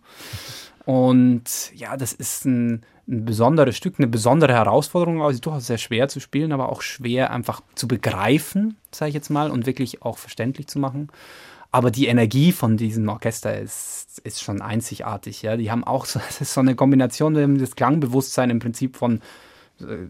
Und 0.85 1.71
ja, 1.73 1.97
das 1.97 2.13
ist 2.13 2.45
ein, 2.45 2.83
ein 3.07 3.25
besonderes 3.25 3.75
Stück, 3.75 3.95
eine 3.97 4.07
besondere 4.07 4.53
Herausforderung. 4.53 5.21
Also 5.23 5.39
durchaus 5.39 5.67
sehr 5.67 5.77
schwer 5.77 6.09
zu 6.09 6.19
spielen, 6.19 6.51
aber 6.51 6.69
auch 6.69 6.81
schwer 6.81 7.31
einfach 7.31 7.61
zu 7.75 7.87
begreifen, 7.87 8.75
sage 8.91 9.09
ich 9.09 9.15
jetzt 9.15 9.29
mal, 9.29 9.49
und 9.49 9.65
wirklich 9.65 10.03
auch 10.03 10.17
verständlich 10.17 10.67
zu 10.67 10.77
machen. 10.77 11.09
Aber 11.71 11.91
die 11.91 12.07
Energie 12.07 12.51
von 12.51 12.77
diesem 12.77 13.07
Orchester 13.09 13.59
ist, 13.59 14.19
ist 14.23 14.41
schon 14.41 14.61
einzigartig. 14.61 15.41
Ja? 15.41 15.55
Die 15.55 15.71
haben 15.71 15.83
auch 15.83 16.05
so, 16.05 16.19
so 16.29 16.59
eine 16.59 16.75
Kombination, 16.75 17.59
das 17.59 17.75
Klangbewusstsein 17.75 18.49
im 18.49 18.59
Prinzip 18.59 18.95
von, 18.95 19.21
äh, 19.81 20.07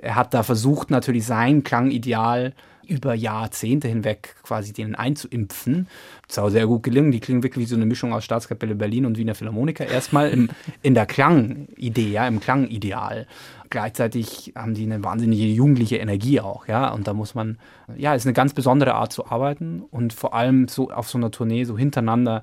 er 0.00 0.16
hat 0.16 0.34
da 0.34 0.42
versucht, 0.42 0.90
natürlich 0.90 1.24
sein 1.26 1.64
Klangideal 1.64 2.54
über 2.88 3.14
Jahrzehnte 3.14 3.86
hinweg 3.86 4.36
quasi 4.42 4.72
denen 4.72 4.94
einzuimpfen. 4.94 5.88
Das 6.26 6.38
ist 6.38 6.42
auch 6.42 6.48
sehr 6.48 6.66
gut 6.66 6.82
gelungen. 6.82 7.12
Die 7.12 7.20
klingen 7.20 7.42
wirklich 7.42 7.66
wie 7.66 7.68
so 7.68 7.76
eine 7.76 7.84
Mischung 7.84 8.14
aus 8.14 8.24
Staatskapelle 8.24 8.74
Berlin 8.74 9.04
und 9.04 9.18
Wiener 9.18 9.34
Philharmoniker. 9.34 9.86
Erstmal 9.86 10.30
im, 10.30 10.48
in 10.82 10.94
der 10.94 11.04
Klangidee, 11.04 12.10
ja, 12.10 12.26
im 12.26 12.40
Klangideal 12.40 13.26
gleichzeitig 13.70 14.52
haben 14.54 14.74
die 14.74 14.84
eine 14.84 15.02
wahnsinnige 15.02 15.44
jugendliche 15.44 15.96
Energie 15.96 16.40
auch, 16.40 16.66
ja. 16.68 16.92
Und 16.92 17.06
da 17.06 17.14
muss 17.14 17.34
man, 17.34 17.58
ja, 17.96 18.14
ist 18.14 18.26
eine 18.26 18.34
ganz 18.34 18.54
besondere 18.54 18.94
Art 18.94 19.12
zu 19.12 19.26
arbeiten 19.26 19.82
und 19.90 20.12
vor 20.12 20.34
allem 20.34 20.68
so 20.68 20.90
auf 20.90 21.08
so 21.08 21.18
einer 21.18 21.30
Tournee 21.30 21.64
so 21.64 21.76
hintereinander 21.78 22.42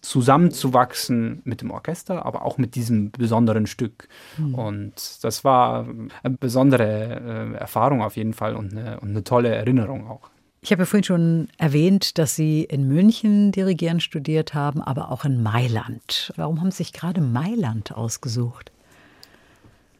zusammenzuwachsen 0.00 1.42
mit 1.44 1.60
dem 1.60 1.70
Orchester, 1.70 2.24
aber 2.24 2.44
auch 2.44 2.58
mit 2.58 2.74
diesem 2.74 3.10
besonderen 3.10 3.66
Stück. 3.66 4.08
Mhm. 4.36 4.54
Und 4.54 5.24
das 5.24 5.44
war 5.44 5.86
eine 6.22 6.36
besondere 6.36 7.52
äh, 7.54 7.56
Erfahrung 7.56 8.02
auf 8.02 8.16
jeden 8.16 8.32
Fall 8.32 8.54
und 8.54 8.72
eine, 8.72 9.00
und 9.00 9.10
eine 9.10 9.24
tolle 9.24 9.48
Erinnerung 9.48 10.08
auch. 10.08 10.30
Ich 10.60 10.72
habe 10.72 10.82
ja 10.82 10.86
vorhin 10.86 11.04
schon 11.04 11.48
erwähnt, 11.56 12.18
dass 12.18 12.34
Sie 12.34 12.64
in 12.64 12.88
München 12.88 13.52
Dirigieren 13.52 14.00
studiert 14.00 14.54
haben, 14.54 14.82
aber 14.82 15.10
auch 15.10 15.24
in 15.24 15.42
Mailand. 15.42 16.32
Warum 16.36 16.60
haben 16.60 16.72
Sie 16.72 16.78
sich 16.78 16.92
gerade 16.92 17.20
Mailand 17.20 17.92
ausgesucht? 17.92 18.72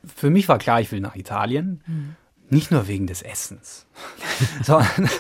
Für 0.05 0.31
mich 0.31 0.49
war 0.49 0.59
klar, 0.59 0.81
ich 0.81 0.93
will 0.93 1.01
nach 1.01 1.17
Italien. 1.17 1.83
Mhm. 1.87 2.17
Nicht 2.51 2.71
nur 2.71 2.89
wegen 2.89 3.07
des 3.07 3.21
Essens, 3.21 3.87
sondern, 4.63 5.11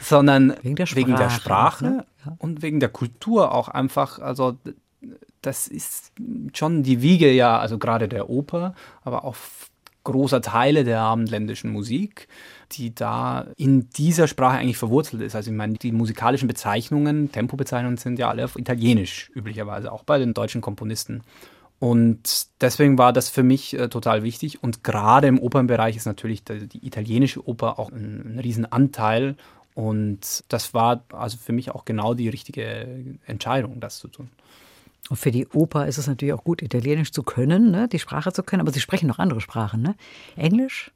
sondern, 0.00 0.54
wegen 0.62 0.74
der 0.74 0.86
Sprache, 0.86 1.06
wegen 1.06 1.16
der 1.16 1.30
Sprache 1.30 1.84
ne? 1.84 2.06
ja. 2.26 2.34
und 2.38 2.60
wegen 2.62 2.80
der 2.80 2.88
Kultur 2.88 3.54
auch 3.54 3.68
einfach. 3.68 4.18
Also 4.18 4.58
das 5.42 5.68
ist 5.68 6.12
schon 6.54 6.82
die 6.82 7.00
Wiege 7.00 7.30
ja, 7.30 7.58
also 7.58 7.78
gerade 7.78 8.08
der 8.08 8.28
Oper, 8.28 8.74
aber 9.02 9.24
auch 9.24 9.36
großer 10.04 10.40
Teile 10.40 10.84
der 10.84 11.00
abendländischen 11.00 11.70
Musik, 11.70 12.28
die 12.72 12.94
da 12.94 13.46
in 13.56 13.88
dieser 13.90 14.26
Sprache 14.26 14.58
eigentlich 14.58 14.76
verwurzelt 14.76 15.22
ist. 15.22 15.36
Also 15.36 15.50
ich 15.50 15.56
meine, 15.56 15.74
die 15.74 15.92
musikalischen 15.92 16.48
Bezeichnungen, 16.48 17.30
Tempobezeichnungen 17.30 17.98
sind 17.98 18.18
ja 18.18 18.28
alle 18.28 18.44
auf 18.44 18.58
Italienisch 18.58 19.30
üblicherweise, 19.34 19.92
auch 19.92 20.02
bei 20.02 20.18
den 20.18 20.34
deutschen 20.34 20.60
Komponisten. 20.60 21.22
Und 21.82 22.46
deswegen 22.60 22.96
war 22.96 23.12
das 23.12 23.28
für 23.28 23.42
mich 23.42 23.76
äh, 23.76 23.88
total 23.88 24.22
wichtig. 24.22 24.62
Und 24.62 24.84
gerade 24.84 25.26
im 25.26 25.40
Opernbereich 25.40 25.96
ist 25.96 26.06
natürlich 26.06 26.44
die, 26.44 26.68
die 26.68 26.86
italienische 26.86 27.44
Oper 27.44 27.80
auch 27.80 27.90
ein, 27.90 28.36
ein 28.36 28.38
Riesenanteil. 28.38 29.34
Und 29.74 30.44
das 30.46 30.74
war 30.74 31.02
also 31.12 31.38
für 31.38 31.52
mich 31.52 31.72
auch 31.72 31.84
genau 31.84 32.14
die 32.14 32.28
richtige 32.28 33.18
Entscheidung, 33.26 33.80
das 33.80 33.98
zu 33.98 34.06
tun. 34.06 34.30
Und 35.10 35.16
für 35.16 35.32
die 35.32 35.48
Oper 35.48 35.88
ist 35.88 35.98
es 35.98 36.06
natürlich 36.06 36.34
auch 36.34 36.44
gut, 36.44 36.62
Italienisch 36.62 37.10
zu 37.10 37.24
können, 37.24 37.72
ne? 37.72 37.88
die 37.88 37.98
Sprache 37.98 38.32
zu 38.32 38.44
können, 38.44 38.60
aber 38.60 38.70
Sie 38.70 38.78
sprechen 38.78 39.08
noch 39.08 39.18
andere 39.18 39.40
Sprachen, 39.40 39.82
ne? 39.82 39.96
Englisch? 40.36 40.92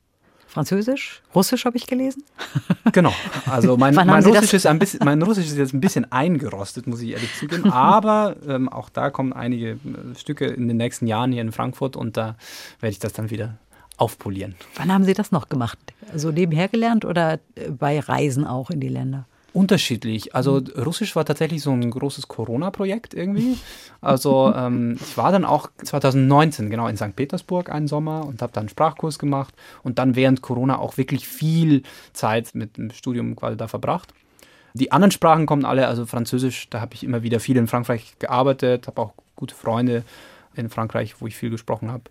Französisch, 0.56 1.20
Russisch 1.34 1.66
habe 1.66 1.76
ich 1.76 1.86
gelesen. 1.86 2.24
Genau. 2.92 3.12
Also 3.44 3.76
mein, 3.76 3.94
mein 3.94 4.24
Russisch, 4.24 4.54
ist 4.54 4.66
ein 4.66 4.78
bisschen, 4.78 5.00
mein 5.04 5.20
Russisch 5.20 5.46
ist 5.46 5.58
jetzt 5.58 5.74
ein 5.74 5.80
bisschen 5.80 6.10
eingerostet, 6.10 6.86
muss 6.86 7.02
ich 7.02 7.10
ehrlich 7.10 7.28
zugeben. 7.38 7.70
Aber 7.72 8.36
ähm, 8.48 8.70
auch 8.70 8.88
da 8.88 9.10
kommen 9.10 9.34
einige 9.34 9.72
äh, 9.72 9.78
Stücke 10.16 10.46
in 10.46 10.66
den 10.68 10.78
nächsten 10.78 11.06
Jahren 11.06 11.30
hier 11.30 11.42
in 11.42 11.52
Frankfurt 11.52 11.94
und 11.94 12.16
da 12.16 12.36
werde 12.80 12.92
ich 12.92 12.98
das 12.98 13.12
dann 13.12 13.28
wieder 13.28 13.58
aufpolieren. 13.98 14.54
Wann 14.76 14.90
haben 14.90 15.04
Sie 15.04 15.12
das 15.12 15.30
noch 15.30 15.50
gemacht? 15.50 15.78
Also 16.10 16.30
nebenher 16.30 16.68
gelernt 16.68 17.04
oder 17.04 17.34
äh, 17.54 17.70
bei 17.70 18.00
Reisen 18.00 18.46
auch 18.46 18.70
in 18.70 18.80
die 18.80 18.88
Länder? 18.88 19.26
Unterschiedlich. 19.56 20.34
Also. 20.34 20.60
Russisch 20.76 21.16
war 21.16 21.24
tatsächlich 21.24 21.62
so 21.62 21.72
ein 21.72 21.90
großes 21.90 22.28
Corona-Projekt 22.28 23.14
irgendwie. 23.14 23.56
Also 24.02 24.52
ähm, 24.56 24.98
ich 25.00 25.16
war 25.16 25.32
dann 25.32 25.46
auch 25.46 25.70
2019 25.82 26.68
genau 26.68 26.88
in 26.88 26.98
St. 26.98 27.16
Petersburg 27.16 27.70
einen 27.70 27.88
Sommer 27.88 28.26
und 28.26 28.42
habe 28.42 28.52
dann 28.52 28.64
einen 28.64 28.68
Sprachkurs 28.68 29.18
gemacht 29.18 29.54
und 29.82 29.98
dann 29.98 30.14
während 30.14 30.42
Corona 30.42 30.78
auch 30.78 30.98
wirklich 30.98 31.26
viel 31.26 31.84
Zeit 32.12 32.54
mit 32.54 32.76
dem 32.76 32.90
Studium 32.90 33.34
quasi 33.34 33.56
da 33.56 33.66
verbracht. 33.66 34.12
Die 34.74 34.92
anderen 34.92 35.10
Sprachen 35.10 35.46
kommen 35.46 35.64
alle, 35.64 35.88
also 35.88 36.04
Französisch, 36.04 36.68
da 36.68 36.82
habe 36.82 36.92
ich 36.92 37.02
immer 37.02 37.22
wieder 37.22 37.40
viel 37.40 37.56
in 37.56 37.66
Frankreich 37.66 38.16
gearbeitet, 38.18 38.86
habe 38.86 39.00
auch 39.00 39.14
gute 39.36 39.54
Freunde 39.54 40.04
in 40.54 40.68
Frankreich, 40.68 41.14
wo 41.20 41.26
ich 41.26 41.34
viel 41.34 41.48
gesprochen 41.48 41.90
habe. 41.90 42.04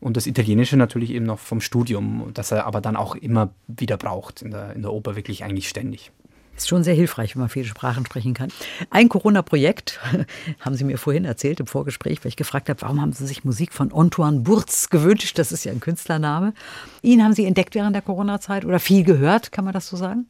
Und 0.00 0.16
das 0.16 0.26
Italienische 0.26 0.76
natürlich 0.76 1.12
eben 1.12 1.26
noch 1.26 1.38
vom 1.38 1.60
Studium, 1.60 2.32
das 2.34 2.50
er 2.50 2.66
aber 2.66 2.80
dann 2.80 2.96
auch 2.96 3.14
immer 3.14 3.50
wieder 3.68 3.96
braucht 3.96 4.42
in 4.42 4.50
der, 4.50 4.72
in 4.72 4.82
der 4.82 4.92
Oper, 4.92 5.14
wirklich 5.14 5.44
eigentlich 5.44 5.68
ständig. 5.68 6.10
Ist 6.58 6.68
schon 6.68 6.82
sehr 6.82 6.94
hilfreich, 6.94 7.36
wenn 7.36 7.40
man 7.40 7.48
viele 7.48 7.66
Sprachen 7.66 8.04
sprechen 8.04 8.34
kann. 8.34 8.48
Ein 8.90 9.08
Corona-Projekt, 9.08 10.00
haben 10.60 10.74
Sie 10.74 10.82
mir 10.82 10.98
vorhin 10.98 11.24
erzählt 11.24 11.60
im 11.60 11.68
Vorgespräch, 11.68 12.24
weil 12.24 12.30
ich 12.30 12.36
gefragt 12.36 12.68
habe, 12.68 12.82
warum 12.82 13.00
haben 13.00 13.12
Sie 13.12 13.28
sich 13.28 13.44
Musik 13.44 13.72
von 13.72 13.92
Antoine 13.92 14.40
Burz 14.40 14.90
gewünscht? 14.90 15.38
Das 15.38 15.52
ist 15.52 15.62
ja 15.62 15.70
ein 15.70 15.78
Künstlername. 15.78 16.54
Ihn 17.00 17.22
haben 17.22 17.32
Sie 17.32 17.46
entdeckt 17.46 17.76
während 17.76 17.94
der 17.94 18.02
Corona-Zeit 18.02 18.64
oder 18.64 18.80
viel 18.80 19.04
gehört, 19.04 19.52
kann 19.52 19.64
man 19.64 19.72
das 19.72 19.86
so 19.86 19.96
sagen? 19.96 20.26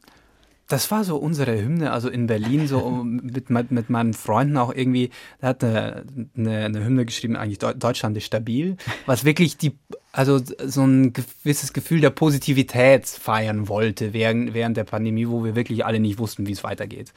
Das 0.69 0.89
war 0.91 1.03
so 1.03 1.17
unsere 1.17 1.59
Hymne, 1.59 1.91
also 1.91 2.09
in 2.09 2.27
Berlin, 2.27 2.67
so 2.67 3.03
mit, 3.03 3.49
mit, 3.49 3.89
meinen 3.89 4.13
Freunden 4.13 4.55
auch 4.55 4.73
irgendwie, 4.73 5.09
da 5.41 5.47
hat 5.47 5.63
eine, 5.63 6.05
eine, 6.37 6.65
eine 6.65 6.85
Hymne 6.85 7.05
geschrieben, 7.05 7.35
eigentlich 7.35 7.57
Deutschland 7.57 8.15
ist 8.15 8.25
stabil, 8.25 8.77
was 9.05 9.25
wirklich 9.25 9.57
die, 9.57 9.77
also 10.11 10.39
so 10.39 10.83
ein 10.83 11.11
gewisses 11.11 11.73
Gefühl 11.73 12.01
der 12.01 12.11
Positivität 12.11 13.07
feiern 13.07 13.67
wollte 13.67 14.13
während, 14.13 14.53
während 14.53 14.77
der 14.77 14.83
Pandemie, 14.83 15.27
wo 15.27 15.43
wir 15.43 15.55
wirklich 15.55 15.85
alle 15.85 15.99
nicht 15.99 16.19
wussten, 16.19 16.45
wie 16.45 16.51
es 16.53 16.63
weitergeht. 16.63 17.13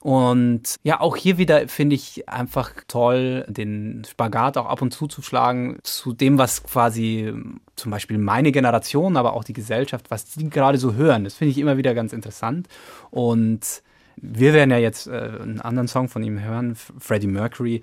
Und 0.00 0.76
ja, 0.84 1.00
auch 1.00 1.16
hier 1.16 1.38
wieder 1.38 1.66
finde 1.68 1.96
ich 1.96 2.28
einfach 2.28 2.70
toll, 2.86 3.44
den 3.48 4.04
Spagat 4.08 4.56
auch 4.56 4.66
ab 4.66 4.80
und 4.80 4.92
zu 4.92 5.08
zu 5.08 5.22
schlagen 5.22 5.78
zu 5.82 6.12
dem, 6.12 6.38
was 6.38 6.62
quasi 6.62 7.32
zum 7.74 7.90
Beispiel 7.90 8.18
meine 8.18 8.52
Generation, 8.52 9.16
aber 9.16 9.32
auch 9.32 9.44
die 9.44 9.52
Gesellschaft, 9.52 10.10
was 10.10 10.26
die 10.26 10.50
gerade 10.50 10.78
so 10.78 10.94
hören. 10.94 11.24
Das 11.24 11.34
finde 11.34 11.50
ich 11.50 11.58
immer 11.58 11.76
wieder 11.76 11.94
ganz 11.94 12.12
interessant. 12.12 12.68
Und 13.10 13.82
wir 14.16 14.52
werden 14.52 14.70
ja 14.70 14.78
jetzt 14.78 15.06
äh, 15.06 15.30
einen 15.40 15.60
anderen 15.60 15.88
Song 15.88 16.08
von 16.08 16.22
ihm 16.22 16.40
hören, 16.40 16.76
Freddie 16.76 17.26
Mercury. 17.26 17.82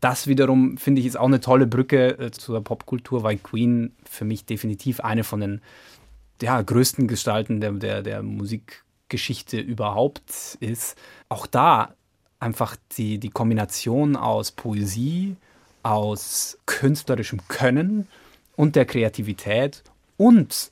Das 0.00 0.26
wiederum 0.26 0.78
finde 0.78 1.00
ich 1.00 1.06
ist 1.06 1.16
auch 1.16 1.26
eine 1.26 1.40
tolle 1.40 1.66
Brücke 1.66 2.18
äh, 2.18 2.30
zur 2.32 2.62
Popkultur, 2.62 3.22
weil 3.22 3.36
Queen 3.36 3.94
für 4.04 4.24
mich 4.24 4.46
definitiv 4.46 5.00
eine 5.00 5.22
von 5.22 5.40
den 5.40 5.60
ja, 6.40 6.60
größten 6.60 7.06
Gestalten 7.06 7.60
der, 7.60 7.72
der, 7.72 8.02
der 8.02 8.22
Musik 8.22 8.84
Geschichte 9.12 9.60
überhaupt 9.60 10.56
ist, 10.58 10.96
auch 11.28 11.46
da 11.46 11.94
einfach 12.40 12.76
die, 12.96 13.18
die 13.18 13.28
Kombination 13.28 14.16
aus 14.16 14.50
Poesie, 14.50 15.36
aus 15.82 16.58
künstlerischem 16.66 17.40
Können 17.46 18.08
und 18.56 18.74
der 18.74 18.86
Kreativität 18.86 19.84
und 20.16 20.70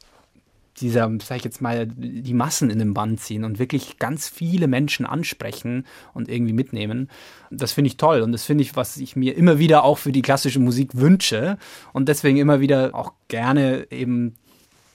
dieser, 0.78 1.10
sag 1.22 1.36
ich 1.36 1.44
jetzt 1.44 1.60
mal, 1.60 1.86
die 1.86 2.32
Massen 2.32 2.70
in 2.70 2.78
den 2.78 2.94
Bann 2.94 3.18
ziehen 3.18 3.44
und 3.44 3.58
wirklich 3.58 3.98
ganz 3.98 4.28
viele 4.28 4.66
Menschen 4.66 5.04
ansprechen 5.04 5.84
und 6.14 6.30
irgendwie 6.30 6.54
mitnehmen. 6.54 7.10
Das 7.50 7.72
finde 7.72 7.88
ich 7.88 7.98
toll 7.98 8.22
und 8.22 8.32
das 8.32 8.44
finde 8.44 8.62
ich, 8.62 8.76
was 8.76 8.96
ich 8.96 9.14
mir 9.16 9.36
immer 9.36 9.58
wieder 9.58 9.84
auch 9.84 9.98
für 9.98 10.12
die 10.12 10.22
klassische 10.22 10.60
Musik 10.60 10.90
wünsche 10.94 11.58
und 11.92 12.08
deswegen 12.08 12.38
immer 12.38 12.60
wieder 12.60 12.94
auch 12.94 13.12
gerne 13.28 13.86
eben 13.90 14.36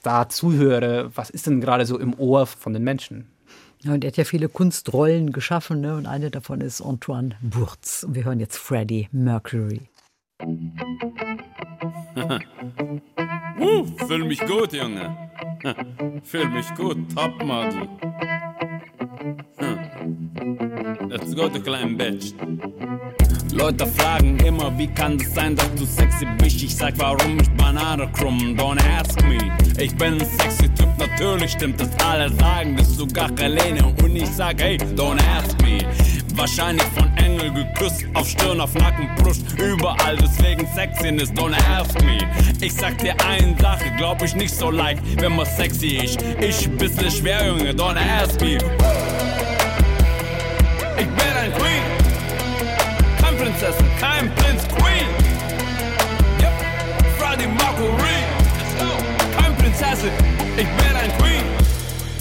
da 0.02 0.28
zuhöre, 0.28 1.10
was 1.14 1.30
ist 1.30 1.46
denn 1.46 1.60
gerade 1.60 1.86
so 1.86 1.98
im 1.98 2.18
Ohr 2.18 2.46
von 2.46 2.72
den 2.72 2.82
Menschen. 2.82 3.26
Ja, 3.86 3.94
und 3.94 4.02
er 4.02 4.08
hat 4.08 4.16
ja 4.16 4.24
viele 4.24 4.48
Kunstrollen 4.48 5.30
geschaffen 5.30 5.80
ne? 5.80 5.96
und 5.96 6.06
eine 6.06 6.28
davon 6.30 6.60
ist 6.60 6.80
Antoine 6.80 7.36
Burz. 7.40 8.02
Und 8.02 8.16
wir 8.16 8.24
hören 8.24 8.40
jetzt 8.40 8.56
Freddie 8.56 9.08
Mercury. 9.12 9.82
uh, 10.42 10.48
fühl 14.08 14.24
mich 14.24 14.40
gut, 14.40 14.72
Junge. 14.72 15.16
fühl 16.24 16.48
mich 16.48 16.74
gut, 16.74 16.96
Topmodel. 17.14 17.88
Let's 20.46 21.34
go, 21.34 21.48
du 21.48 21.60
kleinen 21.60 21.96
Bitch. 21.96 22.32
Leute 23.52 23.84
fragen 23.84 24.38
immer, 24.38 24.72
wie 24.78 24.86
kann 24.86 25.18
es 25.18 25.34
sein, 25.34 25.56
dass 25.56 25.74
du 25.74 25.84
sexy 25.84 26.24
bist? 26.38 26.62
Ich 26.62 26.76
sag, 26.76 26.94
warum 26.98 27.40
ich 27.40 27.50
Banane 27.56 28.08
krumm? 28.12 28.54
Don't 28.56 28.78
ask 28.96 29.20
me. 29.24 29.38
Ich 29.76 29.96
bin 29.96 30.14
ein 30.14 30.20
sexy 30.20 30.68
Typ, 30.74 30.88
natürlich 30.98 31.50
stimmt 31.50 31.80
das. 31.80 31.90
Alle 32.04 32.30
sagen 32.34 32.76
das, 32.76 32.94
sogar 32.94 33.28
Helene. 33.36 33.92
Und 34.00 34.14
ich 34.14 34.28
sag, 34.28 34.60
hey, 34.60 34.76
don't 34.94 35.18
ask 35.36 35.60
me. 35.62 35.78
Wahrscheinlich 36.36 36.86
von 36.94 37.10
Engel 37.16 37.52
geküsst, 37.52 38.04
auf 38.14 38.28
Stirn, 38.28 38.60
auf 38.60 38.72
Nacken, 38.74 39.08
Brust, 39.16 39.42
überall, 39.58 40.16
deswegen 40.16 40.64
Sexiness, 40.76 41.32
don't 41.32 41.56
ask 41.68 42.00
me. 42.04 42.18
Ich 42.60 42.72
sag 42.72 42.98
dir 42.98 43.16
eine 43.26 43.56
Sache, 43.58 43.90
glaub 43.96 44.22
ich 44.22 44.36
nicht 44.36 44.54
so 44.54 44.70
leicht, 44.70 45.02
wenn 45.20 45.34
man 45.34 45.46
sexy 45.46 45.96
ist. 45.96 46.22
Ich 46.40 46.70
bisschen 46.70 47.10
schwer, 47.10 47.48
Junge, 47.48 47.72
don't 47.72 47.96
ask 47.96 48.40
me. 48.40 48.58
Kein 53.56 53.72
Prinzessin, 53.72 53.86
kein 53.98 54.34
Prinz, 54.34 54.68
Queen. 54.68 55.06
Yep. 56.40 56.52
Freddie 57.18 57.46
Mercury, 57.46 58.24
kein 59.36 59.56
Prinzessin, 59.56 60.10
ich 60.56 60.66
bin 60.66 60.96
ein 60.96 61.10
Queen. 61.18 61.25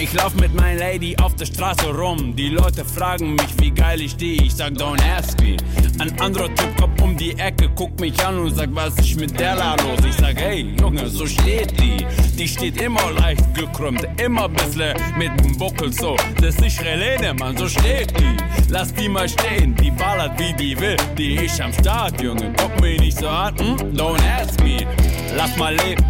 Ich 0.06 0.14
lauf 0.14 0.36
mit 0.36 0.54
meiner 0.54 0.80
Lady 0.80 1.18
auf 1.20 1.34
der 1.34 1.48
Straße 1.48 1.88
rum. 1.88 2.36
Die 2.36 2.50
Leute 2.50 2.86
fragen 2.86 3.34
mich, 3.34 3.60
wie 3.60 3.72
geil 3.72 4.00
ich 4.02 4.16
die. 4.16 4.36
Ich 4.46 4.54
sag, 4.54 4.74
don't 4.74 5.02
ask 5.18 5.42
me. 5.42 5.58
Ein 5.98 6.20
anderer 6.20 6.54
Typ 6.54 6.78
kommt 6.80 7.02
um 7.02 7.18
die 7.18 7.32
Ecke, 7.40 7.70
guckt 7.70 8.00
mich 8.00 8.24
an 8.24 8.38
und 8.38 8.56
sagt, 8.56 8.76
was 8.76 8.94
ist 9.00 9.20
mit 9.20 9.40
der 9.40 9.56
da 9.56 9.74
los? 9.74 10.06
Ich 10.08 10.14
sag, 10.14 10.36
hey, 10.40 10.76
Junge, 10.80 11.10
so 11.10 11.26
steht 11.26 11.72
die. 11.82 12.06
Die 12.38 12.48
steht 12.48 12.80
immer 12.80 13.14
leicht 13.14 13.52
gekrümmt, 13.56 14.08
immer 14.24 14.48
bisschen 14.48 14.94
mit 15.18 15.32
dem 15.44 15.58
Buckel 15.58 15.92
so. 15.92 16.16
Das 16.40 16.56
ist 16.58 16.86
Relene, 16.86 17.34
Mann, 17.34 17.58
so 17.58 17.68
steht 17.68 18.14
die. 18.20 18.38
Lass 18.70 18.94
die 18.94 19.10
mal 19.10 19.28
stehen, 19.28 19.74
die 19.74 19.90
ballert 19.90 20.38
wie 20.38 20.54
die 20.54 20.80
will. 20.80 20.98
Die 21.18 21.34
ist 21.34 21.60
am 21.60 21.74
Start, 21.74 22.22
Junge, 22.22 22.54
guck 22.56 22.80
mich 22.80 23.00
nicht 23.00 23.18
so 23.18 23.28
an. 23.28 23.58
Hm? 23.58 23.76
Don't 23.96 24.22
ask 24.40 24.62
me. 24.62 24.86
Lass 25.36 25.58
mal 25.58 25.76
leben, 25.78 26.06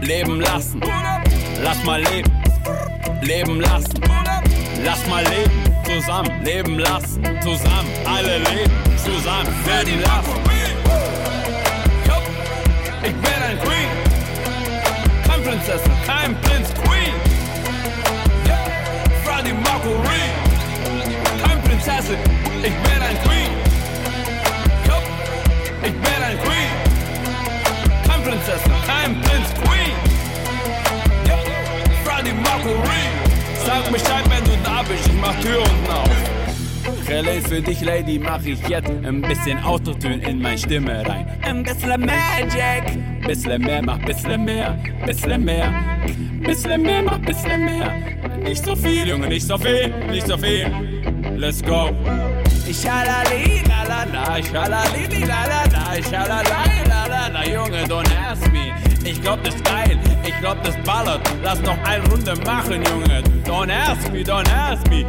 leben 0.00 0.40
lassen. 0.40 0.80
Lass 1.62 1.84
mal 1.84 2.00
leben 2.04 2.32
leben 3.22 3.60
lassen. 3.60 4.00
Lass 4.84 5.06
mal 5.06 5.22
leben, 5.24 5.62
zusammen, 5.84 6.42
leben 6.44 6.78
lassen, 6.78 7.22
zusammen, 7.40 7.88
alle 8.04 8.38
leben, 8.38 8.72
zusammen, 8.96 9.54
für 9.64 9.84
die 9.84 9.98
lassen. 10.00 10.42
Ich 13.04 13.12
bin 13.12 13.42
ein 13.48 13.58
Queen, 13.58 13.88
kein 15.26 15.42
Prinzessin, 15.42 15.92
kein 16.06 16.40
Prinz, 16.40 16.68
Queen. 16.84 17.14
Freddie 19.24 19.52
Mercury, 19.52 20.24
kein 21.44 21.62
Prinzessin, 21.62 22.18
ich 22.62 22.74
bin 22.74 23.02
ein 23.02 23.18
Queen. 23.24 23.50
Ich 25.84 25.92
bin 25.92 26.22
ein 26.22 26.38
Queen, 26.38 26.70
kein 28.06 28.22
Prinzessin, 28.22 28.72
kein 28.86 29.20
Prinz, 29.20 29.48
Queen. 29.64 29.81
Bescheid, 33.92 34.24
wenn 34.30 34.44
du 34.44 34.56
da 34.64 34.82
bist, 34.82 35.06
ich 35.06 35.20
mach 35.20 35.38
Tür 35.40 35.58
unten 35.58 35.90
auf. 35.90 37.08
Relais 37.08 37.42
für 37.46 37.60
dich, 37.60 37.82
Lady, 37.82 38.18
mach 38.18 38.42
ich 38.42 38.66
jetzt 38.66 38.88
ein 38.88 39.20
bisschen 39.20 39.62
Autotune 39.62 40.26
in 40.26 40.40
meine 40.40 40.56
Stimme 40.56 41.06
rein. 41.06 41.26
Ein 41.42 41.62
bisschen 41.62 42.00
Magic. 42.00 43.26
Bisschen 43.26 43.60
mehr, 43.60 43.82
mach 43.82 43.98
bisschen 43.98 44.44
mehr, 44.46 44.78
bisschen 45.04 45.44
mehr. 45.44 45.74
Bisschen 46.40 46.82
mehr, 46.82 47.02
mach 47.02 47.18
bisschen 47.18 47.64
mehr. 47.66 47.92
Nicht 48.42 48.64
so 48.64 48.74
viel, 48.74 49.06
Junge, 49.06 49.28
nicht 49.28 49.46
so 49.46 49.58
viel, 49.58 49.92
nicht 50.10 50.26
so 50.26 50.38
viel. 50.38 50.72
Let's 51.36 51.62
go. 51.62 51.90
Schalali, 52.72 53.62
la 53.68 53.82
la 53.86 54.04
la, 54.04 54.42
schalali, 54.42 55.26
la 55.26 55.44
la 55.44 55.64
la, 55.70 56.02
schalali, 56.02 56.88
la 56.88 57.06
la 57.06 57.28
la, 57.28 57.44
Junge, 57.44 57.86
don't 57.86 58.10
ask 58.16 58.50
me. 58.52 58.72
Ich 59.04 59.20
glaub, 59.20 59.42
das 59.42 59.54
ist 59.54 59.64
geil, 59.64 59.98
ich 60.24 60.38
glaub, 60.38 60.62
das 60.62 60.76
ballert. 60.84 61.20
Lass 61.42 61.60
noch 61.62 61.76
eine 61.84 62.04
Runde 62.08 62.34
machen, 62.44 62.82
Junge. 62.84 63.22
Don't 63.44 63.70
ask 63.70 64.12
me, 64.12 64.22
don't 64.22 64.48
ask 64.48 64.88
me. 64.88 65.04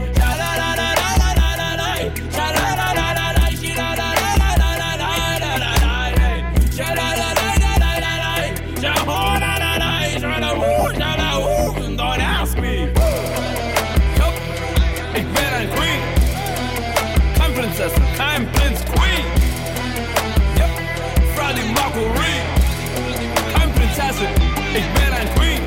Ich 24.75 24.87
bin 24.93 25.13
ein 25.13 25.35
Queen. 25.35 25.61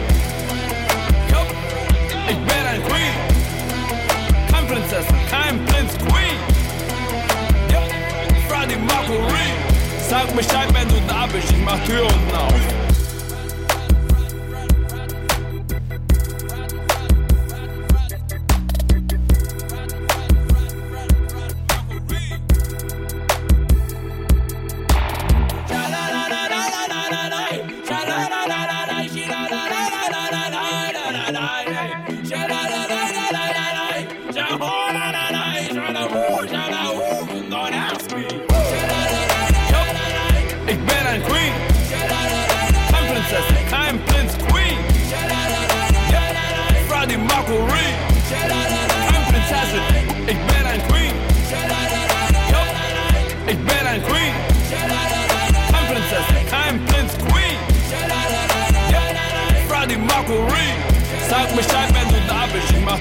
Yup, 1.30 1.46
ich 2.28 2.36
bin 2.36 2.66
ein 2.66 2.82
Queen. 2.82 3.14
Kein 4.50 4.66
Prinzessin, 4.66 5.16
kein 5.30 5.64
Prinz, 5.66 5.92
Queen. 5.98 6.38
Yup, 7.72 7.90
Freddie 8.48 8.76
Mercury. 8.76 9.48
Sag 10.08 10.34
Bescheid, 10.36 10.68
wenn 10.72 10.88
du 10.88 11.00
da 11.06 11.26
bist, 11.26 11.50
ich 11.50 11.58
mach 11.58 11.78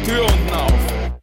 Tür 0.06 0.22
unten 0.22 0.50
auf. 0.52 1.20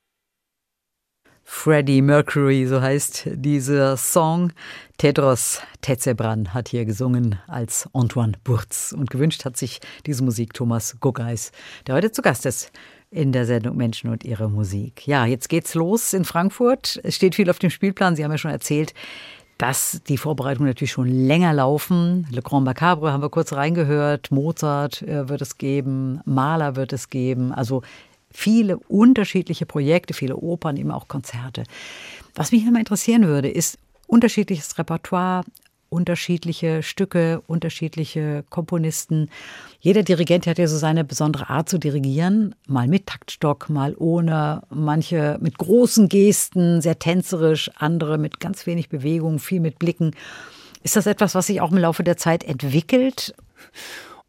Freddie 1.45 2.03
Mercury, 2.03 2.67
so 2.67 2.81
heißt 2.81 3.29
dieser 3.35 3.97
Song. 3.97 4.53
Tedros 4.99 5.61
Tetsebran 5.83 6.53
hat 6.53 6.69
hier 6.69 6.85
gesungen 6.85 7.39
als 7.47 7.89
Antoine 7.93 8.33
Burz 8.43 8.93
und 8.99 9.11
gewünscht 9.11 9.45
hat 9.45 9.57
sich 9.57 9.79
diese 10.05 10.25
Musik 10.25 10.55
Thomas 10.55 10.97
Guggeis, 10.99 11.53
der 11.87 11.95
heute 11.95 12.11
zu 12.11 12.23
Gast 12.23 12.45
ist 12.45 12.73
in 13.13 13.31
der 13.31 13.47
Sendung 13.47 13.77
Menschen 13.77 14.11
und 14.11 14.25
ihre 14.25 14.51
Musik. 14.51 15.07
Ja, 15.07 15.27
jetzt 15.27 15.49
geht's 15.49 15.75
los 15.75 16.13
in 16.13 16.25
Frankfurt. 16.25 16.99
Es 17.05 17.15
steht 17.15 17.37
viel 17.37 17.51
auf 17.51 17.61
dem 17.61 17.71
Spielplan. 17.71 18.17
Sie 18.17 18.25
haben 18.25 18.33
ja 18.33 18.39
schon 18.39 18.51
erzählt, 18.51 18.95
dass 19.59 20.01
die 20.09 20.17
Vorbereitungen 20.17 20.69
natürlich 20.69 20.91
schon 20.91 21.07
länger 21.07 21.53
laufen. 21.53 22.27
Le 22.33 22.43
Grand 22.43 22.65
Macabre 22.65 23.13
haben 23.13 23.23
wir 23.23 23.31
kurz 23.31 23.53
reingehört. 23.53 24.33
Mozart 24.33 25.03
äh, 25.03 25.29
wird 25.29 25.41
es 25.41 25.57
geben, 25.57 26.21
Maler 26.25 26.75
wird 26.75 26.93
es 26.93 27.11
geben. 27.11 27.53
Also 27.53 27.83
viele 28.33 28.79
unterschiedliche 28.79 29.67
Projekte, 29.67 30.15
viele 30.15 30.37
Opern, 30.37 30.77
eben 30.77 30.91
auch 30.91 31.09
Konzerte. 31.09 31.65
Was 32.35 32.53
mich 32.53 32.67
immer 32.67 32.79
interessieren 32.79 33.27
würde, 33.27 33.49
ist 33.49 33.79
unterschiedliches 34.07 34.79
Repertoire, 34.79 35.45
unterschiedliche 35.93 36.83
Stücke, 36.83 37.43
unterschiedliche 37.47 38.45
Komponisten. 38.49 39.29
Jeder 39.79 40.03
Dirigent 40.03 40.47
hat 40.47 40.59
ja 40.59 40.67
so 40.67 40.79
seine 40.79 41.05
besondere 41.05 41.51
Art 41.51 41.69
zu 41.69 41.79
dirigieren, 41.79 42.55
mal 42.67 42.89
mit 42.89 43.07
Taktstock, 43.07 43.69
mal 43.69 43.95
ohne, 43.99 44.63
manche 44.71 45.39
mit 45.41 45.59
großen 45.59 46.09
Gesten, 46.09 46.81
sehr 46.81 46.99
tänzerisch, 46.99 47.71
andere 47.77 48.17
mit 48.17 48.41
ganz 48.41 48.67
wenig 48.67 48.89
Bewegung, 48.89 49.39
viel 49.39 49.61
mit 49.61 49.79
Blicken. 49.79 50.17
Ist 50.83 50.97
das 50.97 51.07
etwas, 51.07 51.35
was 51.35 51.47
sich 51.47 51.61
auch 51.61 51.71
im 51.71 51.79
Laufe 51.79 52.03
der 52.03 52.17
Zeit 52.17 52.43
entwickelt? 52.43 53.35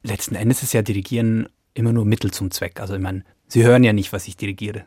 Letzten 0.03 0.35
Endes 0.35 0.63
ist 0.63 0.73
ja 0.73 0.81
Dirigieren 0.81 1.47
immer 1.73 1.93
nur 1.93 2.05
Mittel 2.05 2.31
zum 2.31 2.51
Zweck. 2.51 2.79
Also 2.81 2.93
ich 2.95 3.01
meine, 3.01 3.23
Sie 3.53 3.63
hören 3.63 3.83
ja 3.83 3.93
nicht, 3.93 4.11
was 4.11 4.27
ich 4.27 4.35
dirigiere. 4.35 4.85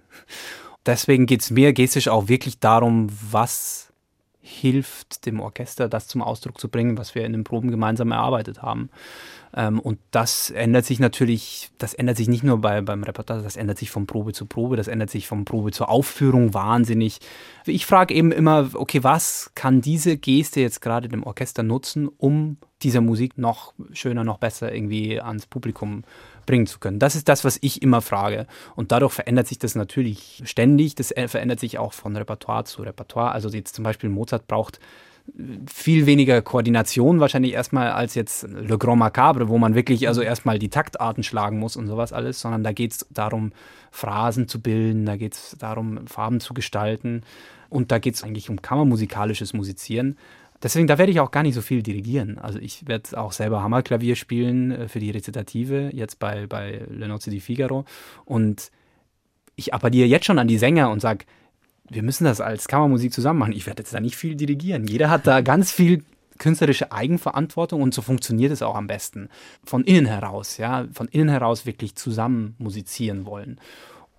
Deswegen 0.87 1.27
geht 1.27 1.41
es 1.41 1.53
mir 1.53 1.73
gestisch 1.73 2.09
auch 2.09 2.27
wirklich 2.27 2.59
darum, 2.59 3.07
was 3.31 3.93
hilft 4.41 5.25
dem 5.25 5.39
Orchester, 5.39 5.89
das 5.89 6.09
zum 6.09 6.21
Ausdruck 6.21 6.59
zu 6.59 6.69
bringen, 6.69 6.99
was 6.99 7.15
wir 7.15 7.25
in 7.25 7.33
den 7.33 7.45
Proben 7.45 7.71
gemeinsam 7.71 8.11
erarbeitet 8.11 8.63
haben. 8.63 8.91
Ähm, 9.55 9.79
und 9.79 10.01
das 10.11 10.51
ändert 10.51 10.85
sich 10.85 10.99
natürlich, 10.99 11.71
das 11.79 11.95
ändert 11.95 12.17
sich 12.17 12.27
nicht 12.27 12.43
nur 12.43 12.61
bei, 12.61 12.81
beim 12.81 13.05
Repertoire, 13.05 13.45
das 13.45 13.55
ändert 13.55 13.79
sich 13.79 13.93
von 13.93 14.09
Probe 14.09 14.33
zu 14.33 14.47
Probe, 14.47 14.75
das 14.75 14.89
ändert 14.89 15.11
sich 15.11 15.29
von 15.29 15.45
Probe 15.45 15.71
zur 15.71 15.89
Aufführung 15.89 16.53
wahnsinnig. 16.53 17.21
Ich 17.67 17.87
frage 17.87 18.15
eben 18.15 18.33
immer, 18.33 18.71
okay, 18.75 19.05
was 19.05 19.53
kann 19.55 19.81
diese 19.81 20.17
Geste 20.17 20.61
jetzt 20.61 20.81
gerade 20.81 21.07
dem 21.07 21.23
Orchester 21.23 21.63
nutzen, 21.63 22.09
um 22.09 22.57
dieser 22.83 23.01
Musik 23.01 23.39
noch 23.39 23.75
schöner, 23.93 24.25
noch 24.25 24.39
besser 24.39 24.75
irgendwie 24.75 25.21
ans 25.21 25.47
Publikum 25.47 26.03
bringen 26.47 26.67
zu 26.67 26.79
können. 26.79 26.99
Das 26.99 27.17
ist 27.17 27.29
das, 27.29 27.45
was 27.45 27.59
ich 27.61 27.83
immer 27.83 28.01
frage. 28.01 28.47
Und 28.75 28.93
dadurch 28.93 29.13
verändert 29.13 29.47
sich 29.47 29.59
das 29.59 29.75
natürlich 29.75 30.43
ständig. 30.45 30.95
Das 30.95 31.13
verändert 31.27 31.61
sich 31.61 31.79
auch 31.79 31.93
von 31.93 32.17
Repertoire 32.17 32.65
zu 32.65 32.83
Repertoire. 32.83 33.33
Also 33.33 33.49
jetzt 33.51 33.75
zum 33.75 33.85
Beispiel 33.85 34.09
Mozart 34.09 34.47
braucht 34.47 34.81
viel 35.69 36.07
weniger 36.07 36.41
Koordination 36.43 37.21
wahrscheinlich 37.21 37.53
erstmal 37.53 37.91
als 37.91 38.15
jetzt 38.15 38.47
Le 38.49 38.79
Grand 38.79 38.99
Macabre, 38.99 39.49
wo 39.49 39.59
man 39.59 39.75
wirklich 39.75 40.09
also 40.09 40.23
erstmal 40.23 40.59
die 40.59 40.71
Taktarten 40.71 41.23
schlagen 41.23 41.59
muss 41.59 41.77
und 41.77 41.89
sowas 41.89 42.13
alles, 42.13 42.41
sondern 42.41 42.63
da 42.63 42.73
geht 42.73 42.93
es 42.93 43.07
darum, 43.11 43.53
Phrasen 43.91 44.49
zu 44.49 44.61
bilden, 44.61 45.05
da 45.05 45.17
geht 45.17 45.35
es 45.35 45.57
darum, 45.59 46.07
Farben 46.07 46.41
zu 46.41 46.55
gestalten 46.55 47.23
und 47.69 47.91
da 47.91 47.99
geht 47.99 48.15
es 48.15 48.23
eigentlich 48.23 48.51
um 48.51 48.63
kammermusikalisches 48.63 49.53
Musizieren. 49.53 50.17
Deswegen, 50.63 50.87
da 50.87 50.99
werde 50.99 51.13
ich 51.13 51.21
auch 51.21 51.31
gar 51.31 51.43
nicht 51.43 51.55
so 51.55 51.61
viel 51.61 51.83
dirigieren. 51.83 52.39
Also 52.39 52.59
ich 52.59 52.89
werde 52.89 53.19
auch 53.19 53.33
selber 53.33 53.63
Hammerklavier 53.63 54.17
spielen 54.17 54.71
äh, 54.73 54.89
für 54.89 55.01
die 55.01 55.11
Rezitative, 55.11 55.91
jetzt 55.93 56.19
bei, 56.19 56.47
bei 56.47 56.83
Le 56.89 57.09
Nozze 57.09 57.31
di 57.31 57.41
Figaro. 57.41 57.85
Und 58.25 58.71
ich 59.55 59.75
appelliere 59.75 60.09
jetzt 60.09 60.27
schon 60.27 60.39
an 60.39 60.49
die 60.49 60.59
Sänger 60.59 60.91
und 60.91 61.01
sage, 61.01 61.25
wir 61.89 62.03
müssen 62.03 62.25
das 62.25 62.41
als 62.41 62.69
Kammermusik 62.69 63.13
zusammen 63.13 63.39
machen. 63.39 63.53
Ich 63.53 63.67
werde 63.67 63.83
jetzt 63.83 63.95
da 63.95 64.01
nicht 64.01 64.17
viel 64.17 64.35
dirigieren. 64.35 64.87
Jeder 64.87 65.11
hat 65.11 65.27
da 65.27 65.41
ganz 65.41 65.71
viel 65.71 66.05
künstlerische 66.39 66.93
Eigenverantwortung 66.93 67.81
und 67.81 67.95
so 67.95 68.03
funktioniert 68.03 68.53
es 68.53 68.63
auch 68.63 68.75
am 68.75 68.87
besten. 68.87 69.29
Von 69.65 69.85
innen 69.85 70.07
heraus, 70.07 70.59
ja, 70.59 70.87
von 70.93 71.09
innen 71.09 71.29
heraus 71.29 71.67
wirklich 71.67 71.95
zusammen 71.95 72.55
musizieren 72.59 73.25
wollen. 73.25 73.59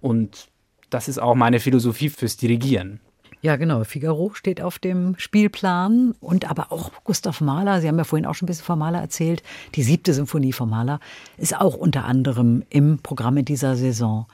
Und 0.02 0.50
das 0.90 1.08
ist 1.08 1.20
auch 1.20 1.36
meine 1.36 1.60
Philosophie 1.60 2.10
fürs 2.10 2.38
Dirigieren. 2.38 3.00
Ja, 3.42 3.56
genau. 3.56 3.84
Figaro 3.84 4.32
steht 4.34 4.62
auf 4.62 4.80
dem 4.80 5.16
Spielplan 5.18 6.16
und 6.20 6.50
aber 6.50 6.72
auch 6.72 6.92
Gustav 7.04 7.40
Mahler. 7.40 7.82
Sie 7.82 7.88
haben 7.88 7.98
ja 7.98 8.04
vorhin 8.04 8.26
auch 8.26 8.34
schon 8.34 8.46
ein 8.46 8.48
bisschen 8.48 8.66
von 8.66 8.80
Mahler 8.80 9.00
erzählt. 9.00 9.44
Die 9.76 9.84
siebte 9.84 10.14
Symphonie 10.14 10.54
von 10.54 10.70
Mahler 10.70 11.00
ist 11.38 11.56
auch 11.60 11.76
unter 11.76 12.06
anderem 12.06 12.64
im 12.70 13.00
Programm 13.00 13.38
in 13.38 13.46
dieser 13.46 13.76
Saison. 13.76 14.26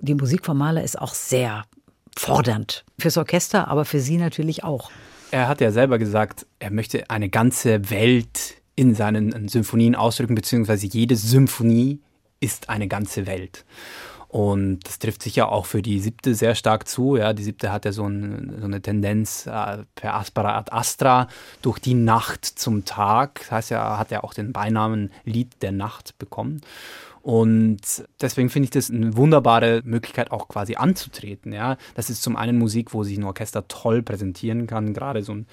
Die 0.00 0.14
Musik 0.14 0.44
von 0.44 0.56
Mahler 0.56 0.84
ist 0.84 1.00
auch 1.00 1.14
sehr 1.14 1.64
fordernd 2.16 2.84
fürs 2.98 3.16
Orchester, 3.16 3.68
aber 3.68 3.84
für 3.84 4.00
Sie 4.00 4.16
natürlich 4.16 4.62
auch. 4.62 4.90
Er 5.30 5.48
hat 5.48 5.60
ja 5.60 5.72
selber 5.72 5.98
gesagt, 5.98 6.46
er 6.58 6.70
möchte 6.70 7.10
eine 7.10 7.28
ganze 7.28 7.90
Welt 7.90 8.54
in 8.76 8.94
seinen 8.94 9.48
Symphonien 9.48 9.96
ausdrücken, 9.96 10.36
beziehungsweise 10.36 10.86
jede 10.86 11.16
Symphonie 11.16 12.00
ist 12.40 12.70
eine 12.70 12.86
ganze 12.86 13.26
Welt. 13.26 13.64
Und 14.28 14.80
das 14.84 14.98
trifft 14.98 15.22
sicher 15.22 15.50
auch 15.50 15.64
für 15.64 15.80
die 15.80 16.00
siebte 16.00 16.34
sehr 16.34 16.54
stark 16.54 16.86
zu. 16.86 17.16
Ja, 17.16 17.32
die 17.32 17.42
siebte 17.42 17.72
hat 17.72 17.86
ja 17.86 17.92
so, 17.92 18.06
ein, 18.06 18.56
so 18.60 18.66
eine 18.66 18.82
Tendenz 18.82 19.46
äh, 19.46 19.84
per 19.94 20.14
aspera 20.16 20.58
ad 20.58 20.70
astra 20.70 21.28
durch 21.62 21.78
die 21.78 21.94
Nacht 21.94 22.44
zum 22.44 22.84
Tag. 22.84 23.40
Das 23.40 23.50
heißt 23.50 23.70
ja, 23.70 23.98
hat 23.98 24.10
ja 24.10 24.22
auch 24.22 24.34
den 24.34 24.52
Beinamen 24.52 25.10
Lied 25.24 25.62
der 25.62 25.72
Nacht 25.72 26.18
bekommen. 26.18 26.60
Und 27.22 28.06
deswegen 28.20 28.48
finde 28.48 28.64
ich 28.64 28.70
das 28.70 28.90
eine 28.90 29.16
wunderbare 29.16 29.82
Möglichkeit, 29.84 30.30
auch 30.30 30.48
quasi 30.48 30.76
anzutreten. 30.76 31.52
Ja? 31.52 31.76
Das 31.94 32.10
ist 32.10 32.22
zum 32.22 32.36
einen 32.36 32.58
Musik, 32.58 32.94
wo 32.94 33.04
sich 33.04 33.18
ein 33.18 33.24
Orchester 33.24 33.66
toll 33.66 34.02
präsentieren 34.02 34.66
kann, 34.66 34.94
gerade 34.94 35.22
so 35.22 35.32
ein 35.32 35.46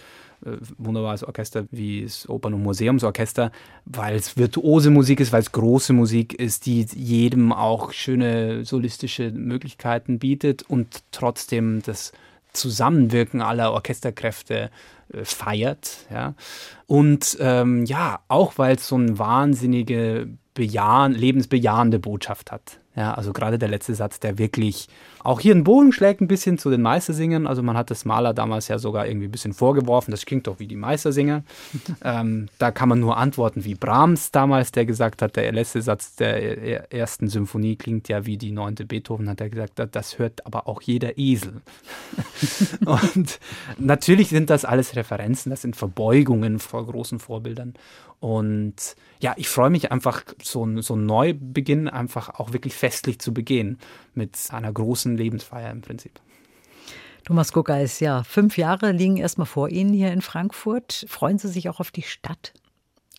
wunderbares 0.77 1.23
Orchester 1.23 1.65
wie 1.72 2.03
das 2.03 2.30
Opern- 2.30 2.53
und 2.53 2.63
Museumsorchester, 2.63 3.51
weil 3.85 4.15
es 4.15 4.38
virtuose 4.38 4.89
Musik 4.89 5.19
ist, 5.19 5.31
weil 5.31 5.41
es 5.41 5.51
große 5.51 5.93
Musik 5.93 6.34
ist, 6.34 6.65
die 6.65 6.85
jedem 6.93 7.51
auch 7.51 7.91
schöne 7.91 8.65
solistische 8.65 9.31
Möglichkeiten 9.31 10.19
bietet 10.19 10.63
und 10.63 11.03
trotzdem 11.11 11.81
das 11.84 12.11
Zusammenwirken 12.53 13.41
aller 13.41 13.73
Orchesterkräfte 13.73 14.72
äh, 15.13 15.26
feiert. 15.26 16.05
Ja. 16.11 16.35
Und 16.88 17.38
ähm, 17.39 17.85
ja, 17.85 18.19
auch 18.27 18.57
weil 18.57 18.76
es 18.76 18.88
so 18.88 18.95
eine 18.95 19.19
wahnsinnige 19.19 20.30
bejahen, 20.53 21.13
lebensbejahende 21.13 21.99
Botschaft 21.99 22.51
hat. 22.51 22.80
Ja, 22.95 23.13
also 23.13 23.34
gerade 23.34 23.59
der 23.59 23.67
letzte 23.67 23.93
Satz, 23.93 24.19
der 24.22 24.38
wirklich 24.38 24.88
auch 25.26 25.39
hier 25.39 25.53
einen 25.53 25.64
Bogen 25.64 25.91
schlägt 25.91 26.22
ein 26.22 26.27
bisschen 26.27 26.60
zu 26.60 26.69
den 26.69 26.84
Meistersingern. 26.84 27.47
Also 27.47 27.64
man 27.64 27.76
hat 27.76 27.89
das 27.89 28.06
Maler 28.06 28.34
damals 28.35 28.68
ja 28.68 28.77
sogar 28.77 29.07
irgendwie 29.07 29.27
ein 29.27 29.31
bisschen 29.31 29.53
vorgeworfen. 29.53 30.11
Das 30.11 30.26
klingt 30.26 30.45
doch 30.45 30.60
wie 30.60 30.68
die 30.68 30.76
Meistersinger. 30.76 31.43
ähm, 32.03 32.47
da 32.60 32.69
kann 32.69 32.89
man 32.89 32.99
nur 32.99 33.18
antworten 33.18 33.65
wie 33.65 33.73
Brahms 33.73 34.30
damals, 34.30 34.72
der 34.72 34.85
gesagt 34.85 35.23
hat, 35.23 35.35
der 35.35 35.52
letzte 35.52 35.81
Satz 35.81 36.15
der 36.15 36.93
ersten 36.93 37.27
Symphonie 37.27 37.76
klingt 37.76 38.07
ja 38.07 38.27
wie 38.27 38.38
die 38.38 38.52
neunte 38.52 38.85
Beethoven, 38.85 39.27
hat 39.27 39.41
er 39.41 39.49
gesagt, 39.49 39.81
das 39.91 40.19
hört 40.19 40.45
aber 40.45 40.68
auch 40.68 40.84
jeder 40.84 41.18
Esel. 41.18 41.61
Und 42.85 43.39
natürlich 43.80 44.30
sind 44.30 44.52
das 44.52 44.64
alles 44.64 44.95
Referenzen, 44.95 45.49
das 45.49 45.64
sind 45.64 45.76
Verbeugungen 45.76 46.60
vor 46.60 46.85
großen 46.85 47.18
Vorbildern. 47.18 47.73
Und 48.19 48.95
ja, 49.19 49.34
ich 49.38 49.49
freue 49.49 49.69
mich 49.69 49.91
einfach, 49.91 50.23
so, 50.41 50.81
so 50.81 50.93
einen 50.93 51.06
Neubeginn 51.06 51.89
einfach 51.89 52.30
auch 52.39 52.53
wirklich 52.53 52.76
festlich 52.76 53.19
zu 53.19 53.34
begehen 53.34 53.80
mit 54.15 54.37
einer 54.51 54.71
großen 54.71 55.15
Lebensfeier 55.17 55.71
im 55.71 55.81
Prinzip. 55.81 56.19
Thomas 57.23 57.51
Guckeis, 57.51 57.99
ja, 57.99 58.23
fünf 58.23 58.57
Jahre 58.57 58.91
liegen 58.91 59.17
erstmal 59.17 59.47
vor 59.47 59.69
Ihnen 59.69 59.93
hier 59.93 60.11
in 60.11 60.21
Frankfurt. 60.21 61.05
Freuen 61.07 61.39
Sie 61.39 61.47
sich 61.47 61.69
auch 61.69 61.79
auf 61.79 61.91
die 61.91 62.03
Stadt? 62.03 62.53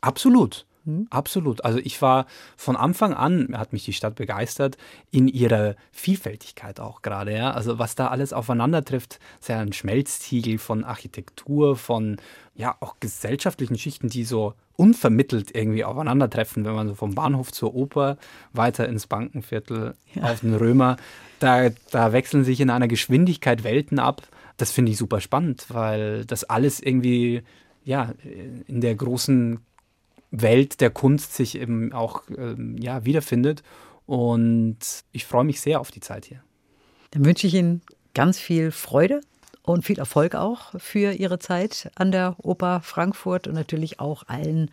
Absolut. 0.01 0.66
Hm? 0.87 1.09
Absolut. 1.11 1.65
Also 1.65 1.79
ich 1.79 2.01
war 2.01 2.27
von 2.57 2.77
Anfang 2.77 3.13
an, 3.13 3.49
hat 3.59 3.73
mich 3.73 3.85
die 3.85 3.93
Stadt 3.93 4.15
begeistert, 4.15 4.79
in 5.11 5.29
ihrer 5.29 5.75
Vielfältigkeit 5.91 6.81
auch 6.81 7.03
gerade. 7.03 7.35
Ja? 7.35 7.51
Also 7.51 7.79
was 7.79 7.97
da 7.97 8.09
alles 8.09 8.33
aufeinander 8.33 8.85
trifft, 8.85 9.19
ist 9.41 9.49
ja 9.49 9.59
ein 9.59 9.73
Schmelztiegel 9.73 10.59
von 10.59 10.85
Architektur, 10.85 11.77
von 11.77 12.17
ja 12.55 12.77
auch 12.81 12.97
gesellschaftlichen 13.01 13.77
Schichten, 13.77 14.09
die 14.09 14.25
so 14.25 14.55
unvermittelt 14.77 15.55
irgendwie 15.55 15.85
aufeinandertreffen, 15.85 16.65
wenn 16.65 16.75
man 16.75 16.89
so 16.89 16.95
vom 16.95 17.15
Bahnhof 17.15 17.53
zur 17.53 17.75
Oper 17.75 18.17
weiter 18.53 18.89
ins 18.89 19.07
Bankenviertel 19.07 19.95
ja. 20.15 20.23
auf 20.23 20.41
den 20.41 20.55
Römer, 20.55 20.97
da, 21.41 21.71
da 21.91 22.13
wechseln 22.13 22.45
sich 22.45 22.61
in 22.61 22.71
einer 22.71 22.89
Geschwindigkeit 22.89 23.65
Welten 23.65 23.99
ab. 23.99 24.23
Das 24.57 24.71
finde 24.71 24.93
ich 24.93 24.99
super 24.99 25.21
spannend, 25.21 25.67
weil 25.69 26.25
das 26.25 26.45
alles 26.45 26.81
irgendwie 26.81 27.43
ja 27.85 28.13
in 28.67 28.81
der 28.81 28.95
großen 28.95 29.61
Welt 30.43 30.81
der 30.81 30.91
Kunst 30.91 31.35
sich 31.35 31.59
eben 31.59 31.93
auch 31.93 32.23
ähm, 32.37 32.77
ja, 32.79 33.05
wiederfindet. 33.05 33.63
Und 34.07 34.79
ich 35.13 35.25
freue 35.25 35.45
mich 35.45 35.61
sehr 35.61 35.81
auf 35.81 35.91
die 35.91 36.01
Zeit 36.01 36.27
hier. 36.27 36.43
Dann 37.11 37.25
wünsche 37.25 37.47
ich 37.47 37.55
Ihnen 37.55 37.83
ganz 38.15 38.39
viel 38.39 38.71
Freude 38.71 39.21
und 39.63 39.85
viel 39.85 39.99
Erfolg 39.99 40.35
auch 40.35 40.79
für 40.79 41.13
Ihre 41.13 41.39
Zeit 41.39 41.91
an 41.97 42.13
der 42.13 42.37
Oper 42.39 42.81
Frankfurt 42.83 43.49
und 43.49 43.55
natürlich 43.55 43.99
auch 44.01 44.25
allen 44.29 44.71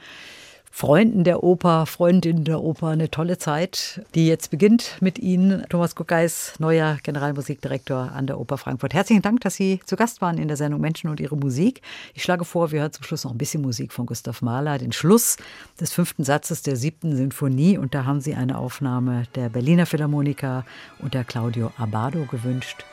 Freunden 0.76 1.24
der 1.24 1.44
Oper, 1.44 1.86
Freundinnen 1.86 2.46
der 2.46 2.60
Oper 2.60 2.88
eine 2.88 3.12
tolle 3.12 3.38
Zeit, 3.38 4.02
die 4.16 4.26
jetzt 4.26 4.50
beginnt 4.50 4.98
mit 5.02 5.20
Ihnen. 5.20 5.64
Thomas 5.70 5.94
Guckeis, 5.94 6.56
neuer 6.58 6.98
Generalmusikdirektor 7.04 8.12
an 8.12 8.26
der 8.26 8.40
Oper 8.40 8.58
Frankfurt. 8.58 8.96
Herzlichen 8.96 9.22
Dank, 9.22 9.42
dass 9.42 9.54
Sie 9.54 9.82
zu 9.86 9.96
Gast 9.96 10.20
waren 10.22 10.40
in 10.40 10.48
der 10.48 10.58
Sendung 10.58 10.82
Menschen 10.82 11.12
und 11.12 11.20
ihre 11.20 11.38
Musik. 11.38 11.84
Ich 12.16 12.24
schlage 12.24 12.44
vor, 12.44 12.72
wir 12.72 12.82
hören 12.82 12.92
zum 12.92 13.04
Schluss 13.04 13.24
noch 13.24 13.32
ein 13.32 13.38
bisschen 13.38 13.62
Musik 13.62 13.94
von 13.94 14.08
Gustav 14.08 14.42
Mahler, 14.42 14.80
den 14.80 14.94
Schluss 14.94 15.38
des 15.80 15.94
fünften 15.94 16.24
Satzes 16.24 16.64
der 16.64 16.76
siebten 16.76 17.16
Sinfonie. 17.16 17.78
Und 17.78 17.94
da 17.94 18.06
haben 18.06 18.20
Sie 18.20 18.34
eine 18.34 18.58
Aufnahme 18.58 19.26
der 19.36 19.50
Berliner 19.50 19.86
Philharmoniker 19.86 20.66
und 20.98 21.14
der 21.14 21.24
Claudio 21.24 21.72
Abado 21.78 22.26
gewünscht. 22.26 22.84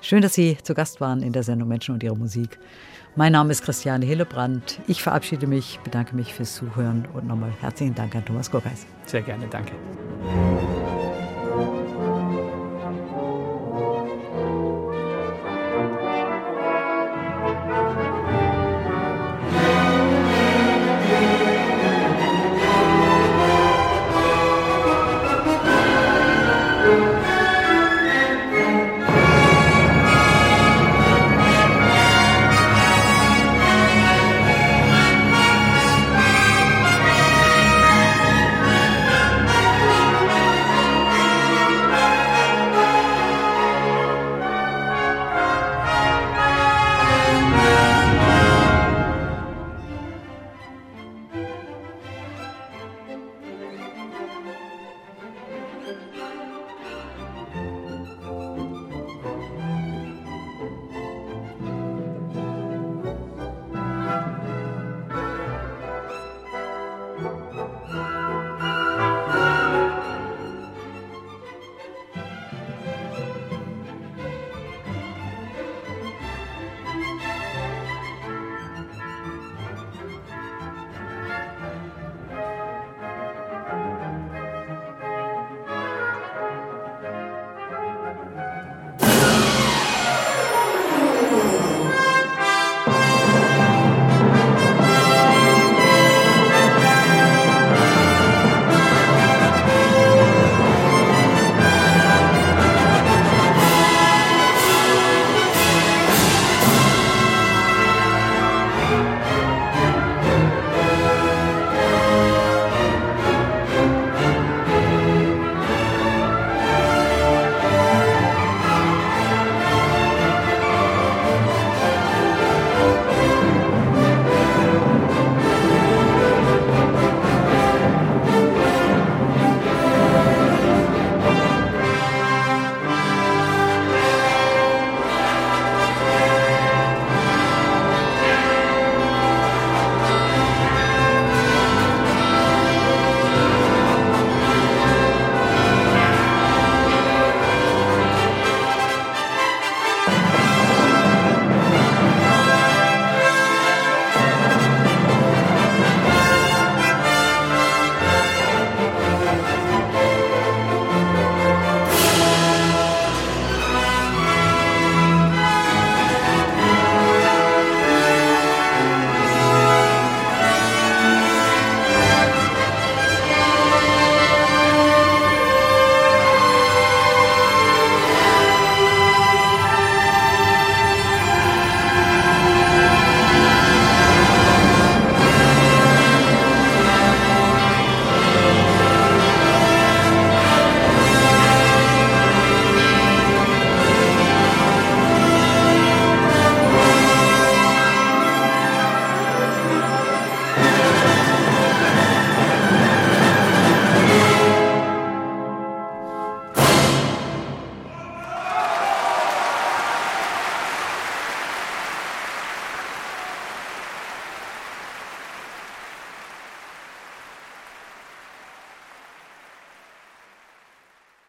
Schön, 0.00 0.22
dass 0.22 0.32
Sie 0.32 0.56
zu 0.62 0.72
Gast 0.72 1.02
waren 1.02 1.22
in 1.22 1.34
der 1.34 1.42
Sendung 1.42 1.68
Menschen 1.68 1.92
und 1.92 2.02
ihre 2.02 2.16
Musik. 2.16 2.58
Mein 3.16 3.32
Name 3.32 3.50
ist 3.50 3.62
Christiane 3.62 4.06
Hillebrand. 4.06 4.80
Ich 4.86 5.02
verabschiede 5.02 5.46
mich, 5.46 5.80
bedanke 5.82 6.14
mich 6.14 6.34
fürs 6.34 6.54
Zuhören 6.54 7.06
und 7.14 7.26
nochmal 7.26 7.52
herzlichen 7.60 7.94
Dank 7.94 8.14
an 8.14 8.24
Thomas 8.24 8.50
Gurgeis. 8.50 8.86
Sehr 9.06 9.22
gerne, 9.22 9.46
danke. 9.48 9.72